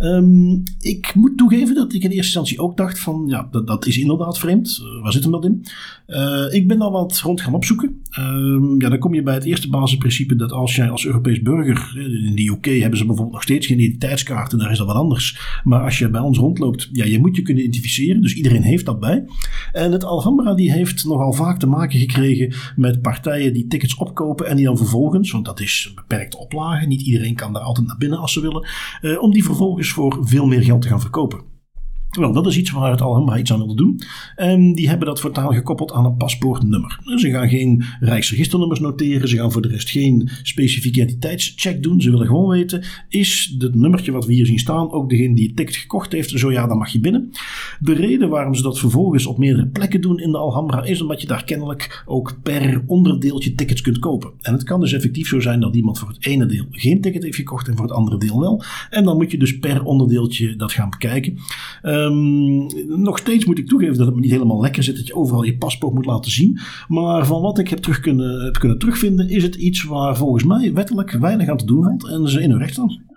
Um, 0.00 0.62
ik 0.80 1.14
moet 1.14 1.38
toegeven 1.38 1.74
dat 1.74 1.92
ik 1.92 2.02
in 2.02 2.10
eerste 2.10 2.16
instantie 2.16 2.58
ook 2.58 2.76
dacht 2.76 2.98
van, 2.98 3.24
ja, 3.26 3.48
dat, 3.50 3.66
dat 3.66 3.86
is 3.86 3.98
inderdaad 3.98 4.38
vreemd. 4.38 4.82
Uh, 4.82 5.02
waar 5.02 5.12
zit 5.12 5.22
hem 5.22 5.32
dat 5.32 5.44
in? 5.44 5.64
Uh, 6.06 6.54
ik 6.54 6.68
ben 6.68 6.78
dan 6.78 6.92
wat 6.92 7.20
rond 7.20 7.40
gaan 7.40 7.54
opzoeken. 7.54 8.02
Um, 8.18 8.80
ja, 8.80 8.88
dan 8.88 8.98
kom 8.98 9.14
je 9.14 9.22
bij 9.22 9.34
het 9.34 9.44
eerste 9.44 9.68
basisprincipe 9.68 10.36
dat 10.36 10.52
als 10.52 10.76
jij 10.76 10.90
als 10.90 11.06
Europees 11.06 11.42
burger, 11.42 11.92
in 12.26 12.34
de 12.34 12.48
UK 12.48 12.80
hebben 12.80 12.98
ze 12.98 13.04
bijvoorbeeld 13.04 13.32
nog 13.32 13.42
steeds 13.42 13.66
geen 13.66 13.78
identiteitskaart 13.78 14.52
en 14.52 14.58
daar 14.58 14.70
is 14.70 14.78
dat 14.78 14.86
wat 14.86 14.96
anders. 14.96 15.40
Maar 15.64 15.82
als 15.82 15.98
je 15.98 16.10
bij 16.10 16.20
ons 16.20 16.38
rondloopt, 16.38 16.88
ja, 16.92 17.04
je 17.04 17.18
moet 17.18 17.36
je 17.36 17.42
kunnen 17.42 17.62
identificeren, 17.62 18.22
dus 18.22 18.34
iedereen 18.34 18.62
heeft 18.62 18.86
dat 18.86 19.00
bij. 19.00 19.24
En 19.72 19.92
het 19.92 20.04
Alhambra 20.04 20.54
die 20.54 20.72
heeft 20.72 21.04
nogal 21.04 21.32
vaak 21.32 21.58
te 21.58 21.66
maken 21.66 21.98
gekregen 21.98 22.52
met 22.76 23.02
partijen 23.02 23.52
die 23.52 23.66
tickets 23.66 23.94
opkopen 23.94 24.46
en 24.46 24.56
die 24.56 24.64
dan 24.64 24.78
vervolgens, 24.82 25.30
want 25.30 25.44
dat 25.44 25.60
is 25.60 25.86
een 25.88 25.94
beperkte 25.94 26.38
oplage, 26.38 26.86
niet 26.86 27.02
iedereen 27.02 27.34
kan 27.34 27.52
daar 27.52 27.62
altijd 27.62 27.86
naar 27.86 27.98
binnen 27.98 28.18
als 28.18 28.32
ze 28.32 28.40
willen, 28.40 28.68
uh, 29.02 29.22
om 29.22 29.32
die 29.32 29.44
vervolgens 29.44 29.90
voor 29.90 30.18
veel 30.22 30.46
meer 30.46 30.62
geld 30.62 30.82
te 30.82 30.88
gaan 30.88 31.00
verkopen. 31.00 31.51
Wel, 32.18 32.32
dat 32.32 32.46
is 32.46 32.58
iets 32.58 32.70
waar 32.70 32.90
het 32.90 33.00
Alhambra 33.00 33.38
iets 33.38 33.52
aan 33.52 33.64
wil 33.64 33.74
doen. 33.74 34.00
En 34.36 34.74
die 34.74 34.88
hebben 34.88 35.06
dat 35.06 35.20
voortaan 35.20 35.54
gekoppeld 35.54 35.92
aan 35.92 36.04
een 36.04 36.16
paspoortnummer. 36.16 36.98
Ze 37.16 37.30
gaan 37.30 37.48
geen 37.48 37.84
rijksregisternummers 38.00 38.80
noteren. 38.80 39.28
Ze 39.28 39.36
gaan 39.36 39.52
voor 39.52 39.62
de 39.62 39.68
rest 39.68 39.90
geen 39.90 40.30
specifieke 40.42 41.00
identiteitscheck 41.00 41.82
doen. 41.82 42.00
Ze 42.00 42.10
willen 42.10 42.26
gewoon 42.26 42.48
weten, 42.48 42.84
is 43.08 43.54
het 43.58 43.74
nummertje 43.74 44.12
wat 44.12 44.26
we 44.26 44.32
hier 44.32 44.46
zien 44.46 44.58
staan 44.58 44.90
ook 44.90 45.10
degene 45.10 45.34
die 45.34 45.46
het 45.46 45.56
ticket 45.56 45.76
gekocht 45.76 46.12
heeft? 46.12 46.30
Zo 46.30 46.52
ja, 46.52 46.66
dan 46.66 46.78
mag 46.78 46.88
je 46.88 47.00
binnen. 47.00 47.30
De 47.80 47.92
reden 47.92 48.28
waarom 48.28 48.54
ze 48.54 48.62
dat 48.62 48.78
vervolgens 48.78 49.26
op 49.26 49.38
meerdere 49.38 49.66
plekken 49.66 50.00
doen 50.00 50.20
in 50.20 50.30
de 50.30 50.38
Alhambra 50.38 50.82
is 50.82 51.02
omdat 51.02 51.20
je 51.20 51.26
daar 51.26 51.44
kennelijk 51.44 52.02
ook 52.06 52.38
per 52.42 52.82
onderdeeltje 52.86 53.54
tickets 53.54 53.80
kunt 53.80 53.98
kopen. 53.98 54.32
En 54.40 54.52
het 54.52 54.62
kan 54.62 54.80
dus 54.80 54.92
effectief 54.92 55.28
zo 55.28 55.40
zijn 55.40 55.60
dat 55.60 55.76
iemand 55.76 55.98
voor 55.98 56.08
het 56.08 56.26
ene 56.26 56.46
deel 56.46 56.66
geen 56.70 57.00
ticket 57.00 57.22
heeft 57.22 57.36
gekocht 57.36 57.68
en 57.68 57.76
voor 57.76 57.84
het 57.84 57.94
andere 57.94 58.18
deel 58.18 58.40
wel. 58.40 58.62
En 58.90 59.04
dan 59.04 59.16
moet 59.16 59.30
je 59.30 59.38
dus 59.38 59.58
per 59.58 59.82
onderdeeltje 59.84 60.56
dat 60.56 60.72
gaan 60.72 60.90
bekijken. 60.90 61.38
Um, 62.02 62.66
nog 63.02 63.18
steeds 63.18 63.44
moet 63.44 63.58
ik 63.58 63.68
toegeven 63.68 63.96
dat 63.96 64.06
het 64.06 64.14
me 64.14 64.20
niet 64.20 64.30
helemaal 64.30 64.60
lekker 64.60 64.82
zit 64.82 64.96
dat 64.96 65.06
je 65.06 65.14
overal 65.14 65.42
je 65.42 65.56
paspoort 65.56 65.94
moet 65.94 66.06
laten 66.06 66.30
zien. 66.30 66.58
Maar 66.88 67.26
van 67.26 67.42
wat 67.42 67.58
ik 67.58 67.68
heb, 67.68 67.78
terug 67.78 68.00
kunnen, 68.00 68.52
kunnen 68.52 68.78
terugvinden, 68.78 69.28
is 69.28 69.42
het 69.42 69.54
iets 69.54 69.84
waar 69.84 70.16
volgens 70.16 70.44
mij 70.44 70.72
wettelijk 70.72 71.10
weinig 71.10 71.48
aan 71.48 71.56
te 71.56 71.66
doen 71.66 71.84
valt 71.84 72.08
en 72.08 72.28
ze 72.28 72.42
in 72.42 72.50
hun 72.50 72.58
recht 72.58 72.72
staan. 72.72 73.10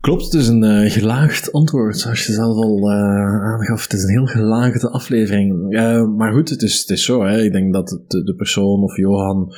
Klopt, 0.00 0.24
het 0.24 0.34
is 0.34 0.48
een 0.48 0.64
uh, 0.64 0.90
gelaagd 0.90 1.52
antwoord, 1.52 1.98
zoals 1.98 2.26
je 2.26 2.32
zelf 2.32 2.56
al 2.56 2.90
uh, 2.90 3.42
aangaf. 3.42 3.82
Het 3.82 3.92
is 3.92 4.02
een 4.02 4.10
heel 4.10 4.26
gelaagde 4.26 4.90
aflevering. 4.90 5.74
Uh, 5.74 6.06
maar 6.16 6.32
goed, 6.32 6.48
het 6.48 6.62
is, 6.62 6.78
het 6.78 6.88
is 6.88 7.04
zo. 7.04 7.24
Hè. 7.24 7.42
Ik 7.42 7.52
denk 7.52 7.72
dat 7.72 7.88
de 8.08 8.34
persoon 8.36 8.82
of 8.82 8.96
Johan 8.96 9.52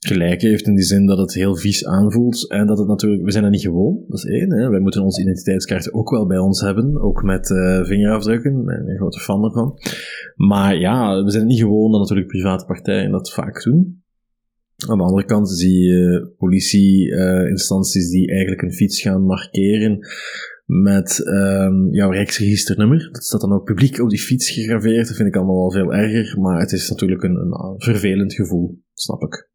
gelijk 0.00 0.42
heeft 0.42 0.66
in 0.66 0.74
die 0.74 0.84
zin 0.84 1.06
dat 1.06 1.18
het 1.18 1.34
heel 1.34 1.56
vies 1.56 1.86
aanvoelt 1.86 2.48
en 2.50 2.66
dat 2.66 2.78
het 2.78 2.88
natuurlijk, 2.88 3.24
we 3.24 3.30
zijn 3.30 3.44
er 3.44 3.50
niet 3.50 3.60
gewoon, 3.60 4.04
dat 4.08 4.18
is 4.18 4.24
één. 4.24 4.52
Hè. 4.52 4.68
Wij 4.68 4.80
moeten 4.80 5.02
onze 5.02 5.20
identiteitskaart 5.20 5.92
ook 5.92 6.10
wel 6.10 6.26
bij 6.26 6.38
ons 6.38 6.60
hebben, 6.60 7.00
ook 7.00 7.22
met 7.22 7.50
uh, 7.50 7.84
vingerafdrukken, 7.84 8.58
ik 8.58 8.64
ben 8.64 8.88
een 8.88 8.96
grote 8.96 9.20
fan 9.20 9.44
ervan. 9.44 9.78
Maar 10.36 10.76
ja, 10.76 11.24
we 11.24 11.30
zijn 11.30 11.46
niet 11.46 11.58
gewoon 11.58 11.90
dat 11.90 12.00
natuurlijk 12.00 12.28
private 12.28 12.64
partijen 12.64 13.10
dat 13.10 13.32
vaak 13.32 13.62
doen. 13.62 14.02
Aan 14.88 14.98
de 14.98 15.04
andere 15.04 15.24
kant 15.24 15.50
zie 15.50 15.82
je 15.82 16.32
politieinstanties 16.38 18.04
uh, 18.04 18.10
die 18.10 18.30
eigenlijk 18.30 18.62
een 18.62 18.72
fiets 18.72 19.00
gaan 19.00 19.22
markeren 19.22 19.98
met 20.66 21.22
um, 21.26 21.92
jouw 21.94 22.10
rijksregisternummer. 22.10 23.08
Dat 23.12 23.24
staat 23.24 23.40
dan 23.40 23.52
ook 23.52 23.64
publiek 23.64 23.98
op 23.98 24.10
die 24.10 24.18
fiets 24.18 24.50
gegraveerd. 24.50 25.06
Dat 25.06 25.16
vind 25.16 25.28
ik 25.28 25.36
allemaal 25.36 25.56
wel 25.56 25.72
veel 25.72 25.94
erger, 25.94 26.40
maar 26.40 26.60
het 26.60 26.72
is 26.72 26.90
natuurlijk 26.90 27.22
een, 27.22 27.36
een 27.36 27.74
vervelend 27.76 28.34
gevoel, 28.34 28.78
snap 28.92 29.22
ik. 29.22 29.49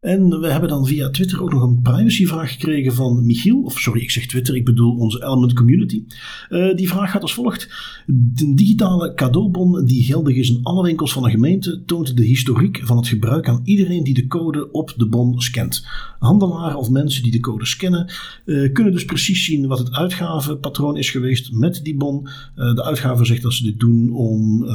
En 0.00 0.40
we 0.40 0.50
hebben 0.50 0.68
dan 0.68 0.86
via 0.86 1.10
Twitter 1.10 1.42
ook 1.42 1.52
nog 1.52 1.62
een 1.62 1.82
privacyvraag 1.82 2.52
gekregen 2.52 2.94
van 2.94 3.26
Michiel. 3.26 3.62
Of 3.62 3.78
sorry, 3.78 4.00
ik 4.00 4.10
zeg 4.10 4.26
Twitter, 4.26 4.56
ik 4.56 4.64
bedoel 4.64 4.96
onze 4.96 5.24
Element 5.24 5.52
Community. 5.52 6.04
Uh, 6.50 6.74
die 6.74 6.88
vraag 6.88 7.10
gaat 7.10 7.22
als 7.22 7.34
volgt. 7.34 7.68
De 8.06 8.54
digitale 8.54 9.14
cadeaubon 9.14 9.84
die 9.84 10.02
geldig 10.02 10.36
is 10.36 10.50
in 10.50 10.60
alle 10.62 10.82
winkels 10.82 11.12
van 11.12 11.24
een 11.24 11.30
gemeente 11.30 11.82
toont 11.84 12.16
de 12.16 12.24
historiek 12.24 12.80
van 12.84 12.96
het 12.96 13.08
gebruik 13.08 13.48
aan 13.48 13.60
iedereen 13.64 14.04
die 14.04 14.14
de 14.14 14.26
code 14.26 14.70
op 14.70 14.94
de 14.96 15.08
bon 15.08 15.40
scant. 15.40 15.86
Handelaren 16.18 16.78
of 16.78 16.90
mensen 16.90 17.22
die 17.22 17.32
de 17.32 17.40
code 17.40 17.66
scannen 17.66 18.12
uh, 18.44 18.72
kunnen 18.72 18.92
dus 18.92 19.04
precies 19.04 19.44
zien 19.44 19.66
wat 19.66 19.78
het 19.78 19.92
uitgavenpatroon 19.92 20.96
is 20.96 21.10
geweest 21.10 21.52
met 21.52 21.80
die 21.82 21.96
bon. 21.96 22.28
Uh, 22.56 22.74
de 22.74 22.84
uitgaver 22.84 23.26
zegt 23.26 23.42
dat 23.42 23.52
ze 23.52 23.64
dit 23.64 23.80
doen 23.80 24.12
om 24.12 24.66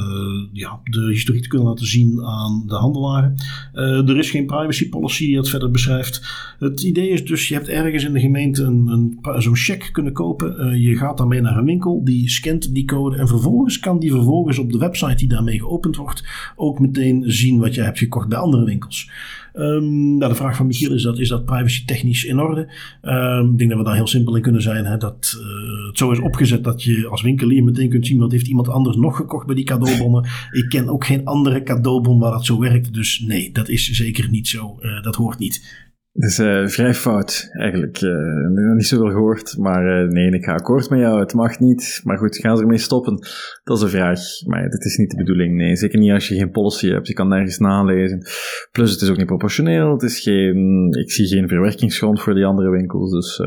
ja, 0.53 0.79
de 0.83 1.07
historiek 1.09 1.43
te 1.43 1.49
kunnen 1.49 1.67
laten 1.67 1.87
zien 1.87 2.21
aan 2.21 2.63
de 2.67 2.75
handelaren. 2.75 3.35
er 3.73 4.17
is 4.17 4.29
geen 4.29 4.45
privacy 4.45 4.89
policy 4.89 5.11
die 5.17 5.37
het 5.37 5.49
verder 5.49 5.71
beschrijft. 5.71 6.21
Het 6.59 6.83
idee 6.83 7.09
is 7.09 7.25
dus, 7.25 7.47
je 7.47 7.53
hebt 7.53 7.67
ergens 7.67 8.03
in 8.03 8.13
de 8.13 8.19
gemeente 8.19 8.63
een, 8.63 8.87
een, 8.87 9.41
zo'n 9.41 9.55
check 9.55 9.89
kunnen 9.91 10.13
kopen. 10.13 10.55
Uh, 10.59 10.83
je 10.83 10.95
gaat 10.95 11.17
daarmee 11.17 11.41
naar 11.41 11.57
een 11.57 11.65
winkel, 11.65 12.03
die 12.03 12.29
scant 12.29 12.73
die 12.73 12.85
code 12.85 13.17
en 13.17 13.27
vervolgens 13.27 13.79
kan 13.79 13.99
die 13.99 14.11
vervolgens 14.11 14.57
op 14.57 14.71
de 14.71 14.77
website 14.77 15.15
die 15.15 15.27
daarmee 15.27 15.59
geopend 15.59 15.95
wordt 15.95 16.23
ook 16.55 16.79
meteen 16.79 17.23
zien 17.25 17.59
wat 17.59 17.75
je 17.75 17.81
hebt 17.81 17.97
gekocht 17.97 18.27
bij 18.27 18.37
andere 18.37 18.65
winkels. 18.65 19.09
Um, 19.55 20.17
nou, 20.17 20.31
de 20.31 20.37
vraag 20.37 20.55
van 20.55 20.67
Michiel 20.67 20.93
is 20.93 21.03
dat, 21.03 21.19
is 21.19 21.29
dat 21.29 21.45
privacy 21.45 21.85
technisch 21.85 22.23
in 22.23 22.39
orde? 22.39 22.67
Um, 23.01 23.51
ik 23.51 23.57
denk 23.57 23.69
dat 23.69 23.79
we 23.79 23.85
daar 23.85 23.95
heel 23.95 24.07
simpel 24.07 24.35
in 24.35 24.41
kunnen 24.41 24.61
zijn. 24.61 24.85
Hè, 24.85 24.97
dat 24.97 25.37
uh, 25.39 25.87
het 25.87 25.97
zo 25.97 26.11
is 26.11 26.19
opgezet 26.19 26.63
dat 26.63 26.83
je 26.83 27.07
als 27.07 27.21
winkelier 27.21 27.63
meteen 27.63 27.89
kunt 27.89 28.07
zien 28.07 28.19
wat 28.19 28.31
heeft 28.31 28.47
iemand 28.47 28.69
anders 28.69 28.95
nog 28.97 29.15
gekocht 29.15 29.45
bij 29.45 29.55
die 29.55 29.65
cadeaubonnen. 29.65 30.29
Ik 30.51 30.69
ken 30.69 30.89
ook 30.89 31.05
geen 31.05 31.25
andere 31.25 31.63
cadeaubon 31.63 32.19
waar 32.19 32.31
dat 32.31 32.45
zo 32.45 32.59
werkt. 32.59 32.93
Dus 32.93 33.19
nee, 33.19 33.51
dat 33.51 33.69
is 33.69 33.89
zeker 33.89 34.29
niet 34.29 34.47
zo. 34.47 34.77
Uh, 34.81 35.01
dat 35.01 35.15
hoort 35.15 35.39
niet. 35.39 35.82
Dus 36.15 36.39
uh, 36.39 36.67
vrij 36.67 36.93
fout, 36.93 37.49
eigenlijk. 37.51 38.01
Uh, 38.01 38.73
niet 38.75 38.85
zoveel 38.85 39.09
gehoord, 39.11 39.57
maar 39.57 40.03
uh, 40.03 40.09
nee, 40.09 40.31
ik 40.31 40.43
ga 40.43 40.53
akkoord 40.53 40.89
met 40.89 40.99
jou. 40.99 41.19
Het 41.19 41.33
mag 41.33 41.59
niet. 41.59 42.01
Maar 42.03 42.17
goed, 42.17 42.37
gaan 42.37 42.55
ze 42.57 42.61
ermee 42.61 42.77
stoppen? 42.77 43.19
Dat 43.63 43.77
is 43.77 43.83
een 43.83 43.89
vraag. 43.89 44.19
Maar 44.45 44.69
dat 44.69 44.85
is 44.85 44.97
niet 44.97 45.09
de 45.09 45.17
bedoeling, 45.17 45.55
nee. 45.55 45.75
Zeker 45.75 45.99
niet 45.99 46.11
als 46.11 46.27
je 46.27 46.35
geen 46.35 46.51
policy 46.51 46.89
hebt. 46.89 47.07
Je 47.07 47.13
kan 47.13 47.27
nergens 47.27 47.57
nalezen. 47.57 48.27
Plus, 48.71 48.91
het 48.91 49.01
is 49.01 49.09
ook 49.09 49.17
niet 49.17 49.25
proportioneel. 49.25 49.91
Het 49.91 50.01
is 50.01 50.19
geen, 50.19 50.87
ik 50.99 51.11
zie 51.11 51.27
geen 51.27 51.47
verwerkingsgrond 51.47 52.21
voor 52.21 52.33
die 52.33 52.45
andere 52.45 52.69
winkels. 52.69 53.11
Dus 53.11 53.37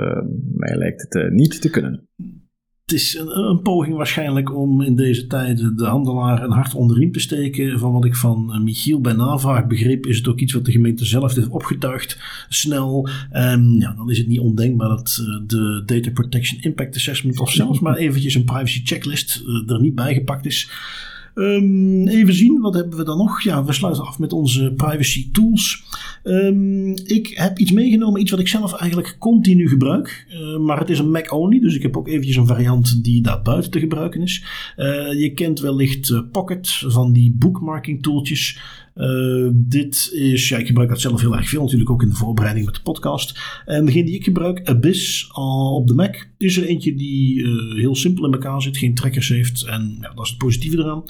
mij 0.54 0.76
lijkt 0.76 1.06
het 1.08 1.32
niet 1.32 1.60
te 1.60 1.70
kunnen 1.70 2.08
het 2.86 2.94
is 2.94 3.18
een, 3.18 3.60
poging 3.62 3.96
waarschijnlijk 3.96 4.54
om 4.54 4.82
in 4.82 4.96
deze 4.96 5.26
tijden 5.26 5.76
de 5.76 5.84
handelaar 5.84 6.42
een 6.42 6.50
hart 6.50 6.74
onder 6.74 6.98
riem 6.98 7.12
te 7.12 7.20
steken. 7.20 7.78
Van 7.78 7.92
wat 7.92 8.04
ik 8.04 8.16
van 8.16 8.52
eh, 8.52 8.60
Michiel 8.60 9.00
bij 9.00 9.12
navraag 9.12 9.66
begreep, 9.66 10.06
is 10.06 10.16
het 10.16 10.28
ook 10.28 10.40
iets 10.40 10.52
wat 10.52 10.64
de 10.64 10.72
gemeente 10.72 11.04
zelf 11.04 11.34
heeft 11.34 11.48
opgetuigd, 11.48 12.18
snel. 12.48 13.08
En 13.30 13.76
ja, 13.78 13.94
dan 13.94 14.10
is 14.10 14.18
het 14.18 14.26
niet 14.26 14.40
ondenkbaar 14.40 14.88
dat 14.88 15.18
eh, 15.20 15.46
de 15.46 15.82
Data 15.86 16.10
Protection 16.10 16.60
Impact 16.60 16.96
Assessment 16.96 17.40
of 17.40 17.50
zelfs 17.50 17.80
maar 17.80 17.96
eventjes 17.96 18.34
een 18.34 18.44
privacy 18.44 18.80
checklist 18.84 19.42
eh, 19.46 19.74
er 19.74 19.80
niet 19.80 19.94
bij 19.94 20.14
gepakt 20.14 20.46
is. 20.46 20.70
Um, 21.38 22.08
even 22.08 22.34
zien, 22.34 22.60
wat 22.60 22.74
hebben 22.74 22.98
we 22.98 23.04
dan 23.04 23.18
nog? 23.18 23.42
Ja, 23.42 23.64
we 23.64 23.72
sluiten 23.72 24.06
af 24.06 24.18
met 24.18 24.32
onze 24.32 24.72
privacy 24.76 25.30
tools. 25.30 25.84
Um, 26.24 26.94
ik 27.04 27.32
heb 27.34 27.58
iets 27.58 27.72
meegenomen, 27.72 28.20
iets 28.20 28.30
wat 28.30 28.40
ik 28.40 28.48
zelf 28.48 28.72
eigenlijk 28.72 29.16
continu 29.18 29.68
gebruik. 29.68 30.26
Uh, 30.30 30.58
maar 30.58 30.78
het 30.78 30.90
is 30.90 30.98
een 30.98 31.10
Mac 31.10 31.32
only, 31.32 31.60
dus 31.60 31.74
ik 31.74 31.82
heb 31.82 31.96
ook 31.96 32.08
eventjes 32.08 32.36
een 32.36 32.46
variant 32.46 33.04
die 33.04 33.22
daar 33.22 33.42
buiten 33.42 33.70
te 33.70 33.78
gebruiken 33.78 34.22
is. 34.22 34.44
Uh, 34.76 35.20
je 35.20 35.32
kent 35.34 35.60
wellicht 35.60 36.08
uh, 36.08 36.20
Pocket 36.32 36.68
van 36.68 37.12
die 37.12 37.34
bookmarking 37.38 38.02
tooltjes. 38.02 38.58
Dit 39.52 40.10
is, 40.12 40.48
ja, 40.48 40.56
ik 40.56 40.66
gebruik 40.66 40.88
dat 40.88 41.00
zelf 41.00 41.20
heel 41.20 41.36
erg 41.36 41.48
veel, 41.48 41.62
natuurlijk 41.62 41.90
ook 41.90 42.02
in 42.02 42.08
de 42.08 42.14
voorbereiding 42.14 42.66
met 42.66 42.74
de 42.74 42.80
podcast. 42.82 43.40
En 43.64 43.84
degene 43.84 44.04
die 44.04 44.14
ik 44.14 44.24
gebruik, 44.24 44.68
Abyss 44.68 45.30
op 45.72 45.86
de 45.86 45.94
Mac, 45.94 46.28
is 46.38 46.56
er 46.56 46.64
eentje 46.64 46.94
die 46.94 47.42
uh, 47.42 47.74
heel 47.74 47.94
simpel 47.94 48.26
in 48.26 48.32
elkaar 48.32 48.62
zit, 48.62 48.76
geen 48.76 48.94
trackers 48.94 49.28
heeft. 49.28 49.62
En 49.62 49.96
ja, 50.00 50.12
dat 50.14 50.24
is 50.24 50.30
het 50.30 50.38
positieve 50.38 50.78
eraan. 50.78 51.04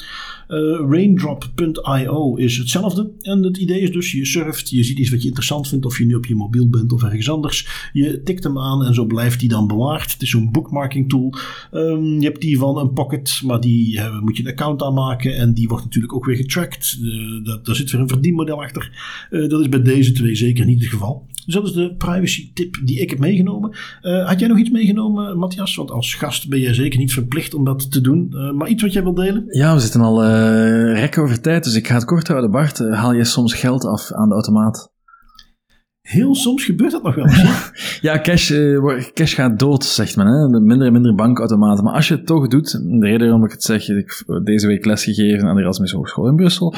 Uh, 0.49 0.91
Raindrop.io 0.91 2.35
is 2.35 2.57
hetzelfde. 2.57 3.11
En 3.21 3.43
het 3.43 3.57
idee 3.57 3.81
is 3.81 3.93
dus, 3.93 4.13
je 4.13 4.27
surft, 4.27 4.71
je 4.71 4.85
ziet 4.85 4.99
iets 4.99 5.11
wat 5.11 5.21
je 5.23 5.27
interessant 5.27 5.69
vindt, 5.69 5.87
of 5.87 5.99
je 5.99 6.05
nu 6.05 6.15
op 6.15 6.27
je 6.27 6.35
mobiel 6.35 6.69
bent 6.69 6.93
of 6.93 7.03
ergens 7.03 7.31
anders. 7.31 7.91
Je 7.93 8.23
tikt 8.23 8.45
hem 8.45 8.59
aan 8.59 8.85
en 8.85 8.95
zo 8.95 9.05
blijft 9.05 9.41
die 9.41 9.49
dan 9.49 9.67
bewaard. 9.67 10.13
Het 10.13 10.23
is 10.23 10.31
zo'n 10.31 10.53
bookmarking 10.53 11.09
tool. 11.09 11.35
Um, 11.73 12.21
je 12.21 12.27
hebt 12.27 12.41
die 12.41 12.59
van 12.59 12.79
een 12.79 12.93
Pocket, 12.93 13.41
maar 13.45 13.61
die 13.61 14.01
moet 14.21 14.37
je 14.37 14.43
een 14.43 14.51
account 14.51 14.83
aanmaken. 14.83 15.37
En 15.37 15.55
die 15.55 15.69
wordt 15.69 15.85
natuurlijk 15.85 16.15
ook 16.15 16.25
weer 16.25 16.37
getracked. 16.37 16.99
dat 17.63 17.77
zit 17.77 17.91
weer 17.91 18.01
een 18.01 18.09
verdienmodel 18.09 18.63
achter. 18.63 18.91
Dat 19.31 19.61
is 19.61 19.69
bij 19.69 19.83
deze 19.83 20.13
twee 20.13 20.35
zeker 20.35 20.65
niet 20.65 20.81
het 20.81 20.91
geval. 20.91 21.27
Dus 21.47 21.55
dat 21.55 21.65
is 21.65 21.73
de 21.73 21.95
privacy 21.95 22.51
tip 22.53 22.77
die 22.85 23.01
ik 23.01 23.11
heb 23.11 23.19
meegenomen. 23.19 23.77
Uh, 24.03 24.29
had 24.29 24.39
jij 24.39 24.49
nog 24.49 24.59
iets 24.59 24.71
meegenomen, 24.71 25.39
Matthias? 25.39 25.77
Want 25.77 25.91
als 25.91 26.15
gast 26.15 26.49
ben 26.49 26.61
jij 26.61 26.75
zeker 26.75 26.99
niet 26.99 27.13
verplicht 27.13 27.55
om 27.55 27.65
dat 27.65 27.93
te 27.93 28.01
doen. 28.01 28.31
Uh, 28.31 28.53
maar 28.53 28.69
iets 28.69 28.83
wat 28.83 28.93
jij 28.93 29.03
wilt 29.03 29.17
delen? 29.17 29.45
Ja, 29.49 29.75
we 29.75 29.81
zitten 29.81 30.01
al 30.01 30.25
rekken 30.93 31.23
over 31.23 31.41
tijd, 31.41 31.65
dus 31.65 31.75
ik 31.75 31.87
ga 31.87 31.95
het 31.95 32.05
kort 32.05 32.29
houden. 32.29 32.51
Bart, 32.51 32.79
haal 32.79 33.13
je 33.13 33.25
soms 33.25 33.55
geld 33.55 33.85
af 33.85 34.13
aan 34.13 34.29
de 34.29 34.35
automaat? 34.35 34.95
Heel 36.07 36.35
soms 36.35 36.65
gebeurt 36.65 36.93
dat 36.93 37.03
nog 37.03 37.15
wel 37.15 37.25
eens. 37.25 37.71
ja, 38.01 38.21
cash, 38.21 38.51
uh, 38.51 39.03
cash 39.15 39.35
gaat 39.35 39.59
dood, 39.59 39.85
zegt 39.85 40.17
men. 40.17 40.27
Hè? 40.27 40.61
Minder 40.61 40.87
en 40.87 40.93
minder 40.93 41.15
bankautomaten. 41.15 41.85
Maar 41.85 41.95
als 41.95 42.09
je 42.09 42.15
het 42.15 42.27
toch 42.27 42.49
doet, 42.49 42.71
de 42.73 43.07
reden 43.07 43.21
waarom 43.21 43.45
ik 43.45 43.51
het 43.51 43.63
zeg, 43.63 43.89
ik 43.89 44.23
heb 44.27 44.45
deze 44.45 44.67
week 44.67 44.85
lesgegeven 44.85 45.49
aan 45.49 45.57
de 45.57 45.63
Erasmus 45.63 45.93
Hogeschool 45.93 46.29
in 46.29 46.37
Brussel. 46.37 46.75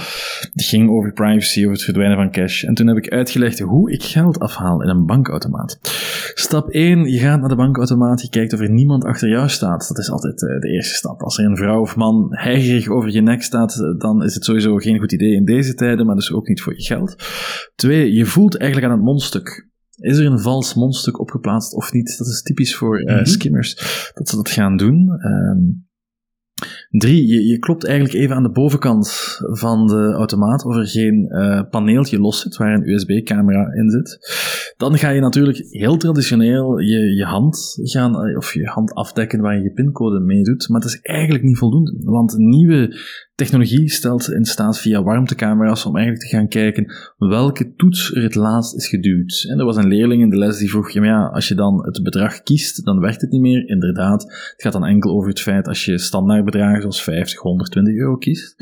Het 0.52 0.64
ging 0.64 0.90
over 0.90 1.12
privacy, 1.12 1.60
over 1.60 1.72
het 1.72 1.82
verdwijnen 1.82 2.16
van 2.16 2.30
cash. 2.30 2.64
En 2.64 2.74
toen 2.74 2.86
heb 2.86 2.96
ik 2.96 3.08
uitgelegd 3.08 3.58
hoe 3.58 3.92
ik 3.92 4.02
geld 4.02 4.38
afhaal 4.38 4.82
in 4.82 4.88
een 4.88 5.06
bankautomaat. 5.06 5.78
Stap 6.34 6.68
1, 6.68 7.10
je 7.10 7.18
gaat 7.18 7.40
naar 7.40 7.48
de 7.48 7.56
bankautomaat, 7.56 8.22
je 8.22 8.28
kijkt 8.28 8.52
of 8.52 8.60
er 8.60 8.70
niemand 8.70 9.04
achter 9.04 9.28
jou 9.28 9.48
staat. 9.48 9.88
Dat 9.88 9.98
is 9.98 10.10
altijd 10.10 10.42
uh, 10.42 10.60
de 10.60 10.68
eerste 10.68 10.94
stap. 10.94 11.22
Als 11.22 11.38
er 11.38 11.44
een 11.44 11.56
vrouw 11.56 11.80
of 11.80 11.96
man 11.96 12.26
heigerig 12.30 12.88
over 12.88 13.10
je 13.10 13.20
nek 13.20 13.42
staat, 13.42 13.94
dan 13.98 14.24
is 14.24 14.34
het 14.34 14.44
sowieso 14.44 14.76
geen 14.76 14.98
goed 14.98 15.12
idee 15.12 15.34
in 15.34 15.44
deze 15.44 15.74
tijden, 15.74 16.06
maar 16.06 16.14
dus 16.14 16.32
ook 16.32 16.48
niet 16.48 16.62
voor 16.62 16.74
je 16.74 16.82
geld. 16.82 17.16
Twee, 17.74 18.12
je 18.12 18.24
voelt 18.24 18.56
eigenlijk 18.56 18.92
aan 18.92 18.98
het 18.98 19.06
mond 19.06 19.16
mondstuk. 19.18 19.68
Is 19.96 20.18
er 20.18 20.26
een 20.26 20.38
vals 20.38 20.74
mondstuk 20.74 21.20
opgeplaatst 21.20 21.74
of 21.74 21.92
niet? 21.92 22.18
Dat 22.18 22.26
is 22.26 22.42
typisch 22.42 22.76
voor 22.76 23.00
uh, 23.00 23.24
skimmers 23.24 23.74
dat 24.14 24.28
ze 24.28 24.36
dat 24.36 24.50
gaan 24.50 24.76
doen. 24.76 25.08
Um, 25.26 25.86
Drie, 26.88 27.26
je, 27.26 27.46
je, 27.46 27.58
klopt 27.58 27.84
eigenlijk 27.84 28.14
even 28.14 28.36
aan 28.36 28.42
de 28.42 28.50
bovenkant 28.50 29.36
van 29.38 29.86
de 29.86 30.12
automaat 30.12 30.64
of 30.64 30.76
er 30.76 30.86
geen 30.86 31.26
uh, 31.28 31.62
paneeltje 31.70 32.18
los 32.18 32.40
zit 32.40 32.56
waar 32.56 32.74
een 32.74 32.88
USB-camera 32.88 33.72
in 33.72 33.90
zit. 33.90 34.18
Dan 34.76 34.98
ga 34.98 35.08
je 35.08 35.20
natuurlijk 35.20 35.58
heel 35.70 35.96
traditioneel 35.96 36.78
je, 36.78 37.14
je 37.14 37.24
hand 37.24 37.78
gaan, 37.82 38.24
eh, 38.24 38.36
of 38.36 38.54
je 38.54 38.66
hand 38.66 38.94
afdekken 38.94 39.40
waar 39.40 39.56
je 39.56 39.62
je 39.62 39.72
pincode 39.72 40.20
mee 40.20 40.42
doet. 40.42 40.68
Maar 40.68 40.80
het 40.80 40.90
is 40.90 41.00
eigenlijk 41.00 41.44
niet 41.44 41.58
voldoende, 41.58 41.94
want 42.04 42.36
nieuwe 42.36 42.96
technologie 43.38 43.90
stelt 43.90 44.30
in 44.30 44.44
staat 44.44 44.78
via 44.78 45.02
warmtecamera's 45.02 45.84
om 45.84 45.96
eigenlijk 45.96 46.26
te 46.26 46.36
gaan 46.36 46.48
kijken 46.48 46.92
welke 47.18 47.74
toets 47.74 48.14
er 48.14 48.22
het 48.22 48.34
laatst 48.34 48.74
is 48.74 48.88
geduwd. 48.88 49.44
En 49.48 49.58
er 49.58 49.64
was 49.64 49.76
een 49.76 49.88
leerling 49.88 50.22
in 50.22 50.30
de 50.30 50.36
les 50.36 50.58
die 50.58 50.70
vroeg, 50.70 50.90
ja, 50.90 51.26
als 51.26 51.48
je 51.48 51.54
dan 51.54 51.84
het 51.84 52.02
bedrag 52.02 52.42
kiest, 52.42 52.84
dan 52.84 53.00
werkt 53.00 53.20
het 53.20 53.30
niet 53.30 53.40
meer. 53.40 53.68
Inderdaad, 53.68 54.22
het 54.22 54.62
gaat 54.62 54.72
dan 54.72 54.84
enkel 54.84 55.10
over 55.10 55.28
het 55.28 55.40
feit 55.40 55.68
als 55.68 55.84
je 55.84 55.98
standaard 55.98 56.44
bedragen 56.44 56.80
zoals 56.80 57.02
50, 57.02 57.40
120 57.40 57.94
euro 57.94 58.16
kiest. 58.16 58.56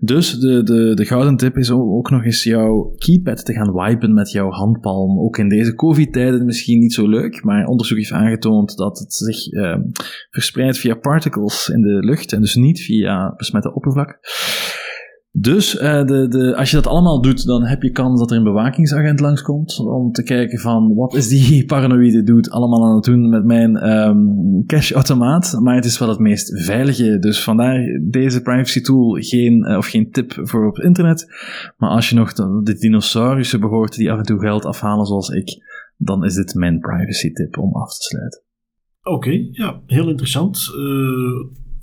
Dus 0.00 0.38
de, 0.38 0.62
de, 0.62 0.94
de 0.94 1.04
gouden 1.04 1.36
tip 1.36 1.56
is 1.56 1.70
ook 1.70 2.10
nog 2.10 2.24
eens 2.24 2.42
jouw 2.42 2.94
keypad 2.98 3.44
te 3.44 3.52
gaan 3.52 3.72
wipen 3.72 4.14
met 4.14 4.30
jouw 4.30 4.50
handpalm. 4.50 5.18
Ook 5.18 5.38
in 5.38 5.48
deze 5.48 5.74
covid-tijden 5.74 6.44
misschien 6.44 6.80
niet 6.80 6.94
zo 6.94 7.08
leuk, 7.08 7.44
maar 7.44 7.66
onderzoek 7.66 7.98
heeft 7.98 8.12
aangetoond 8.12 8.76
dat 8.76 8.98
het 8.98 9.14
zich 9.14 9.46
eh, 9.46 9.76
verspreidt 10.30 10.78
via 10.78 10.94
particles 10.94 11.68
in 11.68 11.80
de 11.80 12.04
lucht 12.06 12.32
en 12.32 12.40
dus 12.40 12.54
niet 12.54 12.80
via 12.80 13.34
besmette 13.36 13.74
oppervlak. 13.74 14.13
Dus 15.36 15.74
uh, 15.74 16.04
de, 16.04 16.28
de, 16.28 16.56
als 16.56 16.70
je 16.70 16.76
dat 16.76 16.86
allemaal 16.86 17.22
doet, 17.22 17.46
dan 17.46 17.64
heb 17.64 17.82
je 17.82 17.90
kans 17.90 18.20
dat 18.20 18.30
er 18.30 18.36
een 18.36 18.44
bewakingsagent 18.44 19.20
langskomt 19.20 19.78
om 19.78 20.12
te 20.12 20.22
kijken 20.22 20.58
van 20.58 20.94
wat 20.94 21.14
is 21.14 21.28
die 21.28 21.64
paranoïde 21.72 22.22
doet 22.22 22.50
allemaal 22.50 22.84
aan 22.84 22.94
het 22.94 23.04
doen 23.04 23.28
met 23.28 23.44
mijn 23.44 23.90
um, 23.90 24.66
cash-automaat. 24.66 25.58
Maar 25.60 25.74
het 25.74 25.84
is 25.84 25.98
wel 25.98 26.08
het 26.08 26.18
meest 26.18 26.64
veilige, 26.64 27.18
dus 27.18 27.42
vandaar 27.42 28.00
deze 28.10 28.42
privacy 28.42 28.80
tool 28.80 29.16
geen, 29.20 29.70
uh, 29.70 29.76
of 29.76 29.86
geen 29.86 30.10
tip 30.10 30.32
voor 30.42 30.66
op 30.66 30.78
internet. 30.78 31.26
Maar 31.76 31.90
als 31.90 32.08
je 32.08 32.14
nog 32.14 32.32
de, 32.32 32.60
de 32.62 32.74
dinosaurussen 32.74 33.60
behoort 33.60 33.94
die 33.94 34.12
af 34.12 34.18
en 34.18 34.24
toe 34.24 34.40
geld 34.40 34.64
afhalen 34.64 35.06
zoals 35.06 35.28
ik, 35.28 35.62
dan 35.96 36.24
is 36.24 36.34
dit 36.34 36.54
mijn 36.54 36.78
privacy 36.80 37.32
tip 37.32 37.58
om 37.58 37.74
af 37.74 37.94
te 37.94 38.02
sluiten. 38.02 38.42
Oké, 39.02 39.48
ja, 39.50 39.80
heel 39.86 40.08
interessant. 40.08 40.68
Uh, 40.68 40.76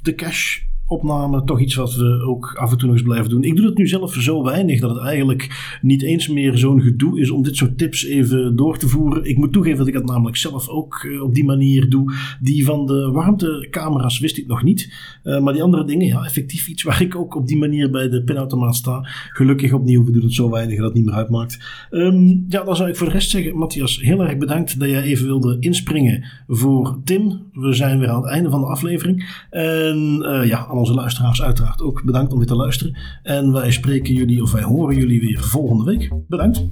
de 0.02 0.14
cash 0.16 0.70
opname 0.92 1.44
toch 1.44 1.60
iets 1.60 1.76
wat 1.76 1.96
we 1.96 2.24
ook 2.28 2.54
af 2.56 2.72
en 2.72 2.78
toe 2.78 2.88
nog 2.88 2.98
eens 2.98 3.06
blijven 3.06 3.30
doen. 3.30 3.44
Ik 3.44 3.56
doe 3.56 3.66
het 3.66 3.78
nu 3.78 3.88
zelf 3.88 4.14
zo 4.14 4.44
weinig 4.44 4.80
dat 4.80 4.90
het 4.90 5.04
eigenlijk 5.04 5.78
niet 5.82 6.02
eens 6.02 6.28
meer 6.28 6.58
zo'n 6.58 6.82
gedoe 6.82 7.20
is 7.20 7.30
om 7.30 7.44
dit 7.44 7.56
soort 7.56 7.78
tips 7.78 8.06
even 8.06 8.56
door 8.56 8.78
te 8.78 8.88
voeren. 8.88 9.24
Ik 9.24 9.38
moet 9.38 9.54
toegeven 9.54 9.78
dat 9.78 9.88
ik 9.88 9.94
het 9.94 10.06
namelijk 10.06 10.38
zelf 10.38 10.68
ook 10.68 11.08
eh, 11.12 11.22
op 11.22 11.34
die 11.34 11.46
manier 11.46 11.90
doe. 11.90 12.14
Die 12.40 12.66
van 12.66 12.86
de 12.86 13.10
warmtecamera's 13.12 14.20
wist 14.20 14.38
ik 14.38 14.48
nog 14.48 14.64
niet. 14.64 14.94
Uh, 15.24 15.40
maar 15.40 15.54
die 15.54 15.64
andere 15.64 15.86
dingen, 15.86 16.08
ja, 16.08 16.24
effectief 16.24 16.68
iets 16.68 16.84
waar 16.84 17.02
ik 17.02 17.16
ook 17.16 17.36
op 17.36 17.48
die 17.48 17.58
manier 17.58 17.92
bij 17.92 18.10
de 18.10 18.24
pinautomaat 18.24 18.76
sta. 18.76 19.08
Gelukkig 19.34 19.74
opnieuw, 19.74 20.06
we 20.06 20.12
doen 20.12 20.24
het 20.24 20.34
zo 20.34 20.50
weinig 20.50 20.76
dat 20.76 20.86
het 20.86 20.94
niet 20.94 21.06
meer 21.06 21.14
uitmaakt. 21.14 21.60
Um, 21.92 22.46
ja, 22.50 22.64
dan 22.64 22.76
zou 22.76 22.90
ik 22.90 22.96
voor 22.96 23.08
de 23.08 23.14
rest 23.14 23.30
zeggen, 23.30 23.58
Matthias, 23.58 24.02
heel 24.02 24.24
erg 24.24 24.38
bedankt 24.38 24.80
dat 24.80 24.90
jij 24.90 25.02
even 25.02 25.26
wilde 25.26 25.58
inspringen 25.60 26.24
voor 26.48 27.00
Tim. 27.04 27.40
We 27.54 27.74
zijn 27.74 28.00
weer 28.00 28.10
aan 28.10 28.22
het 28.22 28.32
einde 28.32 28.50
van 28.50 28.62
de 28.62 28.68
aflevering. 28.68 29.46
En 29.50 30.24
uh, 30.26 30.48
ja, 30.48 30.68
onze 30.82 30.94
luisteraars 30.94 31.42
uiteraard 31.42 31.82
ook 31.82 32.04
bedankt 32.04 32.32
om 32.32 32.38
weer 32.38 32.48
te 32.48 32.56
luisteren. 32.56 32.98
En 33.24 33.52
wij 33.52 33.72
spreken 33.72 34.14
jullie, 34.14 34.42
of 34.42 34.52
wij 34.52 34.64
horen 34.64 34.96
jullie 34.96 35.20
weer 35.20 35.40
volgende 35.40 35.84
week. 35.84 36.12
Bedankt. 36.28 36.70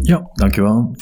Ja, 0.00 0.30
dankjewel. 0.32 0.94